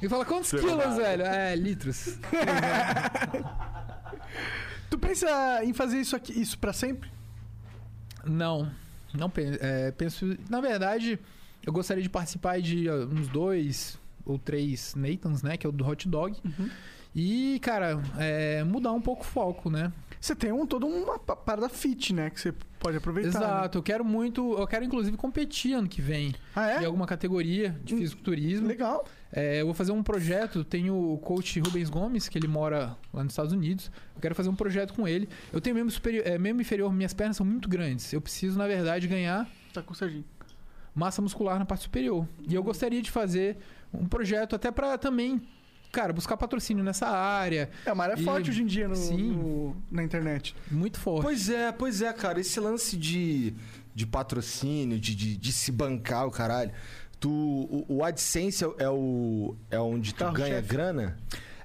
E 0.00 0.08
fala, 0.08 0.24
quantos 0.24 0.50
quilos, 0.50 0.96
velho? 0.96 1.24
É, 1.24 1.56
litros. 1.56 2.18
tu 4.88 4.98
pensa 4.98 5.64
em 5.64 5.72
fazer 5.72 5.98
isso 5.98 6.14
aqui, 6.14 6.40
isso 6.40 6.56
pra 6.56 6.72
sempre? 6.72 7.10
Não, 8.28 8.70
não 9.14 9.28
penso. 9.30 9.58
penso. 9.96 10.36
Na 10.48 10.60
verdade, 10.60 11.18
eu 11.64 11.72
gostaria 11.72 12.02
de 12.02 12.08
participar 12.08 12.60
de 12.60 12.88
ó, 12.88 13.04
uns 13.06 13.28
dois 13.28 13.98
ou 14.24 14.38
três 14.38 14.94
Nathans, 14.94 15.42
né? 15.42 15.56
Que 15.56 15.66
é 15.66 15.68
o 15.70 15.72
do 15.72 15.86
hot 15.86 16.08
dog. 16.08 16.36
E, 17.14 17.58
cara, 17.60 18.00
é, 18.18 18.62
mudar 18.64 18.92
um 18.92 19.00
pouco 19.00 19.22
o 19.22 19.26
foco, 19.26 19.70
né? 19.70 19.92
Você 20.20 20.34
tem 20.34 20.52
um, 20.52 20.66
toda 20.66 20.84
uma 20.84 21.18
pa- 21.18 21.34
parada 21.36 21.68
fit, 21.68 22.12
né? 22.12 22.28
Que 22.30 22.40
você 22.40 22.52
pode 22.78 22.96
aproveitar. 22.96 23.38
né? 23.40 23.46
Exato. 23.46 23.78
Eu 23.78 23.82
quero 23.82 24.04
muito. 24.04 24.56
Eu 24.58 24.66
quero, 24.66 24.84
inclusive, 24.84 25.16
competir 25.16 25.74
ano 25.74 25.88
que 25.88 26.02
vem. 26.02 26.34
Ah, 26.54 26.80
Em 26.80 26.82
é? 26.82 26.86
alguma 26.86 27.06
categoria 27.06 27.70
de 27.84 27.94
Hum, 27.94 27.98
fisiculturismo. 27.98 28.66
Legal. 28.66 29.06
É, 29.30 29.60
eu 29.60 29.66
vou 29.66 29.74
fazer 29.74 29.92
um 29.92 30.02
projeto, 30.02 30.64
tenho 30.64 30.94
o 31.12 31.18
coach 31.18 31.60
Rubens 31.60 31.90
Gomes, 31.90 32.28
que 32.28 32.38
ele 32.38 32.48
mora 32.48 32.96
lá 33.12 33.22
nos 33.22 33.32
Estados 33.32 33.52
Unidos. 33.52 33.90
Eu 34.14 34.20
quero 34.22 34.34
fazer 34.34 34.48
um 34.48 34.54
projeto 34.54 34.94
com 34.94 35.06
ele. 35.06 35.28
Eu 35.52 35.60
tenho 35.60 35.76
membro 35.76 35.92
superior, 35.92 36.26
é, 36.26 36.38
membro 36.38 36.62
inferior, 36.62 36.90
minhas 36.92 37.12
pernas 37.12 37.36
são 37.36 37.44
muito 37.44 37.68
grandes. 37.68 38.10
Eu 38.12 38.20
preciso, 38.22 38.56
na 38.58 38.66
verdade, 38.66 39.06
ganhar 39.06 39.46
Tá 39.74 39.82
com 39.82 39.92
o 39.92 39.96
Serginho. 39.96 40.24
massa 40.94 41.20
muscular 41.20 41.58
na 41.58 41.66
parte 41.66 41.82
superior. 41.82 42.26
E 42.48 42.54
eu 42.54 42.62
gostaria 42.62 43.02
de 43.02 43.10
fazer 43.10 43.58
um 43.92 44.06
projeto 44.06 44.56
até 44.56 44.70
pra 44.70 44.96
também, 44.96 45.42
cara, 45.92 46.12
buscar 46.14 46.36
patrocínio 46.38 46.82
nessa 46.82 47.06
área. 47.06 47.68
É 47.84 47.92
uma 47.92 48.04
área 48.04 48.18
E- 48.18 48.24
forte 48.24 48.48
hoje 48.48 48.62
em 48.62 48.66
dia 48.66 48.88
no, 48.88 48.96
Sim. 48.96 49.32
no- 49.32 49.76
na 49.90 50.02
internet. 50.02 50.56
Muito 50.70 50.98
forte. 50.98 51.22
Pois 51.24 51.50
é, 51.50 51.70
pois 51.70 52.00
é, 52.00 52.10
cara. 52.14 52.40
Esse 52.40 52.58
lance 52.60 52.96
de, 52.96 53.52
de 53.94 54.06
patrocínio, 54.06 54.98
de, 54.98 55.14
de, 55.14 55.36
de 55.36 55.52
se 55.52 55.70
bancar 55.70 56.26
o 56.26 56.30
caralho. 56.30 56.72
Tu, 57.20 57.28
o, 57.30 57.84
o 57.88 58.04
AdSense 58.04 58.64
é 58.78 58.88
o. 58.88 59.56
É 59.70 59.78
onde 59.78 60.14
tu 60.14 60.30
ganha 60.32 60.60
grana? 60.60 61.16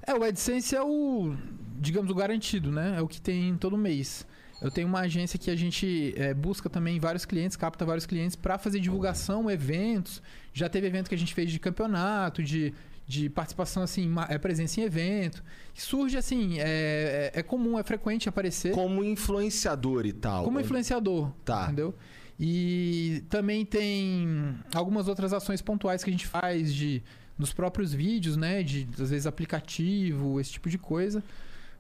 É, 0.06 0.14
o 0.16 0.24
AdSense 0.24 0.76
é 0.76 0.82
o, 0.82 1.36
digamos, 1.80 2.10
o 2.10 2.16
garantido, 2.16 2.72
né? 2.72 2.96
É 2.98 3.02
o 3.02 3.08
que 3.08 3.22
tem 3.22 3.56
todo 3.58 3.78
mês. 3.78 4.26
Eu 4.62 4.72
tenho 4.72 4.88
uma 4.88 5.02
agência 5.02 5.38
que 5.38 5.52
a 5.52 5.56
gente 5.56 6.14
é, 6.18 6.34
busca 6.34 6.70
também 6.70 6.98
vários 7.00 7.26
clientes, 7.26 7.58
capta 7.58 7.86
vários 7.86 8.06
clientes 8.06 8.36
para 8.36 8.58
fazer 8.58 8.80
divulgação, 8.80 9.52
eventos. 9.52 10.22
Já 10.54 10.70
teve 10.70 10.88
evento 10.88 11.10
que 11.10 11.16
a 11.16 11.18
gente 11.18 11.34
fez 11.34 11.52
de 11.52 11.60
campeonato, 11.60 12.42
de, 12.42 12.74
de 13.06 13.30
participação, 13.30 13.84
assim, 13.84 14.10
é, 14.30 14.38
presença 14.38 14.80
em 14.80 14.84
evento. 14.86 15.44
Surge, 15.74 16.16
assim, 16.18 16.60
é, 16.60 17.32
é, 17.36 17.40
é 17.40 17.44
comum, 17.44 17.78
é 17.78 17.84
frequente 17.84 18.30
aparecer 18.30 18.72
Como 18.72 19.04
influenciador 19.04 20.06
e 20.06 20.14
tal. 20.14 20.46
como 20.46 20.60
influenciador, 20.62 21.32
Tá. 21.44 21.66
entendeu? 21.66 21.94
E 22.40 23.24
também 23.30 23.66
tem 23.66 24.56
algumas 24.74 25.08
outras 25.08 25.34
ações 25.34 25.62
pontuais 25.62 26.04
que 26.04 26.10
a 26.10 26.14
gente 26.14 26.28
faz 26.28 26.74
de 26.74 27.02
nos 27.38 27.54
próprios 27.54 27.94
vídeos, 27.94 28.38
né, 28.38 28.64
de 28.64 28.88
às 29.00 29.10
vezes 29.10 29.26
aplicativo, 29.26 30.40
esse 30.40 30.52
tipo 30.52 30.70
de 30.70 30.78
coisa. 30.78 31.24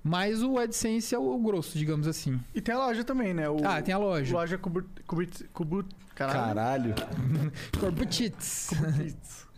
Mas 0.04 0.44
o 0.44 0.58
AdSense 0.58 1.16
é 1.16 1.18
o 1.18 1.38
grosso, 1.40 1.78
digamos 1.78 2.08
assim. 2.08 2.38
E 2.54 2.60
tem 2.60 2.76
a 2.76 2.78
loja 2.78 3.06
também, 3.06 3.34
né? 3.34 3.50
O, 3.50 3.58
Ah, 3.66 3.82
tem 3.82 3.94
a 3.94 3.98
loja. 3.98 4.34
Loja 4.34 4.58
Kubut... 4.58 4.86
Kubut... 5.08 5.44
Kubut 5.54 5.90
caralho. 6.14 6.94
Caralho. 6.94 6.96
Corbutits. 7.80 8.70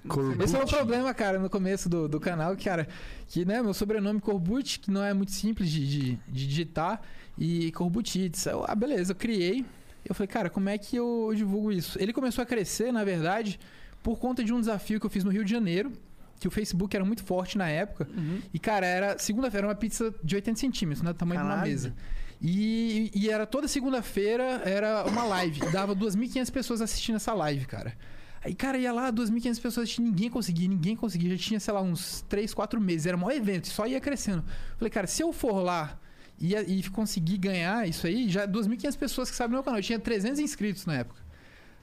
Corbut. 0.08 0.44
Esse 0.44 0.56
é 0.56 0.64
o 0.64 0.68
problema, 0.68 1.12
cara, 1.16 1.40
no 1.40 1.50
começo 1.50 1.90
do, 1.90 2.08
do 2.08 2.20
canal, 2.20 2.56
cara. 2.58 2.88
Que, 3.28 3.44
né, 3.44 3.60
meu 3.64 3.74
sobrenome 3.74 4.22
Corbut, 4.22 4.80
que 4.80 4.92
não 4.92 5.04
é 5.04 5.16
muito 5.16 5.32
simples 5.32 5.68
de, 5.70 5.88
de, 5.88 6.20
de 6.28 6.48
digitar, 6.48 7.02
e 7.36 7.72
Corbutits. 7.72 8.46
Ah, 8.68 8.76
beleza, 8.76 9.14
eu 9.14 9.16
criei. 9.16 9.66
Eu 10.06 10.14
falei, 10.14 10.28
cara, 10.28 10.50
como 10.50 10.70
é 10.70 10.78
que 10.78 10.96
eu 10.96 11.32
divulgo 11.36 11.72
isso? 11.72 11.98
Ele 12.02 12.14
começou 12.14 12.42
a 12.42 12.46
crescer, 12.46 12.92
na 12.92 13.04
verdade, 13.04 13.60
por 14.04 14.20
conta 14.20 14.44
de 14.44 14.54
um 14.54 14.60
desafio 14.60 15.00
que 15.00 15.06
eu 15.06 15.10
fiz 15.10 15.24
no 15.24 15.32
Rio 15.32 15.44
de 15.44 15.52
Janeiro, 15.52 15.92
que 16.40 16.48
o 16.48 16.52
Facebook 16.52 16.96
era 16.96 17.04
muito 17.04 17.24
forte 17.24 17.58
na 17.58 17.68
época. 17.68 18.08
Uhum. 18.16 18.40
E, 18.54 18.60
cara, 18.60 18.86
era 18.86 19.18
segunda-feira, 19.18 19.68
uma 19.68 19.76
pizza 19.76 20.14
de 20.24 20.36
80 20.36 20.60
centímetros, 20.60 21.02
né? 21.02 21.12
do 21.12 21.18
Tamanho 21.18 21.42
de 21.42 21.46
uma 21.48 21.54
Caralho. 21.56 21.72
mesa. 21.72 21.96
E, 22.42 23.10
e 23.16 23.30
era 23.30 23.46
toda 23.46 23.68
segunda-feira, 23.68 24.62
era 24.66 25.06
uma 25.08 25.24
live. 25.24 25.60
Dava 25.72 25.96
2.500 25.96 26.52
pessoas 26.52 26.82
assistindo 26.82 27.16
essa 27.16 27.34
live, 27.34 27.66
cara. 27.66 27.98
Aí, 28.44 28.54
cara, 28.54 28.78
ia 28.78 28.94
lá, 28.94 29.12
2.500 29.12 29.56
pessoas 29.56 29.78
assistindo, 29.86 30.06
ninguém 30.06 30.30
conseguia, 30.30 30.68
ninguém 30.68 30.96
conseguia. 30.96 31.32
Já 31.36 31.44
tinha, 31.44 31.60
sei 31.60 31.74
lá, 31.74 31.82
uns 31.82 32.22
3, 32.30 32.54
4 32.54 32.80
meses. 32.80 33.08
Era 33.08 33.18
o 33.18 33.20
maior 33.20 33.36
evento, 33.36 33.68
só 33.68 33.88
ia 33.88 34.00
crescendo. 34.00 34.44
Falei, 34.78 34.92
cara, 34.92 35.08
se 35.08 35.24
eu 35.24 35.34
for 35.34 35.62
lá 35.62 36.00
e, 36.40 36.56
e 36.56 36.90
conseguir 36.90 37.38
ganhar 37.38 37.88
isso 37.88 38.06
aí, 38.08 38.30
já 38.30 38.48
2.500 38.48 38.98
pessoas 38.98 39.30
que 39.30 39.36
sabem 39.36 39.52
do 39.52 39.56
meu 39.56 39.64
canal. 39.64 39.80
Eu 39.80 39.84
tinha 39.84 40.00
300 40.00 40.40
inscritos 40.40 40.86
na 40.86 40.96
época. 40.96 41.26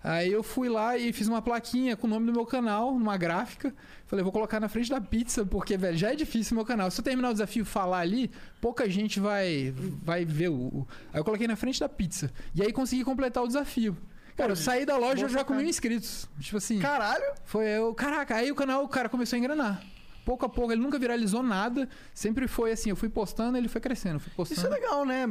Aí 0.05 0.33
eu 0.33 0.43
fui 0.43 0.69
lá 0.69 0.99
e 0.99 1.13
fiz 1.13 1.29
uma 1.29 1.41
plaquinha 1.41 1.97
com 1.97 2.09
o 2.09 2.11
nome 2.11 2.27
do 2.27 2.33
meu 2.33 2.45
canal, 2.45 2.93
numa 2.93 3.17
gráfica. 3.17 3.73
Falei, 4.07 4.23
vou 4.23 4.33
colocar 4.33 4.59
na 4.59 4.69
frente 4.69 4.91
da 4.91 5.01
pizza, 5.01 5.45
porque, 5.47 5.77
velho, 5.77 5.97
já 5.97 6.13
é 6.13 6.17
difícil 6.17 6.55
o 6.55 6.57
meu 6.57 6.65
canal. 6.65 6.91
Se 6.91 7.01
eu 7.01 7.05
terminar 7.05 7.31
o 7.31 7.33
desafio 7.33 7.63
e 7.63 7.65
falar 7.65 8.01
ali, 8.01 8.31
pouca 8.61 8.91
gente 8.91 9.21
vai, 9.21 9.73
vai 10.03 10.25
ver 10.25 10.49
o, 10.49 10.87
Aí 11.13 11.21
eu 11.21 11.25
coloquei 11.25 11.47
na 11.47 11.55
frente 11.55 11.79
da 11.79 11.89
pizza. 11.89 12.33
E 12.53 12.63
aí 12.63 12.73
consegui 12.73 13.05
completar 13.05 13.45
o 13.45 13.47
desafio. 13.47 13.97
Cara, 14.37 14.53
eu 14.53 14.57
saí 14.57 14.85
da 14.85 14.97
loja 14.97 15.29
já 15.29 15.45
com 15.45 15.55
mil 15.55 15.67
inscritos. 15.67 16.29
Tipo 16.41 16.57
assim, 16.57 16.81
Caralho! 16.81 17.23
foi 17.45 17.67
eu. 17.69 17.95
Caraca, 17.95 18.35
aí 18.35 18.51
o 18.51 18.55
canal, 18.57 18.83
o 18.83 18.89
cara 18.89 19.09
começou 19.09 19.37
a 19.37 19.39
engrenar. 19.39 19.83
Pouco 20.25 20.47
a 20.47 20.49
pouco, 20.49 20.73
ele 20.73 20.81
nunca 20.81 20.99
viralizou 20.99 21.43
nada. 21.43 21.89
Sempre 22.15 22.47
foi 22.47 22.73
assim, 22.73 22.91
eu 22.91 22.97
fui 22.97 23.09
postando, 23.09 23.59
ele 23.59 23.69
foi 23.69 23.81
crescendo. 23.81 24.21
Fui 24.21 24.33
postando. 24.37 24.61
Isso 24.61 24.67
é 24.67 24.71
legal, 24.71 25.05
né? 25.05 25.25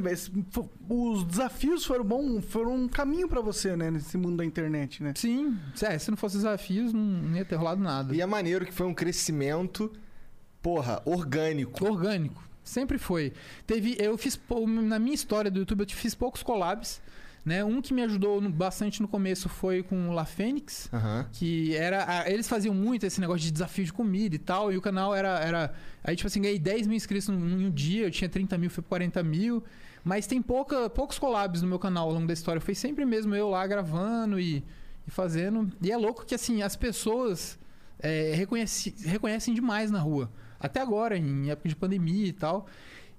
Os 0.90 1.24
desafios 1.24 1.86
foram 1.86 2.04
bom, 2.04 2.42
foram 2.42 2.76
um 2.76 2.88
caminho 2.88 3.28
pra 3.30 3.40
você, 3.42 3.76
né? 3.76 3.90
Nesse 3.90 4.18
mundo 4.18 4.38
da 4.38 4.46
internet, 4.46 5.02
né? 5.02 5.14
Sim, 5.16 5.58
é, 5.82 5.98
se 5.98 6.10
não 6.12 6.18
fosse 6.18 6.36
desafios, 6.38 6.92
não, 6.94 7.36
ia 7.36 7.46
ter 7.46 7.56
rolado 7.56 7.82
nada. 7.82 8.14
E 8.16 8.22
é 8.22 8.26
maneiro 8.26 8.66
que 8.66 8.74
foi 8.74 8.86
um 8.86 8.94
crescimento, 8.94 9.92
porra, 10.62 11.02
orgânico. 11.06 11.84
Orgânico. 11.86 12.44
Sempre 12.64 12.98
foi. 12.98 13.34
Teve, 13.66 13.96
eu 14.00 14.18
fiz 14.18 14.40
na 14.88 15.00
minha 15.00 15.16
história 15.16 15.50
do 15.50 15.60
YouTube, 15.60 15.80
eu 15.80 15.86
te- 15.86 15.96
fiz 15.96 16.14
poucos 16.14 16.44
collabs, 16.44 17.02
né? 17.44 17.64
Um 17.64 17.82
que 17.82 17.94
me 17.94 18.04
ajudou 18.04 18.40
no- 18.40 18.50
bastante 18.50 19.02
no 19.02 19.08
começo 19.08 19.50
foi 19.50 19.82
com 19.82 20.10
o 20.10 20.14
La 20.14 20.26
Fênix, 20.26 20.88
Aham. 20.94 21.28
que 21.34 21.76
era 21.76 22.06
a- 22.22 22.30
eles 22.30 22.48
faziam 22.48 22.74
muito 22.76 23.06
esse 23.06 23.20
negócio 23.20 23.42
de 23.42 23.52
desafio 23.52 23.84
de 23.86 23.92
comida 23.94 24.36
e 24.36 24.40
tal, 24.40 24.72
e 24.72 24.78
o 24.78 24.82
canal 24.82 25.16
era 25.16 25.40
era 25.40 25.74
aí 26.04 26.16
tipo 26.16 26.28
assim, 26.28 26.42
ganhei 26.42 26.60
10 26.60 26.86
mil 26.88 26.96
inscritos 26.96 27.28
em 27.30 27.34
um 27.34 27.70
dia, 27.72 28.06
eu 28.06 28.12
tinha 28.12 28.30
30 28.30 28.58
mil, 28.58 28.70
foi 28.70 28.84
pra 28.84 28.90
40 28.90 29.24
mil, 29.24 29.64
mas 30.04 30.28
tem 30.28 30.42
pouca, 30.42 30.90
poucos 30.90 31.18
collabs 31.18 31.62
no 31.62 31.68
meu 31.68 31.80
canal 31.80 32.08
ao 32.08 32.14
longo 32.14 32.28
da 32.28 32.34
história, 32.34 32.62
foi 32.62 32.76
sempre 32.76 33.06
mesmo 33.06 33.34
eu 33.36 33.50
lá 33.50 33.66
gravando 33.66 34.40
e, 34.40 34.64
e 35.08 35.12
fazendo, 35.12 35.72
e 35.82 35.92
é 35.92 35.98
louco 35.98 36.26
que 36.26 36.36
assim, 36.36 36.62
as 36.62 36.76
pessoas 36.76 37.58
é, 38.00 38.34
reconheci- 38.36 38.96
reconhecem 39.06 39.54
demais 39.54 39.90
na 39.92 40.00
rua. 40.00 40.32
Até 40.60 40.80
agora, 40.80 41.18
em 41.18 41.50
época 41.50 41.68
de 41.70 41.76
pandemia 41.76 42.28
e 42.28 42.34
tal. 42.34 42.68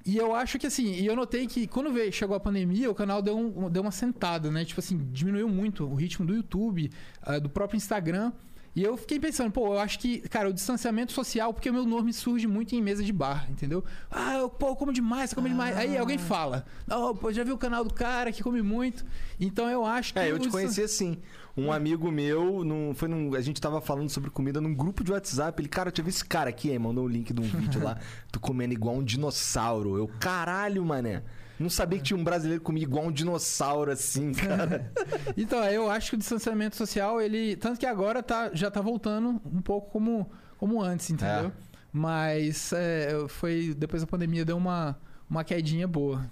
E 0.04 0.16
eu 0.16 0.34
acho 0.34 0.58
que 0.58 0.66
assim, 0.66 0.92
e 0.94 1.06
eu 1.06 1.14
notei 1.14 1.46
que 1.46 1.66
quando 1.66 1.92
veio, 1.92 2.12
chegou 2.12 2.34
a 2.36 2.40
pandemia, 2.40 2.90
o 2.90 2.94
canal 2.94 3.22
deu, 3.22 3.36
um- 3.38 3.70
deu 3.70 3.82
uma 3.82 3.92
sentada, 3.92 4.50
né? 4.50 4.64
Tipo 4.64 4.80
assim, 4.80 4.98
diminuiu 5.12 5.48
muito 5.48 5.84
o 5.84 5.94
ritmo 5.94 6.26
do 6.26 6.34
YouTube, 6.34 6.90
ah, 7.22 7.38
do 7.38 7.48
próprio 7.48 7.76
Instagram. 7.76 8.32
E 8.74 8.82
eu 8.82 8.96
fiquei 8.96 9.20
pensando, 9.20 9.52
pô, 9.52 9.74
eu 9.74 9.78
acho 9.78 9.98
que, 9.98 10.20
cara, 10.30 10.48
o 10.48 10.52
distanciamento 10.52 11.12
social, 11.12 11.52
porque 11.52 11.68
o 11.68 11.72
meu 11.74 11.84
nome 11.84 12.10
surge 12.10 12.46
muito 12.46 12.74
em 12.74 12.80
mesa 12.80 13.04
de 13.04 13.12
bar, 13.12 13.46
entendeu? 13.50 13.84
Ah, 14.10 14.38
eu, 14.38 14.48
pô, 14.48 14.68
eu 14.68 14.76
como 14.76 14.90
demais, 14.94 15.30
eu 15.30 15.34
como 15.36 15.46
demais. 15.46 15.76
Aí 15.76 15.96
alguém 15.98 16.16
fala, 16.16 16.64
não, 16.86 17.14
pô, 17.14 17.30
já 17.30 17.44
viu 17.44 17.54
o 17.54 17.58
canal 17.58 17.84
do 17.84 17.92
cara 17.92 18.32
que 18.32 18.42
come 18.42 18.62
muito. 18.62 19.04
Então 19.38 19.68
eu 19.68 19.84
acho 19.84 20.14
que. 20.14 20.18
É, 20.18 20.30
eu 20.30 20.38
te 20.38 20.44
distan- 20.44 20.52
conheci 20.58 20.82
assim. 20.82 21.18
Um 21.56 21.70
amigo 21.70 22.10
meu, 22.10 22.64
num, 22.64 22.94
foi 22.94 23.08
num, 23.08 23.34
a 23.34 23.40
gente 23.40 23.60
tava 23.60 23.80
falando 23.80 24.08
sobre 24.08 24.30
comida 24.30 24.60
num 24.60 24.74
grupo 24.74 25.04
de 25.04 25.12
WhatsApp. 25.12 25.60
Ele, 25.60 25.68
cara, 25.68 25.90
tinha 25.90 26.04
visto 26.04 26.18
esse 26.18 26.24
cara 26.24 26.48
aqui, 26.48 26.70
aí 26.70 26.78
mandou 26.78 27.04
um 27.04 27.08
link 27.08 27.32
de 27.32 27.40
um 27.40 27.44
vídeo 27.44 27.82
lá, 27.82 27.98
tu 28.32 28.40
comendo 28.40 28.72
igual 28.72 28.96
um 28.96 29.04
dinossauro. 29.04 29.98
Eu, 29.98 30.08
caralho, 30.18 30.84
mané. 30.84 31.22
Não 31.58 31.68
sabia 31.68 31.98
que 31.98 32.06
tinha 32.06 32.18
um 32.18 32.24
brasileiro 32.24 32.62
comia 32.62 32.82
igual 32.82 33.06
um 33.06 33.12
dinossauro 33.12 33.90
assim, 33.90 34.32
cara. 34.34 34.90
Então, 35.36 35.62
eu 35.64 35.90
acho 35.90 36.10
que 36.10 36.16
o 36.16 36.18
distanciamento 36.18 36.74
social, 36.74 37.20
ele. 37.20 37.54
Tanto 37.56 37.78
que 37.78 37.86
agora 37.86 38.22
tá, 38.22 38.50
já 38.54 38.70
tá 38.70 38.80
voltando 38.80 39.40
um 39.44 39.60
pouco 39.60 39.90
como, 39.90 40.30
como 40.56 40.82
antes, 40.82 41.10
entendeu? 41.10 41.48
É. 41.48 41.52
Mas 41.92 42.72
é, 42.72 43.26
foi. 43.28 43.74
Depois 43.76 44.02
da 44.02 44.08
pandemia 44.08 44.44
deu 44.44 44.56
uma, 44.56 44.98
uma 45.28 45.44
quedinha 45.44 45.86
boa. 45.86 46.28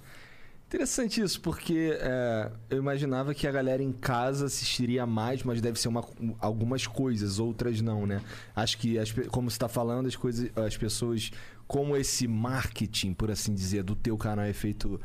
Interessante 0.70 1.20
isso, 1.20 1.40
porque 1.40 1.98
é, 2.00 2.48
eu 2.70 2.78
imaginava 2.78 3.34
que 3.34 3.44
a 3.44 3.50
galera 3.50 3.82
em 3.82 3.90
casa 3.90 4.46
assistiria 4.46 5.04
mais, 5.04 5.42
mas 5.42 5.60
deve 5.60 5.80
ser 5.80 5.88
uma, 5.88 6.04
algumas 6.38 6.86
coisas, 6.86 7.40
outras 7.40 7.80
não, 7.80 8.06
né? 8.06 8.22
Acho 8.54 8.78
que, 8.78 8.96
as 8.96 9.10
como 9.32 9.50
você 9.50 9.56
está 9.56 9.68
falando, 9.68 10.06
as 10.06 10.14
coisas, 10.14 10.48
as 10.56 10.76
pessoas, 10.76 11.32
como 11.66 11.96
esse 11.96 12.28
marketing, 12.28 13.14
por 13.14 13.32
assim 13.32 13.52
dizer, 13.52 13.82
do 13.82 13.96
teu 13.96 14.16
canal 14.16 14.44
é 14.44 14.52
feito 14.52 15.00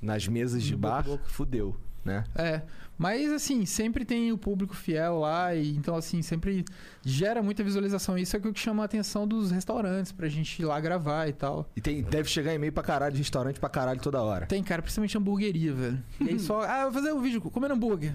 nas 0.00 0.26
mesas 0.26 0.62
de 0.62 0.72
No 0.72 0.78
a 0.78 0.80
bar, 0.90 1.04
boca. 1.04 1.24
fudeu, 1.26 1.76
né? 2.02 2.24
É, 2.34 2.62
mas 3.02 3.32
assim, 3.32 3.66
sempre 3.66 4.04
tem 4.04 4.30
o 4.30 4.38
público 4.38 4.76
fiel 4.76 5.18
lá, 5.18 5.52
e 5.54 5.74
então 5.76 5.96
assim, 5.96 6.22
sempre 6.22 6.64
gera 7.04 7.42
muita 7.42 7.64
visualização. 7.64 8.16
Isso 8.16 8.36
é 8.36 8.38
o 8.38 8.52
que 8.52 8.60
chama 8.60 8.82
a 8.82 8.86
atenção 8.86 9.26
dos 9.26 9.50
restaurantes 9.50 10.12
pra 10.12 10.28
gente 10.28 10.62
ir 10.62 10.64
lá 10.64 10.78
gravar 10.80 11.26
e 11.28 11.32
tal. 11.32 11.68
E 11.74 11.80
tem, 11.80 12.00
deve 12.02 12.28
chegar 12.28 12.54
e-mail 12.54 12.72
pra 12.72 12.82
caralho, 12.84 13.12
de 13.12 13.18
restaurante 13.18 13.58
pra 13.58 13.68
caralho 13.68 14.00
toda 14.00 14.22
hora. 14.22 14.46
Tem, 14.46 14.62
cara, 14.62 14.80
principalmente 14.82 15.18
hamburgueria, 15.18 15.72
velho. 15.72 16.02
E 16.20 16.28
aí 16.28 16.38
só, 16.38 16.62
ah, 16.62 16.82
eu 16.82 16.92
vou 16.92 17.02
fazer 17.02 17.12
um 17.12 17.20
vídeo 17.20 17.40
comendo 17.40 17.74
hambúrguer. 17.74 18.14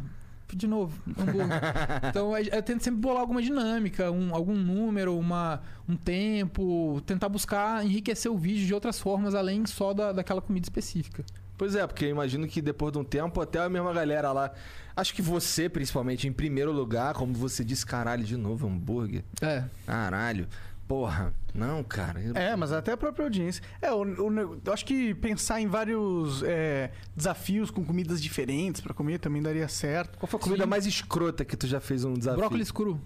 De 0.54 0.66
novo, 0.66 0.98
hambúrguer. 1.06 1.60
então 2.10 2.38
eu 2.38 2.46
eu 2.46 2.64
tento 2.64 2.82
sempre 2.82 3.02
bolar 3.02 3.20
alguma 3.20 3.42
dinâmica, 3.42 4.10
um- 4.10 4.34
algum 4.34 4.56
número, 4.56 5.18
uma, 5.20 5.62
um 5.90 5.98
tempo, 5.98 7.02
tentar 7.06 7.28
buscar 7.28 7.84
enriquecer 7.86 8.32
o 8.32 8.38
vídeo 8.38 8.66
de 8.66 8.74
outras 8.74 8.98
formas, 8.98 9.36
além 9.36 9.66
só 9.66 9.94
da, 9.94 10.14
daquela 10.14 10.42
comida 10.42 10.64
específica. 10.66 11.26
Pois 11.58 11.74
é, 11.76 11.86
porque 11.88 12.06
eu 12.06 12.10
imagino 12.10 12.48
que 12.48 12.62
depois 12.62 12.92
de 12.92 13.00
um 13.00 13.04
tempo, 13.04 13.42
até 13.42 13.60
a 13.60 13.70
mesma 13.70 13.92
galera 13.94 14.32
lá. 14.32 14.52
Acho 14.96 15.14
que 15.14 15.22
você, 15.22 15.68
principalmente, 15.70 16.28
em 16.28 16.32
primeiro 16.32 16.72
lugar, 16.72 17.14
como 17.14 17.34
você 17.34 17.64
disse, 17.64 17.86
caralho, 17.86 18.24
de 18.24 18.36
novo, 18.38 18.68
hambúrguer. 18.68 19.24
É. 19.42 19.64
Caralho. 19.86 20.48
Porra, 20.88 21.34
não, 21.54 21.84
cara. 21.84 22.22
eu- 22.22 22.34
É, 22.36 22.56
mas 22.56 22.72
até 22.72 22.94
a 22.94 22.98
própria 22.98 23.26
audiência. 23.26 23.62
É, 23.82 23.92
o 23.92 24.06
ne- 24.06 24.42
eu 24.66 24.74
acho 24.74 24.86
que 24.86 25.14
pensar 25.16 25.60
em 25.60 25.68
vários 25.68 26.42
é, 26.44 26.92
desafios 27.16 27.70
com 27.70 27.84
comidas 27.84 28.22
diferentes 28.22 28.80
pra 28.80 28.94
comer 28.94 29.20
também 29.20 29.42
daria 29.42 29.68
certo. 29.68 30.18
Qual 30.18 30.30
foi 30.30 30.40
a 30.40 30.44
comida 30.44 30.64
Sim. 30.64 30.70
mais 30.70 30.86
escrota 30.86 31.44
que 31.44 31.58
tu 31.58 31.68
já 31.68 31.82
fez 31.82 32.06
um 32.06 32.14
desafio? 32.14 32.40
Brócolis 32.40 32.72
cru. 32.72 33.02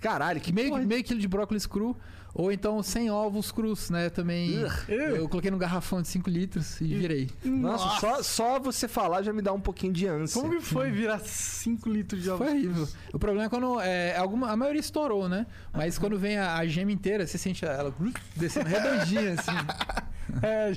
Caralho, 0.00 0.40
que 0.40 0.52
meio, 0.52 0.76
meio 0.86 1.02
quilo 1.02 1.20
de 1.20 1.28
brócolis 1.28 1.66
cru. 1.66 1.96
Ou 2.38 2.52
então 2.52 2.82
sem 2.82 3.10
ovos 3.10 3.50
crus, 3.50 3.88
né? 3.88 4.10
Também. 4.10 4.50
Eu 4.88 5.26
coloquei 5.26 5.50
num 5.50 5.56
garrafão 5.56 6.02
de 6.02 6.08
5 6.08 6.28
litros 6.28 6.78
e 6.82 6.84
virei. 6.84 7.30
Nossa, 7.42 7.98
Só, 7.98 8.22
só 8.22 8.60
você 8.60 8.86
falar 8.86 9.22
já 9.22 9.32
me 9.32 9.40
dá 9.40 9.54
um 9.54 9.60
pouquinho 9.60 9.90
de 9.94 10.06
ânsia. 10.06 10.42
Como 10.42 10.54
que 10.54 10.62
foi 10.62 10.90
virar 10.90 11.18
5 11.18 11.88
litros 11.88 12.22
de 12.22 12.28
Foi 12.28 12.46
horrível. 12.48 12.86
O 13.10 13.18
problema 13.18 13.46
é 13.46 13.48
quando. 13.48 13.80
É, 13.80 14.14
alguma, 14.18 14.50
a 14.50 14.56
maioria 14.56 14.80
estourou, 14.80 15.30
né? 15.30 15.46
Mas 15.72 15.98
quando 15.98 16.18
vem 16.18 16.36
a, 16.36 16.56
a 16.56 16.66
gema 16.66 16.92
inteira, 16.92 17.26
você 17.26 17.38
sente 17.38 17.64
ela 17.64 17.94
descendo 18.36 18.68
redondinha, 18.68 19.32
assim. 19.32 19.52
É, 20.42 20.72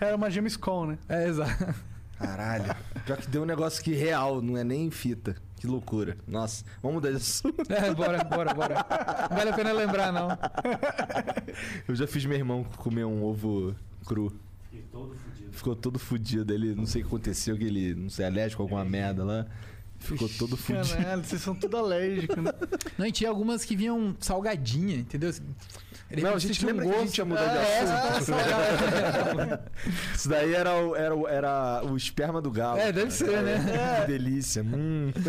era 0.00 0.16
uma 0.16 0.30
gema 0.30 0.48
Skull, 0.48 0.86
né? 0.86 0.98
É, 1.06 1.28
exato. 1.28 1.74
Caralho. 2.18 2.74
Pior 3.04 3.18
que 3.18 3.28
deu 3.28 3.42
um 3.42 3.44
negócio 3.44 3.84
que 3.84 3.92
real, 3.92 4.40
não 4.40 4.56
é 4.56 4.64
nem 4.64 4.90
fita. 4.90 5.36
Que 5.66 5.72
loucura. 5.72 6.16
Nossa, 6.28 6.64
vamos 6.80 6.96
mudar 6.96 7.10
de 7.10 7.16
assunto. 7.16 7.56
É, 7.68 7.92
bora, 7.92 8.22
bora, 8.22 8.54
bora. 8.54 8.86
Não 9.28 9.36
vale 9.36 9.50
a 9.50 9.52
pena 9.52 9.72
lembrar, 9.72 10.12
não. 10.12 10.28
Eu 11.88 11.94
já 11.96 12.06
fiz 12.06 12.24
meu 12.24 12.38
irmão 12.38 12.62
comer 12.76 13.04
um 13.04 13.24
ovo 13.24 13.74
cru. 14.06 14.32
Ficou 15.50 15.74
todo 15.74 15.98
fudido. 15.98 16.54
Ele, 16.54 16.72
não 16.74 16.86
sei 16.86 17.02
o 17.02 17.04
que 17.04 17.08
aconteceu, 17.08 17.58
que 17.58 17.64
ele, 17.64 17.96
não 17.96 18.08
sei, 18.08 18.26
alérgico 18.26 18.62
a 18.62 18.64
alguma 18.64 18.84
merda 18.84 19.24
lá. 19.24 19.46
Ficou 20.06 20.28
todo 20.28 20.56
fudido. 20.56 20.88
Caralho, 20.96 21.24
vocês 21.24 21.40
são 21.42 21.54
tudo 21.54 21.76
alérgicos, 21.76 22.36
né? 22.36 22.52
Não, 22.98 23.06
e 23.06 23.12
tinha 23.12 23.28
algumas 23.30 23.64
que 23.64 23.74
vinham 23.76 24.16
salgadinha, 24.20 24.96
entendeu? 24.96 25.30
De 25.32 26.22
Não, 26.22 26.34
a 26.34 26.38
gente 26.38 26.58
tinha 26.60 26.72
um 26.72 26.76
lembra 26.76 26.86
que 26.86 26.94
a 26.94 26.98
gente 27.00 27.06
gosto- 27.06 27.18
ia 27.18 27.24
mudar 27.24 27.46
de 27.48 27.56
É, 27.58 27.80
assunto. 27.80 28.24
salgado. 28.26 29.62
Isso 30.14 30.28
daí 30.28 30.54
era 30.54 30.74
o, 30.76 30.94
era, 30.96 31.14
o- 31.16 31.26
era 31.28 31.82
o 31.84 31.96
esperma 31.96 32.40
do 32.40 32.50
galo. 32.50 32.78
É, 32.78 32.92
deve 32.92 33.10
ser, 33.10 33.42
né? 33.42 33.58
Que 34.02 34.06
delícia. 34.12 34.62
Hum. 34.62 35.10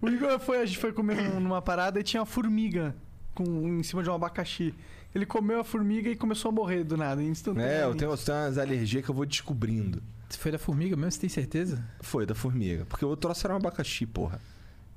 O 0.00 0.08
Igor 0.08 0.38
foi, 0.38 0.60
a 0.60 0.66
gente 0.66 0.78
foi 0.78 0.92
comer 0.92 1.16
num- 1.16 1.40
numa 1.40 1.62
parada 1.62 1.98
e 1.98 2.02
tinha 2.02 2.20
uma 2.20 2.26
formiga 2.26 2.94
com, 3.34 3.44
em 3.44 3.82
cima 3.82 4.02
de 4.02 4.10
um 4.10 4.14
abacaxi. 4.14 4.74
Ele 5.14 5.24
comeu 5.24 5.60
a 5.60 5.64
formiga 5.64 6.10
e 6.10 6.14
começou 6.14 6.50
a 6.50 6.52
morrer 6.52 6.84
do 6.84 6.96
nada, 6.98 7.22
instantaneamente. 7.22 7.80
É, 7.80 7.84
eu 7.84 7.94
tenho, 7.94 8.10
eu 8.12 8.16
tenho 8.18 8.38
umas 8.38 8.58
alergias 8.58 9.02
que 9.04 9.10
eu 9.10 9.14
vou 9.14 9.24
descobrindo. 9.24 10.02
Foi 10.30 10.50
da 10.50 10.58
formiga 10.58 10.96
mesmo? 10.96 11.12
Você 11.12 11.20
tem 11.20 11.30
certeza? 11.30 11.84
Foi, 12.00 12.26
da 12.26 12.34
formiga. 12.34 12.84
Porque 12.86 13.04
o 13.04 13.08
outro 13.08 13.28
troço 13.28 13.46
era 13.46 13.54
um 13.54 13.58
abacaxi, 13.58 14.06
porra. 14.06 14.40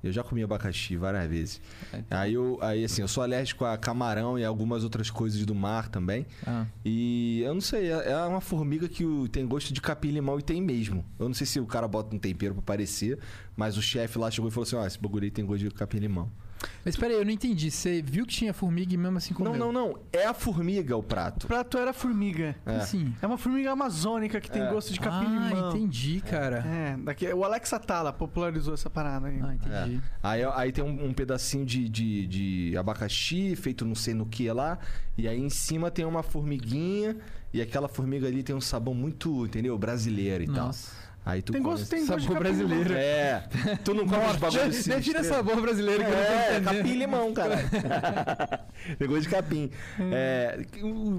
Eu 0.02 0.14
já 0.14 0.24
comi 0.24 0.42
abacaxi 0.42 0.96
várias 0.96 1.30
vezes. 1.30 1.62
É. 1.92 2.04
Aí, 2.10 2.34
eu, 2.34 2.58
aí, 2.62 2.86
assim, 2.86 3.02
eu 3.02 3.08
sou 3.08 3.22
alérgico 3.22 3.66
a 3.66 3.78
camarão 3.78 4.40
e 4.40 4.46
algumas 4.46 4.84
outras 4.84 5.10
coisas 5.10 5.46
do 5.46 5.54
mar 5.54 5.90
também. 5.90 6.26
Ah. 6.48 6.66
E 6.86 7.42
eu 7.42 7.54
não 7.54 7.62
sei, 7.62 7.92
é 7.92 8.12
é 8.12 8.18
uma 8.26 8.40
formiga 8.40 8.88
que 8.88 9.04
tem 9.30 9.46
gosto 9.46 9.74
de 9.74 9.82
capim-limão 9.82 10.40
e 10.40 10.42
tem 10.42 10.62
mesmo. 10.62 11.04
Eu 11.20 11.28
não 11.28 11.34
sei 11.34 11.46
se 11.46 11.60
o 11.60 11.66
cara 11.66 11.88
bota 11.88 12.16
um 12.16 12.20
tempero 12.20 12.54
pra 12.54 12.64
parecer, 12.64 13.20
mas 13.58 13.78
o 13.78 13.82
chefe 13.82 14.18
lá 14.18 14.32
chegou 14.32 14.50
e 14.50 14.54
falou 14.54 14.64
assim: 14.64 14.78
ó, 14.78 14.88
esse 14.88 14.98
bagulho 14.98 15.26
aí 15.26 15.32
tem 15.32 15.46
gosto 15.46 15.68
de 15.68 15.72
capim-limão. 15.72 16.32
Mas 16.84 16.96
peraí, 16.96 17.16
eu 17.18 17.24
não 17.26 17.32
entendi. 17.32 17.70
Você 17.72 18.02
viu 18.02 18.26
que 18.26 18.34
tinha 18.34 18.54
formiga 18.54 18.94
e 18.94 18.98
mesmo 18.98 19.18
assim 19.18 19.34
comeu? 19.34 19.54
Não, 19.56 19.72
não, 19.72 19.88
não. 19.90 20.00
É 20.12 20.26
a 20.26 20.34
formiga 20.34 20.96
o 20.96 21.00
O 21.00 21.04
prato. 21.04 21.48
prato 21.48 21.78
era 21.78 21.94
formiga. 21.94 22.56
É. 22.66 22.78
Assim. 22.78 23.14
É 23.22 23.28
uma 23.28 23.38
formiga 23.38 23.72
amazônica 23.72 24.40
que 24.42 24.50
tem 24.50 24.62
É. 24.62 24.70
gosto 24.72 24.92
de 24.94 25.00
Ah, 25.00 25.04
capim-limão. 25.04 25.70
entendi, 25.70 26.22
cara. 26.22 26.58
É, 26.68 26.98
daqui, 26.98 27.28
o 27.34 27.44
Alex 27.44 27.72
Atala 27.74 28.12
popularizou 28.12 28.74
essa 28.74 28.90
parada 28.90 29.28
aí. 29.28 29.40
Ah, 29.42 29.54
entendi. 29.54 30.02
Aí, 30.24 30.44
aí 30.44 30.72
tem 30.72 30.84
um, 30.84 31.06
um 31.08 31.14
pedacinho 31.14 31.66
de, 31.66 31.88
de, 31.88 32.28
de 32.28 32.78
abacaxi 32.78 33.56
feito 33.56 33.86
não 33.86 33.96
sei 33.96 34.14
no 34.14 34.26
que 34.26 34.52
lá. 34.52 34.78
E 35.18 35.28
aí 35.28 35.40
em 35.40 35.50
cima 35.50 35.90
tem 35.92 36.06
uma 36.06 36.24
formiguinha. 36.24 37.16
E 37.52 37.62
aquela 37.62 37.88
formiga 37.88 38.28
ali 38.28 38.44
tem 38.44 38.56
um 38.56 38.62
sabor 38.62 38.94
muito, 38.94 39.46
entendeu? 39.46 39.76
Brasileiro 39.78 40.44
e 40.44 40.48
Nossa. 40.48 40.92
tal. 40.92 41.09
Aí 41.26 41.42
tu 41.44 41.52
Tem 41.54 41.62
gosto, 41.62 41.88
tem 41.88 42.06
gosto 42.08 42.20
de 42.22 42.28
Sabor 42.28 42.42
capim-limão. 42.44 42.68
brasileiro. 42.80 42.94
É. 42.94 43.44
Tu 43.84 43.94
não 43.94 44.08
come 44.08 44.26
os 44.26 44.36
bagulhos 44.38 44.76
Defina 44.78 45.00
sinistros. 45.02 45.28
sabor 45.28 45.62
brasileiro 45.62 46.04
que 46.04 46.10
eu 46.10 46.16
não 46.16 46.24
tô 46.26 46.32
É, 46.32 46.62
capim 46.62 46.90
e 46.90 46.96
limão, 46.98 47.34
cara. 47.34 47.56
Pegou 48.98 49.20
de 49.20 49.30
capim. 49.30 49.70
É, 50.12 50.66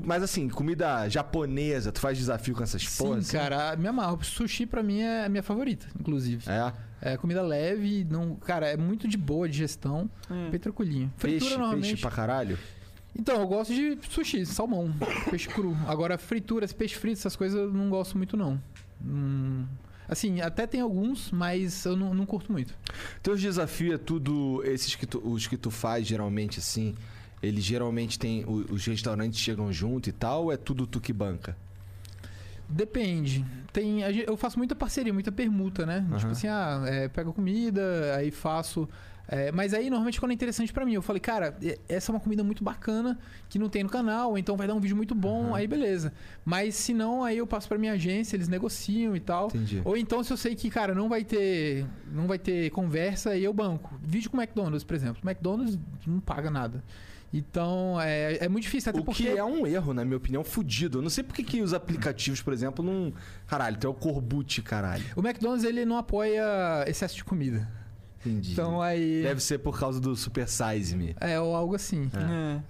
mas 0.04 0.22
assim, 0.22 0.48
comida 0.48 1.08
japonesa, 1.08 1.92
tu 1.92 2.00
faz 2.00 2.18
desafio 2.18 2.54
com 2.56 2.62
essas 2.62 2.82
Sim, 2.82 3.04
porras? 3.04 3.26
assim? 3.28 3.36
cara, 3.36 3.76
me 3.76 3.86
amarro. 3.86 4.18
Sushi 4.24 4.66
pra 4.66 4.82
mim 4.82 5.00
é 5.00 5.26
a 5.26 5.28
minha 5.28 5.42
favorita, 5.42 5.86
inclusive. 5.98 6.44
É. 6.50 6.72
É 7.02 7.16
comida 7.16 7.40
leve, 7.40 8.06
não, 8.10 8.34
cara, 8.36 8.66
é 8.68 8.76
muito 8.76 9.08
de 9.08 9.16
boa 9.16 9.48
digestão, 9.48 10.10
É. 10.30 10.50
bem 10.50 10.60
tranquilinho. 10.60 11.10
Fritura 11.16 11.40
Peixe, 11.40 11.56
normalmente. 11.56 11.88
peixe 11.88 12.02
pra 12.02 12.10
caralho? 12.10 12.58
Então, 13.18 13.40
eu 13.40 13.46
gosto 13.46 13.72
de 13.74 13.98
sushi, 14.08 14.44
salmão, 14.44 14.92
peixe 15.30 15.48
cru. 15.48 15.76
Agora, 15.86 16.18
frituras, 16.18 16.72
peixe 16.72 16.96
frito, 16.96 17.18
essas 17.18 17.34
coisas 17.36 17.58
eu 17.58 17.72
não 17.72 17.88
gosto 17.88 18.16
muito, 18.18 18.36
não. 18.36 18.60
Hum, 19.04 19.64
assim, 20.10 20.40
até 20.40 20.66
tem 20.66 20.80
alguns, 20.80 21.30
mas 21.30 21.84
eu 21.84 21.96
não, 21.96 22.12
não 22.12 22.26
curto 22.26 22.50
muito. 22.50 22.74
Teus 23.22 23.40
desafios 23.40 23.94
é 23.94 23.98
tudo. 23.98 24.62
Esses 24.64 24.94
que 24.96 25.06
tu, 25.06 25.22
os 25.24 25.46
que 25.46 25.56
tu 25.56 25.70
faz 25.70 26.06
geralmente 26.06 26.58
assim. 26.58 26.94
Eles 27.42 27.64
geralmente 27.64 28.18
tem. 28.18 28.44
Os 28.46 28.84
restaurantes 28.84 29.38
chegam 29.38 29.72
junto 29.72 30.08
e 30.10 30.12
tal, 30.12 30.44
ou 30.44 30.52
é 30.52 30.56
tudo 30.56 30.86
tu 30.86 31.00
que 31.00 31.12
banca? 31.12 31.56
Depende. 32.68 33.44
Tem, 33.72 34.00
eu 34.00 34.36
faço 34.36 34.58
muita 34.58 34.74
parceria, 34.74 35.12
muita 35.12 35.32
permuta, 35.32 35.86
né? 35.86 36.04
Aham. 36.08 36.18
Tipo 36.18 36.32
assim, 36.32 36.48
ah, 36.48 36.82
é, 36.86 37.08
pego 37.08 37.32
comida, 37.32 38.14
aí 38.16 38.30
faço. 38.30 38.88
É, 39.32 39.52
mas 39.52 39.72
aí, 39.72 39.88
normalmente, 39.88 40.18
quando 40.18 40.32
é 40.32 40.34
interessante 40.34 40.72
pra 40.72 40.84
mim, 40.84 40.94
eu 40.94 41.02
falei, 41.02 41.20
cara, 41.20 41.56
essa 41.88 42.10
é 42.10 42.12
uma 42.12 42.18
comida 42.18 42.42
muito 42.42 42.64
bacana 42.64 43.16
que 43.48 43.60
não 43.60 43.68
tem 43.68 43.84
no 43.84 43.88
canal, 43.88 44.36
então 44.36 44.56
vai 44.56 44.66
dar 44.66 44.74
um 44.74 44.80
vídeo 44.80 44.96
muito 44.96 45.14
bom, 45.14 45.46
Aham. 45.46 45.56
aí 45.56 45.68
beleza. 45.68 46.12
Mas 46.44 46.74
se 46.74 46.92
não, 46.92 47.22
aí 47.22 47.38
eu 47.38 47.46
passo 47.46 47.68
pra 47.68 47.78
minha 47.78 47.92
agência, 47.92 48.34
eles 48.34 48.48
negociam 48.48 49.14
e 49.14 49.20
tal. 49.20 49.46
Entendi. 49.46 49.82
Ou 49.84 49.96
então, 49.96 50.24
se 50.24 50.32
eu 50.32 50.36
sei 50.36 50.56
que, 50.56 50.68
cara, 50.68 50.96
não 50.96 51.08
vai 51.08 51.22
ter, 51.22 51.86
não 52.10 52.26
vai 52.26 52.40
ter 52.40 52.70
conversa, 52.70 53.30
aí 53.30 53.44
eu 53.44 53.52
banco. 53.54 53.96
Vídeo 54.02 54.28
com 54.28 54.36
McDonald's, 54.36 54.82
por 54.82 54.96
exemplo. 54.96 55.22
McDonald's 55.24 55.78
não 56.04 56.18
paga 56.18 56.50
nada. 56.50 56.82
Então, 57.32 58.00
é, 58.00 58.38
é 58.44 58.48
muito 58.48 58.64
difícil, 58.64 58.90
até 58.90 58.98
o 58.98 59.04
porque... 59.04 59.22
que 59.22 59.28
é 59.28 59.44
um 59.44 59.64
erro, 59.64 59.94
na 59.94 60.04
minha 60.04 60.16
opinião, 60.16 60.42
fudido. 60.42 60.98
Eu 60.98 61.02
não 61.02 61.10
sei 61.10 61.22
por 61.22 61.36
que 61.36 61.44
que 61.44 61.62
os 61.62 61.72
aplicativos, 61.72 62.42
por 62.42 62.52
exemplo, 62.52 62.84
não. 62.84 63.12
Caralho, 63.46 63.78
é 63.80 63.86
o 63.86 63.94
Corbucci, 63.94 64.60
caralho. 64.60 65.04
O 65.14 65.20
McDonald's, 65.20 65.62
ele 65.62 65.84
não 65.84 65.96
apoia 65.96 66.42
excesso 66.88 67.14
de 67.14 67.22
comida. 67.22 67.78
Entendi. 68.24 68.52
Então, 68.52 68.82
aí... 68.82 69.22
Deve 69.22 69.40
ser 69.40 69.58
por 69.58 69.78
causa 69.78 69.98
do 69.98 70.14
Super 70.14 70.46
Size 70.46 70.94
Me. 70.94 71.16
É, 71.20 71.40
ou 71.40 71.56
algo 71.56 71.74
assim. 71.74 72.10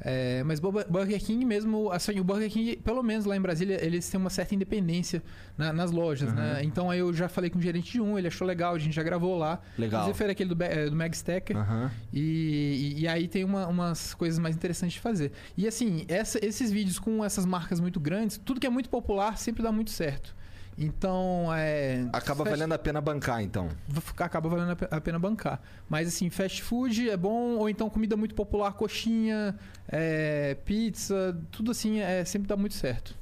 É. 0.01 0.39
É, 0.39 0.43
mas 0.45 0.61
Boba- 0.61 0.87
Burger 0.89 1.21
King 1.21 1.45
mesmo, 1.45 1.91
assim, 1.91 2.21
o 2.21 2.25
Burger 2.25 2.49
King, 2.49 2.77
pelo 2.77 3.03
menos 3.03 3.25
lá 3.25 3.37
em 3.37 3.41
Brasília, 3.41 3.85
eles 3.85 4.09
têm 4.09 4.21
uma 4.21 4.31
certa 4.31 4.55
independência 4.55 5.23
na- 5.59 5.73
nas 5.73 5.91
lojas, 5.91 6.33
né? 6.33 6.61
Então 6.63 6.89
aí 6.89 7.01
eu 7.01 7.13
já 7.13 7.29
falei 7.29 7.51
com 7.51 7.59
o 7.59 7.63
gerente 7.63 7.91
de 7.93 8.01
um, 8.01 8.17
ele 8.17 8.29
achou 8.29 8.47
legal, 8.47 8.75
a 8.75 8.79
gente 8.79 8.95
já 8.95 9.03
gravou 9.03 9.37
lá. 9.37 9.61
Legal. 9.77 10.03
Inclusive 10.03 10.19
foi 10.19 10.31
aquele 10.31 10.55
do, 10.55 10.63
eh, 10.63 10.89
do 10.89 10.95
Mag 10.95 11.15
Stacker. 11.17 11.57
Aham. 11.57 11.91
E, 12.13 12.95
e- 12.97 13.01
e 13.03 13.09
aí 13.09 13.27
tem 13.27 13.43
uma- 13.45 13.67
umas 13.67 14.15
coisas 14.15 14.39
mais 14.39 14.55
interessantes 14.55 14.95
de 14.95 15.01
fazer. 15.01 15.33
E 15.57 15.67
assim, 15.67 16.05
essa- 16.09 16.39
esses 16.45 16.71
vídeos 16.71 16.99
com 16.99 17.25
essas 17.25 17.45
marcas 17.45 17.81
muito 17.81 17.99
grandes, 17.99 18.39
tudo 18.39 18.61
que 18.61 18.67
é 18.67 18.71
muito 18.71 18.89
popular 18.89 19.37
sempre 19.37 19.63
dá 19.63 19.73
muito 19.73 19.91
certo. 19.91 20.35
Então, 20.83 21.47
é. 21.55 22.07
Acaba 22.11 22.43
fast- 22.43 22.51
valendo 22.57 22.73
a 22.73 22.79
pena 22.79 23.03
bancar, 23.03 23.43
então. 23.43 23.69
acaba 24.17 24.49
valendo 24.49 24.77
a 24.91 25.01
pena 25.01 25.19
bancar. 25.19 25.61
Mas 25.87 26.09
assim, 26.09 26.31
fast 26.31 26.63
food 26.63 27.11
é 27.11 27.17
bom, 27.19 27.57
ou 27.59 27.69
então 27.69 27.91
comida 27.91 28.17
muito 28.17 28.35
popular, 28.35 28.73
coxinha, 28.73 29.55
é, 29.87 30.55
pizza, 30.65 31.39
tudo 31.51 31.71
assim, 31.71 32.01
é, 32.01 32.25
sempre 32.25 32.49
dá 32.49 32.57
muito 32.57 32.75
certo. 32.75 33.15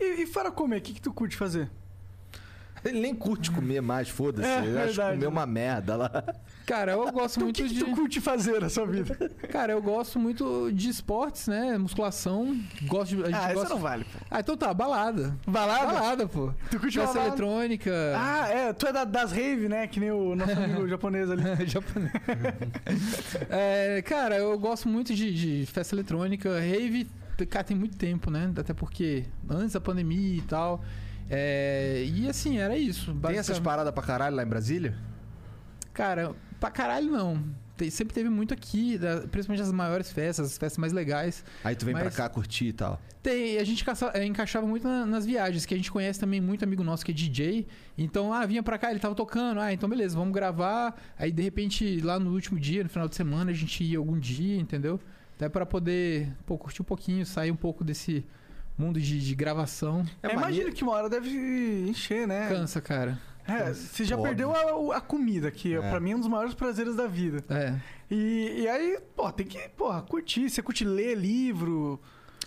E, 0.00 0.22
e 0.22 0.26
fora 0.26 0.50
comer, 0.50 0.78
o 0.78 0.80
que, 0.80 0.92
que 0.94 1.00
tu 1.00 1.12
curte 1.12 1.36
fazer? 1.36 1.70
Ele 2.84 3.00
nem 3.00 3.14
curte 3.14 3.50
comer 3.50 3.80
mais, 3.80 4.08
foda-se. 4.08 4.48
É, 4.48 4.58
Ele 4.64 4.76
acha 4.78 4.86
verdade. 4.86 5.14
comer 5.16 5.26
uma 5.26 5.46
merda 5.46 5.96
lá. 5.96 6.24
Cara, 6.66 6.92
eu 6.92 7.10
gosto 7.12 7.36
Então, 7.36 7.42
o 7.42 7.44
muito 7.46 7.56
que, 7.62 7.68
que 7.68 7.74
de. 7.74 7.84
tu 7.84 7.90
curte 7.92 8.20
fazer 8.20 8.60
na 8.60 8.68
sua 8.68 8.86
vida? 8.86 9.16
Cara, 9.50 9.72
eu 9.72 9.80
gosto 9.82 10.18
muito 10.18 10.70
de 10.72 10.88
esportes, 10.90 11.46
né? 11.48 11.76
Musculação. 11.78 12.58
Gosto 12.82 13.16
de. 13.16 13.22
A 13.22 13.26
gente 13.26 13.34
Ah, 13.36 13.52
gosta... 13.54 13.60
essa 13.66 13.74
não 13.74 13.80
vale, 13.80 14.04
pô. 14.04 14.18
Ah, 14.30 14.40
então 14.40 14.56
tá, 14.56 14.72
balada. 14.74 15.36
Balada? 15.46 15.86
Balada, 15.92 16.26
pô. 16.28 16.52
Tu 16.70 16.78
curte 16.78 16.98
Festa 16.98 17.14
balada? 17.14 17.28
eletrônica. 17.28 17.90
Ah, 18.16 18.48
é, 18.48 18.72
tu 18.72 18.86
é 18.86 18.92
da- 18.92 19.04
das 19.04 19.32
rave, 19.32 19.68
né? 19.68 19.86
Que 19.86 19.98
nem 20.00 20.10
o 20.10 20.34
nosso 20.36 20.52
amigo 20.52 20.86
japonês 20.88 21.30
ali. 21.30 21.42
Japonês. 21.66 22.12
É, 23.50 24.02
cara, 24.02 24.36
eu 24.36 24.58
gosto 24.58 24.88
muito 24.88 25.14
de, 25.14 25.32
de 25.62 25.66
festa 25.66 25.94
eletrônica. 25.94 26.50
Rave, 26.60 27.08
cara, 27.48 27.64
tem 27.64 27.76
muito 27.76 27.96
tempo, 27.96 28.30
né? 28.30 28.52
Até 28.56 28.72
porque 28.74 29.24
antes 29.48 29.72
da 29.72 29.80
pandemia 29.80 30.38
e 30.38 30.42
tal. 30.42 30.82
É, 31.30 32.04
e 32.06 32.28
assim, 32.28 32.58
era 32.58 32.76
isso. 32.76 33.14
Tem 33.14 33.36
essas 33.36 33.58
paradas 33.58 33.92
pra 33.92 34.02
caralho 34.02 34.34
lá 34.36 34.42
em 34.42 34.46
Brasília? 34.46 34.96
Cara, 35.92 36.34
pra 36.60 36.70
caralho 36.70 37.10
não. 37.10 37.42
Tem- 37.76 37.90
sempre 37.90 38.12
teve 38.12 38.28
muito 38.28 38.52
aqui, 38.52 38.98
da- 38.98 39.20
principalmente 39.28 39.62
as 39.62 39.70
maiores 39.70 40.10
festas, 40.10 40.46
as 40.46 40.58
festas 40.58 40.78
mais 40.78 40.92
legais. 40.92 41.44
Aí 41.62 41.76
tu 41.76 41.84
vem 41.84 41.94
pra 41.94 42.04
Mas- 42.06 42.16
cá 42.16 42.28
curtir 42.28 42.66
e 42.68 42.72
tal. 42.72 43.00
Tem, 43.22 43.58
a 43.58 43.64
gente 43.64 43.84
caça- 43.84 44.10
é, 44.14 44.24
encaixava 44.24 44.66
muito 44.66 44.86
na- 44.86 45.04
nas 45.06 45.24
viagens, 45.26 45.64
que 45.66 45.74
a 45.74 45.76
gente 45.76 45.90
conhece 45.90 46.18
também 46.18 46.40
muito 46.40 46.64
amigo 46.64 46.82
nosso 46.82 47.04
que 47.04 47.12
é 47.12 47.14
DJ. 47.14 47.66
Então, 47.96 48.32
ah, 48.32 48.44
vinha 48.46 48.62
pra 48.62 48.78
cá, 48.78 48.90
ele 48.90 48.98
tava 48.98 49.14
tocando. 49.14 49.60
Ah, 49.60 49.72
então 49.72 49.88
beleza, 49.88 50.16
vamos 50.16 50.32
gravar. 50.32 50.96
Aí, 51.16 51.30
de 51.30 51.42
repente, 51.42 52.00
lá 52.00 52.18
no 52.18 52.32
último 52.32 52.58
dia, 52.58 52.82
no 52.82 52.88
final 52.88 53.08
de 53.08 53.14
semana, 53.14 53.50
a 53.50 53.54
gente 53.54 53.84
ia 53.84 53.98
algum 53.98 54.18
dia, 54.18 54.56
entendeu? 54.58 54.98
Até 55.36 55.48
pra 55.48 55.64
poder, 55.66 56.32
pô, 56.46 56.58
curtir 56.58 56.82
um 56.82 56.84
pouquinho, 56.84 57.24
sair 57.26 57.50
um 57.52 57.56
pouco 57.56 57.84
desse 57.84 58.24
mundo 58.78 59.00
de, 59.00 59.20
de 59.20 59.34
gravação. 59.34 60.04
É, 60.22 60.32
imagino 60.32 60.72
que 60.72 60.82
uma 60.82 60.92
hora 60.92 61.08
deve 61.08 61.28
encher, 61.88 62.26
né? 62.26 62.48
Cansa, 62.48 62.80
cara. 62.80 63.18
É, 63.46 63.72
você 63.72 64.04
já 64.04 64.14
Óbvio. 64.16 64.28
perdeu 64.36 64.92
a, 64.92 64.98
a 64.98 65.00
comida, 65.00 65.50
que 65.50 65.74
É. 65.74 65.80
pra 65.90 65.98
mim 65.98 66.12
é 66.12 66.16
um 66.16 66.20
dos 66.20 66.28
maiores 66.28 66.54
prazeres 66.54 66.94
da 66.96 67.06
vida. 67.06 67.42
É. 67.48 67.74
E, 68.10 68.60
e 68.62 68.68
aí, 68.68 68.98
pô, 69.16 69.30
tem 69.32 69.46
que, 69.46 69.58
porra, 69.70 70.02
curtir. 70.02 70.48
Você 70.50 70.62
curte 70.62 70.84
ler 70.84 71.16
livro, 71.16 72.00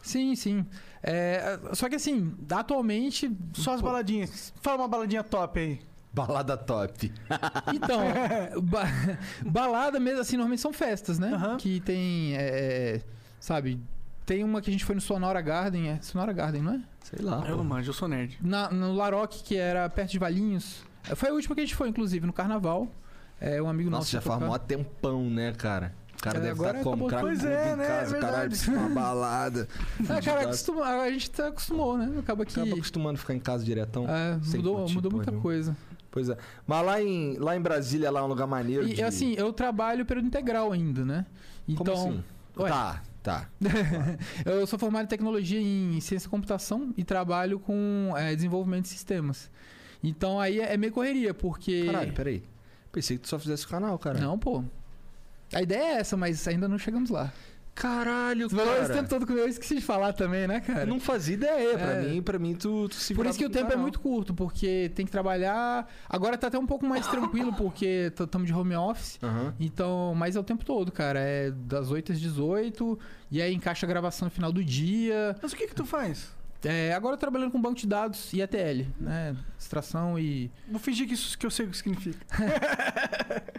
Sim, 0.04 0.36
sim. 0.36 0.66
É, 1.04 1.60
só 1.74 1.88
que 1.90 1.96
assim, 1.96 2.34
atualmente. 2.52 3.32
só 3.54 3.74
as 3.74 3.82
pô, 3.82 3.88
baladinhas. 3.88 4.54
Fala 4.62 4.78
uma 4.84 4.88
baladinha 4.88 5.24
top 5.24 5.60
aí. 5.60 5.80
Balada 6.14 6.58
top. 6.58 7.12
Então, 7.74 8.02
ba- 8.64 8.88
balada 9.46 10.00
mesmo, 10.00 10.20
assim, 10.22 10.36
normalmente 10.38 10.62
são 10.62 10.74
festas, 10.74 11.18
né? 11.20 11.32
Aham. 11.34 11.58
Que 11.58 11.80
tem, 11.82 12.36
é, 12.36 13.02
sabe, 13.40 13.80
tem 14.32 14.44
uma 14.46 14.62
que 14.62 14.70
a 14.70 14.74
gente 14.74 14.86
foi 14.86 14.96
no 14.96 15.02
Sonora 15.02 15.42
Garden, 15.42 15.90
é 15.90 16.00
Sonora 16.02 16.32
Garden, 16.32 16.62
não 16.62 16.74
é? 16.76 16.80
Sei 17.04 17.20
lá. 17.22 17.44
Eu 17.46 17.58
não 17.58 17.64
manjo, 17.66 17.90
eu 17.90 17.94
sou 17.94 18.08
nerd. 18.08 18.38
Na, 18.42 18.70
no 18.72 18.94
Laroque, 18.94 19.44
que 19.44 19.58
era 19.58 19.90
perto 19.90 20.12
de 20.12 20.20
Valinhos. 20.20 20.84
É, 21.10 21.16
Foi 21.16 21.30
a 21.30 21.34
última 21.34 21.54
que 21.54 21.60
a 21.60 21.66
gente 21.66 21.76
foi, 21.76 21.90
inclusive, 21.90 22.26
no 22.26 22.32
Carnaval. 22.32 22.88
É, 23.42 23.62
um 23.62 23.68
amigo 23.68 23.90
Nossa, 23.90 24.00
nosso 24.00 24.12
já 24.12 24.18
ia 24.20 24.22
faz 24.22 24.40
mó 24.40 24.58
tempão, 24.58 25.30
né, 25.30 25.52
cara? 25.52 25.94
O 26.18 26.24
cara 26.24 26.38
É, 26.38 26.42
deve 26.42 26.60
estar 26.62 26.74
como? 26.76 27.08
acabou. 27.08 27.08
Cracudo 27.10 27.28
Pois 27.32 27.44
é, 27.44 27.74
em 27.74 27.76
né? 27.76 27.88
casa, 27.88 28.18
É 28.18 28.20
caralho, 28.22 28.52
uma 28.70 28.90
balada. 28.90 29.68
Ah, 30.08 30.22
cara, 30.24 30.42
acostuma- 30.44 30.86
a 30.86 31.12
gente 31.12 31.30
tá 31.32 31.48
acostumou, 31.48 31.98
né? 31.98 32.10
Acaba 32.20 32.46
que... 32.46 32.58
Acaba 32.58 32.76
acostumando 32.76 33.16
a 33.16 33.18
ficar 33.20 33.34
em 33.34 33.40
casa 33.40 33.66
diretão. 33.66 34.06
é, 34.08 34.38
mudou 34.56 34.88
mudou 34.90 35.12
muita 35.12 35.32
nenhuma. 35.32 35.42
coisa. 35.44 35.76
Pois 36.10 36.30
é. 36.30 36.38
Mas 36.66 36.86
lá 36.86 37.02
em, 37.02 37.38
lá 37.38 37.56
em 37.58 37.62
Brasília, 37.62 38.10
lá 38.10 38.22
é 38.22 38.24
um 38.24 38.28
lugar 38.28 38.48
maneiro 38.48 38.88
E 38.88 38.94
de... 38.94 39.04
assim, 39.04 39.34
eu 39.38 39.52
trabalho 39.52 40.06
período 40.06 40.28
integral 40.28 40.72
ainda, 40.72 41.04
né? 41.04 41.26
Então, 41.68 41.94
Como 41.96 42.10
assim? 42.10 42.24
Ué. 42.58 42.70
Tá, 42.70 43.02
tá. 43.22 43.50
eu 44.46 44.66
sou 44.68 44.78
formado 44.78 45.06
em 45.06 45.08
tecnologia 45.08 45.60
em 45.60 46.00
ciência 46.02 46.28
da 46.28 46.32
computação 46.32 46.94
e 46.98 47.04
trabalho 47.04 47.60
com 47.60 48.14
é, 48.16 48.36
desenvolvimento 48.36 48.84
de 48.84 48.90
sistemas. 48.90 49.50
Então 50.04 50.40
aí 50.40 50.60
é 50.60 50.76
meio 50.78 50.92
correria, 50.92 51.34
porque. 51.34 51.86
Caralho, 51.86 52.14
peraí. 52.14 52.44
Pensei 52.92 53.18
que 53.18 53.24
tu 53.24 53.30
só 53.30 53.40
fizesse 53.40 53.66
o 53.66 53.70
canal, 53.70 53.98
cara. 53.98 54.20
Não, 54.20 54.38
pô. 54.38 54.64
A 55.54 55.62
ideia 55.62 55.96
é 55.96 56.00
essa, 56.00 56.18
mas 56.18 56.48
ainda 56.48 56.68
não 56.68 56.78
chegamos 56.78 57.10
lá. 57.10 57.32
Caralho, 57.74 58.50
Você 58.50 58.56
falou 58.56 58.74
esse 58.74 58.82
cara. 58.88 58.94
tempo 58.96 59.10
todo 59.10 59.26
comigo, 59.26 59.46
eu 59.46 59.50
esqueci 59.50 59.76
de 59.76 59.82
falar 59.82 60.14
também, 60.14 60.46
né, 60.48 60.60
cara? 60.60 60.82
Eu 60.82 60.88
não 60.88 61.00
fazia 61.00 61.34
ideia. 61.36 61.78
Pra 61.78 61.94
É. 61.94 62.02
mim, 62.04 62.22
pra 62.22 62.38
mim 62.38 62.54
tu, 62.54 62.90
tu 62.90 62.96
se 62.96 63.16
Por 63.16 63.26
isso 63.26 63.40
que 63.40 63.46
o 63.46 63.50
tempo 63.50 63.62
com 63.66 63.68
é 63.68 63.72
canal. 63.72 63.82
muito 63.84 64.00
curto, 64.00 64.34
porque 64.34 64.92
tem 64.94 65.06
que 65.06 65.12
trabalhar. 65.12 65.88
Agora 66.10 66.38
tá 66.38 66.48
até 66.48 66.60
um 66.60 66.68
pouco 66.68 66.86
mais 66.86 67.08
tranquilo, 67.08 67.54
porque 67.54 68.12
estamos 68.20 68.48
de 68.48 68.54
home 68.54 68.76
office. 68.76 69.18
Aham. 69.24 69.54
Então, 69.60 70.14
mas 70.16 70.36
é 70.36 70.40
o 70.40 70.44
tempo 70.44 70.66
todo, 70.66 70.92
cara. 70.92 71.20
É 71.20 71.50
das 71.52 71.90
8 71.90 72.12
às 72.12 72.20
18, 72.20 73.00
e 73.32 73.42
aí 73.42 73.54
encaixa 73.54 73.86
a 73.86 73.90
gravação 73.90 74.26
no 74.28 74.32
final 74.32 74.52
do 74.52 74.64
dia. 74.64 75.36
Mas 75.42 75.54
o 75.54 75.56
que 75.56 75.68
que 75.68 75.74
tu 75.76 75.86
faz? 75.86 76.30
É, 76.64 76.94
agora 76.94 77.18
trabalhando 77.18 77.50
com 77.52 77.60
banco 77.60 77.80
de 77.80 77.88
dados 77.88 78.32
e 78.34 78.42
ETL, 78.42 78.86
né? 79.00 79.36
Extração 79.58 80.20
e. 80.20 80.52
Vou 80.70 80.80
fingir 80.80 81.08
que 81.08 81.14
isso 81.16 81.36
que 81.38 81.46
eu 81.46 81.50
sei 81.50 81.66
o 81.66 81.70
que 81.70 81.78
significa. 81.78 82.20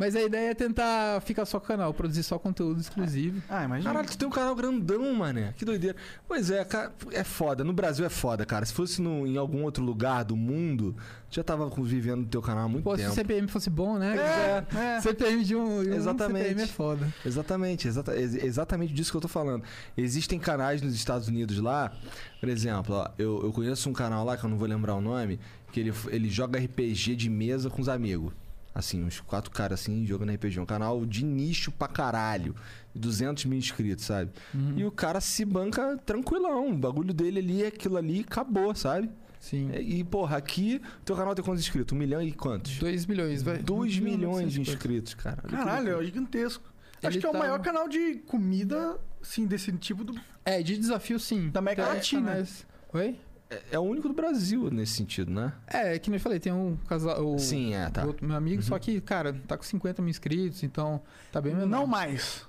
Mas 0.00 0.16
a 0.16 0.22
ideia 0.22 0.50
é 0.52 0.54
tentar 0.54 1.20
ficar 1.20 1.44
só 1.44 1.60
com 1.60 1.66
o 1.66 1.68
canal, 1.68 1.92
produzir 1.92 2.22
só 2.22 2.38
conteúdo 2.38 2.80
exclusivo. 2.80 3.42
Ah, 3.50 3.64
imagina. 3.66 3.90
Caralho, 3.90 4.08
tu 4.08 4.16
tem 4.16 4.26
um 4.26 4.30
canal 4.30 4.54
grandão, 4.56 5.12
mané. 5.14 5.52
Que 5.58 5.62
doideira. 5.62 5.94
Pois 6.26 6.50
é, 6.50 6.64
cara, 6.64 6.90
é 7.12 7.22
foda. 7.22 7.62
No 7.62 7.74
Brasil 7.74 8.06
é 8.06 8.08
foda, 8.08 8.46
cara. 8.46 8.64
Se 8.64 8.72
fosse 8.72 9.02
no, 9.02 9.26
em 9.26 9.36
algum 9.36 9.62
outro 9.62 9.84
lugar 9.84 10.24
do 10.24 10.34
mundo, 10.34 10.96
tu 11.30 11.34
já 11.36 11.44
tava 11.44 11.68
vivendo 11.82 12.20
no 12.22 12.26
teu 12.26 12.40
canal 12.40 12.64
há 12.64 12.68
muito 12.68 12.82
Pô, 12.82 12.96
se 12.96 13.02
tempo. 13.02 13.12
o 13.12 13.14
CPM 13.14 13.46
fosse 13.48 13.68
bom, 13.68 13.98
né? 13.98 14.16
É, 14.16 14.76
é. 14.96 15.00
CPM 15.02 15.44
de 15.44 15.54
um, 15.54 15.82
de 15.84 15.90
um 15.90 15.94
Exatamente. 15.94 16.44
CPM 16.48 16.62
é 16.62 16.66
foda. 16.66 17.14
Exatamente, 17.26 17.86
exata, 17.86 18.16
ex- 18.16 18.42
exatamente 18.42 18.94
disso 18.94 19.10
que 19.10 19.16
eu 19.18 19.20
tô 19.20 19.28
falando. 19.28 19.62
Existem 19.98 20.38
canais 20.38 20.80
nos 20.80 20.94
Estados 20.94 21.28
Unidos 21.28 21.58
lá, 21.58 21.92
por 22.40 22.48
exemplo, 22.48 22.94
ó, 22.94 23.10
eu, 23.18 23.42
eu 23.44 23.52
conheço 23.52 23.90
um 23.90 23.92
canal 23.92 24.24
lá 24.24 24.38
que 24.38 24.44
eu 24.44 24.48
não 24.48 24.56
vou 24.56 24.66
lembrar 24.66 24.94
o 24.94 25.00
nome, 25.02 25.38
que 25.70 25.78
ele, 25.80 25.92
ele 26.08 26.30
joga 26.30 26.58
RPG 26.58 27.16
de 27.16 27.28
mesa 27.28 27.68
com 27.68 27.82
os 27.82 27.88
amigos. 27.90 28.32
Assim, 28.74 29.02
uns 29.02 29.20
quatro 29.20 29.50
caras 29.50 29.80
assim 29.80 30.06
jogando 30.06 30.32
RPG. 30.32 30.60
Um 30.60 30.66
canal 30.66 31.04
de 31.04 31.24
nicho 31.24 31.70
pra 31.72 31.88
caralho. 31.88 32.54
200 32.94 33.44
mil 33.44 33.58
inscritos, 33.58 34.04
sabe? 34.04 34.30
Uhum. 34.54 34.74
E 34.78 34.84
o 34.84 34.90
cara 34.90 35.20
se 35.20 35.44
banca 35.44 35.96
tranquilão. 36.06 36.70
O 36.70 36.76
bagulho 36.76 37.12
dele 37.12 37.38
ali 37.40 37.62
é 37.64 37.66
aquilo 37.68 37.96
ali 37.96 38.18
e 38.18 38.20
acabou, 38.20 38.74
sabe? 38.74 39.10
Sim. 39.40 39.70
E, 39.74 40.04
porra, 40.04 40.36
aqui, 40.36 40.80
teu 41.04 41.16
canal 41.16 41.34
tem 41.34 41.44
quantos 41.44 41.62
inscritos? 41.62 41.94
Um 41.96 41.98
milhão 41.98 42.20
e 42.22 42.30
quantos? 42.30 42.76
2 42.78 43.06
milhões, 43.06 43.42
vai. 43.42 43.58
2 43.58 43.98
Um 43.98 44.02
milhões 44.02 44.52
de 44.52 44.58
950. 44.60 44.70
inscritos, 44.70 45.14
cara. 45.14 45.42
Caralho, 45.42 46.00
é 46.00 46.04
gigantesco. 46.04 46.62
Acho 47.02 47.06
Ele 47.16 47.20
que 47.20 47.26
é 47.26 47.28
o 47.28 47.32
tá- 47.32 47.38
maior 47.38 47.58
canal 47.60 47.88
de 47.88 48.16
comida, 48.26 48.98
sim, 49.22 49.46
desse 49.46 49.72
tipo 49.72 50.04
do. 50.04 50.14
É, 50.44 50.62
de 50.62 50.76
desafio 50.76 51.18
sim. 51.18 51.48
Da 51.48 51.58
América 51.60 51.84
Tem 51.86 51.94
Latina. 51.94 52.28
canais- 52.32 52.66
Oi? 52.92 53.16
É, 53.50 53.62
é 53.72 53.78
o 53.78 53.82
único 53.82 54.08
do 54.08 54.14
Brasil 54.14 54.70
nesse 54.70 54.92
sentido, 54.92 55.30
né? 55.30 55.52
É, 55.66 55.98
que 55.98 56.08
nem 56.08 56.18
eu 56.18 56.22
falei, 56.22 56.38
tem 56.38 56.52
um 56.52 56.76
casal. 56.88 57.34
O, 57.34 57.38
Sim, 57.38 57.74
é, 57.74 57.90
tá. 57.90 58.04
o 58.04 58.08
outro 58.08 58.26
meu 58.26 58.36
amigo, 58.36 58.62
só 58.62 58.78
que, 58.78 59.00
cara, 59.00 59.32
tá 59.46 59.56
com 59.56 59.62
50 59.64 60.00
mil 60.00 60.10
inscritos, 60.10 60.62
então 60.62 61.02
tá 61.32 61.40
bem 61.40 61.54
menor. 61.54 61.68
Não 61.68 61.86
mais. 61.86 62.48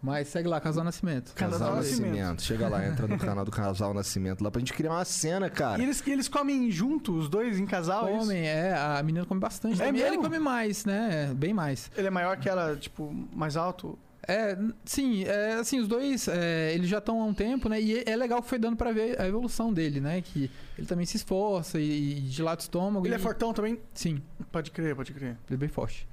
Mas 0.00 0.28
segue 0.28 0.48
lá, 0.48 0.60
Casal 0.60 0.84
Nascimento. 0.84 1.34
Casal 1.34 1.58
Casal 1.58 1.76
Nascimento. 1.76 2.10
Nascimento. 2.10 2.42
Chega 2.42 2.68
lá, 2.68 2.86
entra 2.86 3.08
no 3.08 3.18
canal 3.18 3.44
do 3.44 3.50
Casal 3.50 3.92
Nascimento 3.92 4.42
lá 4.42 4.50
pra 4.50 4.60
gente 4.60 4.72
criar 4.72 4.92
uma 4.92 5.04
cena, 5.04 5.50
cara. 5.50 5.80
E 5.80 5.84
eles, 5.84 6.06
eles 6.06 6.28
comem 6.28 6.70
junto, 6.70 7.16
os 7.16 7.28
dois 7.28 7.58
em 7.58 7.66
casal? 7.66 8.08
é? 8.08 8.18
Comem, 8.18 8.46
é, 8.46 8.74
a 8.76 9.02
menina 9.02 9.26
come 9.26 9.40
bastante. 9.40 9.82
É 9.82 9.86
também. 9.86 10.00
ele 10.00 10.18
come 10.18 10.38
mais, 10.38 10.84
né? 10.84 11.32
Bem 11.34 11.52
mais. 11.52 11.90
Ele 11.96 12.06
é 12.06 12.10
maior 12.10 12.36
que 12.38 12.48
ela, 12.48 12.76
tipo, 12.76 13.12
mais 13.34 13.56
alto? 13.56 13.98
É, 14.28 14.58
sim, 14.84 15.24
é, 15.24 15.54
assim, 15.54 15.80
os 15.80 15.88
dois, 15.88 16.28
é, 16.28 16.74
eles 16.74 16.86
já 16.86 16.98
estão 16.98 17.18
há 17.22 17.24
um 17.24 17.32
tempo, 17.32 17.66
né? 17.66 17.80
E 17.80 18.04
é 18.06 18.14
legal 18.14 18.42
que 18.42 18.48
foi 18.48 18.58
dando 18.58 18.76
pra 18.76 18.92
ver 18.92 19.18
a 19.18 19.26
evolução 19.26 19.72
dele, 19.72 20.00
né? 20.00 20.20
Que 20.20 20.50
ele 20.76 20.86
também 20.86 21.06
se 21.06 21.16
esforça 21.16 21.80
e, 21.80 22.18
e 22.18 22.20
dilata 22.20 22.60
o 22.60 22.64
estômago. 22.64 23.06
Ele 23.06 23.14
e, 23.14 23.16
é 23.16 23.18
fortão 23.18 23.54
também? 23.54 23.80
Sim, 23.94 24.20
Pode 24.52 24.70
crer, 24.70 24.94
pode 24.94 25.12
crer. 25.14 25.30
ele 25.48 25.54
é 25.54 25.56
bem 25.56 25.68
forte. 25.70 26.06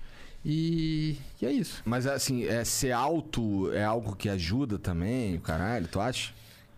E, 0.45 1.17
e 1.41 1.45
é 1.45 1.51
isso. 1.51 1.81
Mas 1.83 2.07
assim, 2.07 2.45
é, 2.45 2.63
ser 2.63 2.91
alto 2.93 3.69
é 3.73 3.83
algo 3.83 4.15
que 4.15 4.29
ajuda 4.29 4.79
também, 4.79 5.35
o 5.35 5.41
caralho, 5.41 5.87
tu 5.87 5.99
acha? 5.99 6.31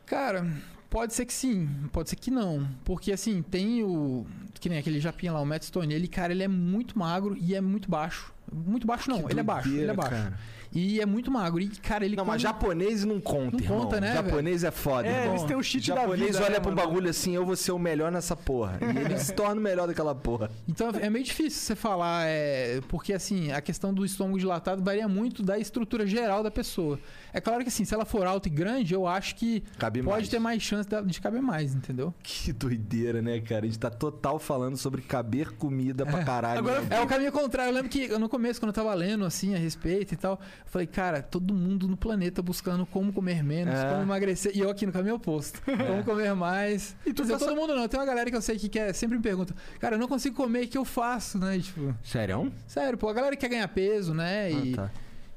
Cara, 0.08 0.48
pode 0.90 1.14
ser 1.14 1.26
que 1.26 1.34
sim, 1.34 1.70
pode 1.92 2.10
ser 2.10 2.16
que 2.16 2.32
não. 2.32 2.68
Porque 2.84 3.12
assim, 3.12 3.44
tem 3.44 3.84
o. 3.84 4.26
Que 4.60 4.70
nem 4.70 4.80
aquele 4.80 5.00
japinha 5.00 5.34
lá, 5.34 5.42
o 5.42 5.46
Matt 5.46 5.64
Stone. 5.64 5.94
Ele, 5.94 6.08
cara, 6.08 6.34
ele 6.34 6.42
é 6.42 6.48
muito 6.48 6.98
magro 6.98 7.38
e 7.40 7.54
é 7.54 7.62
muito 7.62 7.90
baixo. 7.92 8.34
Muito 8.52 8.88
baixo 8.88 9.08
não, 9.10 9.24
Que 9.24 9.34
ele 9.34 9.42
é 9.42 9.44
baixo, 9.44 9.70
ele 9.70 9.92
é 9.92 9.94
baixo. 9.94 10.12
cara. 10.12 10.40
E 10.80 11.02
é 11.02 11.06
muito 11.08 11.32
magro. 11.32 11.60
E, 11.60 11.68
cara, 11.70 12.06
ele 12.06 12.16
Não, 12.16 12.24
mas 12.24 12.44
come- 12.44 12.54
japonês 12.54 13.04
não 13.04 13.20
conta, 13.20 13.58
Não 13.58 13.64
irmão. 13.64 13.80
conta, 13.82 14.00
né, 14.00 14.14
Japonês 14.14 14.64
é 14.64 14.70
foda, 14.70 15.08
É, 15.08 15.22
irmão. 15.22 15.32
eles 15.34 15.44
têm 15.44 15.56
o 15.56 15.64
cheat 15.64 15.90
da 15.90 15.96
japonês 16.02 16.28
vida. 16.36 16.40
olha 16.46 16.50
né, 16.54 16.60
pra 16.60 16.72
um 16.72 16.76
mano? 16.76 16.88
bagulho 16.88 17.10
assim, 17.10 17.34
eu 17.34 17.44
vou 17.44 17.56
ser 17.56 17.72
o 17.72 17.80
melhor 17.80 18.12
nessa 18.12 18.36
porra. 18.36 18.78
E 18.82 18.86
ele 19.06 19.18
se 19.18 19.34
torna 19.34 19.60
o 19.60 19.64
melhor 19.64 19.88
daquela 19.88 20.14
porra. 20.14 20.52
Então 20.70 20.92
é 21.02 21.10
meio 21.10 21.26
difícil 21.26 21.60
você 21.62 21.76
falar, 21.76 22.26
é, 22.28 22.80
porque 22.90 23.12
assim, 23.12 23.52
a 23.52 23.60
questão 23.60 23.92
do 23.92 24.06
estômago 24.06 24.38
dilatado 24.38 24.84
varia 24.84 25.08
muito 25.08 25.42
da 25.42 25.58
estrutura 25.58 26.06
geral 26.06 26.44
da 26.44 26.52
pessoa. 26.52 27.00
É 27.38 27.42
claro 27.42 27.62
que 27.62 27.68
assim, 27.70 27.86
se 27.86 27.94
ela 27.94 28.04
for 28.06 28.26
alta 28.26 28.48
e 28.48 28.52
grande, 28.52 28.94
eu 28.94 29.06
acho 29.06 29.36
que 29.36 29.62
Cabe 29.78 30.02
pode 30.02 30.10
mais. 30.18 30.30
ter 30.30 30.40
mais 30.40 30.62
chance 30.64 30.90
de, 30.90 31.02
de 31.04 31.22
caber 31.22 31.42
mais, 31.42 31.76
entendeu? 31.76 32.14
Que 32.24 32.52
doideira, 32.52 33.22
né, 33.22 33.40
cara? 33.42 33.64
A 33.64 33.66
gente 33.68 33.78
tá 33.78 33.90
total 33.92 34.40
falando 34.40 34.76
sobre 34.76 35.02
caber 35.04 35.52
comida 35.52 36.06
pra 36.06 36.24
caralho. 36.24 36.60
Agora- 36.60 36.82
né? 36.82 36.88
É 36.98 37.02
o 37.02 37.06
caminho 37.08 37.32
contrário. 37.32 37.70
Eu 37.70 37.76
lembro 37.76 37.90
que 37.90 38.08
no 38.18 38.28
começo, 38.28 38.60
quando 38.60 38.70
eu 38.70 38.74
tava 38.74 38.94
lendo 38.94 39.24
assim 39.24 39.54
a 39.54 39.58
respeito 39.58 40.14
e 40.14 40.18
tal, 40.18 40.34
eu 40.34 40.40
falei, 40.72 40.88
cara, 40.88 41.22
todo 41.22 41.54
mundo 41.54 41.88
no 41.88 41.96
planeta 41.96 42.42
buscando 42.42 42.86
como 42.88 43.14
comer 43.14 43.44
menos, 43.44 43.74
É. 43.76 43.90
como 43.90 44.02
emagrecer. 44.02 44.52
E 44.56 44.60
eu 44.60 44.70
aqui 44.70 44.86
no 44.86 44.92
caminho 44.92 45.16
oposto. 45.16 45.62
Como 45.64 46.04
comer 46.04 46.34
mais. 46.34 46.96
E 47.06 47.14
tu 47.14 47.24
tá 47.28 47.38
todo 47.38 47.56
mundo 47.56 47.76
não. 47.76 47.88
Tem 47.88 48.00
uma 48.00 48.06
galera 48.06 48.30
que 48.32 48.36
eu 48.36 48.42
sei 48.42 48.58
que 48.58 48.68
quer, 48.68 48.94
sempre 48.94 49.16
me 49.18 49.22
pergunta, 49.24 49.54
cara, 49.80 49.96
eu 49.96 50.00
não 50.00 50.08
consigo 50.08 50.36
comer, 50.36 50.66
o 50.66 50.68
que 50.68 50.78
eu 50.78 50.86
faço, 50.86 51.38
né? 51.38 51.58
E, 51.58 51.62
tipo, 51.62 51.94
Sério? 52.04 52.52
sério, 52.68 52.98
pô, 52.98 53.10
a 53.10 53.14
galera 53.14 53.36
quer 53.36 53.48
ganhar 53.50 53.68
peso, 53.68 54.14
né? 54.14 54.52
E, 54.52 54.74
Ah, 54.74 54.76
tá. 54.88 54.92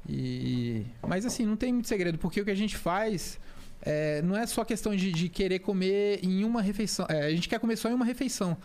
E- 0.07 0.83
Mas 1.07 1.25
assim, 1.25 1.45
não 1.45 1.55
tem 1.55 1.71
muito 1.73 1.87
segredo, 1.87 2.17
porque 2.17 2.41
o 2.41 2.45
que 2.45 2.51
a 2.51 2.55
gente 2.55 2.75
faz 2.77 3.39
é, 3.81 4.21
não 4.21 4.37
é 4.37 4.45
só 4.45 4.63
questão 4.63 4.95
de, 4.95 5.11
de 5.11 5.27
querer 5.29 5.59
comer 5.59 6.19
em 6.23 6.43
uma 6.43 6.61
refeição. 6.61 7.05
É, 7.09 7.23
a 7.25 7.31
gente 7.31 7.49
quer 7.49 7.59
comer 7.59 7.75
só 7.77 7.89
em 7.89 7.93
uma 7.93 8.05
refeição. 8.05 8.55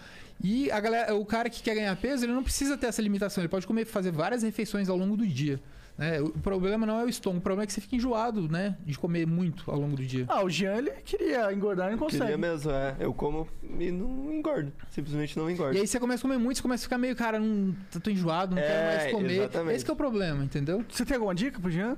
E 0.43 0.71
a 0.71 0.79
galera, 0.79 1.15
o 1.15 1.25
cara 1.25 1.49
que 1.49 1.63
quer 1.63 1.75
ganhar 1.75 1.97
peso, 1.97 2.25
ele 2.25 2.33
não 2.33 2.43
precisa 2.43 2.77
ter 2.77 2.87
essa 2.89 3.01
limitação. 3.01 3.43
Ele 3.43 3.49
pode 3.49 3.67
comer, 3.67 3.87
fazer 3.87 4.11
várias 4.11 4.43
refeições 4.43 4.89
ao 4.89 4.97
longo 4.97 5.17
do 5.17 5.27
dia. 5.27 5.59
Né? 5.99 6.21
O 6.21 6.31
problema 6.31 6.85
não 6.87 7.01
é 7.01 7.05
o 7.05 7.09
estômago, 7.09 7.39
o 7.39 7.43
problema 7.43 7.63
é 7.65 7.67
que 7.67 7.73
você 7.73 7.81
fica 7.81 7.97
enjoado, 7.97 8.49
né? 8.49 8.77
De 8.85 8.99
comer 8.99 9.27
muito 9.27 9.71
ao 9.71 9.79
longo 9.81 9.97
do 9.97 10.05
dia. 10.05 10.25
Ah, 10.29 10.45
o 10.45 10.51
Jean, 10.51 10.77
ele 10.77 10.91
queria 11.05 11.53
engordar 11.53 11.89
e 11.89 11.93
não 11.93 11.99
consegue. 11.99 12.23
Queria 12.25 12.39
mesmo, 12.39 12.71
é. 12.71 12.97
Eu 12.99 13.15
como 13.15 13.47
e 13.79 13.91
não 13.91 14.33
engordo. 14.33 14.73
Simplesmente 14.91 15.39
não 15.39 15.51
engordo. 15.51 15.77
E 15.77 15.81
aí 15.81 15.87
você 15.87 15.99
começa 15.99 16.21
a 16.21 16.29
comer 16.29 16.39
muito, 16.39 16.57
você 16.59 16.63
começa 16.63 16.83
a 16.83 16.85
ficar 16.85 16.99
meio, 16.99 17.17
cara, 17.17 17.39
não 17.39 17.75
tô 18.03 18.11
enjoado, 18.11 18.55
não 18.55 18.63
quero 18.63 18.75
É, 18.75 18.97
mais 18.99 19.13
comer. 19.13 19.33
exatamente. 19.39 19.77
Esse 19.77 19.85
que 19.85 19.91
é 19.91 19.95
o 19.95 19.97
problema, 19.97 20.45
entendeu? 20.45 20.85
Você 20.89 21.05
tem 21.05 21.15
alguma 21.17 21.35
dica 21.35 21.59
pro 21.61 21.71
Jean? 21.71 21.97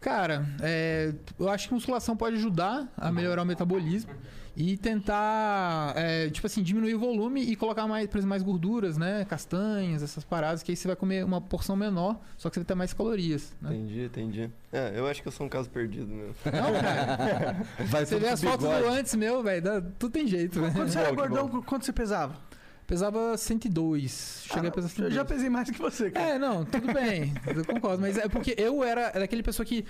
Cara, 0.00 0.46
é, 0.60 1.12
eu 1.40 1.48
acho 1.48 1.66
que 1.68 1.74
musculação 1.74 2.16
pode 2.16 2.36
ajudar 2.36 2.86
a 2.96 3.10
melhorar 3.10 3.42
o 3.42 3.46
metabolismo 3.46 4.12
e 4.60 4.76
tentar, 4.76 5.92
é, 5.96 6.28
tipo 6.30 6.44
assim, 6.44 6.64
diminuir 6.64 6.92
o 6.96 6.98
volume 6.98 7.40
e 7.42 7.54
colocar 7.54 7.86
mais, 7.86 8.08
por 8.08 8.18
exemplo, 8.18 8.30
mais 8.30 8.42
gorduras, 8.42 8.98
né? 8.98 9.24
Castanhas, 9.24 10.02
essas 10.02 10.24
paradas, 10.24 10.64
que 10.64 10.72
aí 10.72 10.76
você 10.76 10.88
vai 10.88 10.96
comer 10.96 11.24
uma 11.24 11.40
porção 11.40 11.76
menor, 11.76 12.18
só 12.36 12.50
que 12.50 12.54
você 12.54 12.60
vai 12.60 12.64
ter 12.66 12.74
mais 12.74 12.92
calorias. 12.92 13.54
Né? 13.62 13.76
Entendi, 13.76 14.00
entendi. 14.06 14.50
É, 14.72 14.92
eu 14.96 15.06
acho 15.06 15.22
que 15.22 15.28
eu 15.28 15.32
sou 15.32 15.46
um 15.46 15.48
caso 15.48 15.70
perdido 15.70 16.08
mesmo. 16.12 16.34
Não, 16.44 16.80
cara. 16.80 17.66
Vai 17.86 18.04
Você 18.04 18.18
vê 18.18 18.28
as 18.28 18.42
fotos 18.42 18.66
bigode. 18.66 18.82
do 18.82 18.88
antes 18.90 19.14
meu, 19.14 19.42
velho, 19.44 19.62
tudo 19.96 20.10
tem 20.10 20.26
jeito, 20.26 20.60
né? 20.60 20.72
Quando 20.74 20.88
você 20.90 20.98
era 20.98 21.12
gordão, 21.12 21.48
quanto 21.62 21.84
você 21.84 21.92
pesava? 21.92 22.34
Pesava 22.84 23.36
102. 23.36 24.44
Cheguei 24.52 24.70
a 24.70 24.72
pesar 24.72 24.86
Eu 24.86 24.90
102. 24.90 25.14
já 25.14 25.24
pesei 25.24 25.48
mais 25.48 25.70
que 25.70 25.78
você, 25.78 26.10
cara. 26.10 26.30
É, 26.30 26.38
não, 26.38 26.64
tudo 26.64 26.92
bem, 26.92 27.32
eu 27.46 27.64
concordo. 27.64 28.00
Mas 28.00 28.18
é 28.18 28.28
porque 28.28 28.54
eu 28.58 28.82
era 28.82 29.10
daquele 29.10 29.42
pessoa 29.42 29.64
que 29.64 29.84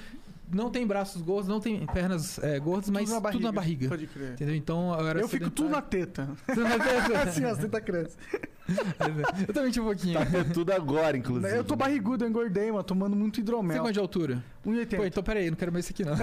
não 0.51 0.71
tem 0.71 0.87
braços 0.87 1.23
gordos, 1.23 1.49
não 1.49 1.61
tem 1.61 1.87
pernas 1.87 2.39
é, 2.39 2.59
gordas, 2.59 2.91
mas 2.91 3.11
tudo 3.11 3.41
na 3.41 3.53
barriga. 3.53 3.89
Pode 3.89 4.07
crer. 4.07 4.33
Entendeu? 4.33 4.55
Então 4.55 4.99
eu 4.99 5.07
era 5.07 5.21
Eu 5.21 5.29
fico 5.29 5.51
tudo 5.51 5.71
na 5.71 5.83
sedentário. 5.83 6.37
teta. 6.37 6.55
Tudo 6.55 6.63
na 6.63 6.79
teta. 6.79 7.23
assim, 7.29 7.45
as 7.45 7.59
tetas 7.59 7.83
crescem. 7.83 8.19
Eu 9.49 9.55
também 9.55 9.71
tinha 9.71 9.83
um 9.83 9.87
pouquinho. 9.87 10.19
Tá 10.19 10.27
tudo 10.53 10.73
agora, 10.73 11.17
inclusive. 11.17 11.57
Eu 11.57 11.65
tô 11.65 11.75
barrigudo, 11.75 12.25
eu 12.25 12.29
engordei, 12.29 12.71
mano, 12.71 12.85
tomando 12.85 13.17
muito 13.17 13.37
Você 13.37 13.41
hidromel. 13.41 13.81
quanto 13.83 13.95
de 13.95 13.99
altura? 14.01 14.45
1,80. 14.67 14.97
Pô, 14.97 15.05
então 15.07 15.23
peraí, 15.23 15.51
não 15.51 15.57
quero 15.57 15.73
mais 15.73 15.85
isso 15.87 15.93
aqui 15.95 16.05
não. 16.05 16.15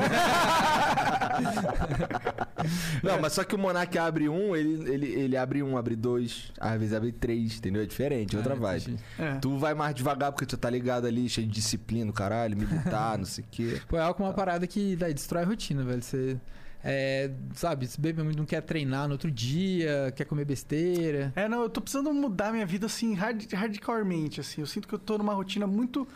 Não, 3.03 3.19
mas 3.21 3.33
só 3.33 3.43
que 3.43 3.53
o 3.53 3.57
Monark 3.59 3.95
abre 3.97 4.27
um, 4.27 4.55
ele, 4.55 4.89
ele, 4.91 5.05
ele 5.07 5.37
abre 5.37 5.61
um, 5.61 5.77
abre 5.77 5.95
dois, 5.95 6.51
às 6.59 6.79
vezes 6.79 6.93
abre 6.95 7.11
três, 7.11 7.57
entendeu? 7.57 7.83
É 7.83 7.85
diferente, 7.85 8.35
é 8.35 8.37
outra 8.39 8.53
Ah, 8.53 8.57
vibe. 8.57 8.97
É. 9.19 9.35
Tu 9.35 9.57
vai 9.57 9.73
mais 9.73 9.93
devagar 9.93 10.31
porque 10.31 10.45
tu 10.45 10.57
tá 10.57 10.69
ligado 10.69 11.05
ali, 11.05 11.29
cheio 11.29 11.45
de 11.47 11.53
disciplina, 11.53 12.11
caralho, 12.11 12.57
militar, 12.57 13.17
não 13.19 13.25
sei 13.25 13.43
o 13.43 13.47
quê. 13.51 13.81
Pô, 13.87 13.97
é 13.97 14.01
algo 14.01 14.23
uma 14.23 14.33
parada 14.33 14.65
que 14.65 14.95
véio, 14.95 15.13
destrói 15.13 15.43
a 15.43 15.45
rotina, 15.45 15.83
velho. 15.83 16.01
Você. 16.01 16.37
É, 16.87 17.31
sabe, 17.55 17.87
se 17.87 17.99
bebe 17.99 18.21
muito, 18.21 18.37
não 18.37 18.45
quer 18.45 18.61
treinar 18.61 19.07
no 19.07 19.13
outro 19.13 19.31
dia, 19.31 20.13
quer 20.15 20.25
comer 20.25 20.45
besteira. 20.45 21.33
É, 21.35 21.49
não, 21.49 21.63
eu 21.63 21.69
tô 21.69 21.81
precisando 21.81 22.13
mudar 22.13 22.51
minha 22.51 22.65
vida, 22.65 22.85
assim, 22.85 23.15
hard, 23.15 23.51
hardcoremente, 23.51 24.39
assim. 24.39 24.61
Eu 24.61 24.67
sinto 24.67 24.87
que 24.87 24.93
eu 24.93 24.99
tô 24.99 25.17
numa 25.17 25.33
rotina 25.33 25.65
muito, 25.65 26.07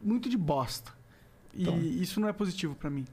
muito 0.00 0.28
de 0.28 0.36
bosta. 0.36 0.92
E 1.54 1.62
Então. 1.62 1.78
isso 1.80 2.20
não 2.20 2.28
é 2.28 2.32
positivo 2.34 2.74
pra 2.74 2.90
mim. 2.90 3.06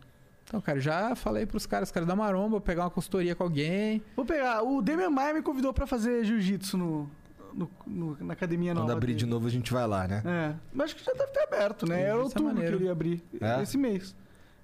Então, 0.44 0.60
cara, 0.62 0.80
já 0.82 1.16
falei 1.16 1.46
pros 1.46 1.66
caras, 1.66 1.88
os 1.90 1.94
caras 1.94 2.08
da 2.08 2.16
maromba, 2.16 2.60
pegar 2.60 2.84
uma 2.84 2.90
consultoria 2.90 3.34
com 3.36 3.44
alguém. 3.44 4.02
Vou 4.16 4.26
pegar, 4.26 4.62
o 4.64 4.82
Demian 4.82 5.10
Maia 5.10 5.34
me 5.34 5.42
convidou 5.42 5.74
pra 5.74 5.88
fazer 5.88 6.24
jiu-jitsu 6.26 6.78
no, 6.78 7.10
no- 7.54 7.70
no- 7.86 8.18
na 8.22 8.34
academia 8.34 8.72
Quando 8.74 8.80
nova 8.82 8.94
abrir 8.94 9.08
dele. 9.08 9.20
de 9.20 9.26
novo, 9.26 9.48
a 9.48 9.50
gente 9.50 9.72
vai 9.74 9.88
lá, 9.88 10.08
né? 10.08 10.22
É, 10.26 10.56
mas 10.74 10.86
acho 10.86 10.96
que 10.98 11.04
já 11.06 11.14
deve 11.14 11.32
ter 11.32 11.40
aberto, 11.44 11.86
né? 11.88 12.02
Era 12.02 12.12
é 12.12 12.16
outubro 12.16 12.54
que 12.56 12.62
ele 12.62 12.84
ia 12.86 12.92
abrir, 12.92 13.24
É? 13.42 13.62
esse 13.62 13.78
mês. 13.78 14.16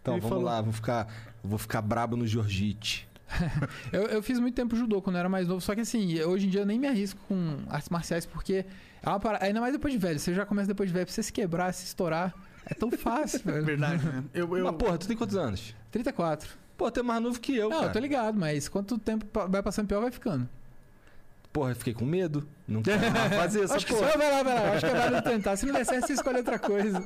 Então, 0.03 0.15
Ele 0.15 0.21
vamos 0.21 0.35
falou. 0.35 0.43
lá, 0.43 0.61
vou 0.61 0.73
ficar, 0.73 1.07
vou 1.41 1.57
ficar 1.57 1.81
brabo 1.81 2.15
no 2.17 2.27
Jorgite. 2.27 3.07
Eu, 3.91 4.03
eu 4.03 4.21
fiz 4.21 4.37
muito 4.39 4.53
tempo 4.53 4.75
judô 4.75 5.01
quando 5.01 5.15
eu 5.15 5.21
era 5.21 5.29
mais 5.29 5.47
novo, 5.47 5.59
só 5.59 5.73
que 5.73 5.81
assim, 5.81 6.21
hoje 6.21 6.45
em 6.45 6.49
dia 6.51 6.61
eu 6.61 6.65
nem 6.67 6.77
me 6.77 6.85
arrisco 6.85 7.19
com 7.27 7.57
artes 7.67 7.89
marciais, 7.89 8.27
porque 8.27 8.63
é 9.01 9.09
uma 9.09 9.19
parada, 9.19 9.45
ainda 9.45 9.59
mais 9.59 9.73
depois 9.73 9.91
de 9.91 9.97
velho. 9.99 10.19
Você 10.19 10.35
já 10.35 10.45
começa 10.45 10.67
depois 10.67 10.87
de 10.89 10.93
velho, 10.93 11.05
pra 11.07 11.13
você 11.15 11.23
se 11.23 11.33
quebrar, 11.33 11.73
se 11.73 11.83
estourar, 11.85 12.31
é 12.63 12.75
tão 12.75 12.91
fácil, 12.91 13.39
velho. 13.43 13.65
Verdade, 13.65 14.05
né? 14.05 14.23
Eu, 14.35 14.55
eu, 14.55 14.65
Mas, 14.65 14.75
porra, 14.75 14.97
tu 14.99 15.07
tem 15.07 15.17
quantos 15.17 15.35
anos? 15.35 15.73
34. 15.89 16.47
Pô, 16.77 16.91
tu 16.91 16.99
é 16.99 17.03
mais 17.03 17.23
novo 17.23 17.39
que 17.39 17.55
eu, 17.55 17.69
Não, 17.69 17.77
cara. 17.77 17.89
eu 17.89 17.93
tô 17.93 17.99
ligado, 17.99 18.37
mas 18.37 18.67
quanto 18.69 18.99
tempo 18.99 19.25
vai 19.49 19.63
passando 19.63 19.87
pior, 19.87 20.01
vai 20.01 20.11
ficando. 20.11 20.47
Porra, 21.53 21.69
eu 21.71 21.75
fiquei 21.75 21.93
com 21.93 22.03
medo. 22.03 22.47
Não 22.67 22.81
quero 22.83 22.99
fazer 23.37 23.63
essa 23.63 23.75
Acho 23.75 23.85
que 23.85 23.93
porra. 23.93 24.11
só 24.11 24.17
vai 24.17 24.31
lá, 24.31 24.41
vai 24.43 24.53
lá. 24.55 24.71
Acho 24.73 24.85
que 24.87 24.91
é 24.91 24.95
válido 24.99 25.21
tentar. 25.21 25.55
Se 25.55 25.65
não 25.67 25.73
der 25.73 25.85
certo, 25.85 26.07
você 26.07 26.13
escolhe 26.13 26.37
outra 26.37 26.57
coisa. 26.57 26.97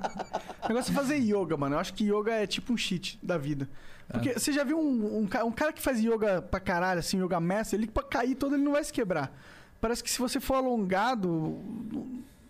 O 0.63 0.67
negócio 0.69 0.91
é 0.91 0.95
fazer 0.95 1.17
yoga, 1.17 1.57
mano. 1.57 1.75
Eu 1.75 1.79
acho 1.79 1.93
que 1.93 2.05
yoga 2.05 2.31
é 2.31 2.47
tipo 2.47 2.71
um 2.71 2.77
cheat 2.77 3.19
da 3.21 3.37
vida. 3.37 3.67
Porque 4.09 4.29
É. 4.29 4.33
você 4.39 4.53
já 4.53 4.63
viu 4.63 4.79
um, 4.79 5.17
um, 5.19 5.27
um 5.45 5.51
cara 5.51 5.73
que 5.73 5.81
faz 5.81 5.99
yoga 5.99 6.41
pra 6.41 6.61
caralho, 6.61 7.01
assim, 7.01 7.21
yoga 7.21 7.41
mestre, 7.41 7.77
ele 7.77 7.87
pra 7.87 8.03
cair 8.03 8.35
todo, 8.35 8.55
ele 8.55 8.63
não 8.63 8.71
vai 8.71 8.83
se 8.85 8.93
quebrar. 8.93 9.37
Parece 9.81 10.01
que 10.01 10.09
se 10.09 10.17
você 10.17 10.39
for 10.39 10.53
alongado, 10.55 11.59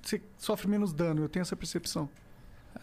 você 0.02 0.22
sofre 0.38 0.68
menos 0.69 0.94
dano. 0.94 1.24
Eu 1.24 1.30
tenho 1.30 1.41
essa 1.41 1.56
percepção. 1.56 2.07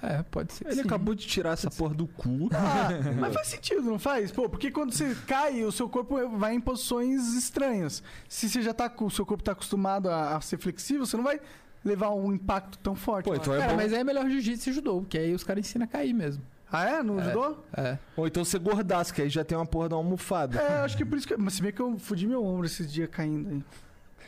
É, 0.02 0.22
pode 0.22 0.52
ser. 0.52 0.66
Ele 0.66 0.76
sim. 0.76 0.80
acabou 0.82 1.14
de 1.14 1.26
tirar 1.26 1.52
essa 1.52 1.70
porra 1.70 1.94
do 1.94 2.06
cu. 2.06 2.48
Ah, 2.52 2.88
mas 3.18 3.34
faz 3.34 3.48
sentido, 3.48 3.82
não 3.82 3.98
faz? 3.98 4.30
Pô, 4.32 4.48
porque 4.48 4.70
quando 4.70 4.92
você 4.92 5.16
cai, 5.26 5.64
o 5.64 5.72
seu 5.72 5.88
corpo 5.88 6.28
vai 6.36 6.54
em 6.54 6.60
posições 6.60 7.34
estranhas. 7.34 8.02
Se 8.28 8.48
você 8.48 8.62
já 8.62 8.74
tá 8.74 8.88
com 8.88 9.06
o 9.06 9.10
seu 9.10 9.24
corpo 9.24 9.42
tá 9.42 9.52
acostumado 9.52 10.10
a, 10.10 10.36
a 10.36 10.40
ser 10.40 10.58
flexível, 10.58 11.06
você 11.06 11.16
não 11.16 11.24
vai 11.24 11.40
levar 11.84 12.10
um 12.10 12.32
impacto 12.32 12.78
tão 12.78 12.94
forte. 12.94 13.26
Pô, 13.26 13.34
então 13.34 13.54
é 13.54 13.58
Cara, 13.58 13.72
bom. 13.72 13.76
mas 13.76 13.92
aí 13.92 14.00
é 14.00 14.04
melhor 14.04 14.28
jiu-jitsu 14.28 14.70
e 14.70 14.72
judô, 14.72 15.00
porque 15.00 15.18
aí 15.18 15.34
os 15.34 15.44
caras 15.44 15.66
ensinam 15.66 15.84
a 15.84 15.88
cair 15.88 16.14
mesmo. 16.14 16.42
Ah, 16.72 16.84
é? 16.88 17.02
Não 17.04 17.18
ajudou? 17.20 17.64
É. 17.76 17.98
Ou 18.16 18.26
então 18.26 18.44
você 18.44 18.58
gordaço, 18.58 19.14
que 19.14 19.22
aí 19.22 19.28
já 19.28 19.44
tem 19.44 19.56
uma 19.56 19.66
porra 19.66 19.88
de 19.88 19.94
uma 19.94 20.00
almofada. 20.00 20.60
É, 20.60 20.80
acho 20.80 20.96
que 20.96 21.04
por 21.04 21.16
isso 21.16 21.28
que. 21.28 21.36
Mas 21.36 21.54
se 21.54 21.62
bem 21.62 21.70
que 21.70 21.80
eu 21.80 21.96
fudi 21.98 22.26
meu 22.26 22.44
ombro 22.44 22.66
esses 22.66 22.92
dias 22.92 23.08
caindo 23.08 23.48
aí. 23.48 23.64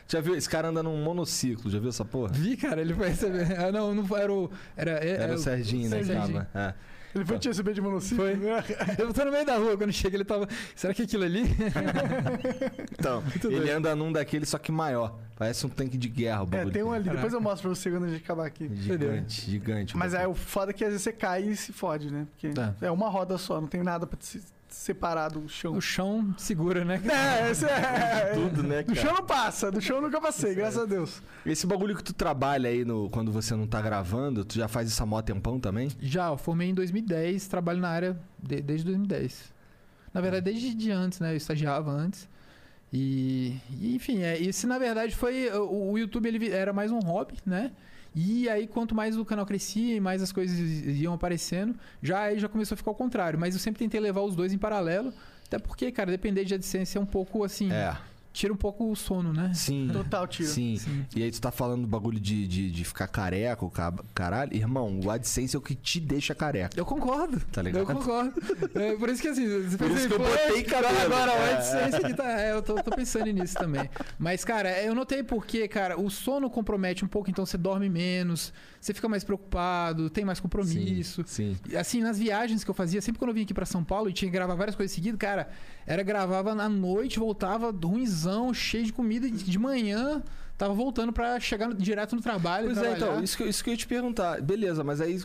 Já 0.08 0.20
viu? 0.20 0.36
Esse 0.36 0.48
cara 0.48 0.68
anda 0.68 0.82
num 0.82 1.02
monociclo, 1.02 1.70
já 1.70 1.78
viu 1.80 1.88
essa 1.88 2.04
porra? 2.04 2.32
Vi, 2.32 2.56
cara, 2.56 2.80
ele 2.80 2.94
foi 2.94 3.08
receber. 3.08 3.46
Ah, 3.58 3.72
não, 3.72 3.94
não 3.94 4.16
era 4.16 4.32
o. 4.32 4.50
Era, 4.76 4.92
é- 5.04 5.10
Era 5.22 5.32
é 5.32 5.34
o 5.34 5.38
Serginho, 5.38 5.90
né? 5.90 5.98
que 5.98 6.04
Serginho. 6.04 6.46
tava. 6.46 6.48
É. 6.54 6.74
Ele 7.14 7.24
foi 7.24 7.38
te 7.38 7.48
receber 7.48 7.72
de 7.72 7.80
monociclo? 7.80 8.24
Foi. 8.26 8.34
Eu 9.02 9.12
tô 9.12 9.24
no 9.24 9.32
meio 9.32 9.46
da 9.46 9.56
rua, 9.56 9.74
quando 9.76 9.90
chega 9.90 10.16
ele 10.16 10.24
tava. 10.24 10.46
Será 10.74 10.92
que 10.92 11.00
é 11.02 11.04
aquilo 11.06 11.24
ali? 11.24 11.44
Então, 12.98 13.22
ele 13.44 13.56
doido. 13.58 13.70
anda 13.70 13.94
num 13.96 14.12
daquele, 14.12 14.44
só 14.46 14.58
que 14.58 14.70
maior. 14.72 15.18
Parece 15.36 15.66
um 15.66 15.68
tanque 15.68 15.96
de 15.98 16.08
guerra 16.08 16.42
o 16.44 16.48
É, 16.54 16.64
tem 16.70 16.82
um 16.82 16.92
ali. 16.92 17.04
Caraca. 17.04 17.16
Depois 17.16 17.32
eu 17.32 17.40
mostro 17.40 17.68
pra 17.68 17.74
você 17.78 17.90
quando 17.90 18.04
a 18.04 18.08
gente 18.08 18.22
acabar 18.22 18.46
aqui. 18.46 18.70
Gigante, 18.74 19.50
gigante. 19.50 19.96
Mas 19.96 20.14
é 20.14 20.18
bagulho. 20.18 20.32
o 20.32 20.34
foda 20.34 20.72
que 20.72 20.82
às 20.84 20.90
vezes 20.90 21.02
você 21.04 21.12
cai 21.12 21.42
e 21.42 21.56
se 21.56 21.72
fode, 21.72 22.10
né? 22.12 22.26
Porque 22.32 22.50
Tá. 22.54 22.74
é 22.80 22.90
uma 22.90 23.08
roda 23.08 23.36
só, 23.38 23.60
não 23.60 23.68
tem 23.68 23.82
nada 23.82 24.06
pra 24.06 24.18
se 24.20 24.42
separar 24.76 25.30
do 25.30 25.48
chão. 25.48 25.74
O 25.76 25.80
chão 25.80 26.34
segura, 26.38 26.84
né? 26.84 27.00
É, 27.08 27.50
esse 27.50 27.64
é. 27.64 28.32
Tudo, 28.34 28.62
né, 28.62 28.82
Do 28.82 28.94
cara? 28.94 29.06
chão 29.06 29.14
não 29.14 29.24
passa, 29.26 29.70
do 29.70 29.80
chão 29.80 29.96
eu 29.96 30.02
nunca 30.02 30.20
passei, 30.20 30.54
graças 30.54 30.80
a 30.80 30.84
Deus. 30.84 31.22
Esse 31.44 31.66
bagulho 31.66 31.96
que 31.96 32.04
tu 32.04 32.12
trabalha 32.12 32.68
aí 32.70 32.84
no, 32.84 33.08
quando 33.10 33.32
você 33.32 33.54
não 33.54 33.66
tá 33.66 33.80
gravando, 33.80 34.44
tu 34.44 34.54
já 34.54 34.68
faz 34.68 34.88
isso 34.88 35.02
há 35.02 35.06
mó 35.06 35.20
tempão 35.22 35.58
também? 35.58 35.88
Já, 36.00 36.28
eu 36.28 36.36
formei 36.38 36.68
em 36.68 36.74
2010, 36.74 37.46
trabalho 37.48 37.80
na 37.80 37.88
área 37.88 38.18
de- 38.42 38.60
desde 38.62 38.84
2010. 38.86 39.52
Na 40.14 40.20
verdade, 40.20 40.44
desde 40.44 40.74
de 40.74 40.90
antes, 40.90 41.20
né? 41.20 41.32
Eu 41.32 41.36
estagiava 41.36 41.90
antes. 41.90 42.28
E, 42.92 43.56
e, 43.80 43.94
enfim, 43.96 44.22
é, 44.22 44.40
esse 44.40 44.66
na 44.66 44.78
verdade 44.78 45.14
foi. 45.16 45.50
O, 45.50 45.92
o 45.92 45.98
YouTube 45.98 46.26
ele 46.26 46.38
vi- 46.38 46.50
era 46.52 46.72
mais 46.72 46.90
um 46.92 47.00
hobby, 47.00 47.34
né? 47.44 47.72
E 48.18 48.48
aí, 48.48 48.66
quanto 48.66 48.94
mais 48.94 49.18
o 49.18 49.26
canal 49.26 49.44
crescia 49.44 49.94
e 49.94 50.00
mais 50.00 50.22
as 50.22 50.32
coisas 50.32 50.58
iam 50.58 51.12
aparecendo, 51.12 51.74
já 52.02 52.22
aí 52.22 52.38
já 52.38 52.48
começou 52.48 52.74
a 52.74 52.78
ficar 52.78 52.90
ao 52.90 52.94
contrário. 52.94 53.38
Mas 53.38 53.54
eu 53.54 53.60
sempre 53.60 53.78
tentei 53.78 54.00
levar 54.00 54.22
os 54.22 54.34
dois 54.34 54.54
em 54.54 54.58
paralelo. 54.58 55.12
Até 55.46 55.58
porque, 55.58 55.92
cara, 55.92 56.10
depender 56.10 56.46
de 56.46 56.54
AdSense 56.54 56.96
é 56.96 57.00
um 57.00 57.04
pouco 57.04 57.44
assim. 57.44 57.70
É. 57.70 57.94
tira 58.36 58.52
um 58.52 58.56
pouco 58.56 58.90
o 58.90 58.94
sono, 58.94 59.32
né? 59.32 59.50
Sim. 59.54 59.88
Total 59.90 60.26
tiro. 60.26 60.48
Sim. 60.48 60.76
Sim. 60.76 61.06
E 61.16 61.22
aí 61.22 61.30
tu 61.30 61.40
tá 61.40 61.50
falando 61.50 61.82
do 61.82 61.88
bagulho 61.88 62.20
de, 62.20 62.46
de, 62.46 62.70
de 62.70 62.84
ficar 62.84 63.08
careca, 63.08 63.64
o 63.64 63.72
caralho. 64.14 64.54
Irmão, 64.54 65.00
o 65.02 65.10
AdSense 65.10 65.56
é 65.56 65.58
o 65.58 65.62
que 65.62 65.74
te 65.74 65.98
deixa 65.98 66.34
careca. 66.34 66.78
Eu 66.78 66.84
concordo. 66.84 67.40
Tá 67.50 67.62
ligado? 67.62 67.80
Eu 67.80 67.86
concordo. 67.96 68.34
É, 68.74 68.94
por 68.96 69.08
isso 69.08 69.22
que 69.22 69.28
assim, 69.28 69.46
você 69.62 69.78
Por 69.78 69.90
isso 69.90 70.06
que 70.08 70.14
eu 70.14 70.18
"Pô, 70.18 70.24
botei 70.24 70.62
cabelo." 70.64 70.98
Agora, 71.06 71.32
o 71.32 71.34
É. 71.34 71.54
AdSense 71.54 71.96
aqui 71.96 72.14
tá. 72.14 72.40
é, 72.40 72.52
eu 72.52 72.62
tô, 72.62 72.74
tô 72.74 72.90
pensando 72.90 73.30
nisso 73.30 73.54
também. 73.54 73.88
Mas, 74.18 74.44
cara, 74.44 74.82
eu 74.82 74.94
notei 74.94 75.22
porque, 75.22 75.66
cara, 75.66 75.98
o 75.98 76.10
sono 76.10 76.50
compromete 76.50 77.04
um 77.04 77.08
pouco, 77.08 77.30
então 77.30 77.46
você 77.46 77.56
dorme 77.56 77.88
menos, 77.88 78.52
você 78.80 78.92
fica 78.92 79.08
mais 79.08 79.24
preocupado, 79.24 80.10
tem 80.10 80.24
mais 80.26 80.40
compromisso. 80.40 81.22
Sim. 81.26 81.56
E, 81.70 81.76
Assim, 81.76 82.02
nas 82.02 82.18
viagens 82.18 82.62
que 82.62 82.70
eu 82.70 82.74
fazia, 82.74 83.00
sempre 83.00 83.18
quando 83.18 83.30
eu 83.30 83.34
vinha 83.34 83.44
aqui 83.44 83.54
pra 83.54 83.64
São 83.66 83.82
Paulo 83.82 84.10
e 84.10 84.12
tinha 84.12 84.28
que 84.30 84.32
gravar 84.36 84.54
várias 84.54 84.76
coisas 84.76 84.94
seguidas, 84.94 85.18
cara, 85.18 85.48
era 85.86 86.02
gravava 86.02 86.54
na 86.54 86.68
noite, 86.68 87.18
voltava 87.18 87.70
ruimzão, 87.70 88.25
cheio 88.54 88.84
de 88.84 88.92
comida, 88.92 89.30
de 89.30 89.58
manhã 89.58 90.22
tava 90.58 90.72
voltando 90.74 91.12
pra 91.12 91.38
chegar 91.40 91.68
no- 91.68 91.74
direto 91.74 92.16
no 92.16 92.22
trabalho. 92.22 92.66
Pois 92.66 92.78
é, 92.78 92.92
então, 92.96 93.22
isso 93.22 93.36
que, 93.36 93.42
eu- 93.42 93.48
isso 93.48 93.62
que 93.64 93.70
eu 93.70 93.72
ia 93.72 93.78
te 93.78 93.86
perguntar. 93.86 94.40
Beleza, 94.40 94.82
mas 94.82 95.00
aí 95.00 95.20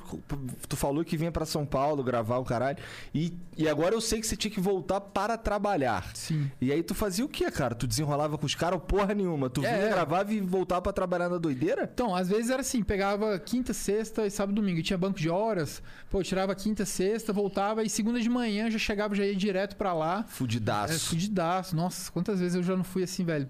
tu 0.68 0.76
falou 0.76 1.04
que 1.06 1.16
vinha 1.18 1.32
pra 1.32 1.46
São 1.46 1.66
Paulo 1.66 2.04
gravar 2.04 2.38
o 2.38 2.44
caralho. 2.46 2.78
E, 3.14 3.34
e 3.58 3.68
agora 3.70 3.96
eu 3.96 4.02
sei 4.02 4.20
que 4.20 4.28
você 4.28 4.36
tinha 4.36 4.52
que 4.52 4.60
voltar 4.60 5.00
para 5.02 5.38
trabalhar. 5.38 6.10
Sim. 6.14 6.50
E 6.60 6.72
aí 6.72 6.84
tu 6.84 6.94
fazia 6.94 7.24
o 7.24 7.30
quê, 7.30 7.50
cara? 7.52 7.74
Tu 7.76 7.88
desenrolava 7.88 8.38
com 8.38 8.46
os 8.46 8.56
caras 8.56 8.80
ou 8.80 8.86
porra 8.86 9.14
nenhuma? 9.14 9.50
Tu 9.50 9.62
vinha, 9.62 9.72
É. 9.74 9.90
gravava 9.90 10.34
e 10.34 10.40
voltava 10.42 10.82
pra 10.82 10.94
trabalhar 10.94 11.30
na 11.30 11.38
doideira? 11.38 11.90
Então, 11.94 12.16
às 12.16 12.30
vezes 12.30 12.50
era 12.50 12.62
assim, 12.62 12.84
pegava 12.84 13.38
quinta, 13.40 13.74
sexta 13.74 14.26
e 14.26 14.32
sábado 14.32 14.54
e 14.58 14.62
domingo. 14.62 14.80
E 14.80 14.84
tinha 14.84 14.98
banco 14.98 15.20
de 15.20 15.30
horas, 15.30 15.82
pô, 16.10 16.22
tirava 16.24 16.54
quinta, 16.56 16.86
sexta, 16.86 17.32
voltava 17.32 17.84
e 17.84 17.90
segunda 17.90 18.20
de 18.20 18.30
manhã 18.30 18.70
já 18.70 18.78
chegava, 18.78 19.16
já 19.16 19.26
ia 19.26 19.36
direto 19.36 19.76
pra 19.76 19.94
lá. 19.94 20.26
É, 20.28 20.32
Fudidaço. 20.32 21.08
fudidaço. 21.10 21.76
Nossa, 21.76 22.12
quantas 22.12 22.40
vezes 22.40 22.56
eu 22.56 22.64
já 22.64 22.76
não 22.76 22.84
fui 22.84 23.04
assim, 23.04 23.24
velho. 23.24 23.48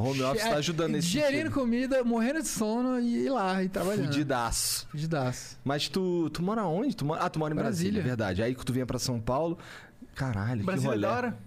Home 0.00 0.22
office 0.22 0.42
tá 0.44 0.56
ajudando 0.56 0.92
nesse 0.92 1.08
Gerindo 1.08 1.30
sentido. 1.36 1.50
comida, 1.52 2.02
morrendo 2.04 2.40
de 2.42 2.48
sono 2.48 2.98
e 2.98 3.26
ir 3.26 3.30
lá 3.30 3.62
e 3.62 3.68
trabalhando. 3.68 4.06
Fudidaço. 4.06 4.86
Fudidaço. 4.90 5.58
Mas 5.64 5.88
tu, 5.88 6.30
tu 6.30 6.42
mora 6.42 6.64
onde? 6.64 6.94
Tu 6.96 7.04
mora, 7.04 7.20
ah, 7.22 7.28
tu 7.30 7.38
mora 7.38 7.52
em 7.52 7.56
Brasília, 7.56 7.92
Brasília. 7.92 8.02
verdade. 8.02 8.42
Aí 8.42 8.54
que 8.54 8.64
tu 8.64 8.72
vinha 8.72 8.86
pra 8.86 8.98
São 8.98 9.20
Paulo. 9.20 9.58
Caralho, 10.14 10.64
Brasília 10.64 10.90
que 10.90 11.04
é 11.04 11.06
rolê. 11.06 11.06
da 11.06 11.12
hora? 11.12 11.38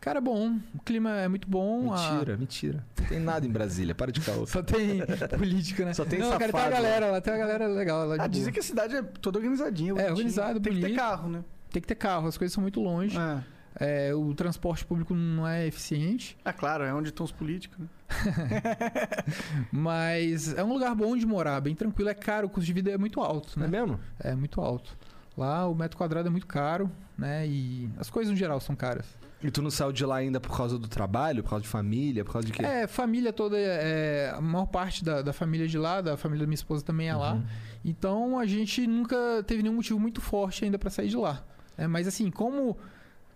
Cara, 0.00 0.20
bom. 0.20 0.58
O 0.74 0.78
clima 0.84 1.10
é 1.16 1.26
muito 1.28 1.48
bom. 1.48 1.92
a- 1.92 2.10
Mentira, 2.12 2.36
mentira. 2.36 2.86
Não 3.00 3.06
tem 3.06 3.18
nada 3.18 3.46
em 3.46 3.50
Brasília, 3.50 3.94
para 3.94 4.12
de 4.12 4.20
caô. 4.20 4.46
Só 4.46 4.62
tem 4.62 5.00
política, 5.36 5.84
né? 5.84 5.94
Só 5.94 6.04
tem 6.04 6.18
Não, 6.20 6.28
cara, 6.30 6.38
tem 6.38 6.48
a 6.48 6.52
safado, 6.52 6.70
galera 6.70 7.06
lá, 7.10 7.20
tem 7.20 7.34
a 7.34 7.38
galera 7.38 7.66
legal 7.66 8.00
lá 8.06 8.14
de 8.16 8.20
Ah, 8.22 8.24
boa. 8.24 8.28
dizem 8.28 8.52
que 8.52 8.60
a 8.60 8.62
cidade 8.62 8.94
é 8.96 9.02
toda 9.02 9.38
organizadinha. 9.38 9.94
bonitinha. 9.94 10.12
organizado, 10.12 10.60
Tem 10.60 10.72
que 10.74 10.78
ter 10.80 10.86
bonito. 10.86 10.98
carro, 10.98 11.28
né? 11.28 11.44
Tem 11.72 11.82
que 11.82 11.88
ter 11.88 11.94
carro, 11.94 12.28
as 12.28 12.36
coisas 12.38 12.52
são 12.54 12.62
muito 12.62 12.80
longe. 12.80 13.18
É. 13.18 13.42
É, 13.78 14.14
o 14.14 14.34
transporte 14.34 14.84
público 14.84 15.14
não 15.14 15.46
é 15.46 15.66
eficiente. 15.66 16.36
Ah, 16.44 16.52
claro, 16.52 16.82
é 16.84 16.94
onde 16.94 17.10
estão 17.10 17.24
os 17.24 17.32
políticos, 17.32 17.78
né? 17.78 17.86
Mas 19.70 20.54
é 20.54 20.64
um 20.64 20.72
lugar 20.72 20.94
bom 20.94 21.16
de 21.16 21.26
morar, 21.26 21.60
bem 21.60 21.74
tranquilo. 21.74 22.08
É 22.08 22.14
caro, 22.14 22.46
o 22.46 22.50
custo 22.50 22.66
de 22.66 22.72
vida 22.72 22.90
é 22.90 22.98
muito 22.98 23.20
alto, 23.20 23.58
Não 23.58 23.66
é 23.66 23.68
né? 23.68 23.80
mesmo? 23.80 24.00
É 24.18 24.34
muito 24.34 24.60
alto. 24.60 24.96
Lá 25.36 25.68
o 25.68 25.74
metro 25.74 25.98
quadrado 25.98 26.28
é 26.28 26.30
muito 26.30 26.46
caro, 26.46 26.90
né? 27.18 27.46
E 27.46 27.90
as 27.98 28.08
coisas 28.08 28.30
no 28.30 28.36
geral 28.36 28.58
são 28.60 28.74
caras. 28.74 29.06
E 29.42 29.50
tu 29.50 29.60
não 29.60 29.70
saiu 29.70 29.92
de 29.92 30.04
lá 30.04 30.16
ainda 30.16 30.40
por 30.40 30.56
causa 30.56 30.78
do 30.78 30.88
trabalho, 30.88 31.42
por 31.42 31.50
causa 31.50 31.62
de 31.62 31.68
família, 31.68 32.24
por 32.24 32.32
causa 32.32 32.46
de 32.46 32.54
quê? 32.54 32.64
É, 32.64 32.86
família 32.86 33.32
toda, 33.34 33.58
é, 33.58 34.32
a 34.34 34.40
maior 34.40 34.64
parte 34.66 35.04
da, 35.04 35.20
da 35.20 35.32
família 35.34 35.68
de 35.68 35.76
lá, 35.76 36.00
da 36.00 36.16
família 36.16 36.44
da 36.44 36.48
minha 36.48 36.54
esposa 36.54 36.82
também 36.82 37.08
é 37.08 37.14
lá. 37.14 37.34
Uhum. 37.34 37.44
Então 37.84 38.38
a 38.38 38.46
gente 38.46 38.86
nunca 38.86 39.16
teve 39.46 39.62
nenhum 39.62 39.76
motivo 39.76 40.00
muito 40.00 40.22
forte 40.22 40.64
ainda 40.64 40.78
pra 40.78 40.88
sair 40.88 41.08
de 41.08 41.16
lá. 41.16 41.44
É, 41.76 41.86
mas 41.86 42.08
assim, 42.08 42.30
como 42.30 42.78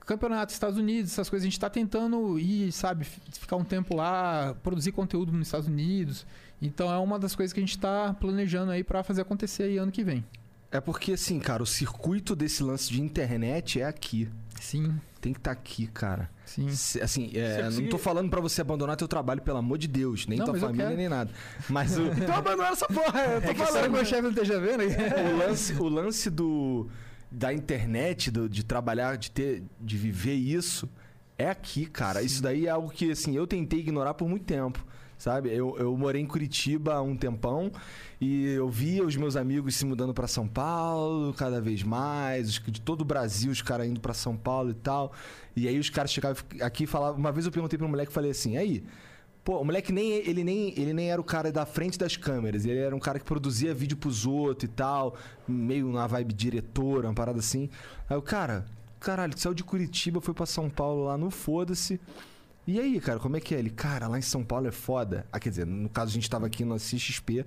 campeonato 0.06 0.52
Estados 0.52 0.78
Unidos, 0.78 1.12
essas 1.12 1.28
coisas, 1.30 1.44
a 1.46 1.48
gente 1.50 1.58
tá 1.60 1.70
tentando 1.70 2.38
ir, 2.38 2.72
sabe, 2.72 3.04
ficar 3.04 3.56
um 3.56 3.64
tempo 3.64 3.94
lá, 3.96 4.54
produzir 4.62 4.92
conteúdo 4.92 5.32
nos 5.32 5.48
Estados 5.48 5.66
Unidos. 5.68 6.26
Então 6.62 6.92
é 6.92 6.98
uma 6.98 7.18
das 7.18 7.34
coisas 7.34 7.52
que 7.52 7.60
a 7.60 7.62
gente 7.62 7.78
tá 7.78 8.14
planejando 8.20 8.70
aí 8.70 8.84
pra 8.84 9.02
fazer 9.02 9.22
acontecer 9.22 9.64
aí 9.64 9.78
ano 9.78 9.90
que 9.92 10.02
vem. 10.04 10.24
É 10.72 10.80
porque, 10.80 11.12
assim, 11.14 11.40
cara, 11.40 11.62
o 11.62 11.66
circuito 11.66 12.36
desse 12.36 12.62
lance 12.62 12.90
de 12.90 13.00
internet 13.00 13.80
é 13.80 13.84
aqui. 13.86 14.28
Sim, 14.60 15.00
Tem 15.20 15.32
que 15.32 15.38
estar 15.40 15.50
aqui, 15.52 15.86
cara. 15.86 16.30
sim. 16.44 16.68
Se- 16.70 17.00
Assim, 17.00 17.30
é, 17.34 17.68
não 17.70 17.88
tô 17.88 17.98
falando 17.98 18.28
pra 18.30 18.40
você 18.40 18.60
abandonar 18.60 18.94
teu 18.96 19.08
trabalho, 19.08 19.40
pelo 19.42 19.56
amor 19.58 19.78
de 19.78 19.88
Deus. 19.88 20.26
Nem 20.26 20.38
Não, 20.38 20.44
tua 20.46 20.58
família, 20.58 20.90
nem 20.90 21.08
nada. 21.08 21.30
Mas 21.68 21.96
o, 21.98 22.02
Então 22.12 22.34
abandona 22.36 22.68
essa 22.68 22.86
porra, 22.86 23.20
eu 23.24 23.42
tô 23.42 23.48
É 23.50 23.54
falando. 23.54 23.82
Né? 23.82 23.88
meu 23.88 24.04
chefe 24.04 24.22
não 24.22 24.30
esteja 24.30 24.60
vendo? 24.60 24.82
o 24.82 25.36
lance, 25.38 25.72
o 25.74 25.88
lance 25.88 26.30
do, 26.30 26.88
da 27.30 27.52
internet, 27.52 28.30
do- 28.30 28.48
de 28.48 28.64
trabalhar, 28.64 29.16
de 29.16 29.30
ter, 29.30 29.62
de 29.80 29.96
viver 29.96 30.34
isso, 30.34 30.88
é 31.38 31.48
aqui, 31.48 31.86
cara. 31.86 32.22
Isso 32.22 32.42
daí 32.42 32.66
é 32.66 32.70
algo 32.70 32.90
que, 32.90 33.10
assim, 33.10 33.36
eu 33.36 33.46
tentei 33.46 33.80
ignorar 33.80 34.14
por 34.14 34.28
muito 34.28 34.44
tempo. 34.44 34.84
Sabe? 35.16 35.50
Eu, 35.54 35.76
eu 35.78 35.94
morei 35.98 36.22
em 36.22 36.26
Curitiba 36.26 36.94
há 36.94 37.02
um 37.02 37.14
tempão 37.14 37.70
e 38.18 38.46
eu 38.52 38.70
via 38.70 39.04
os 39.04 39.14
meus 39.16 39.36
amigos 39.36 39.76
se 39.76 39.84
mudando 39.84 40.14
pra 40.14 40.26
São 40.26 40.48
Paulo 40.48 41.34
cada 41.34 41.60
vez 41.60 41.82
mais, 41.82 42.48
os 42.48 42.54
de 42.66 42.80
todo 42.80 43.02
o 43.02 43.04
Brasil, 43.04 43.52
os 43.52 43.60
caras 43.60 43.86
indo 43.86 44.00
pra 44.00 44.14
São 44.14 44.34
Paulo 44.34 44.70
e 44.70 44.74
tal. 44.74 45.12
E 45.54 45.68
aí 45.68 45.78
os 45.78 45.90
caras 45.90 46.10
chegavam 46.10 46.42
aqui 46.62 46.84
e 46.84 46.86
falavam. 46.86 47.18
Uma 47.20 47.30
vez 47.32 47.44
eu 47.44 47.52
perguntei 47.52 47.76
pra 47.76 47.86
um 47.86 47.90
moleque 47.90 48.10
e 48.10 48.14
falei 48.14 48.30
assim: 48.30 48.56
aí, 48.56 48.82
Pô, 49.50 49.58
o 49.58 49.64
moleque 49.64 49.90
nem 49.92 50.12
ele, 50.12 50.44
nem 50.44 50.68
ele 50.78 50.92
nem 50.92 51.10
era 51.10 51.20
o 51.20 51.24
cara 51.24 51.50
da 51.50 51.66
frente 51.66 51.98
das 51.98 52.16
câmeras, 52.16 52.64
ele 52.64 52.78
era 52.78 52.94
um 52.94 53.00
cara 53.00 53.18
que 53.18 53.24
produzia 53.24 53.74
vídeo 53.74 53.96
pros 53.96 54.24
outros 54.24 54.70
e 54.70 54.72
tal, 54.72 55.16
meio 55.48 55.90
na 55.90 56.06
vibe 56.06 56.32
diretora, 56.32 57.08
uma 57.08 57.14
parada 57.14 57.40
assim. 57.40 57.68
Aí 58.08 58.16
o 58.16 58.22
cara, 58.22 58.64
caralho, 59.00 59.36
saiu 59.36 59.52
de 59.52 59.64
Curitiba, 59.64 60.20
foi 60.20 60.32
pra 60.32 60.46
São 60.46 60.70
Paulo 60.70 61.06
lá 61.06 61.18
no 61.18 61.32
Foda-se. 61.32 62.00
E 62.64 62.78
aí, 62.78 63.00
cara, 63.00 63.18
como 63.18 63.38
é 63.38 63.40
que 63.40 63.52
é? 63.52 63.58
Ele, 63.58 63.70
cara, 63.70 64.06
lá 64.06 64.20
em 64.20 64.22
São 64.22 64.44
Paulo 64.44 64.68
é 64.68 64.70
foda. 64.70 65.26
Ah, 65.32 65.40
quer 65.40 65.48
dizer, 65.48 65.66
no 65.66 65.88
caso 65.88 66.12
a 66.12 66.14
gente 66.14 66.30
tava 66.30 66.46
aqui 66.46 66.64
no 66.64 66.76
CXP. 66.76 67.40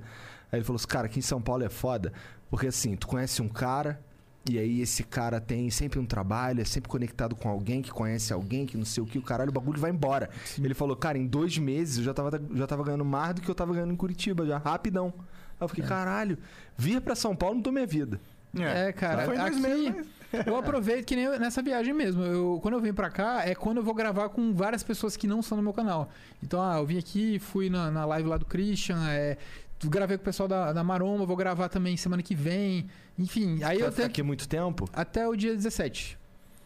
Aí 0.52 0.60
ele 0.60 0.66
falou 0.66 0.76
assim, 0.76 0.88
cara, 0.88 1.06
aqui 1.06 1.20
em 1.20 1.22
São 1.22 1.42
Paulo 1.42 1.64
é 1.64 1.70
foda. 1.70 2.12
Porque 2.50 2.68
assim, 2.68 2.98
tu 2.98 3.08
conhece 3.08 3.42
um 3.42 3.48
cara, 3.48 4.04
e 4.50 4.60
aí 4.60 4.82
esse 4.82 5.04
cara 5.04 5.40
tem 5.40 5.70
sempre 5.70 6.00
um 6.00 6.06
trabalho, 6.06 6.62
é 6.62 6.66
sempre 6.66 6.90
conectado 6.90 7.36
com 7.36 7.48
alguém 7.48 7.82
que 7.82 7.92
conhece 7.92 8.34
alguém, 8.34 8.66
que 8.66 8.76
não 8.76 8.84
sei 8.86 9.02
o 9.02 9.06
que, 9.06 9.18
o 9.18 9.22
caralho, 9.22 9.50
o 9.50 9.54
bagulho 9.54 9.80
vai 9.80 9.90
embora. 9.92 10.30
Ele 10.62 10.74
falou, 10.74 10.96
cara, 10.96 11.18
em 11.18 11.26
dois 11.26 11.58
meses 11.58 11.98
eu 12.00 12.04
já 12.04 12.14
tava, 12.14 12.42
já 12.54 12.68
tava 12.68 12.84
ganhando 12.84 13.06
mais 13.06 13.36
do 13.36 13.42
que 13.42 13.50
eu 13.50 13.56
tava 13.56 13.74
ganhando 13.74 13.94
em 13.94 13.96
Curitiba, 13.96 14.46
já, 14.46 14.58
rapidão. 14.58 15.14
Aí 15.18 15.56
eu 15.62 15.68
fiquei, 15.70 15.84
caralho, 15.86 16.38
vir 16.78 17.00
pra 17.00 17.16
São 17.16 17.36
Paulo 17.36 17.56
mudou 17.56 17.72
minha 17.72 17.88
vida. 17.88 18.20
É, 18.56 18.92
cara, 18.92 19.26
Foi 19.26 19.36
em 19.36 19.40
dois 19.40 19.52
aqui 19.54 19.62
meses, 19.62 20.08
mas- 20.32 20.46
eu 20.46 20.56
aproveito 20.58 21.06
que 21.06 21.16
nem 21.16 21.26
eu- 21.26 21.40
nessa 21.40 21.62
viagem 21.62 21.94
mesmo. 21.94 22.22
Eu, 22.24 22.60
quando 22.62 22.74
eu 22.76 22.82
venho 22.82 22.94
pra 22.94 23.10
cá, 23.10 23.44
é 23.48 23.56
quando 23.56 23.78
eu 23.78 23.84
vou 23.84 23.94
gravar 23.96 24.30
com 24.30 24.54
várias 24.54 24.84
pessoas 24.84 25.16
que 25.18 25.26
não 25.26 25.42
são 25.42 25.56
no 25.58 25.64
meu 25.64 25.74
canal. 25.74 26.10
Então, 26.44 26.62
ah, 26.62 26.78
eu 26.78 26.86
vim 26.86 26.98
aqui, 27.00 27.40
fui 27.40 27.70
na, 27.70 27.90
na 27.90 28.06
live 28.06 28.28
lá 28.30 28.38
do 28.38 28.46
Christian, 28.46 28.98
é, 29.10 29.38
gravei 29.90 30.18
com 30.18 30.22
o 30.22 30.26
pessoal 30.26 30.48
da, 30.48 30.74
da 30.74 30.84
Maromba, 30.84 31.26
vou 31.26 31.36
gravar 31.36 31.70
também 31.70 31.96
semana 31.98 32.22
que 32.24 32.36
vem. 32.36 32.88
Enfim, 33.18 33.56
aí 33.56 33.60
Vai 33.60 33.74
eu 33.76 33.80
ficar 33.80 33.92
tenho 33.92 34.08
aqui 34.08 34.24
muito 34.24 34.48
tempo? 34.48 34.90
até 34.94 35.28
o 35.28 35.36
dia 35.36 35.54
17. 35.56 36.18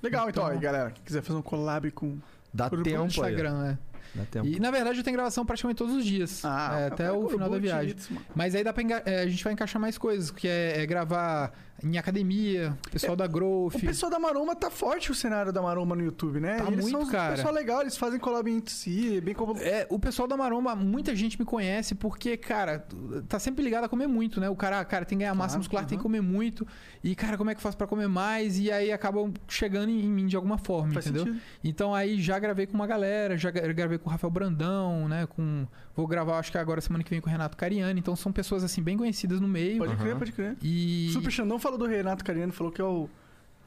Legal, 0.02 0.30
então, 0.30 0.44
Então- 0.44 0.56
aí, 0.56 0.60
galera. 0.62 0.92
Quem 0.92 1.04
quiser 1.04 1.22
fazer 1.22 1.38
um 1.40 1.42
collab 1.42 1.90
com. 1.92 2.18
Dá 2.54 2.70
por 2.70 2.82
tempo 2.84 3.02
aí. 3.02 3.08
Instagram, 3.08 3.66
é. 3.66 3.78
Dá 4.16 4.24
tempo. 4.26 4.48
E 4.48 4.60
na 4.60 4.72
verdade 4.72 4.98
eu 5.00 5.04
tenho 5.04 5.16
gravação 5.16 5.46
praticamente 5.46 5.78
todos 5.78 5.94
os 5.96 6.06
dias. 6.06 6.44
Ah, 6.46 6.80
é, 6.80 6.88
até 6.88 7.12
o 7.12 7.28
final 7.30 7.50
da 7.50 7.58
viagem. 7.60 7.96
Mas 8.36 8.56
aí 8.56 8.64
dá 8.64 8.72
pra 8.72 8.82
enga- 8.84 9.04
é, 9.06 9.22
a 9.22 9.28
gente 9.28 9.44
vai 9.44 9.54
encaixar 9.54 9.82
mais 9.82 9.98
coisas, 9.98 10.32
que 10.32 10.48
é, 10.48 10.82
é 10.82 10.86
gravar 10.86 11.52
em 11.84 11.98
academia, 11.98 12.78
pessoal 12.92 13.16
da 13.16 13.28
Growth. 13.28 13.76
O 13.76 13.80
pessoal 13.80 14.12
da 14.12 14.18
Maromba 14.20 14.56
tá 14.56 14.70
forte 14.72 15.12
o 15.12 15.16
cenário 15.16 15.52
da 15.54 15.62
Maromba 15.62 15.96
no 15.96 16.04
YouTube, 16.04 16.40
né? 16.40 16.58
Tá 16.58 16.68
eles 16.72 16.82
muito, 16.86 16.98
são 17.04 17.06
cara. 17.12 17.36
pessoal 17.36 17.54
legal, 17.54 17.82
eles 17.82 17.96
fazem 17.98 18.20
collab 18.20 18.50
entre 18.50 18.74
si, 18.74 19.22
bem 19.22 19.34
como. 19.36 19.58
É, 19.60 19.86
o 19.90 20.00
pessoal 20.00 20.28
da 20.28 20.36
Maromba, 20.36 20.76
muita 20.76 21.16
gente 21.16 21.38
me 21.40 21.46
conhece 21.46 21.94
porque, 21.96 22.36
cara, 22.36 22.86
tá 23.28 23.38
sempre 23.40 23.64
ligado 23.64 23.84
a 23.84 23.90
comer 23.90 24.08
muito, 24.08 24.40
né? 24.40 24.50
O 24.50 24.56
cara, 24.56 24.84
cara 24.86 25.06
tem 25.06 25.18
que 25.18 25.24
ganhar 25.24 25.34
massa 25.36 25.50
Claro, 25.50 25.60
muscular, 25.60 25.86
tem 25.86 25.98
que 25.98 26.04
comer 26.04 26.22
muito. 26.22 26.66
E, 27.04 27.14
cara, 27.16 27.38
como 27.38 27.50
é 27.50 27.54
que 27.54 27.60
eu 27.60 27.64
faço 27.64 27.78
pra 27.78 27.86
comer 27.88 28.08
mais? 28.08 28.58
E 28.60 28.72
aí 28.72 28.92
acabam 28.92 29.32
chegando 29.48 29.90
em, 29.90 30.06
em 30.06 30.10
mim 30.10 30.26
de 30.28 30.36
alguma 30.36 30.58
forma, 30.58 30.94
Faz 30.94 31.06
entendeu? 31.06 31.26
sentido. 31.26 31.42
Então 31.64 31.94
aí 31.94 32.20
já 32.22 32.40
gravei 32.40 32.66
com 32.66 32.74
uma 32.74 32.88
galera, 32.88 33.38
já 33.38 33.52
gra- 33.52 33.72
gravei 33.72 33.98
com 33.98 34.10
o 34.10 34.12
Rafael 34.12 34.32
Brandão, 34.32 35.08
né? 35.08 35.26
Com. 35.28 35.68
Vou 35.96 36.06
gravar, 36.06 36.38
acho 36.38 36.52
que 36.52 36.58
agora 36.60 36.80
semana 36.80 37.04
que 37.04 37.10
vem 37.10 37.20
com 37.20 37.28
o 37.28 37.32
Renato 37.32 37.58
Cariani. 37.58 38.00
Então 38.00 38.16
são 38.16 38.32
pessoas 38.32 38.64
assim 38.64 38.84
bem 38.84 38.96
conhecidas 38.96 39.40
no 39.42 39.48
meio. 39.48 39.80
Pode 39.80 39.96
crer, 39.96 40.10
Aham. 40.12 40.20
pode 40.20 40.32
crer. 40.32 40.56
E. 40.62 41.10
Super 41.12 41.32
Xandão 41.32 41.58
falou 41.68 41.78
do 41.78 41.86
Renato 41.86 42.24
Cariano, 42.24 42.54
falou 42.54 42.72
que 42.72 42.82
é 42.82 42.84
o, 42.84 43.10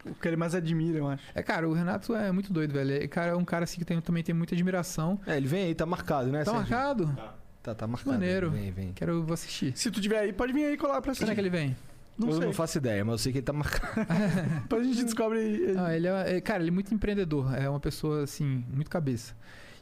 o 0.04 0.14
que 0.14 0.26
ele 0.26 0.36
mais 0.36 0.54
admira, 0.54 0.98
eu 0.98 1.08
acho. 1.08 1.22
É, 1.34 1.42
cara, 1.42 1.68
o 1.68 1.72
Renato 1.72 2.14
é 2.14 2.32
muito 2.32 2.52
doido, 2.52 2.72
velho. 2.72 2.92
É, 2.94 3.06
cara, 3.06 3.32
é 3.32 3.34
um 3.34 3.44
cara 3.44 3.64
assim 3.64 3.78
que 3.78 3.84
tem, 3.84 4.00
também 4.00 4.22
tem 4.22 4.34
muita 4.34 4.54
admiração. 4.54 5.20
É, 5.26 5.36
ele 5.36 5.46
vem 5.46 5.66
aí, 5.66 5.74
tá 5.74 5.84
marcado, 5.86 6.30
né? 6.30 6.44
Tá 6.44 6.52
Sérgio? 6.52 6.70
marcado? 6.70 7.18
Tá, 7.62 7.74
tá 7.74 7.86
marcado. 7.86 8.12
Maneiro. 8.12 8.50
Vem, 8.50 8.70
vem. 8.70 8.92
Quero 8.94 9.22
vou 9.22 9.34
assistir. 9.34 9.76
Se 9.76 9.90
tu 9.90 10.00
tiver 10.00 10.18
aí, 10.18 10.32
pode 10.32 10.52
vir 10.52 10.64
aí 10.64 10.76
colar 10.76 11.00
pra 11.02 11.12
assistir. 11.12 11.26
Quando 11.26 11.32
é 11.32 11.34
que 11.34 11.40
ele 11.40 11.50
vem? 11.50 11.76
Não 12.16 12.28
eu 12.28 12.36
sei. 12.36 12.46
não 12.46 12.52
faço 12.52 12.78
ideia, 12.78 13.04
mas 13.04 13.12
eu 13.12 13.18
sei 13.18 13.32
que 13.32 13.38
ele 13.38 13.44
tá 13.44 13.52
marcado. 13.52 14.06
Depois 14.62 14.82
a 14.82 14.84
gente 14.84 15.04
descobre 15.04 15.38
aí. 15.38 15.74
Ah, 15.76 15.94
ele 15.94 16.06
é, 16.06 16.36
é- 16.36 16.40
cara, 16.40 16.62
ele 16.62 16.70
é 16.70 16.72
muito 16.72 16.94
empreendedor. 16.94 17.54
É 17.54 17.68
uma 17.68 17.80
pessoa, 17.80 18.22
assim, 18.24 18.64
muito 18.72 18.90
cabeça. 18.90 19.34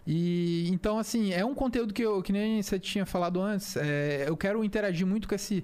E 0.06 0.68
então, 0.70 0.98
assim, 0.98 1.32
é 1.32 1.44
um 1.44 1.54
conteúdo 1.54 1.92
que, 1.92 2.02
eu, 2.02 2.22
que 2.22 2.32
nem 2.32 2.62
você 2.62 2.78
tinha 2.78 3.04
falado 3.04 3.40
antes. 3.40 3.76
é, 3.76 4.24
eu 4.26 4.36
quero 4.36 4.64
interagir 4.64 5.06
muito 5.06 5.28
com 5.28 5.34
esse, 5.34 5.58
é 5.58 5.62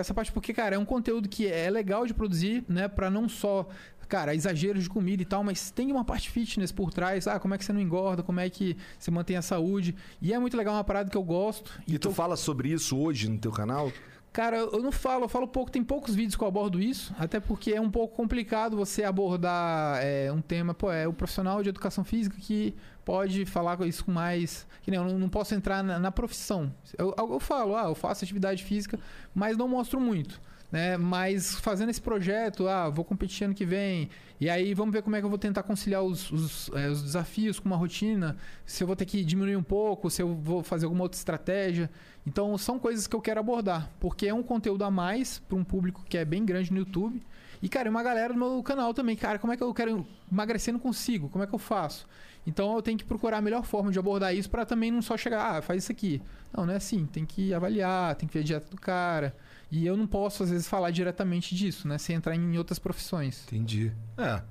essa 0.00 0.14
parte, 0.14 0.32
porque, 0.32 0.52
cara, 0.52 0.76
é 0.76 0.78
um 0.78 0.84
conteúdo 0.84 1.28
que 1.28 1.46
é 1.46 1.70
legal 1.70 2.06
de 2.06 2.14
produzir, 2.14 2.64
né? 2.68 2.88
Pra 2.88 3.10
não 3.10 3.28
só, 3.28 3.66
cara, 4.08 4.34
exageros 4.34 4.82
de 4.84 4.88
comida 4.88 5.22
e 5.22 5.26
tal, 5.26 5.42
mas 5.44 5.70
tem 5.70 5.90
uma 5.92 6.04
parte 6.04 6.30
fitness 6.30 6.70
por 6.72 6.92
trás. 6.92 7.26
Ah, 7.26 7.38
como 7.38 7.54
é 7.54 7.58
que 7.58 7.64
você 7.64 7.72
não 7.72 7.80
engorda, 7.80 8.22
como 8.22 8.40
é 8.40 8.48
que 8.50 8.76
você 8.98 9.10
mantém 9.10 9.36
a 9.36 9.42
saúde. 9.42 9.94
E 10.20 10.32
é 10.32 10.38
muito 10.38 10.56
legal, 10.56 10.74
uma 10.74 10.84
parada 10.84 11.10
que 11.10 11.16
eu 11.16 11.22
gosto. 11.22 11.72
E 11.86 11.98
tu 11.98 12.08
tô- 12.08 12.14
fala 12.14 12.36
sobre 12.36 12.70
isso 12.70 12.96
hoje 12.98 13.28
no 13.28 13.38
teu 13.38 13.50
canal? 13.52 13.90
Cara, 14.32 14.56
eu 14.56 14.82
não 14.82 14.90
falo, 14.90 15.26
eu 15.26 15.28
falo 15.28 15.46
pouco, 15.46 15.70
tem 15.70 15.84
poucos 15.84 16.12
vídeos 16.12 16.34
que 16.34 16.42
eu 16.42 16.48
abordo 16.48 16.80
isso, 16.82 17.14
até 17.20 17.38
porque 17.38 17.70
é 17.72 17.80
um 17.80 17.88
pouco 17.88 18.16
complicado 18.16 18.76
você 18.76 19.04
abordar 19.04 20.00
é, 20.02 20.32
um 20.32 20.40
tema, 20.40 20.74
pô, 20.74 20.90
é 20.90 21.06
o 21.06 21.12
profissional 21.12 21.62
de 21.62 21.68
educação 21.68 22.02
física 22.02 22.36
que 22.40 22.74
pode 23.04 23.44
falar 23.44 23.76
com 23.76 23.84
isso 23.84 24.04
com 24.04 24.12
mais. 24.12 24.66
Que 24.82 24.90
nem, 24.90 24.98
eu 24.98 25.06
não, 25.06 25.18
não 25.18 25.28
posso 25.28 25.54
entrar 25.54 25.82
na, 25.82 25.98
na 25.98 26.10
profissão. 26.10 26.72
Eu, 26.96 27.14
eu 27.16 27.40
falo, 27.40 27.76
ah, 27.76 27.84
eu 27.84 27.94
faço 27.94 28.24
atividade 28.24 28.62
física, 28.64 28.98
mas 29.34 29.56
não 29.56 29.68
mostro 29.68 30.00
muito. 30.00 30.40
Né? 30.70 30.96
Mas 30.96 31.54
fazendo 31.54 31.90
esse 31.90 32.00
projeto, 32.00 32.66
ah, 32.66 32.88
vou 32.88 33.04
competir 33.04 33.44
ano 33.44 33.54
que 33.54 33.64
vem, 33.64 34.10
e 34.40 34.50
aí 34.50 34.74
vamos 34.74 34.92
ver 34.92 35.02
como 35.02 35.14
é 35.14 35.20
que 35.20 35.24
eu 35.24 35.30
vou 35.30 35.38
tentar 35.38 35.62
conciliar 35.62 36.02
os, 36.02 36.30
os, 36.32 36.70
é, 36.74 36.88
os 36.88 37.00
desafios 37.00 37.60
com 37.60 37.66
uma 37.66 37.76
rotina, 37.76 38.36
se 38.66 38.82
eu 38.82 38.86
vou 38.86 38.96
ter 38.96 39.04
que 39.04 39.24
diminuir 39.24 39.56
um 39.56 39.62
pouco, 39.62 40.10
se 40.10 40.20
eu 40.20 40.34
vou 40.34 40.62
fazer 40.64 40.86
alguma 40.86 41.04
outra 41.04 41.16
estratégia. 41.16 41.88
Então 42.26 42.58
são 42.58 42.78
coisas 42.78 43.06
que 43.06 43.14
eu 43.14 43.20
quero 43.20 43.38
abordar, 43.38 43.88
porque 44.00 44.26
é 44.26 44.34
um 44.34 44.42
conteúdo 44.42 44.82
a 44.82 44.90
mais 44.90 45.38
para 45.38 45.56
um 45.56 45.62
público 45.62 46.04
que 46.08 46.18
é 46.18 46.24
bem 46.24 46.44
grande 46.44 46.72
no 46.72 46.78
YouTube. 46.78 47.22
E, 47.62 47.68
cara, 47.68 47.88
é 47.88 47.90
uma 47.90 48.02
galera 48.02 48.34
do 48.34 48.38
meu 48.38 48.62
canal 48.62 48.92
também. 48.92 49.16
Cara, 49.16 49.38
como 49.38 49.52
é 49.52 49.56
que 49.56 49.62
eu 49.62 49.72
quero 49.72 50.06
emagrecer 50.30 50.72
não 50.72 50.80
consigo? 50.80 51.30
Como 51.30 51.42
é 51.42 51.46
que 51.46 51.54
eu 51.54 51.58
faço? 51.58 52.06
Então 52.46 52.74
eu 52.74 52.82
tenho 52.82 52.98
que 52.98 53.04
procurar 53.04 53.38
a 53.38 53.42
melhor 53.42 53.64
forma 53.64 53.90
de 53.90 53.98
abordar 53.98 54.34
isso 54.34 54.50
para 54.50 54.66
também 54.66 54.90
não 54.90 55.00
só 55.00 55.16
chegar, 55.16 55.56
ah, 55.56 55.62
faz 55.62 55.84
isso 55.84 55.92
aqui. 55.92 56.20
Não, 56.52 56.66
não 56.66 56.72
é 56.72 56.76
assim. 56.76 57.06
Tem 57.06 57.24
que 57.24 57.52
avaliar, 57.54 58.14
tem 58.16 58.28
que 58.28 58.34
ver 58.34 58.40
a 58.40 58.44
dieta 58.44 58.70
do 58.70 58.80
cara. 58.80 59.34
E 59.70 59.86
eu 59.86 59.96
não 59.96 60.06
posso, 60.06 60.42
às 60.42 60.50
vezes, 60.50 60.68
falar 60.68 60.90
diretamente 60.90 61.54
disso, 61.54 61.88
né? 61.88 61.98
Sem 61.98 62.16
entrar 62.16 62.34
em 62.36 62.58
outras 62.58 62.78
profissões. 62.78 63.42
Entendi. 63.46 63.90
É. 64.16 64.42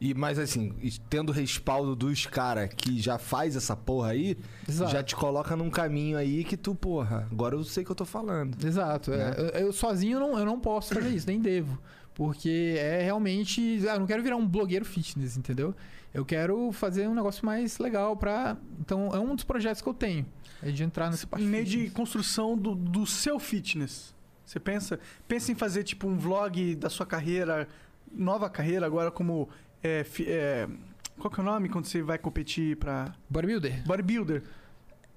E, 0.00 0.14
mas 0.14 0.38
assim, 0.38 0.72
tendo 1.10 1.30
respaldo 1.30 1.94
dos 1.94 2.24
caras 2.24 2.70
que 2.74 2.98
já 3.00 3.18
faz 3.18 3.54
essa 3.54 3.76
porra 3.76 4.12
aí, 4.12 4.36
Exato. 4.66 4.90
já 4.90 5.02
te 5.02 5.14
coloca 5.14 5.54
num 5.54 5.68
caminho 5.68 6.16
aí 6.16 6.42
que 6.42 6.56
tu, 6.56 6.74
porra, 6.74 7.28
agora 7.30 7.54
eu 7.54 7.62
sei 7.62 7.82
o 7.82 7.86
que 7.86 7.92
eu 7.92 7.96
tô 7.96 8.06
falando. 8.06 8.56
Exato. 8.64 9.10
Né? 9.10 9.34
é. 9.36 9.40
eu, 9.40 9.66
eu 9.66 9.72
sozinho 9.74 10.18
não, 10.18 10.38
eu 10.38 10.46
não 10.46 10.58
posso 10.58 10.94
fazer 10.94 11.10
isso, 11.10 11.26
nem 11.26 11.38
devo. 11.38 11.78
Porque 12.14 12.76
é 12.78 13.02
realmente. 13.02 13.80
Ah, 13.88 13.94
eu 13.94 14.00
não 14.00 14.06
quero 14.06 14.22
virar 14.22 14.36
um 14.36 14.46
blogueiro 14.46 14.84
fitness, 14.84 15.36
entendeu? 15.36 15.74
Eu 16.12 16.24
quero 16.24 16.72
fazer 16.72 17.08
um 17.08 17.14
negócio 17.14 17.44
mais 17.46 17.78
legal 17.78 18.16
pra. 18.16 18.56
Então, 18.80 19.10
é 19.14 19.18
um 19.18 19.34
dos 19.34 19.44
projetos 19.44 19.80
que 19.80 19.88
eu 19.88 19.94
tenho. 19.94 20.26
É 20.62 20.70
de 20.70 20.82
entrar 20.82 21.10
nessa 21.10 21.26
parte. 21.26 21.44
Em 21.44 21.48
meio 21.48 21.64
de 21.64 21.70
fitness. 21.72 21.92
construção 21.92 22.56
do, 22.56 22.74
do 22.74 23.06
seu 23.06 23.38
fitness. 23.38 24.14
Você 24.44 24.58
pensa, 24.58 24.98
pensa 25.28 25.52
em 25.52 25.54
fazer 25.54 25.84
tipo 25.84 26.08
um 26.08 26.18
vlog 26.18 26.74
da 26.74 26.90
sua 26.90 27.06
carreira, 27.06 27.68
nova 28.10 28.50
carreira 28.50 28.84
agora 28.84 29.10
como 29.10 29.48
é, 29.80 30.04
é, 30.26 30.68
qual 31.16 31.30
que 31.30 31.38
é 31.38 31.42
o 31.42 31.46
nome 31.46 31.68
quando 31.68 31.84
você 31.84 32.02
vai 32.02 32.18
competir 32.18 32.76
pra 32.76 33.14
Bodybuilder? 33.28 33.84
bodybuilder? 33.86 34.42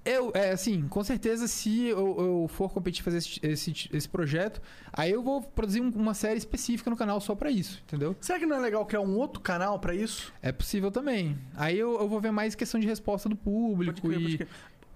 Eu, 0.04 0.30
é 0.34 0.50
assim, 0.50 0.86
com 0.88 1.02
certeza, 1.02 1.48
se 1.48 1.86
eu, 1.86 1.96
eu 2.18 2.46
for 2.48 2.70
competir 2.70 3.02
fazer 3.02 3.16
esse, 3.18 3.40
esse, 3.42 3.88
esse 3.90 4.08
projeto, 4.08 4.60
aí 4.92 5.10
eu 5.10 5.22
vou 5.22 5.40
produzir 5.40 5.80
um- 5.80 5.88
uma 5.90 6.12
série 6.12 6.36
específica 6.36 6.90
no 6.90 6.96
canal 6.96 7.20
só 7.22 7.34
pra 7.34 7.50
isso, 7.50 7.82
entendeu? 7.86 8.14
Será 8.20 8.38
que 8.38 8.44
não 8.44 8.56
é 8.56 8.60
legal 8.60 8.84
criar 8.84 9.00
um 9.00 9.16
outro 9.16 9.40
canal 9.40 9.78
pra 9.78 9.94
isso? 9.94 10.30
É 10.42 10.52
possível 10.52 10.90
também. 10.90 11.38
Aí 11.56 11.78
eu, 11.78 11.98
eu 11.98 12.06
vou 12.06 12.20
ver 12.20 12.32
mais 12.32 12.54
questão 12.54 12.78
de 12.78 12.86
resposta 12.86 13.28
do 13.30 13.36
público 13.36 14.02
crer, 14.02 14.20
e. 14.20 14.46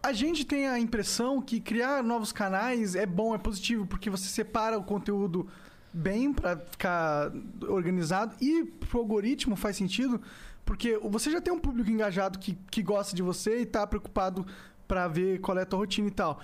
A 0.03 0.13
gente 0.13 0.45
tem 0.45 0.69
a 0.69 0.79
impressão 0.79 1.41
que 1.41 1.59
criar 1.59 2.03
novos 2.05 2.31
canais 2.31 2.95
é 2.95 3.07
bom, 3.07 3.35
é 3.35 3.39
positivo, 3.39 3.87
porque 3.87 4.11
você 4.11 4.29
separa 4.29 4.79
o 4.79 4.85
conteúdo 4.85 5.49
bem 5.93 6.33
pra 6.35 6.57
ficar 6.59 7.33
organizado 7.67 8.35
e 8.41 8.63
pro 8.65 8.99
algoritmo 9.01 9.57
faz 9.57 9.75
sentido, 9.77 10.21
porque 10.65 10.99
você 10.99 11.31
já 11.31 11.41
tem 11.41 11.53
um 11.53 11.59
público 11.59 11.91
engajado 11.91 12.39
que, 12.39 12.57
que 12.71 12.83
gosta 12.83 13.17
de 13.17 13.23
você 13.23 13.63
e 13.63 13.67
tá 13.67 13.87
preocupado 13.87 14.47
pra 14.89 15.07
ver 15.07 15.39
qual 15.41 15.57
é 15.59 15.63
a 15.63 15.67
tua 15.67 15.79
rotina 15.81 16.09
e 16.09 16.11
tal. 16.11 16.41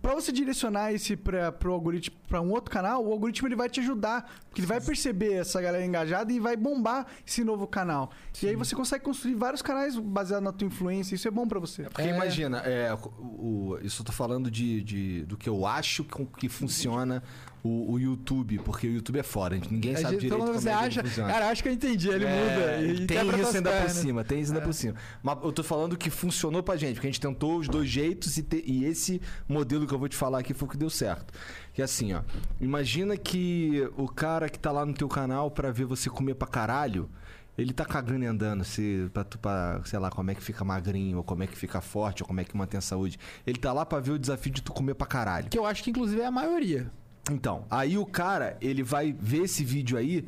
Pra 0.00 0.14
você 0.14 0.30
direcionar 0.32 0.92
esse 0.92 1.16
pra, 1.16 1.50
pro 1.52 1.72
algoritmo 1.72 2.14
para 2.28 2.40
um 2.40 2.50
outro 2.50 2.70
canal, 2.70 3.04
o 3.06 3.10
algoritmo 3.12 3.48
ele 3.48 3.56
vai 3.56 3.70
te 3.70 3.80
ajudar, 3.80 4.30
porque 4.48 4.60
ele 4.60 4.66
vai 4.66 4.80
perceber 4.80 5.34
essa 5.34 5.60
galera 5.62 5.84
engajada 5.84 6.30
e 6.32 6.38
vai 6.40 6.56
bombar 6.56 7.06
esse 7.26 7.42
novo 7.44 7.66
canal. 7.66 8.10
E 8.42 8.48
aí 8.48 8.56
você 8.56 8.74
consegue 8.74 9.02
construir 9.04 9.34
vários 9.34 9.62
canais 9.62 9.96
baseados 9.98 10.44
na 10.44 10.52
tua 10.52 10.66
influência, 10.66 11.14
isso 11.14 11.26
é 11.28 11.30
bom 11.30 11.46
pra 11.48 11.58
você. 11.60 11.84
Porque 11.84 12.02
É. 12.02 12.14
imagina, 12.14 12.58
é, 12.58 12.92
o, 12.94 13.72
o- 13.72 13.78
isso 13.82 14.02
eu 14.02 14.06
tô 14.06 14.12
falando 14.12 14.50
de, 14.50 14.82
de- 14.82 15.24
do 15.26 15.36
que 15.38 15.48
eu 15.48 15.66
acho 15.66 16.04
que, 16.04 16.24
que 16.38 16.48
funciona 16.50 17.22
o, 17.64 17.94
o 17.94 17.98
YouTube, 17.98 18.58
porque 18.58 18.86
o 18.86 18.92
YouTube 18.92 19.18
é 19.18 19.22
fora, 19.22 19.56
ninguém 19.70 19.94
A 19.94 19.96
sabe 19.98 20.12
gente- 20.16 20.20
direito 20.20 20.38
como 20.40 20.52
você 20.52 20.68
é 20.68 20.72
acha, 20.74 21.02
cara, 21.02 21.48
acho 21.48 21.62
que 21.62 21.68
eu 21.70 21.72
entendi, 21.72 22.10
ele 22.10 22.26
É, 22.26 22.28
muda. 22.28 22.82
E 23.02 23.06
tem 23.06 23.16
isso 23.40 23.56
ainda 23.56 23.70
por 23.70 23.76
pernas. 23.78 23.92
cima, 23.92 24.22
tem 24.24 24.40
isso 24.40 24.52
ainda 24.52 24.62
É. 24.62 24.66
por 24.66 24.74
cima. 24.74 24.94
Mas 25.22 25.38
eu 25.42 25.50
tô 25.50 25.62
falando 25.64 25.96
que 25.96 26.10
funcionou 26.10 26.62
pra 26.62 26.76
gente, 26.76 26.94
porque 26.96 27.06
a 27.06 27.10
gente 27.10 27.20
tentou 27.20 27.56
os 27.58 27.66
dois 27.66 27.88
jeitos 27.88 28.36
e, 28.36 28.42
te- 28.42 28.62
e 28.66 28.84
esse 28.84 29.18
modelo 29.48 29.86
que 29.86 29.94
eu 29.94 29.98
vou 29.98 30.08
te 30.10 30.16
falar 30.16 30.40
aqui 30.40 30.52
foi 30.52 30.68
o 30.68 30.70
que 30.70 30.76
deu 30.76 30.90
certo. 30.90 31.32
Que 31.72 31.80
é 31.80 31.84
assim, 31.86 32.12
ó. 32.12 32.20
Imagina 32.60 33.16
que 33.16 33.88
o 33.96 34.06
cara 34.08 34.48
que 34.50 34.58
tá 34.58 34.70
lá 34.70 34.84
no 34.84 34.92
teu 34.92 35.08
canal 35.08 35.50
pra 35.50 35.70
ver 35.72 35.86
você 35.86 36.10
comer 36.10 36.34
pra 36.34 36.46
caralho, 36.46 37.08
ele 37.56 37.72
tá 37.72 37.84
cagando 37.86 38.24
e 38.24 38.26
andando, 38.26 38.62
se, 38.62 39.08
pra, 39.12 39.24
pra, 39.24 39.80
sei 39.86 39.98
lá, 39.98 40.10
como 40.10 40.30
é 40.30 40.34
que 40.34 40.42
fica 40.42 40.64
magrinho, 40.64 41.16
ou 41.18 41.24
como 41.24 41.42
é 41.42 41.46
que 41.46 41.56
fica 41.56 41.80
forte, 41.80 42.22
ou 42.22 42.26
como 42.26 42.40
é 42.40 42.44
que 42.44 42.54
mantém 42.56 42.76
a 42.76 42.80
saúde. 42.82 43.18
Ele 43.46 43.58
tá 43.58 43.72
lá 43.72 43.86
pra 43.86 44.00
ver 44.00 44.10
o 44.10 44.18
desafio 44.18 44.52
de 44.52 44.60
tu 44.60 44.70
comer 44.72 44.94
pra 44.94 45.06
caralho. 45.06 45.48
Que 45.48 45.58
eu 45.58 45.64
acho 45.64 45.82
que 45.82 45.90
inclusive 45.90 46.20
é 46.20 46.26
a 46.26 46.30
maioria. 46.30 46.90
Então, 47.30 47.64
aí 47.70 47.96
o 47.96 48.04
cara, 48.04 48.56
ele 48.60 48.82
vai 48.82 49.12
ver 49.18 49.44
esse 49.44 49.64
vídeo 49.64 49.96
aí 49.96 50.26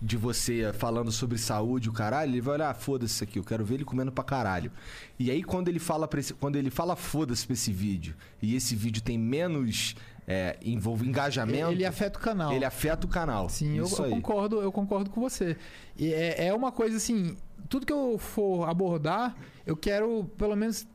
de 0.00 0.16
você 0.16 0.72
falando 0.74 1.10
sobre 1.10 1.38
saúde, 1.38 1.88
o 1.88 1.92
caralho, 1.92 2.30
ele 2.30 2.40
vai 2.40 2.54
olhar, 2.54 2.70
ah, 2.70 2.74
foda-se 2.74 3.14
isso 3.14 3.24
aqui, 3.24 3.38
eu 3.38 3.44
quero 3.44 3.64
ver 3.64 3.76
ele 3.76 3.84
comendo 3.84 4.12
pra 4.12 4.22
caralho. 4.22 4.70
E 5.18 5.30
aí 5.30 5.42
quando 5.42 5.68
ele 5.68 5.78
fala 5.78 6.08
esse, 6.18 6.34
quando 6.34 6.56
ele 6.56 6.70
fala 6.70 6.94
foda-se 6.94 7.46
pra 7.46 7.54
esse 7.54 7.72
vídeo, 7.72 8.14
e 8.40 8.54
esse 8.54 8.76
vídeo 8.76 9.02
tem 9.02 9.18
menos 9.18 9.96
é, 10.26 10.56
envolve 10.62 11.08
engajamento, 11.08 11.70
Ele 11.70 11.84
afeta 11.84 12.18
o 12.18 12.22
canal. 12.22 12.52
ele 12.52 12.64
afeta 12.64 13.06
o 13.06 13.08
canal. 13.08 13.48
Sim, 13.48 13.76
eu, 13.76 13.86
eu 13.86 14.10
concordo, 14.10 14.60
eu 14.60 14.72
concordo 14.72 15.08
com 15.10 15.20
você. 15.20 15.56
E 15.96 16.12
é, 16.12 16.48
é 16.48 16.54
uma 16.54 16.72
coisa 16.72 16.96
assim, 16.96 17.36
tudo 17.68 17.86
que 17.86 17.92
eu 17.92 18.18
for 18.18 18.68
abordar, 18.68 19.36
eu 19.64 19.76
quero 19.76 20.24
pelo 20.36 20.56
menos 20.56 20.86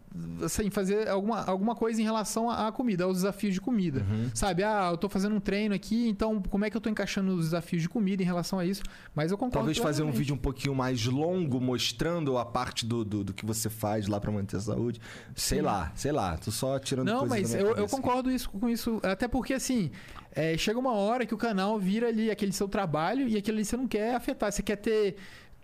assim, 0.43 0.69
fazer 0.69 1.07
alguma, 1.07 1.43
alguma 1.43 1.75
coisa 1.75 2.01
em 2.01 2.03
relação 2.03 2.49
à 2.49 2.71
comida, 2.71 3.05
aos 3.05 3.17
desafios 3.17 3.53
de 3.53 3.61
comida. 3.61 4.05
Uhum. 4.09 4.29
Sabe? 4.33 4.63
Ah, 4.63 4.89
eu 4.91 4.97
tô 4.97 5.07
fazendo 5.07 5.35
um 5.35 5.39
treino 5.39 5.73
aqui, 5.73 6.07
então 6.07 6.41
como 6.41 6.65
é 6.65 6.69
que 6.69 6.75
eu 6.75 6.81
tô 6.81 6.89
encaixando 6.89 7.33
os 7.33 7.45
desafios 7.45 7.81
de 7.81 7.89
comida 7.89 8.21
em 8.21 8.25
relação 8.25 8.59
a 8.59 8.65
isso? 8.65 8.83
Mas 9.15 9.31
eu 9.31 9.37
concordo. 9.37 9.59
Talvez 9.59 9.77
fazer 9.77 10.03
um 10.03 10.11
vídeo 10.11 10.35
um 10.35 10.37
pouquinho 10.37 10.75
mais 10.75 11.05
longo, 11.05 11.61
mostrando 11.61 12.37
a 12.37 12.45
parte 12.45 12.85
do, 12.85 13.05
do, 13.05 13.23
do 13.23 13.33
que 13.33 13.45
você 13.45 13.69
faz 13.69 14.07
lá 14.07 14.19
pra 14.19 14.31
manter 14.31 14.57
a 14.57 14.59
saúde. 14.59 14.99
Sei 15.35 15.59
Sim. 15.59 15.63
lá, 15.63 15.91
sei 15.95 16.11
lá. 16.11 16.37
Tô 16.37 16.51
só 16.51 16.77
tirando 16.77 17.07
Não, 17.07 17.25
mas 17.25 17.53
eu, 17.53 17.75
eu 17.75 17.87
concordo 17.87 18.29
isso, 18.29 18.49
com 18.49 18.67
isso. 18.67 18.99
Até 19.03 19.27
porque, 19.27 19.53
assim, 19.53 19.91
é, 20.33 20.57
chega 20.57 20.77
uma 20.77 20.93
hora 20.93 21.25
que 21.25 21.33
o 21.33 21.37
canal 21.37 21.79
vira 21.79 22.07
ali 22.07 22.29
aquele 22.29 22.51
seu 22.51 22.67
trabalho 22.67 23.27
e 23.27 23.37
aquilo 23.37 23.57
ali 23.57 23.65
você 23.65 23.77
não 23.77 23.87
quer 23.87 24.15
afetar. 24.15 24.51
Você 24.51 24.61
quer 24.61 24.75
ter. 24.75 25.15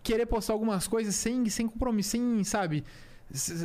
Querer 0.03 0.25
postar 0.25 0.53
algumas 0.53 0.87
coisas 0.87 1.13
sem, 1.15 1.49
sem 1.49 1.67
compromisso, 1.67 2.11
sem, 2.11 2.41
sabe? 2.43 2.85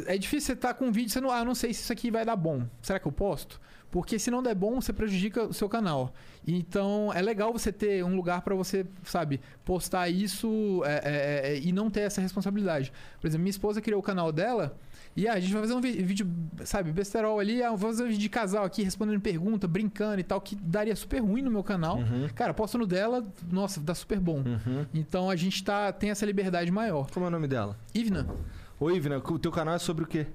É 0.06 0.18
difícil 0.18 0.47
você 0.47 0.52
estar 0.55 0.74
com 0.74 0.86
um 0.86 0.93
vídeo, 0.93 1.10
você 1.10 1.20
não, 1.20 1.30
ah, 1.30 1.44
não 1.44 1.55
sei 1.55 1.72
se 1.72 1.82
isso 1.82 1.93
aqui 1.93 2.10
vai 2.10 2.24
dar 2.24 2.36
bom. 2.36 2.64
Será 2.82 2.98
que 2.98 3.06
eu 3.06 3.12
posto? 3.12 3.60
Porque 3.93 4.18
se 4.18 4.30
não 4.30 4.43
der 4.43 4.55
bom, 4.55 4.80
você 4.80 4.90
prejudica 4.90 5.44
o 5.44 5.52
seu 5.52 5.68
canal. 5.68 6.14
Então, 6.47 7.12
é 7.14 7.20
legal 7.20 7.52
você 7.52 7.70
ter 7.70 8.02
um 8.02 8.16
lugar 8.16 8.40
pra 8.40 8.55
você, 8.55 8.86
sabe, 9.05 9.39
postar 9.66 10.09
isso 10.09 10.82
é, 10.86 10.94
é, 10.94 11.52
é, 11.52 11.60
e 11.60 11.72
não 11.72 11.90
ter 11.90 12.01
essa 12.01 12.20
responsabilidade. 12.20 12.90
Por 13.20 13.26
exemplo, 13.26 13.43
minha 13.43 13.51
esposa 13.51 13.82
criou 13.82 14.01
o 14.01 14.02
canal 14.02 14.32
dela 14.32 14.74
e 15.14 15.28
ah, 15.28 15.34
a 15.34 15.40
gente 15.40 15.52
vai 15.52 15.60
fazer 15.60 15.74
um 15.74 15.80
vídeo, 15.80 16.26
sabe, 16.64 16.90
besterol 16.90 17.39
ali, 17.39 17.62
ah, 17.62 17.68
vou 17.70 17.90
fazer 17.90 18.05
um 18.05 18.06
vídeo 18.06 18.20
de 18.20 18.28
casal 18.30 18.64
aqui, 18.64 18.82
respondendo 18.82 19.20
pergunta, 19.20 19.68
brincando 19.68 20.20
e 20.20 20.24
tal, 20.24 20.40
que 20.40 20.56
daria 20.56 20.97
super 20.97 21.18
ruim 21.20 21.43
no 21.43 21.51
meu 21.51 21.62
canal. 21.62 21.98
Uhum. 21.98 22.28
Cara, 22.34 22.55
posto 22.55 22.78
no 22.78 22.86
dela, 22.86 23.22
nossa, 23.51 23.78
dá 23.78 23.94
super 23.94 24.18
bom. 24.18 24.39
Uhum. 24.39 24.86
Então 24.94 25.28
a 25.28 25.36
gente 25.36 25.62
tá, 25.62 25.93
tem 25.93 26.10
essa 26.10 26.24
liberdade 26.24 26.70
maior. 26.70 27.10
Como 27.10 27.26
é 27.26 27.28
o 27.28 27.30
nome 27.30 27.47
dela? 27.47 27.76
Ivna, 27.94 28.26
Ô, 28.82 28.90
Ivna, 28.90 29.18
o 29.18 29.38
teu 29.38 29.52
canal 29.52 29.74
é 29.76 29.78
sobre 29.78 30.02
o 30.02 30.06
quê? 30.09 30.26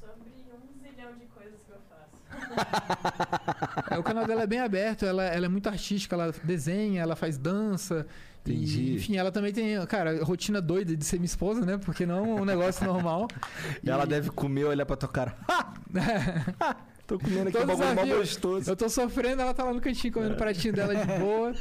Sobre 0.00 0.30
um 0.30 0.82
zilhão 0.82 1.12
de 1.18 1.26
coisas 1.26 1.60
que 1.66 1.70
eu 1.72 1.76
faço. 1.90 2.16
é, 3.92 3.98
o 3.98 4.02
canal 4.02 4.26
dela 4.26 4.44
é 4.44 4.46
bem 4.46 4.60
aberto, 4.60 5.04
ela, 5.04 5.22
ela 5.24 5.44
é 5.44 5.48
muito 5.48 5.68
artística, 5.68 6.14
ela 6.16 6.32
desenha, 6.42 7.02
ela 7.02 7.14
faz 7.14 7.36
dança. 7.36 8.06
e, 8.46 8.52
Entendi. 8.52 8.94
enfim, 8.94 9.16
ela 9.16 9.30
também 9.30 9.52
tem, 9.52 9.84
cara, 9.86 10.24
rotina 10.24 10.58
doida 10.58 10.96
de 10.96 11.04
ser 11.04 11.16
minha 11.16 11.26
esposa, 11.26 11.66
né? 11.66 11.76
Porque 11.76 12.06
não 12.06 12.36
um 12.36 12.44
negócio 12.46 12.86
normal. 12.86 13.28
Ela 13.84 14.04
E- 14.04 14.08
deve 14.08 14.30
comer, 14.30 14.64
olhar 14.64 14.86
pra 14.86 14.96
tua 14.96 15.08
cara. 15.10 15.36
Tô 17.06 17.18
comendo 17.20 17.48
aqui 17.48 17.58
um 17.58 17.66
bagulho 17.66 17.86
mó 17.88 17.94
desafio. 17.94 18.16
gostoso. 18.18 18.70
Eu 18.70 18.74
tô 18.76 18.88
sofrendo, 18.88 19.40
ela 19.40 19.54
tá 19.54 19.62
lá 19.62 19.72
no 19.72 19.80
cantinho 19.80 20.12
comendo 20.12 20.34
o 20.34 20.36
pratinho 20.36 20.74
dela 20.74 20.94
de 20.94 21.04
boa. 21.20 21.54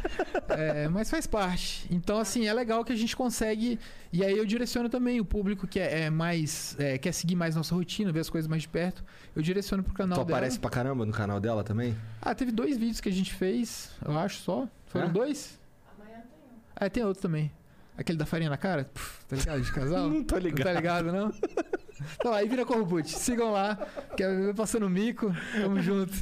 É, 0.49 0.87
mas 0.87 1.09
faz 1.09 1.27
parte. 1.27 1.85
Então, 1.91 2.17
assim, 2.17 2.47
é 2.47 2.53
legal 2.53 2.83
que 2.83 2.91
a 2.91 2.95
gente 2.95 3.15
consegue. 3.15 3.79
E 4.11 4.23
aí 4.23 4.35
eu 4.35 4.45
direciono 4.45 4.89
também 4.89 5.19
o 5.21 5.25
público 5.25 5.67
que 5.67 5.79
é, 5.79 6.03
é 6.05 6.09
mais. 6.09 6.75
é, 6.79 6.97
quer 6.97 7.11
seguir 7.11 7.35
mais 7.35 7.55
nossa 7.55 7.75
rotina, 7.75 8.11
ver 8.11 8.21
as 8.21 8.29
coisas 8.29 8.47
mais 8.47 8.63
de 8.63 8.69
perto. 8.69 9.03
Eu 9.35 9.41
direciono 9.43 9.83
pro 9.83 9.93
canal 9.93 10.17
Tu 10.19 10.25
dela. 10.25 10.37
aparece 10.39 10.59
pra 10.59 10.69
caramba 10.71 11.05
no 11.05 11.11
canal 11.13 11.39
dela 11.39 11.63
também? 11.63 11.95
Ah, 12.21 12.33
teve 12.33 12.51
dois 12.51 12.75
vídeos 12.77 12.99
que 12.99 13.09
a 13.09 13.11
gente 13.11 13.31
fez, 13.33 13.91
eu 14.03 14.17
acho 14.17 14.39
só. 14.41 14.67
Foram 14.87 15.07
É? 15.07 15.09
dois? 15.11 15.59
Amanhã 15.99 16.17
tem 16.21 16.39
um. 16.49 16.59
Ah, 16.75 16.89
tem 16.89 17.03
outro 17.03 17.21
também. 17.21 17.51
Aquele 17.97 18.17
da 18.17 18.25
farinha 18.25 18.49
na 18.49 18.57
cara? 18.57 18.89
Puf, 18.93 19.23
tá 19.25 19.35
ligado? 19.35 19.61
De 19.61 19.71
casal? 19.71 20.09
Não 20.09 20.23
tô 20.23 20.35
Não 20.35 20.41
ligado. 20.41 20.65
tá 20.65 20.73
ligado, 20.73 21.11
não? 21.13 21.31
Então 22.15 22.33
aí 22.33 22.47
vira 22.47 22.65
Corbut. 22.65 23.09
Sigam 23.09 23.51
lá. 23.51 23.77
Quer 24.17 24.35
ver 24.35 24.53
passando 24.53 24.89
mico? 24.89 25.33
Tamo 25.53 25.81
junto. 25.81 26.13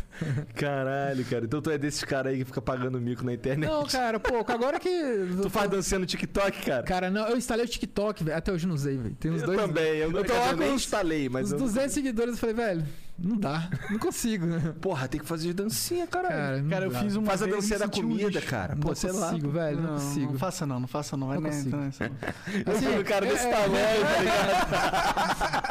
Caralho, 0.56 1.26
cara. 1.26 1.46
Então 1.46 1.62
tu 1.62 1.70
é 1.72 1.78
desses 1.78 2.04
caras 2.04 2.32
aí 2.34 2.40
que 2.40 2.46
fica 2.46 2.62
pagando 2.62 3.00
mico 3.00 3.24
na 3.24 3.34
internet. 3.34 3.70
Não, 3.70 3.86
cara, 3.86 4.20
pô, 4.20 4.38
agora 4.52 4.80
que. 4.80 4.90
Tu 5.42 5.50
faz 5.50 5.70
dancinha 5.70 6.00
no 6.00 6.06
TikTok, 6.06 6.66
cara? 6.66 6.84
Cara, 6.84 7.10
não, 7.10 7.28
eu 7.28 7.38
instalei 7.38 7.66
o 7.66 7.68
TikTok, 7.68 8.24
velho. 8.24 8.38
Até 8.38 8.52
hoje 8.52 8.68
não 8.68 8.76
usei, 8.76 8.98
velho. 8.98 9.16
Tem 9.20 9.32
uns 9.32 9.42
eu 9.42 9.48
dois. 9.48 9.60
também. 9.60 9.98
Eu, 9.98 10.12
Eu 10.12 10.24
tô 10.24 10.34
lá 10.34 10.52
eu 10.52 10.58
com 10.58 10.64
os- 10.66 10.82
instalei, 10.84 11.28
mas... 11.30 11.48
Uns 11.48 11.54
eu- 11.54 11.60
200 11.60 11.92
seguidores, 11.94 12.32
eu 12.34 12.38
falei, 12.38 12.56
velho, 12.56 12.86
não 13.18 13.38
dá. 13.38 13.70
Não 13.90 14.00
consigo. 14.00 14.46
Porra, 14.82 15.08
tem 15.08 15.20
que 15.22 15.28
fazer 15.28 15.54
dancinha, 15.54 16.06
caralho. 16.08 16.34
Cara, 16.36 16.62
não 16.62 16.70
Cara, 16.70 16.86
eu 16.86 16.92
dá. 16.92 17.00
fiz 17.00 17.16
uma 17.16 17.26
Faz 17.28 17.42
a 17.44 17.46
dancinha 17.46 17.80
da 17.80 17.86
um 17.86 17.90
comida, 17.90 18.28
lixo. 18.30 18.48
cara. 18.48 18.76
Não 18.76 18.82
Pô, 18.82 18.96
sei 18.96 19.12
lá. 19.12 19.30
consigo, 19.30 19.50
velho. 19.52 19.78
Não, 19.78 19.84
Não, 19.84 19.94
consigo. 19.94 20.32
não 20.34 20.40
faça 20.40 20.66
não, 20.66 20.80
não 20.80 20.88
faça 20.88 21.16
não. 21.18 21.28
Vai 21.28 21.38
Não 21.38 21.44
nessa, 21.44 21.70
consigo. 21.70 22.16
Eu 22.66 22.74
Assim, 22.74 22.88
um 23.00 23.04
cara 23.04 23.26
desse 23.26 23.46
é- 23.48 23.52
tamanho, 23.52 24.02
tá 24.02 24.20
ligado? 24.20 25.64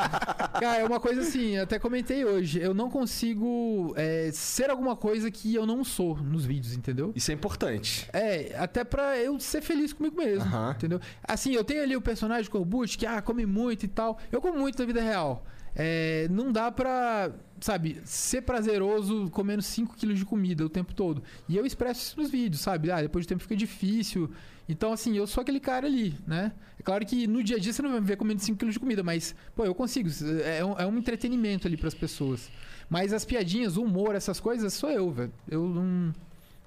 Cara, 0.62 0.78
é 0.78 0.84
uma 0.84 1.00
coisa 1.00 1.22
assim, 1.22 1.56
eu 1.56 1.64
até 1.64 1.78
comentei 1.78 2.24
hoje. 2.24 2.60
Eu 2.60 2.72
não 2.72 2.88
consigo 2.88 3.92
é, 3.96 4.30
ser 4.32 4.70
alguma 4.70 4.94
coisa 4.94 5.28
que 5.30 5.54
eu 5.54 5.66
não 5.66 5.82
sou 5.82 6.16
nos 6.18 6.44
vídeos, 6.44 6.74
entendeu? 6.74 7.12
Isso 7.16 7.30
é 7.32 7.34
importante. 7.34 8.08
É, 8.12 8.54
até 8.56 8.84
pra 8.84 9.18
eu 9.18 9.40
ser 9.40 9.60
feliz 9.60 9.92
comigo 9.92 10.16
mesmo, 10.16 10.44
Aham. 10.44 10.70
entendeu? 10.76 11.00
Assim, 11.26 11.52
eu 11.52 11.64
tenho 11.64 11.82
ali 11.82 11.96
o 11.96 12.00
personagem 12.00 12.48
Corbucci 12.50 12.96
que, 12.96 13.06
ah, 13.06 13.20
come 13.20 13.44
muito 13.44 13.84
e 13.84 13.88
tal. 13.88 14.18
Eu 14.30 14.40
como 14.40 14.56
muito 14.58 14.78
na 14.78 14.84
vida 14.84 15.00
real. 15.00 15.44
É, 15.74 16.28
não 16.30 16.52
dá 16.52 16.70
pra, 16.70 17.32
sabe, 17.60 18.00
ser 18.04 18.42
prazeroso 18.42 19.30
comendo 19.30 19.62
5kg 19.62 20.14
de 20.14 20.24
comida 20.24 20.64
o 20.64 20.68
tempo 20.68 20.94
todo. 20.94 21.22
E 21.48 21.56
eu 21.56 21.64
expresso 21.64 22.02
isso 22.02 22.20
nos 22.20 22.30
vídeos, 22.30 22.60
sabe? 22.60 22.90
Ah, 22.90 23.00
depois 23.00 23.24
de 23.24 23.28
tempo 23.28 23.42
fica 23.42 23.56
difícil. 23.56 24.30
Então, 24.68 24.92
assim, 24.92 25.16
eu 25.16 25.26
sou 25.26 25.40
aquele 25.40 25.60
cara 25.60 25.86
ali, 25.86 26.14
né? 26.26 26.52
É 26.78 26.82
claro 26.82 27.04
que 27.04 27.26
no 27.26 27.42
dia 27.42 27.56
a 27.56 27.58
dia 27.58 27.72
você 27.72 27.82
não 27.82 27.90
vai 27.90 28.00
me 28.00 28.06
ver 28.06 28.16
comendo 28.16 28.40
5kg 28.40 28.70
de 28.70 28.78
comida, 28.78 29.02
mas, 29.02 29.34
pô, 29.54 29.64
eu 29.64 29.74
consigo. 29.74 30.08
É 30.44 30.64
um, 30.64 30.78
é 30.78 30.86
um 30.86 30.98
entretenimento 30.98 31.66
ali 31.66 31.76
pras 31.76 31.94
pessoas. 31.94 32.50
Mas 32.88 33.12
as 33.12 33.24
piadinhas, 33.24 33.76
o 33.76 33.82
humor, 33.82 34.14
essas 34.14 34.38
coisas, 34.38 34.74
sou 34.74 34.90
eu, 34.90 35.10
velho. 35.10 35.32
Eu 35.48 35.66
não, 35.66 36.12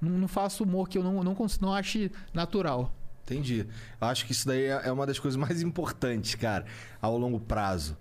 não, 0.01 0.27
faço 0.27 0.63
humor 0.63 0.89
que 0.89 0.97
eu 0.97 1.03
não, 1.03 1.23
não, 1.23 1.35
não 1.61 1.73
ache 1.73 2.11
natural. 2.33 2.91
Entendi. 3.23 3.65
Eu 3.99 4.07
acho 4.07 4.25
que 4.25 4.31
isso 4.31 4.47
daí 4.47 4.65
é 4.65 4.81
é 4.85 4.91
uma 4.91 5.05
das 5.05 5.19
coisas 5.19 5.35
mais 5.35 5.61
importantes, 5.63 6.35
cara, 6.35 6.65
ao 7.01 7.17
longo 7.17 7.39
prazo. 7.39 7.97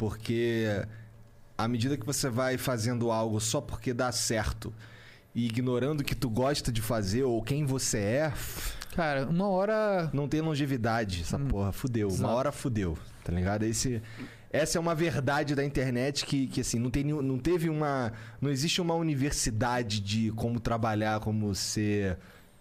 Porque 0.00 0.64
à 1.58 1.68
medida 1.68 1.94
que 1.94 2.06
você 2.06 2.30
vai 2.30 2.56
fazendo 2.56 3.10
algo 3.10 3.38
só 3.38 3.60
porque 3.60 3.92
dá 3.92 4.10
certo 4.10 4.72
e 5.34 5.44
ignorando 5.44 6.00
o 6.00 6.04
que 6.04 6.14
tu 6.14 6.30
gosta 6.30 6.72
de 6.72 6.80
fazer 6.80 7.22
ou 7.24 7.42
quem 7.42 7.66
você 7.66 7.98
é, 7.98 8.32
Cara, 8.96 9.26
uma 9.28 9.46
hora. 9.46 10.08
não 10.14 10.26
tem 10.26 10.40
longevidade. 10.40 11.20
Essa 11.20 11.36
Hum, 11.36 11.48
porra, 11.48 11.70
fudeu. 11.70 12.08
Uma 12.08 12.14
exato. 12.16 12.32
hora 12.34 12.50
fudeu, 12.50 12.96
tá 13.22 13.30
ligado? 13.30 13.64
Esse, 13.64 14.00
essa 14.50 14.78
é 14.78 14.80
uma 14.80 14.94
verdade 14.94 15.54
da 15.54 15.62
internet 15.62 16.24
que, 16.24 16.46
que 16.46 16.62
assim, 16.62 16.78
não, 16.78 16.90
tem, 16.90 17.04
não 17.04 17.38
teve 17.38 17.68
uma. 17.68 18.10
Não 18.40 18.50
existe 18.50 18.80
uma 18.80 18.94
universidade 18.94 20.00
de 20.00 20.32
como 20.32 20.58
trabalhar, 20.58 21.20
como 21.20 21.54
ser. 21.54 22.16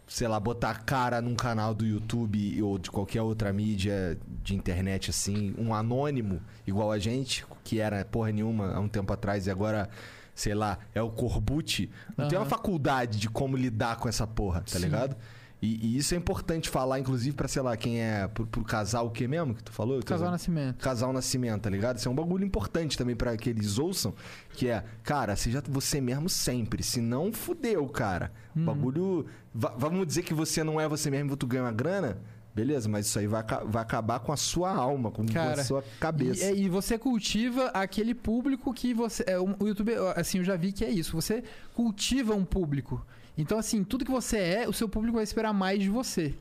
Sei 0.09 0.27
lá, 0.27 0.39
botar 0.39 0.71
a 0.71 0.75
cara 0.75 1.21
num 1.21 1.35
canal 1.35 1.73
do 1.73 1.85
YouTube 1.85 2.61
ou 2.63 2.79
de 2.79 2.89
qualquer 2.89 3.21
outra 3.21 3.53
mídia 3.53 4.17
de 4.43 4.55
internet, 4.55 5.11
assim, 5.11 5.53
um 5.55 5.71
anônimo 5.71 6.41
igual 6.65 6.91
a 6.91 6.97
gente, 6.97 7.45
que 7.63 7.79
era 7.79 8.03
porra 8.03 8.31
nenhuma 8.31 8.73
há 8.73 8.79
um 8.79 8.87
tempo 8.87 9.13
atrás 9.13 9.45
e 9.45 9.51
agora, 9.51 9.87
sei 10.33 10.55
lá, 10.55 10.79
é 10.95 11.01
o 11.01 11.11
Corbucci. 11.11 11.91
Não 12.17 12.27
tem 12.27 12.39
uma 12.39 12.45
faculdade 12.47 13.19
de 13.19 13.29
como 13.29 13.55
lidar 13.55 13.97
com 13.97 14.09
essa 14.09 14.25
porra, 14.25 14.61
tá 14.61 14.79
Sim. 14.79 14.85
ligado? 14.85 15.15
E, 15.61 15.87
e 15.87 15.97
isso 15.97 16.13
é 16.13 16.17
importante 16.17 16.69
falar, 16.69 16.99
inclusive, 17.01 17.35
pra, 17.35 17.45
sei 17.47 17.61
lá, 17.61 17.75
quem 17.75 18.01
é. 18.01 18.27
Pro, 18.29 18.47
pro 18.47 18.63
casal, 18.63 19.07
o 19.07 19.11
que 19.11 19.27
mesmo 19.27 19.53
que 19.53 19.61
tu 19.61 19.71
falou? 19.73 20.01
Casal 20.01 20.31
Nascimento. 20.31 20.77
Casal 20.77 21.11
Nascimento, 21.11 21.63
tá 21.63 21.69
ligado? 21.69 21.97
Isso 21.97 22.07
é 22.07 22.11
um 22.11 22.15
bagulho 22.15 22.45
importante 22.45 22.97
também 22.97 23.13
pra 23.15 23.35
que 23.35 23.49
eles 23.49 23.77
ouçam. 23.77 24.13
Que 24.53 24.69
é, 24.69 24.85
cara, 25.03 25.35
seja 25.35 25.61
você 25.67 25.99
mesmo 25.99 26.29
sempre. 26.29 26.81
Se 26.81 27.01
não, 27.01 27.33
fudeu, 27.33 27.85
cara. 27.89 28.31
Uhum. 28.55 28.63
Bagulho. 28.65 29.25
va- 29.53 29.73
vamos 29.77 30.07
dizer 30.07 30.23
que 30.23 30.33
você 30.33 30.63
não 30.63 30.79
é 30.79 30.87
você 30.87 31.11
mesmo 31.11 31.33
e 31.33 31.35
tu 31.35 31.45
ganha 31.45 31.63
uma 31.63 31.73
grana? 31.73 32.17
Beleza, 32.55 32.89
mas 32.89 33.05
isso 33.05 33.19
aí 33.19 33.27
vai, 33.27 33.43
vai 33.67 33.81
acabar 33.81 34.19
com 34.21 34.31
a 34.33 34.37
sua 34.37 34.71
alma, 34.73 35.11
com 35.11 35.25
Cara, 35.25 35.61
a 35.61 35.63
sua 35.63 35.83
cabeça. 35.99 36.51
E, 36.51 36.63
e 36.63 36.69
você 36.69 36.97
cultiva 36.97 37.67
aquele 37.67 38.13
público 38.15 38.73
que 38.73 38.93
você. 38.93 39.23
É, 39.27 39.37
o 39.37 39.55
YouTube, 39.61 39.93
assim, 40.15 40.39
eu 40.39 40.43
já 40.43 40.55
vi 40.55 40.71
que 40.71 40.83
é 40.83 40.89
isso. 40.89 41.11
Você 41.15 41.43
cultiva 41.73 42.33
um 42.33 42.43
público. 42.45 43.05
Então, 43.39 43.57
assim, 43.57 43.85
tudo 43.85 44.03
que 44.03 44.11
você 44.11 44.37
é, 44.37 44.67
o 44.67 44.73
seu 44.73 44.89
público 44.89 45.15
vai 45.15 45.23
esperar 45.23 45.53
mais 45.53 45.79
de 45.79 45.87
você. 45.89 46.35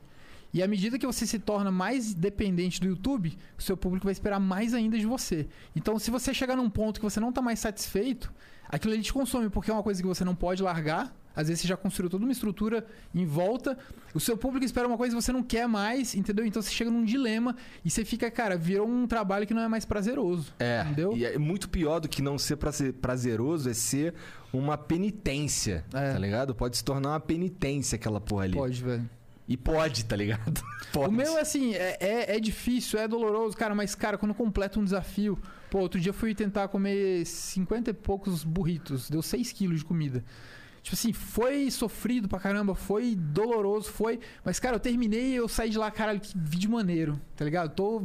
E 0.53 0.61
à 0.61 0.67
medida 0.67 0.99
que 0.99 1.05
você 1.05 1.25
se 1.25 1.39
torna 1.39 1.71
mais 1.71 2.13
dependente 2.13 2.81
do 2.81 2.87
YouTube, 2.87 3.37
o 3.57 3.61
seu 3.61 3.77
público 3.77 4.03
vai 4.03 4.11
esperar 4.11 4.37
mais 4.37 4.73
ainda 4.73 4.97
de 4.97 5.05
você. 5.05 5.47
Então, 5.73 5.97
se 5.97 6.11
você 6.11 6.33
chegar 6.33 6.57
num 6.57 6.69
ponto 6.69 6.99
que 6.99 7.05
você 7.05 7.17
não 7.21 7.31
tá 7.31 7.41
mais 7.41 7.59
satisfeito, 7.59 8.33
aquilo 8.69 8.93
ali 8.93 9.01
te 9.03 9.11
consome, 9.11 9.49
porque 9.49 9.69
é 9.69 9.73
uma 9.73 9.83
coisa 9.83 10.01
que 10.01 10.07
você 10.07 10.23
não 10.23 10.35
pode 10.35 10.63
largar. 10.63 11.13
Às 11.35 11.47
vezes 11.47 11.61
você 11.61 11.67
já 11.69 11.77
construiu 11.77 12.09
toda 12.09 12.25
uma 12.25 12.31
estrutura 12.33 12.85
em 13.15 13.25
volta. 13.25 13.77
O 14.13 14.19
seu 14.19 14.35
público 14.37 14.65
espera 14.65 14.87
uma 14.87 14.97
coisa 14.97 15.15
que 15.15 15.21
você 15.21 15.31
não 15.31 15.41
quer 15.43 15.67
mais, 15.67 16.13
entendeu? 16.13 16.45
Então 16.45 16.61
você 16.61 16.71
chega 16.71 16.91
num 16.91 17.05
dilema 17.05 17.55
e 17.85 17.89
você 17.89 18.03
fica, 18.03 18.29
cara, 18.29 18.57
virou 18.57 18.85
um 18.87 19.07
trabalho 19.07 19.47
que 19.47 19.53
não 19.53 19.61
é 19.61 19.67
mais 19.67 19.85
prazeroso. 19.85 20.53
É, 20.59 20.81
Entendeu? 20.81 21.15
e 21.15 21.23
é 21.25 21.37
muito 21.37 21.69
pior 21.69 21.99
do 21.99 22.09
que 22.09 22.21
não 22.21 22.37
ser 22.37 22.57
praze- 22.57 22.91
prazeroso 22.91 23.69
é 23.69 23.73
ser 23.73 24.13
uma 24.51 24.77
penitência, 24.77 25.85
É. 25.93 26.11
tá 26.13 26.19
ligado? 26.19 26.53
Pode 26.53 26.77
se 26.77 26.83
tornar 26.83 27.09
uma 27.11 27.19
penitência 27.19 27.95
aquela 27.95 28.19
porra 28.19 28.43
ali. 28.43 28.53
Pode, 28.57 28.83
velho. 28.83 29.09
E 29.47 29.57
pode, 29.57 30.05
tá 30.05 30.15
ligado? 30.15 30.61
Pode. 30.93 31.09
O 31.09 31.11
meu, 31.11 31.37
assim, 31.37 31.73
é, 31.73 31.97
é, 31.99 32.35
é 32.35 32.39
difícil, 32.39 32.99
é 32.99 33.07
doloroso, 33.07 33.55
cara, 33.57 33.73
mas, 33.73 33.95
cara, 33.95 34.17
quando 34.17 34.33
completa 34.33 34.79
um 34.79 34.83
desafio. 34.83 35.39
Pô, 35.69 35.79
outro 35.79 35.99
dia 35.99 36.09
eu 36.09 36.13
fui 36.13 36.33
tentar 36.33 36.67
comer 36.67 37.25
50 37.25 37.91
e 37.91 37.93
poucos 37.93 38.43
burritos, 38.43 39.09
deu 39.09 39.21
6 39.21 39.51
quilos 39.51 39.79
de 39.79 39.85
comida. 39.85 40.23
Tipo 40.81 40.95
assim, 40.95 41.11
foi 41.11 41.69
sofrido 41.69 42.27
pra 42.29 42.39
caramba, 42.39 42.73
foi 42.73 43.13
doloroso, 43.13 43.91
foi. 43.91 44.17
Mas, 44.45 44.59
cara, 44.61 44.77
eu 44.77 44.79
terminei 44.79 45.33
e 45.33 45.35
eu 45.35 45.47
saí 45.49 45.69
de 45.69 45.77
lá, 45.77 45.91
caralho, 45.91 46.21
que 46.21 46.31
vídeo 46.35 46.71
maneiro, 46.71 47.19
tá 47.35 47.43
ligado? 47.43 47.75
Tô 47.75 48.01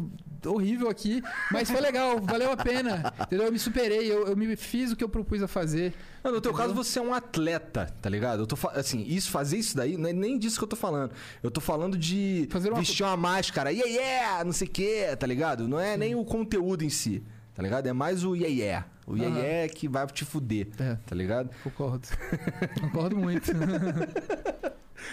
horrível 0.47 0.91
aqui, 0.91 1.23
mas 1.53 1.71
foi 1.71 1.81
legal, 1.81 2.21
valeu 2.21 2.51
a 2.51 2.57
pena, 2.57 3.15
entendeu? 3.23 3.47
Eu 3.47 3.53
me 3.53 3.59
superei, 3.61 4.13
eu, 4.13 4.27
eu 4.27 4.37
me 4.37 4.57
fiz 4.57 4.91
o 4.91 4.97
que 4.97 5.05
eu 5.05 5.09
propus 5.09 5.41
a 5.43 5.49
fazer. 5.49 5.95
Não, 6.23 6.33
no 6.33 6.41
teu 6.41 6.51
Entendeu? 6.51 6.67
caso, 6.69 6.75
você 6.75 6.99
é 6.99 7.03
um 7.03 7.15
atleta, 7.15 7.87
tá 8.03 8.11
ligado? 8.11 8.41
Eu 8.43 8.47
tô 8.47 8.59
assim, 8.71 9.03
isso, 9.07 9.31
fazer 9.31 9.57
isso 9.57 9.77
daí, 9.77 9.97
não 9.97 10.09
é 10.09 10.13
nem 10.13 10.37
disso 10.37 10.59
que 10.59 10.65
eu 10.65 10.69
tô 10.69 10.77
falando. 10.77 11.13
Eu 11.45 11.51
tô 11.53 11.61
falando 11.61 11.97
de 11.97 12.49
Fazer 12.51 12.71
uma- 12.71 12.81
vestir 12.81 13.05
uma 13.07 13.17
máscara, 13.17 13.71
yeah, 13.73 13.89
yeah, 13.91 14.45
não 14.45 14.53
sei 14.53 14.67
o 14.67 14.71
quê, 14.71 15.17
tá 15.19 15.27
ligado? 15.29 15.67
Não 15.69 15.79
é 15.79 15.97
nem 15.97 16.15
o 16.17 16.25
conteúdo 16.25 16.83
em 16.85 16.91
si, 16.91 17.23
tá 17.55 17.63
ligado? 17.63 17.87
É 17.87 17.93
mais 17.93 18.25
o 18.25 18.35
yeah, 18.35 18.55
yeah. 18.55 18.87
O 19.07 19.17
yeah, 19.17 19.35
Aham. 19.37 19.45
yeah 19.47 19.73
que 19.73 19.87
vai 19.89 20.07
te 20.07 20.25
fuder, 20.25 20.69
É. 20.79 20.97
tá 21.07 21.15
ligado? 21.15 21.51
Concordo. 21.63 22.09
Concordo 22.81 23.17
muito. 23.17 23.51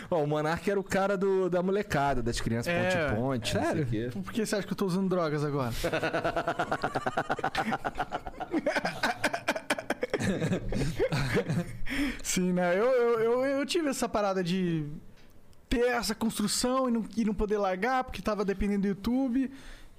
Ó, 0.10 0.24
o 0.24 0.28
Monark 0.28 0.70
era 0.70 0.80
o 0.80 0.84
cara 0.84 1.18
do, 1.18 1.50
da 1.50 1.62
molecada, 1.62 2.22
das 2.24 2.40
crianças 2.40 2.74
É, 2.74 3.10
ponte-ponte, 3.10 3.56
não 3.56 3.62
sei 3.64 3.86
sério? 3.86 4.12
Por 4.12 4.32
que 4.32 4.46
você 4.46 4.56
acha 4.56 4.66
que 4.66 4.72
eu 4.74 4.78
tô 4.78 4.86
usando 4.86 5.10
drogas 5.10 5.44
agora? 5.44 5.72
Sim, 12.24 12.54
né? 12.54 12.78
Eu, 12.78 12.86
eu, 12.86 13.20
eu, 13.20 13.46
eu 13.46 13.66
tive 13.66 13.90
essa 13.90 14.08
parada 14.08 14.44
de 14.44 14.86
ter 15.70 15.88
essa 15.88 16.14
construção 16.16 16.88
e 16.90 16.92
não, 16.92 17.06
e 17.18 17.26
não 17.26 17.34
poder 17.34 17.58
largar 17.58 18.04
porque 18.04 18.22
tava 18.22 18.44
dependendo 18.46 18.82
do 18.84 18.88
YouTube. 18.88 19.52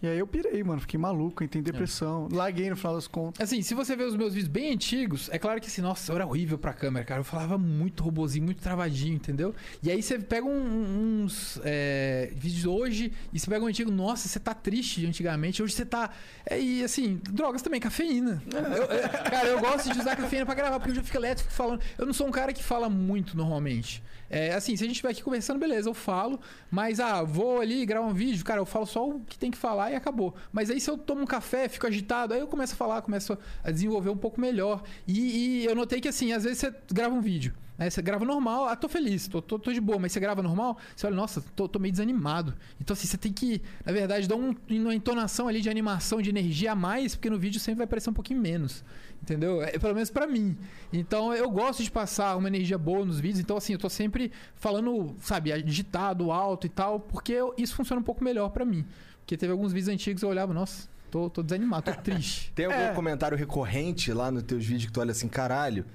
E 0.03 0.07
aí 0.09 0.19
eu 0.19 0.27
pirei, 0.27 0.65
mano. 0.65 0.81
Fiquei 0.81 0.99
maluco, 0.99 1.45
entrei 1.45 1.61
em 1.61 1.63
depressão. 1.63 2.29
Larguei 2.33 2.69
no 2.69 2.77
final 2.77 2.95
das 2.97 3.07
contas. 3.07 3.41
Assim, 3.41 3.63
se 3.63 3.73
você 3.73 3.95
ver 3.95 4.05
os 4.05 4.17
meus 4.17 4.35
vídeos 4.35 4.49
bem 4.49 4.73
antigos, 4.73 5.29
é 5.31 5.39
claro 5.39 5.61
que 5.61 5.69
assim, 5.69 5.81
nossa, 5.81 6.11
eu 6.11 6.17
era 6.17 6.27
horrível 6.27 6.59
pra 6.59 6.73
câmera, 6.73 7.05
cara. 7.05 7.21
Eu 7.21 7.25
falava 7.25 7.57
muito 7.57 8.03
robozinho, 8.03 8.45
muito 8.45 8.61
travadinho, 8.61 9.15
entendeu? 9.15 9.55
E 9.83 9.91
aí 9.91 10.03
você 10.03 10.19
pega 10.19 10.45
um- 10.47 11.23
uns 11.23 11.61
é, 11.65 12.33
vídeos 12.35 12.65
hoje 12.67 13.13
e 13.33 13.39
você 13.39 13.49
pega 13.49 13.65
um 13.65 13.69
antigo, 13.69 13.91
nossa, 13.93 14.27
você 14.29 14.41
tá 14.41 14.53
triste 14.55 15.01
de 15.01 15.07
antigamente, 15.07 15.63
hoje 15.63 15.73
você 15.75 15.87
tá. 15.87 16.11
É, 16.45 16.61
e 16.61 16.83
assim, 16.83 17.21
drogas 17.31 17.63
também, 17.63 17.81
cafeína. 17.81 18.43
Eu- 18.53 18.61
eu- 18.61 19.09
cara, 19.31 19.49
eu 19.49 19.61
gosto 19.61 19.93
de 19.93 20.01
usar 20.01 20.17
cafeína 20.17 20.45
pra 20.45 20.55
gravar, 20.57 20.79
porque 20.81 20.91
eu 20.91 20.97
já 20.97 21.03
fico 21.05 21.17
elétrico 21.17 21.53
falando. 21.53 21.81
Eu 21.97 22.07
não 22.07 22.13
sou 22.13 22.27
um 22.27 22.33
cara 22.33 22.53
que 22.53 22.63
fala 22.63 22.89
muito 22.91 23.37
normalmente. 23.37 24.03
É, 24.33 24.55
assim, 24.55 24.75
se 24.75 24.83
a 24.83 24.87
gente 24.87 24.95
estiver 24.95 25.11
aqui 25.11 25.23
conversando, 25.23 25.61
beleza, 25.61 25.91
eu 25.91 25.95
falo. 25.95 26.41
Mas, 26.71 26.99
ah, 26.99 27.23
vou 27.23 27.61
ali 27.61 27.85
gravar 27.85 28.07
um 28.07 28.15
vídeo, 28.15 28.43
cara, 28.43 28.61
eu 28.61 28.65
falo 28.65 28.87
só 28.87 29.07
o 29.07 29.21
que 29.21 29.39
tem 29.39 29.51
que 29.51 29.59
falar 29.59 29.93
e 29.93 29.95
acabou. 29.95 30.35
Mas 30.51 30.71
aí 30.71 30.81
se 30.81 30.91
eu 30.91 30.97
tomo 30.97 31.21
um 31.21 31.27
café, 31.27 31.69
fico 31.69 31.87
agitado, 31.87 32.33
aí 32.33 32.41
eu 32.41 32.47
começo 32.47 32.73
a 32.73 32.77
falar, 32.77 33.03
começo 33.03 33.37
a 33.63 33.71
desenvolver 33.71 34.09
um 34.09 34.17
pouco 34.17 34.41
melhor. 34.41 34.83
E, 35.07 35.61
e 35.61 35.65
eu 35.67 35.75
notei 35.75 36.01
que, 36.01 36.09
assim, 36.09 36.33
às 36.33 36.45
vezes 36.45 36.59
você 36.61 36.75
grava 36.91 37.15
um 37.15 37.21
vídeo. 37.21 37.53
Né? 37.79 37.89
Você 37.89 38.03
grava 38.03 38.25
normal, 38.25 38.67
ah, 38.69 38.77
tô 38.77 38.89
feliz, 38.89 39.27
tô, 39.27 39.41
tô, 39.41 39.59
tô 39.59 39.73
de 39.73 39.81
boa, 39.81 39.99
mas 39.99 40.13
você 40.13 40.21
grava 40.21 40.43
normal, 40.43 40.77
você 40.95 41.07
olha, 41.07 41.17
nossa, 41.17 41.41
tô, 41.57 41.67
tô 41.67 41.79
meio 41.79 41.91
desanimado. 41.93 42.55
Então, 42.81 42.93
assim, 42.95 43.07
você 43.07 43.17
tem 43.17 43.33
que, 43.33 43.63
na 43.85 43.93
verdade, 43.93 44.29
dar 44.29 44.37
um, 44.37 44.55
uma 44.71 44.95
entonação 44.95 45.49
ali 45.49 45.61
de 45.61 45.71
animação, 45.71 46.21
de 46.21 46.29
energia 46.31 46.73
a 46.73 46.75
mais, 46.77 47.15
porque 47.15 47.31
no 47.31 47.39
vídeo 47.39 47.59
sempre 47.59 47.79
vai 47.79 47.87
parecer 47.87 48.11
um 48.11 48.15
pouquinho 48.15 48.41
menos. 48.41 48.85
Entendeu? 49.23 49.63
É, 49.63 49.79
pelo 49.79 49.95
menos 49.95 50.11
pra 50.11 50.27
mim. 50.27 50.57
Então, 50.93 51.33
eu 51.33 51.49
gosto 51.51 51.83
de 51.83 51.91
passar 51.91 52.37
uma 52.37 52.49
energia 52.49 52.77
boa 52.77 53.05
nos 53.07 53.21
vídeos. 53.21 53.39
Então, 53.41 53.57
assim, 53.57 53.73
eu 53.73 53.79
tô 53.79 53.89
sempre 53.89 54.33
falando, 54.57 55.15
sabe, 55.21 55.53
agitado, 55.53 56.31
alto 56.33 56.67
e 56.67 56.71
tal, 56.71 56.99
porque 57.01 57.33
eu- 57.33 57.55
isso 57.57 57.75
funciona 57.75 58.01
um 58.01 58.05
pouco 58.05 58.23
melhor 58.23 58.51
pra 58.51 58.65
mim. 58.65 58.85
Porque 59.21 59.37
teve 59.37 59.53
alguns 59.53 59.73
vídeos 59.73 59.89
antigos 59.95 60.21
que 60.21 60.25
eu 60.27 60.29
olhava, 60.31 60.53
nossa, 60.53 60.89
tô, 61.11 61.31
tô 61.31 61.43
desanimado, 61.43 61.91
tô 61.93 62.01
triste. 62.03 62.51
Tem 62.55 62.67
algum 62.67 62.77
É. 62.79 62.93
comentário 62.95 63.39
recorrente 63.39 64.13
lá 64.13 64.31
nos 64.31 64.43
teus 64.43 64.65
vídeos 64.65 64.87
que 64.87 64.93
tu 64.93 65.01
olha 65.01 65.13
assim, 65.13 65.29
caralho? 65.29 65.87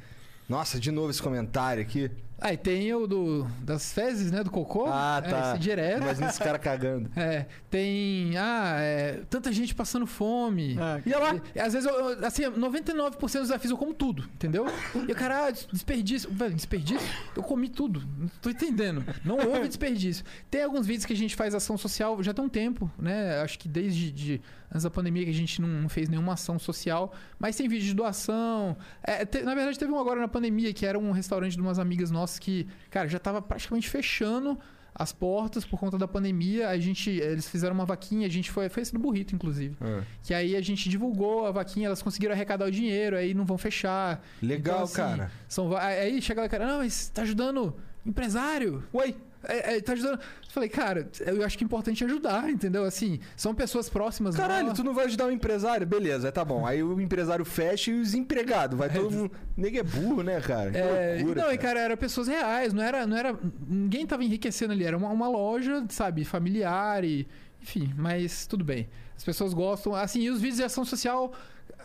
Nossa, 0.48 0.80
de 0.80 0.92
novo 0.92 1.10
esse 1.10 1.22
comentário 1.22 1.84
aqui. 1.84 2.10
Ah, 2.40 2.54
e 2.54 2.58
tem 2.58 2.94
o 2.94 3.08
do, 3.08 3.48
das 3.64 3.92
fezes, 3.92 4.32
né? 4.32 4.44
Do 4.44 4.52
cocô. 4.52 4.86
Ah, 4.88 5.22
É, 5.26 5.30
tá. 5.30 5.50
esse 5.52 5.60
direto. 5.60 6.04
Imagina 6.04 6.30
esse 6.30 6.40
cara 6.40 6.60
cagando. 6.60 7.10
É, 7.16 7.48
tem. 7.70 8.38
Ah, 8.38 8.76
é, 8.80 9.22
tanta 9.30 9.52
gente 9.52 9.74
passando 9.74 10.06
fome. 10.06 10.78
Ah, 10.80 11.02
E 11.04 11.10
lá? 11.14 11.36
E, 11.56 11.60
às 11.60 11.74
vezes, 11.74 11.90
eu- 11.90 12.24
assim, 12.26 12.44
99% 12.44 13.20
dos 13.40 13.48
desafios 13.50 13.72
eu 13.72 13.78
como 13.78 13.92
tudo, 13.94 14.24
entendeu? 14.36 14.68
E 15.08 15.12
o 15.12 15.16
cara, 15.16 15.48
ah, 15.48 15.52
desperdício. 15.52 16.30
Velho, 16.32 16.54
desperdício? 16.54 17.08
Eu 17.36 17.42
comi 17.42 17.70
tudo. 17.70 18.04
Não 18.18 18.28
tô 18.40 18.52
entendendo. 18.52 19.04
Não 19.26 19.38
houve 19.38 19.66
desperdício. 19.68 20.24
Tem 20.52 20.64
alguns 20.64 20.86
vídeos 20.86 21.06
que 21.06 21.14
a 21.14 21.18
gente 21.18 21.36
faz 21.36 21.56
ação 21.56 21.76
social 21.78 22.22
já 22.22 22.34
tem 22.36 22.46
um 22.46 22.50
tempo, 22.50 22.90
né? 23.00 23.42
Acho 23.42 23.58
que 23.58 23.68
desde 23.68 24.12
de, 24.12 24.42
antes 24.72 24.84
da 24.84 24.92
pandemia 24.92 25.24
que 25.24 25.32
a 25.32 25.34
gente 25.34 25.60
não, 25.60 25.68
não 25.68 25.90
fez 25.90 26.08
nenhuma 26.08 26.34
ação 26.34 26.60
social. 26.60 27.12
Mas 27.40 27.56
tem 27.56 27.68
vídeo 27.68 27.88
de 27.88 27.94
doação. 27.96 28.78
É, 29.02 29.26
te- 29.26 29.42
na 29.42 29.56
verdade, 29.56 29.80
teve 29.80 29.92
um 29.92 30.00
agora 30.00 30.20
na 30.22 30.28
pandemia 30.28 30.72
que 30.72 30.86
era 30.86 31.00
um 31.00 31.10
restaurante 31.12 31.56
de 31.56 31.62
umas 31.62 31.80
amigas 31.80 32.12
nossas 32.12 32.27
que, 32.38 32.68
cara, 32.90 33.08
já 33.08 33.20
tava 33.20 33.42
praticamente 33.42 33.90
fechando 33.90 34.58
as 35.00 35.12
portas 35.14 35.64
por 35.64 35.80
conta 35.80 35.96
da 35.98 36.08
pandemia. 36.08 36.70
A 36.70 36.78
gente, 36.80 37.10
eles 37.12 37.48
fizeram 37.48 37.76
uma 37.76 37.86
vaquinha, 37.86 38.26
a 38.26 38.30
gente 38.30 38.50
foi, 38.50 38.68
foi 38.68 38.82
esse 38.82 38.92
do 38.92 39.00
burrito, 39.00 39.36
inclusive. 39.36 39.78
Ah, 39.80 40.02
Que 40.24 40.34
aí 40.34 40.56
a 40.56 40.62
gente 40.62 40.90
divulgou 40.90 41.46
a 41.46 41.52
vaquinha, 41.52 41.86
elas 41.86 42.02
conseguiram 42.02 42.34
arrecadar 42.34 42.66
o 42.66 42.72
dinheiro, 42.72 43.16
aí 43.16 43.34
não 43.34 43.46
vão 43.46 43.58
fechar. 43.60 44.24
Legal, 44.42 44.76
Então, 44.76 44.84
assim, 44.86 44.96
cara. 44.96 45.32
São, 45.48 45.78
aí 45.78 46.20
chega 46.22 46.42
lá, 46.42 46.50
cara, 46.50 46.66
não, 46.66 46.80
mas 46.80 47.10
tá 47.10 47.22
ajudando 47.22 47.76
empresário. 48.04 48.84
Oi. 48.92 49.16
É, 49.44 49.76
é, 49.76 49.82
tá 49.82 49.94
ajudando. 49.94 50.20
Eu 50.20 50.50
falei, 50.50 50.70
cara, 50.70 51.10
eu 51.26 51.44
acho 51.44 51.58
que 51.58 51.64
é 51.64 51.66
importante 51.66 52.04
ajudar, 52.04 52.50
entendeu? 52.50 52.84
Assim, 52.84 53.20
são 53.36 53.54
pessoas 53.54 53.90
próximas. 53.90 54.36
Caralho, 54.36 54.74
tu 54.74 54.84
não 54.84 54.94
vai 54.94 55.06
ajudar 55.06 55.28
o 55.28 55.32
empresário? 55.32 55.86
Beleza, 55.86 56.32
tá 56.32 56.44
bom. 56.44 56.66
Aí 56.66 56.82
o 56.84 57.00
empresário 57.00 57.46
fecha 57.46 57.92
e 57.92 58.00
os 58.00 58.14
empregados. 58.14 58.78
Vai 58.78 58.90
todo 58.90 59.12
mundo. 59.12 59.32
Nego 59.56 59.78
é 59.78 59.84
burro, 59.84 60.24
né, 60.24 60.42
cara? 60.42 60.72
Que 60.72 60.78
É, 60.78 61.16
loucura, 61.20 61.44
não, 61.44 61.52
e 61.52 61.58
cara, 61.58 61.80
eram 61.80 61.98
pessoas 61.98 62.28
reais, 62.28 62.74
não 62.74 62.84
era, 62.84 63.06
não 63.06 63.18
era. 63.18 63.38
Ninguém 63.68 64.06
tava 64.06 64.24
enriquecendo 64.24 64.74
ali, 64.74 64.84
era 64.84 64.98
uma, 64.98 65.10
uma 65.10 65.28
loja, 65.30 65.86
sabe, 65.90 66.24
familiar 66.26 67.04
e. 67.04 67.28
Enfim, 67.62 67.94
mas 67.98 68.46
tudo 68.48 68.64
bem. 68.64 68.88
As 69.16 69.24
pessoas 69.24 69.54
gostam. 69.54 69.96
Assim, 69.96 70.22
e 70.22 70.30
os 70.30 70.40
vídeos 70.40 70.58
de 70.58 70.64
ação 70.64 70.86
social. 70.86 71.34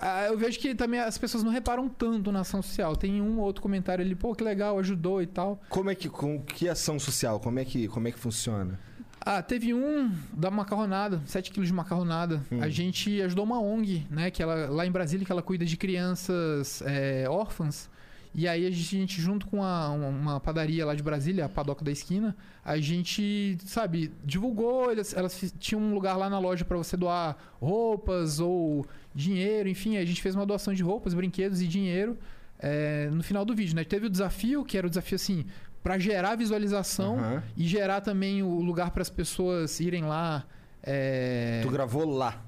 Ah, 0.01 0.27
Eu 0.27 0.37
vejo 0.37 0.59
que 0.59 0.75
também 0.75 1.01
as 1.01 1.19
pessoas 1.19 1.43
não 1.43 1.51
reparam 1.51 1.89
tanto 1.89 2.31
na 2.33 2.41
ação 2.41 2.63
social. 2.63 2.97
Tem 2.97 3.21
um 3.21 3.39
ou 3.39 3.45
outro 3.45 3.63
comentário 3.63 4.05
ali, 4.05 4.15
pô, 4.15 4.35
que 4.35 4.43
legal, 4.45 4.79
ajudou 4.79 5.23
e 5.23 5.27
tal. 5.27 5.61
Como 5.69 5.91
é 5.91 5.95
que. 5.95 6.09
Com, 6.09 6.43
que 6.43 6.69
ação 6.69 6.99
social? 6.99 7.41
Como 7.41 7.59
é 7.59 7.65
que, 7.65 7.89
como 7.89 8.09
é 8.09 8.13
que 8.13 8.19
funciona? 8.19 8.79
Ah, 9.25 9.41
teve 9.41 9.73
um 9.73 10.13
da 10.33 10.51
macarronada, 10.51 11.23
7 11.27 11.53
quilos 11.53 11.69
de 11.69 11.75
macarronada. 11.75 12.43
Hum. 12.51 12.61
A 12.61 12.69
gente 12.69 13.23
ajudou 13.23 13.45
uma 13.45 13.61
ONG, 13.61 14.07
né? 14.11 14.31
Que 14.31 14.43
ela, 14.43 14.69
lá 14.69 14.85
em 14.85 14.91
Brasília, 14.91 15.25
que 15.25 15.31
ela 15.31 15.43
cuida 15.43 15.65
de 15.65 15.77
crianças 15.77 16.83
é, 16.85 17.27
órfãs. 17.29 17.89
E 18.35 18.49
aí 18.49 18.67
a 18.67 18.71
gente, 18.71 19.21
junto 19.21 19.47
com 19.47 19.63
a- 19.63 19.91
uma, 19.91 20.41
padaria 20.41 20.87
lá 20.87 20.95
de 20.95 21.03
Brasília, 21.03 21.45
a 21.45 21.49
Padoca 21.49 21.85
da 21.85 21.91
Esquina, 21.91 22.35
a 22.65 22.79
gente, 22.79 23.59
sabe, 23.67 24.11
divulgou, 24.25 24.91
elas, 24.91 25.13
elas 25.15 25.55
tinham 25.59 25.83
um 25.83 25.93
lugar 25.93 26.17
lá 26.17 26.31
na 26.31 26.39
loja 26.39 26.65
para 26.65 26.77
você 26.79 26.97
doar 26.97 27.37
roupas 27.61 28.41
ou 28.41 28.87
dinheiro, 29.15 29.69
enfim, 29.69 29.99
a 29.99 30.05
gente 30.05 30.23
fez 30.23 30.35
uma 30.35 30.47
doação 30.47 30.73
de 30.73 30.83
roupas, 30.83 31.13
brinquedos 31.13 31.61
e 31.61 31.67
dinheiro 31.69 32.17
é, 32.59 33.11
no 33.13 33.23
final 33.23 33.45
do 33.45 33.55
vídeo, 33.55 33.75
né? 33.77 33.85
Teve 33.85 34.07
o 34.07 34.11
desafio, 34.11 34.65
que 34.65 34.79
era 34.79 34.87
o 34.87 34.91
desafio 34.91 35.17
assim, 35.17 35.45
para 35.83 35.99
gerar 35.99 36.37
visualização 36.37 37.19
Aham. 37.19 37.43
e 37.57 37.67
gerar 37.67 38.01
também 38.01 38.43
o 38.43 38.61
lugar 38.61 38.93
para 38.93 39.03
as 39.03 39.11
pessoas 39.11 39.79
irem 39.81 40.05
lá. 40.05 40.45
é, 40.83 41.61
Tu 41.63 41.69
gravou 41.71 42.07
lá. 42.07 42.41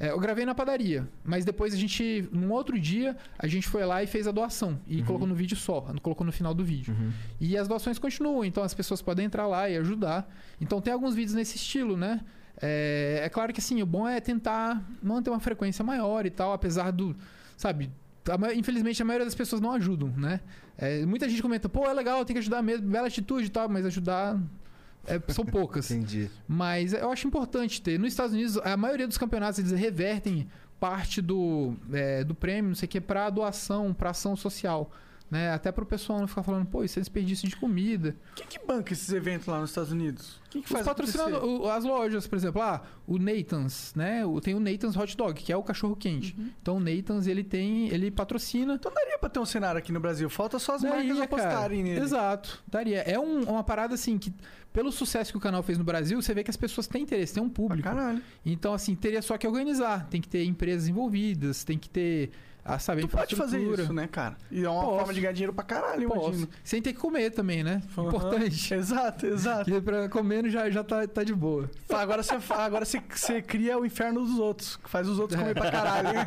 É, 0.00 0.10
eu 0.10 0.18
gravei 0.20 0.44
na 0.44 0.54
padaria, 0.54 1.08
mas 1.24 1.44
depois 1.44 1.74
a 1.74 1.76
gente, 1.76 2.28
num 2.30 2.52
outro 2.52 2.78
dia, 2.78 3.16
a 3.36 3.48
gente 3.48 3.66
foi 3.66 3.84
lá 3.84 4.02
e 4.02 4.06
fez 4.06 4.28
a 4.28 4.30
doação. 4.30 4.78
E 4.86 5.02
colocou 5.02 5.26
no 5.26 5.34
vídeo 5.34 5.56
só, 5.56 5.80
colocou 6.00 6.24
no 6.24 6.32
final 6.32 6.54
do 6.54 6.64
vídeo. 6.64 6.94
E 7.40 7.56
as 7.56 7.66
doações 7.66 7.98
continuam, 7.98 8.44
então 8.44 8.62
as 8.62 8.72
pessoas 8.74 9.02
podem 9.02 9.26
entrar 9.26 9.46
lá 9.46 9.68
e 9.68 9.76
ajudar. 9.76 10.32
Então 10.60 10.80
tem 10.80 10.92
alguns 10.92 11.14
vídeos 11.14 11.34
nesse 11.34 11.56
estilo, 11.56 11.96
né? 11.96 12.20
É, 12.60 13.22
é 13.24 13.28
claro 13.28 13.52
que 13.52 13.60
assim, 13.60 13.82
o 13.82 13.86
bom 13.86 14.08
é 14.08 14.20
tentar 14.20 14.82
manter 15.02 15.30
uma 15.30 15.40
frequência 15.40 15.84
maior 15.84 16.26
e 16.26 16.30
tal, 16.30 16.52
apesar 16.52 16.92
do. 16.92 17.16
Sabe? 17.56 17.90
infelizmente 18.54 19.00
a 19.00 19.04
maioria 19.06 19.24
das 19.24 19.34
pessoas 19.34 19.60
não 19.60 19.72
ajudam, 19.72 20.10
né? 20.10 20.40
É, 20.76 21.04
muita 21.06 21.26
gente 21.28 21.40
comenta, 21.40 21.66
pô, 21.66 21.86
é 21.86 21.92
legal, 21.94 22.24
tem 22.26 22.34
que 22.34 22.40
ajudar 22.40 22.62
mesmo, 22.62 22.86
bela 22.86 23.06
atitude 23.06 23.46
e 23.46 23.50
tal, 23.50 23.68
mas 23.68 23.86
ajudar. 23.86 24.38
É, 25.08 25.32
são 25.32 25.44
poucas. 25.44 25.90
Entendi. 25.90 26.30
Mas 26.46 26.92
eu 26.92 27.10
acho 27.10 27.26
importante 27.26 27.80
ter. 27.80 27.98
Nos 27.98 28.08
Estados 28.08 28.34
Unidos, 28.34 28.58
a 28.58 28.76
maioria 28.76 29.06
dos 29.06 29.18
campeonatos 29.18 29.58
eles 29.58 29.72
revertem 29.72 30.48
parte 30.78 31.20
do, 31.20 31.74
é, 31.92 32.22
do 32.22 32.34
prêmio, 32.34 32.68
não 32.68 32.74
sei 32.74 32.86
o 32.86 32.88
que, 32.88 33.00
pra 33.00 33.28
doação, 33.30 33.92
pra 33.92 34.10
ação 34.10 34.36
social. 34.36 34.90
Né? 35.30 35.50
Até 35.52 35.70
pro 35.70 35.84
pessoal 35.84 36.20
não 36.20 36.26
ficar 36.26 36.42
falando, 36.42 36.64
pô, 36.64 36.82
isso 36.82 36.98
é 36.98 37.02
desperdício 37.02 37.46
de 37.46 37.54
comida. 37.54 38.16
Quem 38.34 38.46
que 38.46 38.58
banca 38.66 38.94
esses 38.94 39.12
eventos 39.12 39.46
lá 39.46 39.60
nos 39.60 39.68
Estados 39.68 39.92
Unidos? 39.92 40.40
Quem 40.48 40.62
que 40.62 40.68
faz 40.70 40.86
patrocinadores, 40.86 41.36
acontecer? 41.36 41.62
o- 41.62 41.70
as 41.70 41.84
lojas, 41.84 42.26
por 42.26 42.36
exemplo, 42.36 42.62
ah, 42.62 42.82
o 43.06 43.18
Nathan's, 43.18 43.92
né? 43.94 44.24
O- 44.24 44.40
Tem 44.40 44.54
o 44.54 44.60
Nathan's 44.60 44.96
Hot 44.96 45.14
Dog, 45.14 45.42
que 45.42 45.52
é 45.52 45.56
o 45.56 45.62
cachorro 45.62 45.94
quente. 45.94 46.34
Uhum. 46.38 46.50
Então 46.62 46.76
o 46.78 46.80
Nathan's, 46.80 47.26
ele 47.26 47.44
tem, 47.44 47.88
ele 47.90 48.10
patrocina 48.10 48.74
Então 48.76 48.90
daria 48.90 49.18
pra 49.18 49.28
ter 49.28 49.38
um 49.38 49.44
cenário 49.44 49.78
aqui 49.78 49.92
no 49.92 50.00
Brasil. 50.00 50.30
Falta 50.30 50.58
só 50.58 50.76
as 50.76 50.82
marcas 50.82 51.06
Daria, 51.06 51.24
apostarem 51.24 51.54
cara. 51.82 51.94
nele. 51.94 52.00
Exato, 52.00 52.64
daria. 52.66 53.00
É 53.02 53.18
um- 53.18 53.42
uma 53.50 53.62
parada 53.62 53.94
assim 53.96 54.16
que, 54.16 54.32
pelo 54.72 54.90
sucesso 54.90 55.30
que 55.30 55.36
o 55.36 55.40
canal 55.40 55.62
fez 55.62 55.76
no 55.76 55.84
Brasil, 55.84 56.22
você 56.22 56.32
vê 56.32 56.42
que 56.42 56.50
as 56.50 56.56
pessoas 56.56 56.86
têm 56.86 57.02
interesse, 57.02 57.34
tem 57.34 57.42
um 57.42 57.50
público. 57.50 57.86
caralho. 57.86 58.22
Então, 58.46 58.72
assim, 58.72 58.94
teria 58.94 59.20
só 59.20 59.36
que 59.36 59.46
organizar. 59.46 60.08
Tem 60.08 60.22
que 60.22 60.28
ter 60.28 60.42
empresas 60.44 60.88
envolvidas, 60.88 61.64
tem 61.64 61.76
que 61.76 61.90
ter, 61.90 62.30
a, 62.68 62.78
sabe, 62.78 63.00
a 63.04 63.08
Tu 63.08 63.16
pode 63.16 63.36
fazer 63.36 63.60
isso, 63.60 63.92
né, 63.92 64.06
cara? 64.06 64.36
E 64.50 64.64
é 64.64 64.68
uma 64.68 64.82
Posso. 64.82 64.96
forma 64.98 65.14
de 65.14 65.20
ganhar 65.20 65.32
dinheiro 65.32 65.52
pra 65.52 65.64
caralho, 65.64 66.08
Posso. 66.08 66.28
imagino. 66.28 66.48
Sem 66.62 66.82
ter 66.82 66.92
que 66.92 66.98
comer 66.98 67.30
também, 67.30 67.64
né? 67.64 67.82
Aham. 67.96 68.08
Importante. 68.08 68.74
Exato, 68.74 69.26
exato. 69.26 69.64
Que 69.70 69.80
pra 69.80 70.08
comendo 70.08 70.48
já, 70.50 70.68
já 70.70 70.84
tá, 70.84 71.06
tá 71.06 71.24
de 71.24 71.34
boa. 71.34 71.70
Agora 71.92 72.22
você 72.22 72.34
agora 72.50 72.84
você, 72.84 73.02
você 73.08 73.40
cria 73.42 73.78
o 73.78 73.84
inferno 73.84 74.24
dos 74.24 74.38
outros, 74.38 74.76
que 74.76 74.88
faz 74.88 75.08
os 75.08 75.18
outros 75.18 75.38
comer 75.40 75.54
pra 75.54 75.70
caralho. 75.70 76.08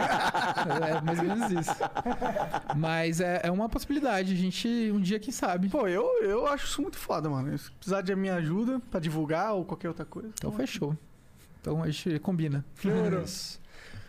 É 0.92 1.02
mais 1.02 1.20
ou 1.20 1.26
menos 1.26 1.52
isso. 1.52 1.72
Mas 2.76 3.20
é, 3.22 3.42
é 3.44 3.52
uma 3.52 3.70
possibilidade. 3.70 4.34
A 4.34 4.36
gente, 4.36 4.68
um 4.94 5.00
dia, 5.00 5.20
quem 5.20 5.32
sabe. 5.32 5.70
Pô, 5.70 5.88
eu, 5.88 6.06
eu 6.24 6.48
acho 6.48 6.66
isso 6.66 6.82
muito 6.82 6.98
foda, 6.98 7.30
mano. 7.30 7.58
Se 7.58 7.72
precisar 7.72 8.02
de 8.02 8.16
minha 8.16 8.36
ajuda 8.36 8.82
pra 8.90 9.00
divulgar 9.00 9.54
ou 9.54 9.66
qualquer 9.66 9.88
outra 9.90 10.06
coisa. 10.06 10.30
Então 10.34 10.52
fechou. 10.52 10.96
Então 11.62 11.84
a 11.84 11.90
gente 11.90 12.20
combina. 12.20 12.66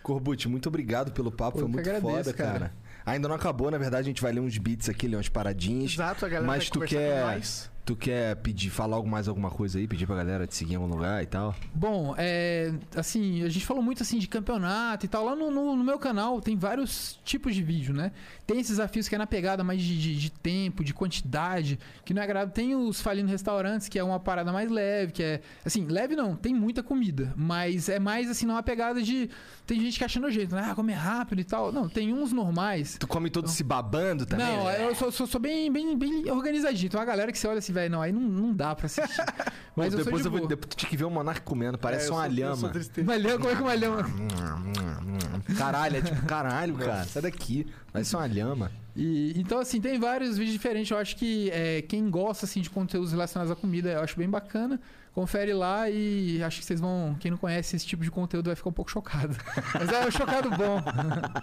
Corbucci, 0.02 0.48
muito 0.48 0.68
obrigado 0.68 1.12
pelo 1.12 1.30
papo, 1.30 1.52
Pô, 1.52 1.58
foi 1.60 1.68
muito 1.68 1.88
agradeço, 1.88 2.10
foda, 2.10 2.32
cara. 2.32 2.52
cara. 2.58 2.72
Ainda 3.04 3.28
não 3.28 3.34
acabou, 3.34 3.70
na 3.70 3.78
verdade, 3.78 4.02
a 4.02 4.10
gente 4.10 4.22
vai 4.22 4.32
ler 4.32 4.40
uns 4.40 4.56
beats 4.58 4.88
aqui, 4.88 5.08
ler 5.08 5.16
umas 5.16 5.28
paradinhas. 5.28 5.92
Exato, 5.92 6.24
a 6.24 6.28
galera 6.28 6.46
Mas 6.46 6.70
tu 6.70 6.80
quer-. 6.80 7.40
Tu 7.84 7.96
quer 7.96 8.36
pedir, 8.36 8.70
falar 8.70 8.94
algo 8.94 9.08
mais 9.08 9.26
alguma 9.26 9.50
coisa 9.50 9.76
aí? 9.76 9.88
Pedir 9.88 10.06
pra 10.06 10.14
galera 10.14 10.46
te 10.46 10.54
seguir 10.54 10.74
em 10.74 10.76
algum 10.76 10.86
lugar 10.86 11.20
e 11.20 11.26
tal? 11.26 11.52
Bom, 11.74 12.14
é, 12.16 12.72
assim, 12.94 13.42
a 13.42 13.48
gente 13.48 13.66
falou 13.66 13.82
muito 13.82 14.04
assim 14.04 14.20
de 14.20 14.28
campeonato 14.28 15.04
e 15.04 15.08
tal. 15.08 15.24
Lá 15.24 15.34
no, 15.34 15.50
no- 15.50 15.74
no 15.74 15.82
meu 15.82 15.98
canal 15.98 16.40
tem 16.40 16.56
vários 16.56 17.18
tipos 17.24 17.52
de 17.56 17.60
vídeo, 17.60 17.92
né? 17.92 18.12
Tem 18.46 18.60
esses 18.60 18.70
desafios 18.76 19.08
que 19.08 19.16
é 19.16 19.18
na 19.18 19.26
pegada 19.26 19.64
mais 19.64 19.82
de, 19.82 19.98
de- 20.00 20.16
de 20.16 20.30
tempo, 20.30 20.84
de 20.84 20.94
quantidade, 20.94 21.76
que 22.04 22.14
não 22.14 22.22
é 22.22 22.24
agradável. 22.24 22.54
Tem 22.54 22.72
os 22.76 23.00
falindo 23.00 23.28
restaurantes, 23.28 23.88
que 23.88 23.98
é 23.98 24.04
uma 24.04 24.20
parada 24.20 24.52
mais 24.52 24.70
leve, 24.70 25.10
que 25.12 25.22
é. 25.24 25.40
Assim, 25.64 25.84
leve 25.86 26.14
não, 26.14 26.36
tem 26.36 26.54
muita 26.54 26.84
comida. 26.84 27.32
Mas 27.36 27.88
é 27.88 27.98
mais 27.98 28.30
assim, 28.30 28.46
numa 28.46 28.62
pegada 28.62 29.02
de. 29.02 29.28
Tem 29.66 29.80
gente 29.80 29.98
que 29.98 30.04
acha 30.04 30.20
nojento, 30.20 30.54
né? 30.54 30.68
Ah, 30.70 30.74
comer 30.76 30.92
rápido 30.94 31.40
e 31.40 31.44
tal. 31.44 31.72
Não, 31.72 31.88
tem 31.88 32.12
uns 32.12 32.32
normais. 32.32 32.96
Tu 32.98 33.08
come 33.08 33.28
todo 33.28 33.48
se 33.48 33.64
babando 33.64 34.24
também? 34.24 34.46
Não, 34.46 34.64
né? 34.66 34.84
eu 34.88 34.94
sou, 34.94 35.10
sou- 35.10 35.26
sou 35.26 35.40
bem, 35.40 35.72
bem, 35.72 35.98
bem 35.98 36.30
organizadinho. 36.30 36.88
Tem 36.88 37.00
uma 37.00 37.06
galera 37.06 37.32
que 37.32 37.38
você 37.38 37.48
olha 37.48 37.58
assim, 37.58 37.71
velho, 37.72 37.90
não, 37.90 38.02
aí 38.02 38.12
não, 38.12 38.20
não 38.20 38.52
dá 38.54 38.74
pra 38.74 38.86
assistir. 38.86 39.24
Mas 39.74 39.94
Pô, 39.94 40.00
eu 40.00 40.04
depois 40.04 40.22
de 40.22 40.28
eu 40.28 40.30
vou, 40.30 40.40
boa. 40.40 40.48
depois 40.48 40.74
tinha 40.74 40.88
que 40.90 40.96
ver 40.96 41.04
o 41.04 41.10
Monark 41.10 41.40
comendo, 41.40 41.78
parece 41.78 42.08
É, 42.08 42.12
uma 42.12 42.24
sou- 42.26 42.32
lhama. 42.34 42.68
tristeza. 42.68 43.06
Malhão, 43.06 43.38
como 43.38 43.50
é 43.50 43.56
que 43.56 43.62
malhão? 43.62 43.96
Caralho, 45.56 45.96
é 45.96 46.02
tipo, 46.02 46.22
caralho, 46.26 46.74
cara, 46.74 47.04
sai 47.04 47.22
daqui. 47.22 47.66
Parece 47.92 48.14
uma 48.14 48.26
lhama. 48.26 48.70
E, 48.94 49.32
então, 49.40 49.58
assim, 49.58 49.80
tem 49.80 49.98
vários 49.98 50.36
vídeos 50.36 50.52
diferentes. 50.52 50.90
Eu 50.90 50.98
acho 50.98 51.16
que 51.16 51.50
é, 51.50 51.82
quem 51.82 52.08
gosta 52.10 52.44
assim, 52.46 52.60
de 52.60 52.70
conteúdos 52.70 53.12
relacionados 53.12 53.50
à 53.50 53.56
comida, 53.56 53.90
eu 53.90 54.00
acho 54.02 54.16
bem 54.16 54.28
bacana. 54.28 54.80
Confere 55.14 55.52
lá 55.52 55.90
e 55.90 56.42
acho 56.42 56.60
que 56.60 56.64
vocês 56.64 56.80
vão. 56.80 57.14
Quem 57.20 57.30
não 57.30 57.36
conhece 57.36 57.76
esse 57.76 57.86
tipo 57.86 58.02
de 58.02 58.10
conteúdo 58.10 58.46
vai 58.46 58.56
ficar 58.56 58.70
um 58.70 58.72
pouco 58.72 58.90
chocado. 58.90 59.36
Mas 59.74 59.88
é 59.90 60.06
um 60.06 60.10
chocado 60.10 60.48
bom. 60.48 60.82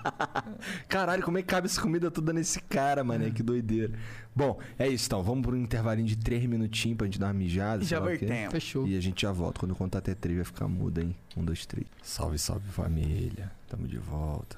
Caralho, 0.90 1.22
como 1.22 1.38
é 1.38 1.44
que 1.44 1.48
cabe 1.48 1.68
essa 1.68 1.80
comida 1.80 2.10
toda 2.10 2.34
nesse 2.34 2.60
cara, 2.62 3.04
mané? 3.04 3.30
Que 3.30 3.44
doideira. 3.44 3.94
Bom, 4.36 4.58
é 4.78 4.88
isso 4.88 5.06
então. 5.06 5.22
Vamos 5.22 5.44
por 5.44 5.54
um 5.54 5.58
intervalinho 5.58 6.08
de 6.08 6.18
três 6.18 6.44
minutinhos 6.46 6.98
pra 6.98 7.06
gente 7.06 7.20
dar 7.20 7.28
uma 7.28 7.34
mijada. 7.34 7.84
E 7.84 7.86
já 7.86 8.00
vertemos. 8.00 8.52
Fechou. 8.52 8.88
E 8.88 8.98
a 8.98 9.02
gente 9.02 9.22
já 9.22 9.32
volta. 9.32 9.60
Quando 9.60 9.72
eu 9.72 9.78
contar 9.78 10.00
até 10.00 10.16
três 10.16 10.38
vai 10.38 10.46
ficar 10.46 10.68
mudo, 10.68 11.00
hein? 11.00 11.16
Um, 11.38 11.46
dois, 11.46 11.64
três. 11.68 11.86
Salve, 12.02 12.40
salve 12.40 12.68
família. 12.72 13.52
Tamo 13.68 13.88
de 13.88 14.00
volta. 14.00 14.58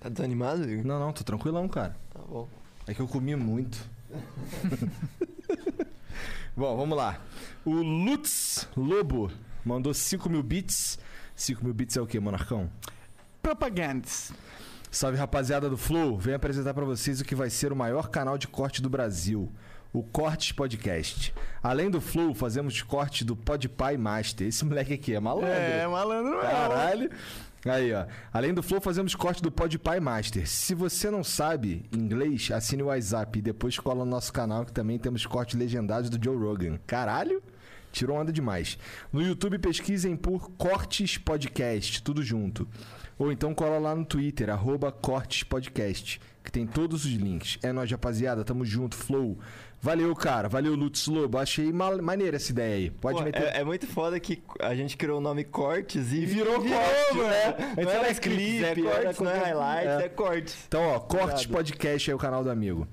Tá 0.00 0.08
desanimado, 0.08 0.68
Igor? 0.70 0.86
Não, 0.86 0.98
não, 0.98 1.12
tô 1.12 1.22
tranquilão, 1.22 1.68
cara. 1.68 1.94
Tá 2.14 2.20
bom. 2.26 2.48
É 2.86 2.94
que 2.94 3.00
eu 3.00 3.06
comi 3.06 3.36
muito. 3.36 3.78
Bom, 6.54 6.76
vamos 6.76 6.96
lá. 6.96 7.18
O 7.64 7.72
Lutz 7.72 8.68
Lobo 8.76 9.30
mandou 9.64 9.94
5 9.94 10.28
mil 10.28 10.42
bits. 10.42 10.98
5 11.34 11.64
mil 11.64 11.72
bits 11.72 11.96
é 11.96 12.00
o 12.00 12.06
quê, 12.06 12.20
Monarcão? 12.20 12.70
Propagandas. 13.42 14.32
Salve 14.90 15.16
rapaziada 15.16 15.70
do 15.70 15.78
Flow, 15.78 16.18
venho 16.18 16.36
apresentar 16.36 16.74
pra 16.74 16.84
vocês 16.84 17.18
o 17.18 17.24
que 17.24 17.34
vai 17.34 17.48
ser 17.48 17.72
o 17.72 17.76
maior 17.76 18.10
canal 18.10 18.36
de 18.36 18.46
corte 18.46 18.82
do 18.82 18.90
Brasil, 18.90 19.50
o 19.90 20.02
Cortes 20.02 20.52
Podcast. 20.52 21.32
Além 21.62 21.90
do 21.90 21.98
Flow, 21.98 22.34
fazemos 22.34 22.82
corte 22.82 23.24
do 23.24 23.34
Podpah 23.34 23.94
e 23.94 23.96
Master. 23.96 24.46
Esse 24.46 24.62
moleque 24.66 24.92
aqui 24.92 25.14
é 25.14 25.20
malandro. 25.20 25.48
É, 25.48 25.86
malandro 25.86 26.32
mesmo. 26.32 26.42
Caralho. 26.42 27.10
Aí, 27.64 27.92
ó. 27.92 28.06
Além 28.32 28.52
do 28.52 28.62
Flow, 28.62 28.80
fazemos 28.80 29.14
corte 29.14 29.40
do 29.40 29.52
Podpah 29.52 29.96
e 29.96 30.00
Master. 30.00 30.48
Se 30.48 30.74
você 30.74 31.10
não 31.10 31.22
sabe 31.22 31.84
inglês, 31.92 32.50
assine 32.50 32.82
o 32.82 32.86
WhatsApp 32.86 33.38
e 33.38 33.42
depois 33.42 33.78
cola 33.78 34.04
no 34.04 34.10
nosso 34.10 34.32
canal 34.32 34.64
que 34.64 34.72
também 34.72 34.98
temos 34.98 35.24
cortes 35.26 35.58
legendários 35.58 36.10
do 36.10 36.22
Joe 36.22 36.36
Rogan. 36.36 36.78
Caralho. 36.86 37.42
Tirou 37.92 38.16
onda 38.16 38.32
demais. 38.32 38.78
No 39.12 39.20
YouTube, 39.22 39.58
pesquisem 39.58 40.16
por 40.16 40.50
Cortes 40.52 41.18
Podcast, 41.18 42.02
tudo 42.02 42.22
junto. 42.22 42.66
Ou 43.18 43.30
então 43.30 43.54
cola 43.54 43.78
lá 43.78 43.94
no 43.94 44.04
Twitter, 44.04 44.48
arroba 44.48 44.90
Cortes 44.90 45.42
Podcast, 45.42 46.18
que 46.42 46.50
tem 46.50 46.66
todos 46.66 47.04
os 47.04 47.12
links. 47.12 47.58
É 47.62 47.70
nóis, 47.70 47.90
rapaziada. 47.90 48.44
Tamo 48.44 48.64
junto, 48.64 48.96
Flow. 48.96 49.38
Valeu, 49.84 50.14
cara. 50.14 50.48
Valeu, 50.48 50.76
Lutz 50.76 51.08
Lobo. 51.08 51.36
Achei 51.38 51.72
ma- 51.72 52.00
maneira 52.00 52.36
essa 52.36 52.52
ideia 52.52 52.76
aí. 52.76 52.90
Pode 52.90 53.18
Pô, 53.18 53.24
meter. 53.24 53.42
é, 53.42 53.58
é 53.62 53.64
muito 53.64 53.84
foda 53.88 54.18
que 54.20 54.40
a 54.60 54.76
gente 54.76 54.96
criou 54.96 55.18
o 55.18 55.20
nome 55.20 55.42
Cortes 55.42 56.12
e, 56.12 56.18
E 56.18 56.24
virou 56.26 56.54
corte, 56.54 56.68
né? 56.70 57.56
Não 57.58 57.82
Antes 57.82 57.94
era 57.94 58.06
era 58.06 58.14
clipe, 58.14 58.64
é 58.64 58.74
cortes, 58.76 59.18
não 59.20 59.30
é 59.32 59.38
highlights, 59.38 60.00
é. 60.00 60.04
é, 60.04 60.08
cortes. 60.08 60.56
Então, 60.68 60.82
ó, 60.84 61.00
Cortes 61.00 61.28
Obrigado. 61.46 61.52
Podcast 61.52 62.10
é 62.10 62.14
o 62.14 62.18
canal 62.18 62.44
do 62.44 62.50
amigo. 62.50 62.86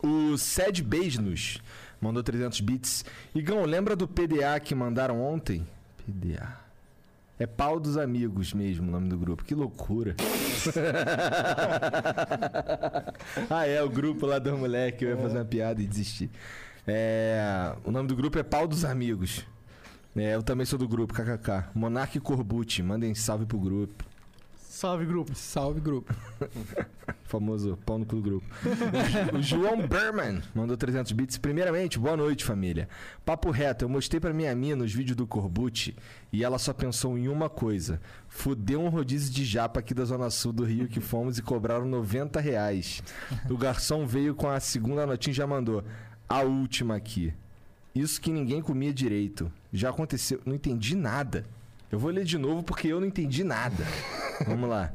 O 0.00 0.38
Sed 0.38 0.80
Beijnos 0.80 1.60
mandou 2.00 2.22
300 2.22 2.60
bits. 2.60 3.04
Igão, 3.34 3.64
lembra 3.64 3.96
do 3.96 4.06
PDA 4.06 4.60
que 4.60 4.76
mandaram 4.76 5.20
ontem? 5.20 5.66
PDA. 6.06 6.65
É 7.38 7.46
pau 7.46 7.78
dos 7.78 7.98
amigos 7.98 8.54
mesmo 8.54 8.88
o 8.88 8.90
nome 8.90 9.08
do 9.08 9.18
grupo. 9.18 9.44
Que 9.44 9.54
loucura. 9.54 10.16
ah, 13.50 13.66
é, 13.66 13.82
o 13.82 13.90
grupo 13.90 14.24
lá 14.24 14.38
do 14.38 14.56
moleque. 14.56 15.04
Eu 15.04 15.10
ia 15.10 15.16
fazer 15.18 15.36
uma 15.38 15.44
piada 15.44 15.82
e 15.82 15.86
desistir. 15.86 16.30
É, 16.86 17.74
o 17.84 17.90
nome 17.90 18.08
do 18.08 18.16
grupo 18.16 18.38
é 18.38 18.42
Pau 18.42 18.66
dos 18.66 18.84
Amigos. 18.84 19.44
É, 20.16 20.34
eu 20.34 20.42
também 20.42 20.64
sou 20.64 20.78
do 20.78 20.88
grupo, 20.88 21.12
kkk. 21.12 21.64
Monark 21.74 22.16
e 22.16 22.20
Corbucci, 22.20 22.82
mandem 22.82 23.14
salve 23.14 23.44
pro 23.44 23.58
grupo. 23.58 24.02
Salve, 24.76 25.06
grupo. 25.06 25.34
Salve, 25.34 25.80
grupo. 25.80 26.14
Famoso 27.24 27.78
pau 27.86 27.98
no 27.98 28.04
cu 28.04 28.16
do 28.16 28.20
grupo. 28.20 28.46
o 29.34 29.40
João 29.40 29.88
Berman 29.88 30.42
mandou 30.54 30.76
300 30.76 31.12
bits. 31.12 31.38
Primeiramente, 31.38 31.98
boa 31.98 32.14
noite, 32.14 32.44
família. 32.44 32.86
Papo 33.24 33.50
reto, 33.50 33.86
eu 33.86 33.88
mostrei 33.88 34.20
pra 34.20 34.34
minha 34.34 34.54
mina 34.54 34.84
os 34.84 34.92
vídeos 34.92 35.16
do 35.16 35.26
Corbucci 35.26 35.96
e 36.30 36.44
ela 36.44 36.58
só 36.58 36.74
pensou 36.74 37.16
em 37.16 37.26
uma 37.26 37.48
coisa. 37.48 37.98
Fudeu 38.28 38.82
um 38.82 38.90
rodízio 38.90 39.32
de 39.32 39.46
japa 39.46 39.80
aqui 39.80 39.94
da 39.94 40.04
Zona 40.04 40.28
Sul 40.28 40.52
do 40.52 40.64
Rio 40.64 40.88
que 40.88 41.00
fomos 41.00 41.38
e 41.38 41.42
cobraram 41.42 41.86
90 41.86 42.38
reais. 42.38 43.02
O 43.48 43.56
garçom 43.56 44.04
veio 44.06 44.34
com 44.34 44.46
a 44.46 44.60
segunda 44.60 45.06
notinha 45.06 45.32
e 45.32 45.36
já 45.36 45.46
mandou. 45.46 45.82
A 46.28 46.42
última 46.42 46.96
aqui. 46.96 47.32
Isso 47.94 48.20
que 48.20 48.30
ninguém 48.30 48.60
comia 48.60 48.92
direito. 48.92 49.50
Já 49.72 49.88
aconteceu. 49.88 50.38
Não 50.44 50.54
entendi 50.54 50.94
nada. 50.94 51.46
Eu 51.90 51.98
vou 51.98 52.10
ler 52.10 52.24
de 52.24 52.36
novo 52.38 52.62
porque 52.62 52.88
eu 52.88 53.00
não 53.00 53.06
entendi 53.06 53.44
nada. 53.44 53.84
Vamos 54.46 54.68
lá. 54.68 54.92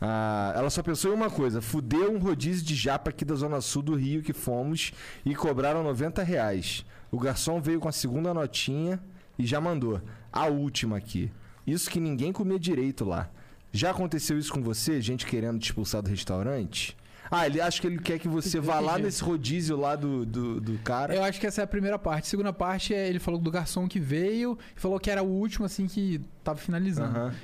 Ah, 0.00 0.52
ela 0.56 0.70
só 0.70 0.82
pensou 0.82 1.12
em 1.12 1.14
uma 1.14 1.30
coisa: 1.30 1.60
fudeu 1.60 2.12
um 2.12 2.18
rodízio 2.18 2.64
de 2.64 2.74
japa 2.74 3.10
aqui 3.10 3.24
da 3.24 3.34
Zona 3.34 3.60
Sul 3.60 3.82
do 3.82 3.94
Rio 3.94 4.22
que 4.22 4.32
fomos 4.32 4.92
e 5.24 5.34
cobraram 5.34 5.82
90 5.82 6.22
reais. 6.22 6.84
O 7.10 7.18
garçom 7.18 7.60
veio 7.60 7.80
com 7.80 7.88
a 7.88 7.92
segunda 7.92 8.32
notinha 8.32 9.00
e 9.38 9.44
já 9.44 9.60
mandou. 9.60 10.00
A 10.32 10.46
última 10.46 10.96
aqui. 10.96 11.30
Isso 11.66 11.90
que 11.90 12.00
ninguém 12.00 12.32
comia 12.32 12.58
direito 12.58 13.04
lá. 13.04 13.28
Já 13.72 13.90
aconteceu 13.90 14.38
isso 14.38 14.52
com 14.52 14.62
você? 14.62 15.00
Gente 15.00 15.26
querendo 15.26 15.58
te 15.58 15.66
expulsar 15.66 16.02
do 16.02 16.10
restaurante? 16.10 16.96
Ah, 17.30 17.46
ele 17.46 17.60
acha 17.60 17.80
que 17.80 17.86
ele 17.86 17.98
quer 17.98 18.18
que 18.18 18.26
você 18.26 18.58
vá 18.58 18.80
lá 18.80 18.98
nesse 18.98 19.22
rodízio 19.22 19.76
lá 19.76 19.94
do, 19.94 20.26
do, 20.26 20.60
do 20.60 20.78
cara. 20.78 21.14
Eu 21.14 21.22
acho 21.22 21.38
que 21.38 21.46
essa 21.46 21.60
é 21.60 21.64
a 21.64 21.66
primeira 21.66 21.98
parte. 21.98 22.24
A 22.24 22.28
segunda 22.28 22.52
parte 22.52 22.92
é 22.92 23.08
ele 23.08 23.20
falou 23.20 23.40
do 23.40 23.50
garçom 23.50 23.86
que 23.86 24.00
veio 24.00 24.58
e 24.76 24.80
falou 24.80 24.98
que 24.98 25.10
era 25.10 25.22
o 25.22 25.28
último, 25.28 25.64
assim, 25.64 25.86
que 25.86 26.20
tava 26.42 26.58
finalizando. 26.58 27.16
Aham. 27.16 27.34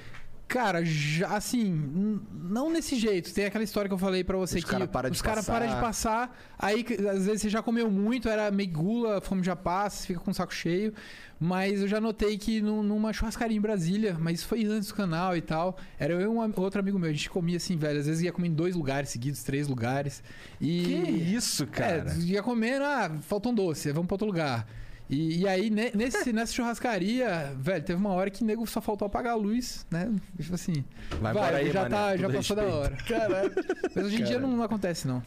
Cara, 0.49 0.85
já, 0.85 1.37
assim, 1.37 2.21
não 2.33 2.71
nesse 2.71 2.95
jeito. 2.97 3.35
Tem 3.35 3.47
aquela 3.47 3.65
história 3.65 3.89
que 3.89 3.95
eu 3.95 3.99
falei 3.99 4.23
pra 4.23 4.37
você 4.37 4.59
Os 4.59 4.65
que 4.65 4.71
cara 4.71 4.87
para 4.87 5.11
os 5.11 5.21
caras 5.21 5.45
param 5.45 5.67
de 5.67 5.81
passar, 5.81 6.39
aí 6.57 6.87
às 7.11 7.27
vezes 7.27 7.43
você 7.43 7.49
já 7.51 7.61
comeu 7.63 7.91
muito, 7.91 8.29
era 8.29 8.49
meio 8.53 8.71
gula, 8.71 9.21
fome 9.21 9.43
já 9.43 9.57
passa, 9.57 10.07
fica 10.07 10.21
com 10.21 10.31
o 10.31 10.35
saco 10.35 10.55
cheio. 10.55 10.95
Mas 11.39 11.81
eu 11.83 11.89
já 11.89 12.01
notei 12.01 12.39
que 12.39 12.63
nu- 12.63 12.83
numa 12.83 13.13
churrascaria 13.13 13.57
em 13.57 13.61
Brasília, 13.61 14.17
mas 14.19 14.39
isso 14.39 14.49
foi 14.49 14.65
antes 14.65 14.89
do 14.89 14.95
canal 14.95 15.37
e 15.37 15.41
tal. 15.43 15.77
Era 15.99 16.15
eu 16.15 16.21
e 16.21 16.27
um 16.29 16.39
outro 16.61 16.81
amigo 16.81 16.99
meu, 16.99 17.11
a 17.11 17.13
gente 17.13 17.29
comia 17.29 17.57
assim, 17.57 17.77
velho. 17.77 17.99
Às 17.99 18.07
vezes 18.07 18.23
ia 18.23 18.33
comer 18.33 18.49
em 18.49 18.55
dois 18.55 18.75
lugares 18.77 19.11
seguidos, 19.11 19.43
três 19.43 19.67
lugares. 19.67 20.23
E. 20.61 20.83
Que 20.85 20.95
isso, 21.37 21.67
cara? 21.67 22.13
É, 22.13 22.19
ia 22.21 22.43
comendo, 22.43 22.85
ah, 22.85 23.11
falta 23.23 23.49
um 23.49 23.55
doce, 23.55 23.91
vamos 23.93 24.07
pra 24.07 24.15
outro 24.15 24.27
lugar. 24.29 24.67
E, 25.09 25.39
e 25.43 25.49
aí, 25.49 25.71
ne- 25.71 25.93
nesse, 25.95 26.33
nessa 26.33 26.53
churrascaria, 26.53 27.53
velho, 27.57 27.85
teve 27.85 27.99
uma 28.01 28.11
hora 28.11 28.29
que 28.31 28.43
o 28.43 28.47
nego 28.47 28.67
só 28.67 28.81
faltou 28.81 29.07
apagar 29.07 29.35
a 29.35 29.37
luz, 29.37 29.87
né? 29.91 30.11
Tipo 30.41 30.55
assim. 30.57 30.85
Vai 31.21 31.31
embora 31.33 31.57
aí, 31.59 31.71
já, 31.71 31.83
mané, 31.83 31.97
tá, 31.97 32.17
já 32.17 32.29
passou 32.31 32.57
da 32.57 32.63
respeito. 32.63 32.81
hora. 32.83 32.97
Caralho. 33.07 33.53
Mas 33.95 34.05
hoje 34.05 34.15
em 34.17 34.25
dia 34.25 34.35
Cara. 34.35 34.41
não, 34.41 34.57
não 34.57 34.65
acontece, 34.65 35.07
não. 35.07 35.23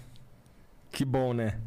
Que 0.91 1.05
bom, 1.05 1.33
né? 1.33 1.57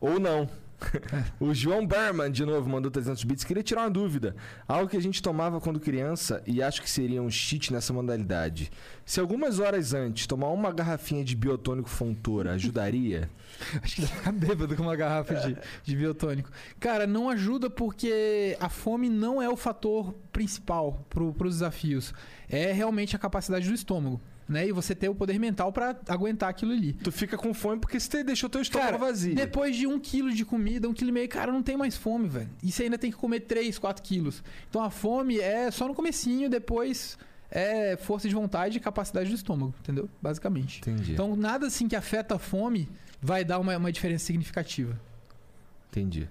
Ou 0.00 0.20
não. 0.20 0.48
o 1.40 1.52
João 1.52 1.86
Berman, 1.86 2.30
de 2.30 2.44
novo, 2.44 2.68
mandou 2.68 2.90
300 2.90 3.24
bits. 3.24 3.44
Queria 3.44 3.62
tirar 3.62 3.82
uma 3.82 3.90
dúvida. 3.90 4.34
Algo 4.66 4.88
que 4.88 4.96
a 4.96 5.02
gente 5.02 5.22
tomava 5.22 5.60
quando 5.60 5.80
criança 5.80 6.42
e 6.46 6.62
acho 6.62 6.82
que 6.82 6.90
seria 6.90 7.22
um 7.22 7.30
cheat 7.30 7.72
nessa 7.72 7.92
modalidade. 7.92 8.70
Se 9.04 9.20
algumas 9.20 9.58
horas 9.58 9.94
antes 9.94 10.26
tomar 10.26 10.48
uma 10.48 10.72
garrafinha 10.72 11.24
de 11.24 11.34
biotônico 11.34 11.88
Fontoura 11.88 12.52
ajudaria? 12.52 13.30
Acho 13.82 13.96
que 13.96 14.06
ficar 14.06 14.30
bêbado 14.30 14.76
com 14.76 14.82
uma 14.82 14.94
garrafa 14.94 15.34
de, 15.34 15.56
de 15.82 15.96
biotônico. 15.96 16.50
Cara, 16.78 17.06
não 17.06 17.28
ajuda 17.28 17.68
porque 17.68 18.56
a 18.60 18.68
fome 18.68 19.08
não 19.08 19.42
é 19.42 19.48
o 19.48 19.56
fator 19.56 20.14
principal 20.32 21.04
pro, 21.08 21.32
pros 21.32 21.54
desafios. 21.54 22.14
É 22.48 22.72
realmente 22.72 23.16
a 23.16 23.18
capacidade 23.18 23.66
do 23.66 23.74
estômago. 23.74 24.20
Né? 24.48 24.68
E 24.68 24.72
você 24.72 24.94
ter 24.94 25.08
o 25.10 25.14
poder 25.14 25.38
mental 25.38 25.70
pra 25.70 25.94
aguentar 26.08 26.48
aquilo 26.48 26.72
ali. 26.72 26.94
Tu 26.94 27.12
fica 27.12 27.36
com 27.36 27.52
fome 27.52 27.80
porque 27.80 28.00
você 28.00 28.24
deixou 28.24 28.48
teu 28.48 28.62
estômago 28.62 28.92
Cara, 28.92 28.98
vazio. 28.98 29.34
depois 29.34 29.76
de 29.76 29.86
um 29.86 29.98
quilo 30.00 30.32
de 30.32 30.42
comida, 30.44 30.88
um 30.88 30.94
quilo 30.94 31.10
e 31.10 31.12
meio, 31.12 31.28
cara, 31.28 31.52
não 31.52 31.62
tem 31.62 31.76
mais 31.76 31.96
fome, 31.96 32.26
velho. 32.28 32.48
E 32.62 32.72
você 32.72 32.84
ainda 32.84 32.96
tem 32.96 33.10
que 33.10 33.16
comer 33.18 33.40
3, 33.40 33.78
4 33.78 34.02
quilos. 34.02 34.42
Então 34.70 34.82
a 34.82 34.88
fome 34.88 35.38
é 35.38 35.70
só 35.70 35.86
no 35.86 35.94
comecinho, 35.94 36.48
depois 36.48 37.18
é 37.50 37.96
força 37.98 38.26
de 38.26 38.34
vontade 38.34 38.78
e 38.78 38.80
capacidade 38.80 39.28
do 39.28 39.34
estômago, 39.34 39.74
entendeu? 39.80 40.08
Basicamente. 40.22 40.78
Entendi. 40.80 41.12
Então 41.12 41.36
nada 41.36 41.66
assim 41.66 41.86
que 41.86 41.96
afeta 41.96 42.36
a 42.36 42.38
fome 42.38 42.88
vai 43.20 43.44
dar 43.44 43.58
uma, 43.58 43.76
uma 43.76 43.92
diferença 43.92 44.24
significativa. 44.24 44.98
Entendi. 45.90 46.28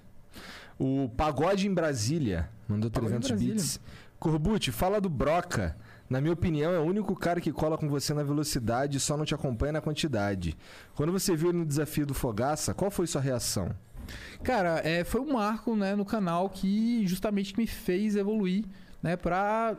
O 0.79 1.09
Pagode 1.15 1.67
em 1.67 1.73
Brasília 1.73 2.49
mandou 2.67 2.89
Pagode 2.89 3.13
em 3.15 3.19
300 3.19 3.29
Brasília. 3.29 3.55
bits. 3.55 3.79
Corbucci, 4.19 4.71
fala 4.71 4.99
do 4.99 5.09
Broca. 5.09 5.75
Na 6.09 6.21
minha 6.21 6.33
opinião, 6.33 6.71
é 6.71 6.79
o 6.79 6.83
único 6.83 7.15
cara 7.15 7.41
que 7.41 7.51
cola 7.51 7.77
com 7.77 7.89
você 7.89 8.13
na 8.13 8.23
velocidade 8.23 8.97
e 8.97 8.99
só 8.99 9.17
não 9.17 9.25
te 9.25 9.35
acompanha 9.35 9.73
na 9.73 9.81
quantidade. 9.81 10.55
Quando 10.95 11.11
você 11.11 11.35
viu 11.35 11.49
ele 11.49 11.57
no 11.57 11.65
desafio 11.65 12.05
do 12.05 12.13
Fogaça, 12.13 12.73
qual 12.73 12.89
foi 12.89 13.05
sua 13.07 13.21
reação? 13.21 13.75
Cara, 14.41 14.81
é, 14.85 15.03
foi 15.03 15.19
um 15.19 15.33
marco 15.33 15.75
né, 15.75 15.95
no 15.95 16.05
canal 16.05 16.49
que 16.49 17.05
justamente 17.05 17.57
me 17.57 17.67
fez 17.67 18.15
evoluir, 18.15 18.63
né, 19.03 19.17
pra... 19.17 19.75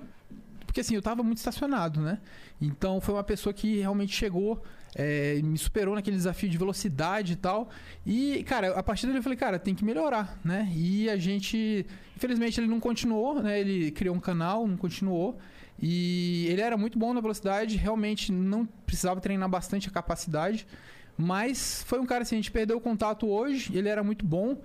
Porque 0.67 0.81
assim, 0.81 0.95
eu 0.95 1.01
tava 1.01 1.23
muito 1.23 1.39
estacionado, 1.39 1.99
né? 1.99 2.19
Então 2.61 3.01
foi 3.01 3.15
uma 3.15 3.25
pessoa 3.25 3.55
que 3.55 3.79
realmente 3.79 4.15
chegou, 4.15 4.63
é, 4.95 5.41
me 5.43 5.57
superou 5.57 5.95
naquele 5.95 6.17
desafio 6.17 6.51
de 6.51 6.59
velocidade 6.59 7.33
e 7.33 7.37
tal. 7.37 7.71
E, 8.05 8.45
cara, 8.45 8.79
a 8.79 8.83
partir 8.83 9.07
dele 9.07 9.19
eu 9.19 9.23
falei, 9.23 9.39
cara, 9.39 9.59
tem 9.59 9.75
que 9.75 9.83
melhorar, 9.83 10.39
né? 10.45 10.71
E 10.77 11.09
a 11.09 11.17
gente... 11.17 11.87
Infelizmente 12.15 12.61
ele 12.61 12.67
não 12.67 12.81
continuou, 12.81 13.43
né? 13.43 13.59
Ele 13.59 13.91
criou 13.93 14.15
um 14.15 14.21
canal, 14.21 14.69
não 14.69 14.77
continuou. 14.77 15.39
E 15.81 16.47
ele 16.49 16.61
era 16.61 16.77
muito 16.77 16.99
bom 16.99 17.15
na 17.15 17.21
velocidade, 17.21 17.77
realmente 17.77 18.33
não 18.33 18.67
precisava 18.67 19.21
treinar 19.21 19.49
bastante 19.49 19.89
a 19.89 19.91
capacidade. 19.91 20.67
Mas 21.17 21.83
foi 21.87 21.99
um 22.01 22.07
cara 22.07 22.23
assim, 22.23 22.37
a 22.37 22.39
gente 22.39 22.51
perdeu 22.51 22.77
o 22.77 22.81
contato 22.81 23.27
hoje, 23.29 23.77
ele 23.77 23.89
era 23.89 24.03
muito 24.03 24.25
bom. 24.25 24.61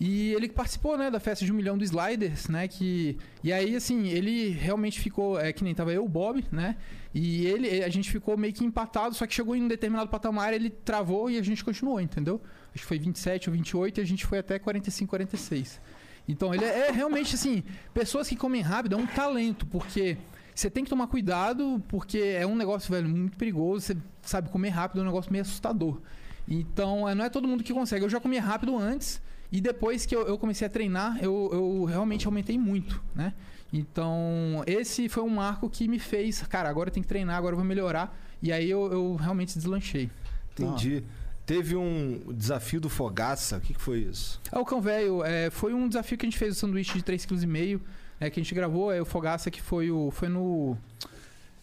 E 0.00 0.32
ele 0.34 0.48
participou, 0.48 0.96
né, 0.96 1.10
da 1.10 1.18
festa 1.18 1.44
de 1.44 1.50
um 1.50 1.56
milhão 1.56 1.76
do 1.76 1.82
Sliders, 1.82 2.48
né, 2.48 2.68
que... 2.68 3.18
E 3.42 3.52
aí, 3.52 3.74
assim, 3.74 4.06
ele 4.06 4.50
realmente 4.50 5.00
ficou... 5.00 5.40
É 5.40 5.52
que 5.52 5.64
nem 5.64 5.74
tava 5.74 5.92
eu, 5.92 6.04
o 6.04 6.08
Bob, 6.08 6.44
né, 6.52 6.76
e 7.12 7.44
ele... 7.46 7.82
A 7.82 7.88
gente 7.88 8.08
ficou 8.08 8.36
meio 8.36 8.52
que 8.52 8.64
empatado, 8.64 9.16
só 9.16 9.26
que 9.26 9.34
chegou 9.34 9.56
em 9.56 9.62
um 9.64 9.66
determinado 9.66 10.08
patamar, 10.08 10.54
ele 10.54 10.70
travou 10.70 11.28
e 11.28 11.36
a 11.36 11.42
gente 11.42 11.64
continuou, 11.64 12.00
entendeu? 12.00 12.40
Acho 12.72 12.82
que 12.82 12.88
foi 12.88 12.98
27 12.98 13.50
ou 13.50 13.56
28 13.56 13.98
e 13.98 14.00
a 14.00 14.06
gente 14.06 14.24
foi 14.24 14.38
até 14.38 14.56
45, 14.56 15.10
46. 15.10 15.80
Então, 16.28 16.54
ele 16.54 16.64
é, 16.64 16.88
é 16.88 16.90
realmente, 16.92 17.34
assim... 17.34 17.64
Pessoas 17.92 18.28
que 18.28 18.36
comem 18.36 18.60
rápido 18.60 18.94
é 18.94 18.98
um 18.98 19.06
talento, 19.06 19.66
porque... 19.66 20.16
Você 20.58 20.68
tem 20.68 20.82
que 20.82 20.90
tomar 20.90 21.06
cuidado, 21.06 21.80
porque 21.86 22.18
é 22.18 22.44
um 22.44 22.56
negócio, 22.56 22.92
velho, 22.92 23.08
muito 23.08 23.36
perigoso. 23.36 23.80
Você 23.80 23.96
sabe, 24.22 24.48
comer 24.48 24.70
rápido 24.70 24.98
é 24.98 25.02
um 25.02 25.06
negócio 25.06 25.30
meio 25.30 25.42
assustador. 25.42 26.00
Então, 26.48 27.08
é, 27.08 27.14
não 27.14 27.24
é 27.24 27.30
todo 27.30 27.46
mundo 27.46 27.62
que 27.62 27.72
consegue. 27.72 28.04
Eu 28.04 28.10
já 28.10 28.18
comia 28.18 28.42
rápido 28.42 28.76
antes, 28.76 29.22
e 29.52 29.60
depois 29.60 30.04
que 30.04 30.16
eu, 30.16 30.26
eu 30.26 30.36
comecei 30.36 30.66
a 30.66 30.70
treinar, 30.70 31.16
eu, 31.22 31.48
eu 31.52 31.84
realmente 31.84 32.26
aumentei 32.26 32.58
muito, 32.58 33.00
né? 33.14 33.34
Então, 33.72 34.64
esse 34.66 35.08
foi 35.08 35.22
um 35.22 35.28
marco 35.28 35.70
que 35.70 35.86
me 35.86 36.00
fez, 36.00 36.42
cara, 36.42 36.68
agora 36.68 36.88
eu 36.88 36.92
tenho 36.92 37.04
que 37.04 37.08
treinar, 37.08 37.36
agora 37.36 37.52
eu 37.52 37.58
vou 37.58 37.64
melhorar. 37.64 38.18
E 38.42 38.50
aí 38.50 38.68
eu, 38.68 38.90
eu 38.90 39.14
realmente 39.14 39.56
deslanchei. 39.56 40.10
Entendi. 40.50 41.04
Teve 41.46 41.76
um 41.76 42.32
desafio 42.34 42.80
do 42.80 42.88
Fogaça. 42.88 43.58
O 43.58 43.60
que, 43.60 43.74
que 43.74 43.80
foi 43.80 44.00
isso? 44.00 44.40
Ah, 44.50 44.58
o 44.58 44.64
Cão 44.64 44.80
Velho, 44.80 45.22
é, 45.22 45.50
foi 45.50 45.72
um 45.72 45.86
desafio 45.86 46.18
que 46.18 46.26
a 46.26 46.28
gente 46.28 46.38
fez 46.38 46.56
o 46.56 46.58
sanduíche 46.58 46.94
de 46.94 47.04
3,5 47.04 47.46
kg, 47.46 47.80
é, 48.20 48.30
que 48.30 48.40
a 48.40 48.42
gente 48.42 48.54
gravou, 48.54 48.92
é 48.92 49.00
o 49.00 49.04
Fogaça 49.04 49.50
que 49.50 49.60
foi 49.60 49.90
o. 49.90 50.10
Foi 50.10 50.28
no. 50.28 50.76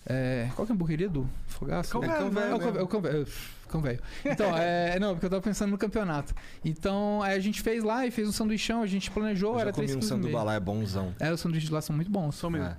É, 0.05 0.49
qual 0.55 0.65
que 0.65 0.71
é 0.71 0.73
a 0.73 0.75
hamburgueria 0.75 1.09
do 1.09 1.27
Fogaça? 1.47 1.91
Cão 1.91 2.03
É, 2.03 2.07
Velho, 2.07 2.31
né? 2.31 2.49
é 2.49 2.53
o 2.53 2.87
Cão 2.87 3.01
Velho, 3.01 3.17
é 3.17 3.21
o 3.21 3.67
Cão 3.67 3.81
Velho. 3.81 3.99
Então, 4.23 4.55
é, 4.55 4.97
não, 5.01 5.13
porque 5.13 5.25
eu 5.25 5.29
tava 5.29 5.41
pensando 5.41 5.71
no 5.71 5.77
campeonato. 5.77 6.33
Então, 6.63 7.21
aí 7.23 7.35
a 7.35 7.39
gente 7.39 7.61
fez 7.61 7.83
lá 7.83 8.05
e 8.05 8.11
fez 8.11 8.27
um 8.27 8.31
sanduichão, 8.31 8.81
a 8.81 8.87
gente 8.87 9.09
planejou, 9.09 9.53
Eu 9.53 9.59
era 9.59 9.69
já 9.69 9.73
comi 9.73 9.87
3 9.87 9.97
um 9.97 10.07
sanduba 10.07 10.43
lá, 10.43 10.53
é 10.53 10.59
bonzão. 10.59 11.15
É, 11.19 11.31
os 11.31 11.39
sanduíches 11.39 11.69
lá 11.69 11.81
são 11.81 11.95
muito 11.95 12.11
bons. 12.11 12.41
Um 12.43 12.49
minuto. 12.51 12.71
É. 12.71 12.77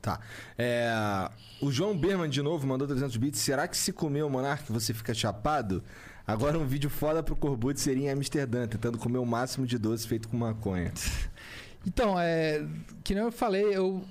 Tá. 0.00 0.20
É, 0.56 1.30
o 1.60 1.70
João 1.70 1.96
Berman, 1.96 2.30
de 2.30 2.40
novo, 2.40 2.66
mandou 2.66 2.86
300 2.86 3.16
bits. 3.16 3.40
Será 3.40 3.66
que 3.66 3.76
se 3.76 3.92
comer 3.92 4.22
o 4.22 4.30
Monark 4.30 4.70
você 4.72 4.94
fica 4.94 5.12
chapado? 5.12 5.82
Agora 6.26 6.58
um 6.58 6.66
vídeo 6.66 6.88
foda 6.90 7.22
pro 7.22 7.36
Corbucci 7.36 7.80
seria 7.80 8.08
em 8.08 8.10
Amsterdã, 8.10 8.66
tentando 8.66 8.98
comer 8.98 9.18
o 9.18 9.26
máximo 9.26 9.66
de 9.66 9.78
doce 9.78 10.06
feito 10.08 10.28
com 10.28 10.36
maconha. 10.36 10.92
Então, 11.86 12.18
é, 12.18 12.64
que 13.04 13.14
nem 13.14 13.22
eu 13.22 13.30
falei, 13.30 13.64
eu 13.72 14.04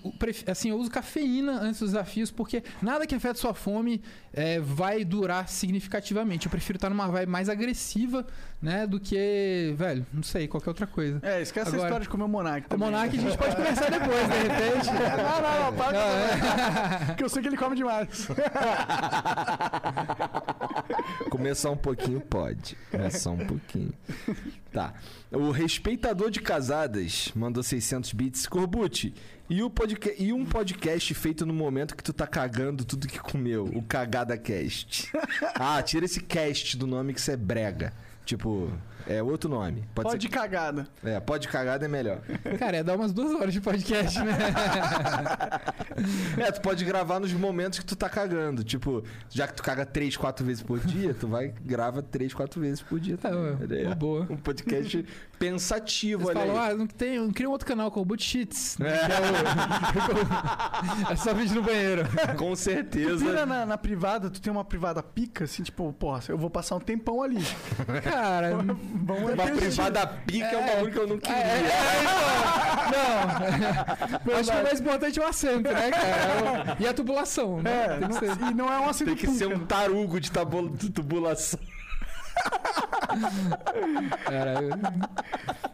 assim, 0.47 0.69
eu 0.69 0.77
uso 0.77 0.89
cafeína 0.89 1.59
antes 1.59 1.81
dos 1.81 1.91
desafios 1.91 2.31
porque 2.31 2.63
nada 2.81 3.05
que 3.05 3.13
afeta 3.13 3.37
sua 3.37 3.53
fome 3.53 4.01
é, 4.31 4.61
vai 4.61 5.03
durar 5.03 5.49
significativamente. 5.49 6.45
Eu 6.47 6.51
prefiro 6.51 6.77
estar 6.77 6.89
numa 6.89 7.05
vibe 7.09 7.29
mais 7.29 7.49
agressiva, 7.49 8.25
né, 8.61 8.87
do 8.87 8.97
que, 8.99 9.73
velho, 9.77 10.05
não 10.13 10.23
sei, 10.23 10.47
qualquer 10.47 10.69
outra 10.69 10.87
coisa. 10.87 11.19
É, 11.21 11.41
esquece 11.41 11.67
Agora- 11.67 11.83
a 11.83 11.87
história 11.87 12.03
de 12.03 12.09
comer 12.09 12.23
o 12.23 12.29
Monark. 12.29 12.65
O 12.65 12.69
também. 12.69 12.87
Monark 12.89 13.17
a 13.17 13.21
gente 13.21 13.37
pode 13.37 13.55
conversar 13.57 13.91
depois, 13.91 14.25
de 14.27 14.37
repente. 14.37 14.85
Não, 15.25 15.41
não, 15.41 15.65
não, 15.65 15.73
para 15.73 15.91
Não, 15.91 15.99
é. 15.99 17.05
Porque 17.07 17.23
eu 17.23 17.29
sei 17.29 17.41
que 17.41 17.47
ele 17.49 17.57
come 17.57 17.75
demais. 17.75 18.27
Comer 21.29 21.55
só 21.55 21.71
um 21.73 21.77
pouquinho 21.77 22.21
pode. 22.21 22.77
É 22.91 23.09
só 23.09 23.31
um 23.31 23.45
pouquinho. 23.45 23.93
Tá. 24.71 24.93
O 25.31 25.51
respeitador 25.51 26.29
de 26.29 26.39
casadas 26.41 27.31
mandou 27.35 27.63
600 27.65 28.13
bits. 28.13 28.47
Corbucci, 28.47 29.13
e, 29.49 29.61
o 29.63 29.69
podca- 29.69 30.13
e 30.17 30.31
um 30.33 30.45
podcast 30.45 31.13
feito 31.13 31.45
no 31.45 31.53
momento 31.53 31.95
que 31.95 32.03
tu 32.03 32.13
tá 32.13 32.25
cagando 32.27 32.83
tudo 32.85 33.07
que 33.07 33.19
comeu? 33.19 33.65
O 33.75 33.81
Cagada 33.83 34.37
Cast. 34.37 35.11
Ah, 35.55 35.81
tira 35.81 36.05
esse 36.05 36.21
cast 36.21 36.77
do 36.77 36.85
nome 36.87 37.13
que 37.13 37.19
isso 37.19 37.31
é 37.31 37.37
brega. 37.37 37.93
Tipo, 38.25 38.71
é 39.07 39.21
outro 39.23 39.49
nome. 39.49 39.83
Pode, 39.93 40.09
Pode 40.09 40.19
de 40.21 40.29
cagada. 40.29 40.87
ser. 41.03 41.09
É, 41.09 41.19
pode 41.19 41.47
cagada 41.47 41.85
é 41.85 41.87
melhor. 41.87 42.19
Cara, 42.59 42.77
é 42.77 42.83
dar 42.83 42.95
umas 42.95 43.13
duas 43.13 43.31
horas 43.39 43.53
de 43.53 43.61
podcast, 43.61 44.19
né? 44.19 44.35
É, 46.37 46.51
tu 46.51 46.61
pode 46.61 46.83
gravar 46.83 47.19
nos 47.19 47.31
momentos 47.33 47.79
que 47.79 47.85
tu 47.85 47.95
tá 47.95 48.09
cagando. 48.09 48.63
Tipo, 48.63 49.03
já 49.29 49.47
que 49.47 49.53
tu 49.53 49.63
caga 49.63 49.85
3, 49.85 50.17
4 50.17 50.45
vezes 50.45 50.61
por 50.61 50.79
dia, 50.79 51.13
tu 51.13 51.27
vai 51.27 51.45
e 51.45 51.49
grava 51.49 52.01
3, 52.01 52.33
4 52.33 52.59
vezes 52.59 52.81
por 52.81 52.99
dia 52.99 53.17
Tá, 53.17 53.29
aí, 53.29 53.87
ó. 53.89 53.95
boa. 53.95 54.27
Um 54.29 54.35
podcast 54.35 55.05
pensativo, 55.39 56.23
Vocês 56.23 56.35
olha 56.37 56.45
falam, 56.47 56.61
aí. 56.63 56.71
ah, 56.71 56.75
não, 56.75 56.87
tem, 56.87 57.19
não 57.19 57.31
cria 57.31 57.47
um 57.47 57.51
outro 57.51 57.67
canal 57.67 57.89
com 57.91 58.01
o 58.01 58.05
Boot 58.05 58.23
Cheats. 58.23 58.77
né? 58.77 58.89
É. 58.89 58.93
É, 58.93 59.07
o- 61.09 61.09
é 61.11 61.15
só 61.15 61.33
vídeo 61.33 61.55
no 61.55 61.61
banheiro. 61.63 62.03
Com 62.37 62.51
Tu 62.51 62.55
certeza. 62.57 63.23
pira 63.25 63.45
na, 63.45 63.65
na 63.65 63.77
privada, 63.77 64.29
tu 64.29 64.41
tem 64.41 64.51
uma 64.51 64.65
privada 64.65 65.01
pica, 65.01 65.45
assim, 65.45 65.63
tipo, 65.63 65.91
porra, 65.93 66.19
eu 66.29 66.37
vou 66.37 66.49
passar 66.49 66.75
um 66.75 66.79
tempão 66.79 67.21
ali. 67.21 67.43
Cara, 68.03 68.49
Vamos 69.03 69.33
Uma 69.33 69.43
ter 69.45 69.55
privada 69.55 70.07
pica 70.07 70.45
é, 70.45 70.57
um 70.57 70.65
bagulho 70.65 70.91
que 70.91 70.97
eu 70.99 71.07
não 71.07 71.15
É, 71.15 71.19
queria. 71.19 71.41
é, 71.41 71.57
é, 71.57 72.01
então, 72.87 74.29
não. 74.33 74.35
Acho 74.39 74.51
que 74.51 74.57
o 74.57 74.63
mais 74.63 74.79
importante 74.79 75.19
é 75.19 75.23
o 75.23 75.27
assento, 75.27 75.71
né, 75.71 75.91
cara? 75.91 76.77
E 76.79 76.87
a 76.87 76.93
tubulação, 76.93 77.61
né? 77.61 77.85
É, 77.85 77.97
Tem 77.99 78.07
que 78.07 78.13
ser. 78.15 78.31
e 78.49 78.53
não 78.53 78.71
é 78.71 78.79
um 78.79 78.89
assento 78.89 79.07
Tem 79.07 79.15
que 79.17 79.27
ser 79.27 79.47
um 79.47 79.65
tarugo 79.65 80.19
de, 80.19 80.31
tabu- 80.31 80.69
de 80.69 80.89
tubulação. 80.89 81.59
Cara, 84.25 84.61
eu- 84.61 84.69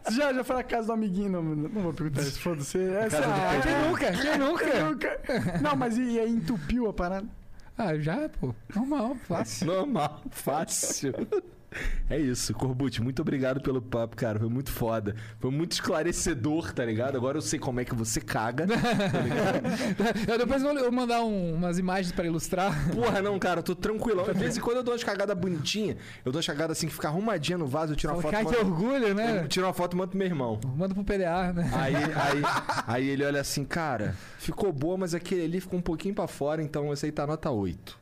Você 0.04 0.12
já, 0.16 0.32
já 0.32 0.44
foi 0.44 0.56
na 0.56 0.62
casa 0.62 0.86
do 0.88 0.92
amiguinho? 0.92 1.30
Não, 1.30 1.42
não 1.42 1.82
vou 1.82 1.92
perguntar 1.92 2.22
isso, 2.22 2.40
foda-se. 2.40 2.78
É, 2.78 3.08
Pedro. 3.08 3.62
quem 3.62 3.88
nunca? 3.88 4.12
Quem 4.12 4.38
nunca? 4.38 4.64
quem 4.70 4.82
nunca? 4.84 5.20
Não, 5.60 5.76
mas 5.76 5.98
e, 5.98 6.02
e 6.02 6.20
aí 6.20 6.30
entupiu 6.30 6.88
a 6.88 6.92
parada? 6.92 7.26
Ah, 7.76 7.96
já, 7.98 8.28
pô. 8.28 8.54
Normal, 8.74 9.16
fácil. 9.26 9.66
Normal, 9.66 10.22
fácil. 10.30 11.12
É 12.08 12.18
isso, 12.18 12.52
Corbucci, 12.54 13.00
muito 13.02 13.22
obrigado 13.22 13.60
pelo 13.60 13.80
papo, 13.80 14.16
cara. 14.16 14.38
Foi 14.38 14.48
muito 14.48 14.70
foda. 14.70 15.14
Foi 15.38 15.50
muito 15.50 15.72
esclarecedor, 15.72 16.72
tá 16.72 16.84
ligado? 16.84 17.16
Agora 17.16 17.38
eu 17.38 17.42
sei 17.42 17.58
como 17.58 17.80
é 17.80 17.84
que 17.84 17.94
você 17.94 18.20
caga. 18.20 18.66
Eu 20.28 20.38
depois 20.38 20.62
vou 20.62 20.92
mandar 20.92 21.22
um- 21.22 21.54
umas 21.54 21.78
imagens 21.78 22.12
pra 22.12 22.24
ilustrar. 22.26 22.72
Porra, 22.92 23.20
não, 23.22 23.38
cara, 23.38 23.60
eu 23.60 23.62
tô 23.62 23.74
tranquilão. 23.74 24.24
De 24.24 24.32
vez 24.38 24.56
em 24.56 24.60
quando 24.60 24.78
eu 24.78 24.82
dou 24.82 24.92
umas 24.92 25.04
cagadas 25.04 25.36
bonitinhas. 25.36 25.96
Eu 26.24 26.32
dou 26.32 26.38
umas 26.38 26.46
cagadas 26.46 26.76
assim 26.78 26.86
que 26.86 26.92
fica 26.94 27.08
arrumadinha 27.08 27.58
no 27.58 27.66
vaso, 27.66 27.92
eu 27.92 27.96
tiro 27.96 28.12
uma 28.12 28.22
foto. 28.22 28.32
Cara, 28.32 28.44
que 28.44 28.52
mando- 28.56 28.66
orgulho, 28.70 29.14
né? 29.14 29.40
eu 29.44 29.48
tiro 29.48 29.66
uma 29.66 29.72
foto 29.72 29.94
e 29.94 29.96
mando 29.96 30.10
pro 30.10 30.18
meu 30.18 30.26
irmão. 30.26 30.60
Manda 30.76 30.94
pro 30.94 31.04
PDA, 31.04 31.52
né? 31.52 31.70
Aí, 31.74 31.94
aí, 31.96 32.42
aí 32.86 33.08
ele 33.08 33.24
olha 33.24 33.40
assim, 33.40 33.64
cara, 33.64 34.14
ficou 34.38 34.72
boa, 34.72 34.96
mas 34.96 35.14
aquele 35.14 35.44
ali 35.44 35.60
ficou 35.60 35.78
um 35.78 35.82
pouquinho 35.82 36.14
pra 36.14 36.26
fora, 36.26 36.62
então 36.62 36.92
esse 36.92 37.06
aí 37.06 37.12
tá 37.12 37.26
nota 37.26 37.50
8. 37.50 38.01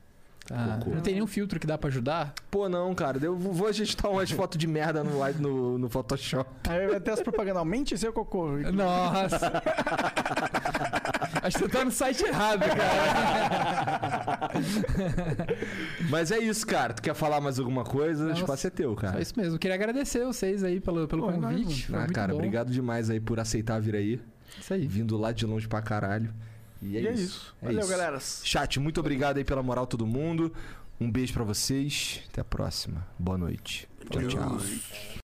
Ah, 0.53 0.79
Cocô. 0.81 0.91
não 0.97 1.01
tem 1.01 1.15
nenhum 1.15 1.29
filtro 1.29 1.61
que 1.61 1.67
dá 1.67 1.79
pra 1.79 1.89
ajudar? 1.89 2.35
Pô, 2.51 2.69
não, 2.69 2.93
cara, 2.95 3.19
eu 3.23 3.37
vou 3.39 3.69
ajustar 3.69 4.11
umas 4.11 4.31
fotos 4.33 4.59
de 4.59 4.67
merda 4.67 5.05
no, 5.05 5.21
no, 5.41 5.79
no 5.79 5.89
Photoshop. 5.89 6.51
Aí 6.69 6.89
vai 6.89 6.99
ter 7.01 7.13
as 7.13 7.23
propagandas. 7.23 7.59
Aumente 7.59 7.97
seu 7.97 8.13
cocô. 8.13 8.49
Nossa. 8.73 9.63
Acho 11.43 11.59
que 11.59 11.65
você 11.65 11.69
tá 11.71 11.85
no 11.85 11.91
site 11.93 12.25
errado, 12.25 12.61
cara. 12.61 14.51
Mas 16.09 16.31
é 16.31 16.39
isso, 16.39 16.67
cara. 16.67 16.95
Tu 16.95 17.03
quer 17.03 17.15
falar 17.15 17.41
mais 17.41 17.59
alguma 17.59 17.85
coisa? 17.85 18.25
O 18.25 18.29
Nossa. 18.29 18.41
espaço 18.41 18.67
é 18.67 18.71
teu, 18.71 18.95
cara. 18.97 19.21
isso 19.21 19.35
mesmo. 19.37 19.59
Queria 19.59 19.75
agradecer 19.75 20.25
vocês 20.25 20.65
aí 20.65 20.81
pelo, 20.81 21.07
pelo 21.07 21.23
Pô, 21.23 21.31
é 21.31 21.35
convite. 21.35 21.89
Ah, 21.95 22.07
cara, 22.13 22.33
bom. 22.33 22.39
obrigado 22.39 22.71
demais 22.73 23.09
aí 23.11 23.21
por 23.21 23.39
aceitar 23.39 23.81
vir 23.81 23.95
aí. 23.95 24.21
Isso 24.61 24.75
aí. 24.75 24.87
Vindo 24.87 25.17
lá 25.17 25.33
de 25.33 25.47
longe 25.47 25.69
pra 25.69 25.81
caralho. 25.81 26.33
E 26.83 26.97
é, 26.97 27.01
E 27.03 27.07
é 27.09 27.13
isso. 27.13 27.23
isso. 27.23 27.55
É 27.63 27.67
Valeu, 27.67 27.81
isso. 27.81 27.89
galera. 27.91 28.21
Chat, 28.21 28.81
muito 28.81 29.01
obrigado 29.01 29.37
aí 29.39 29.45
pela 29.45 29.63
moral, 29.63 29.87
todo 29.87 30.07
mundo. 30.07 30.53
Um 31.01 31.11
beijo 31.11 31.33
pra 31.33 31.45
vocês. 31.45 32.23
Até 32.31 32.41
a 32.41 32.45
próxima. 32.45 33.07
Boa 33.19 33.39
noite. 33.39 33.89
Tchau, 34.11 34.23
tchau. 34.27 35.20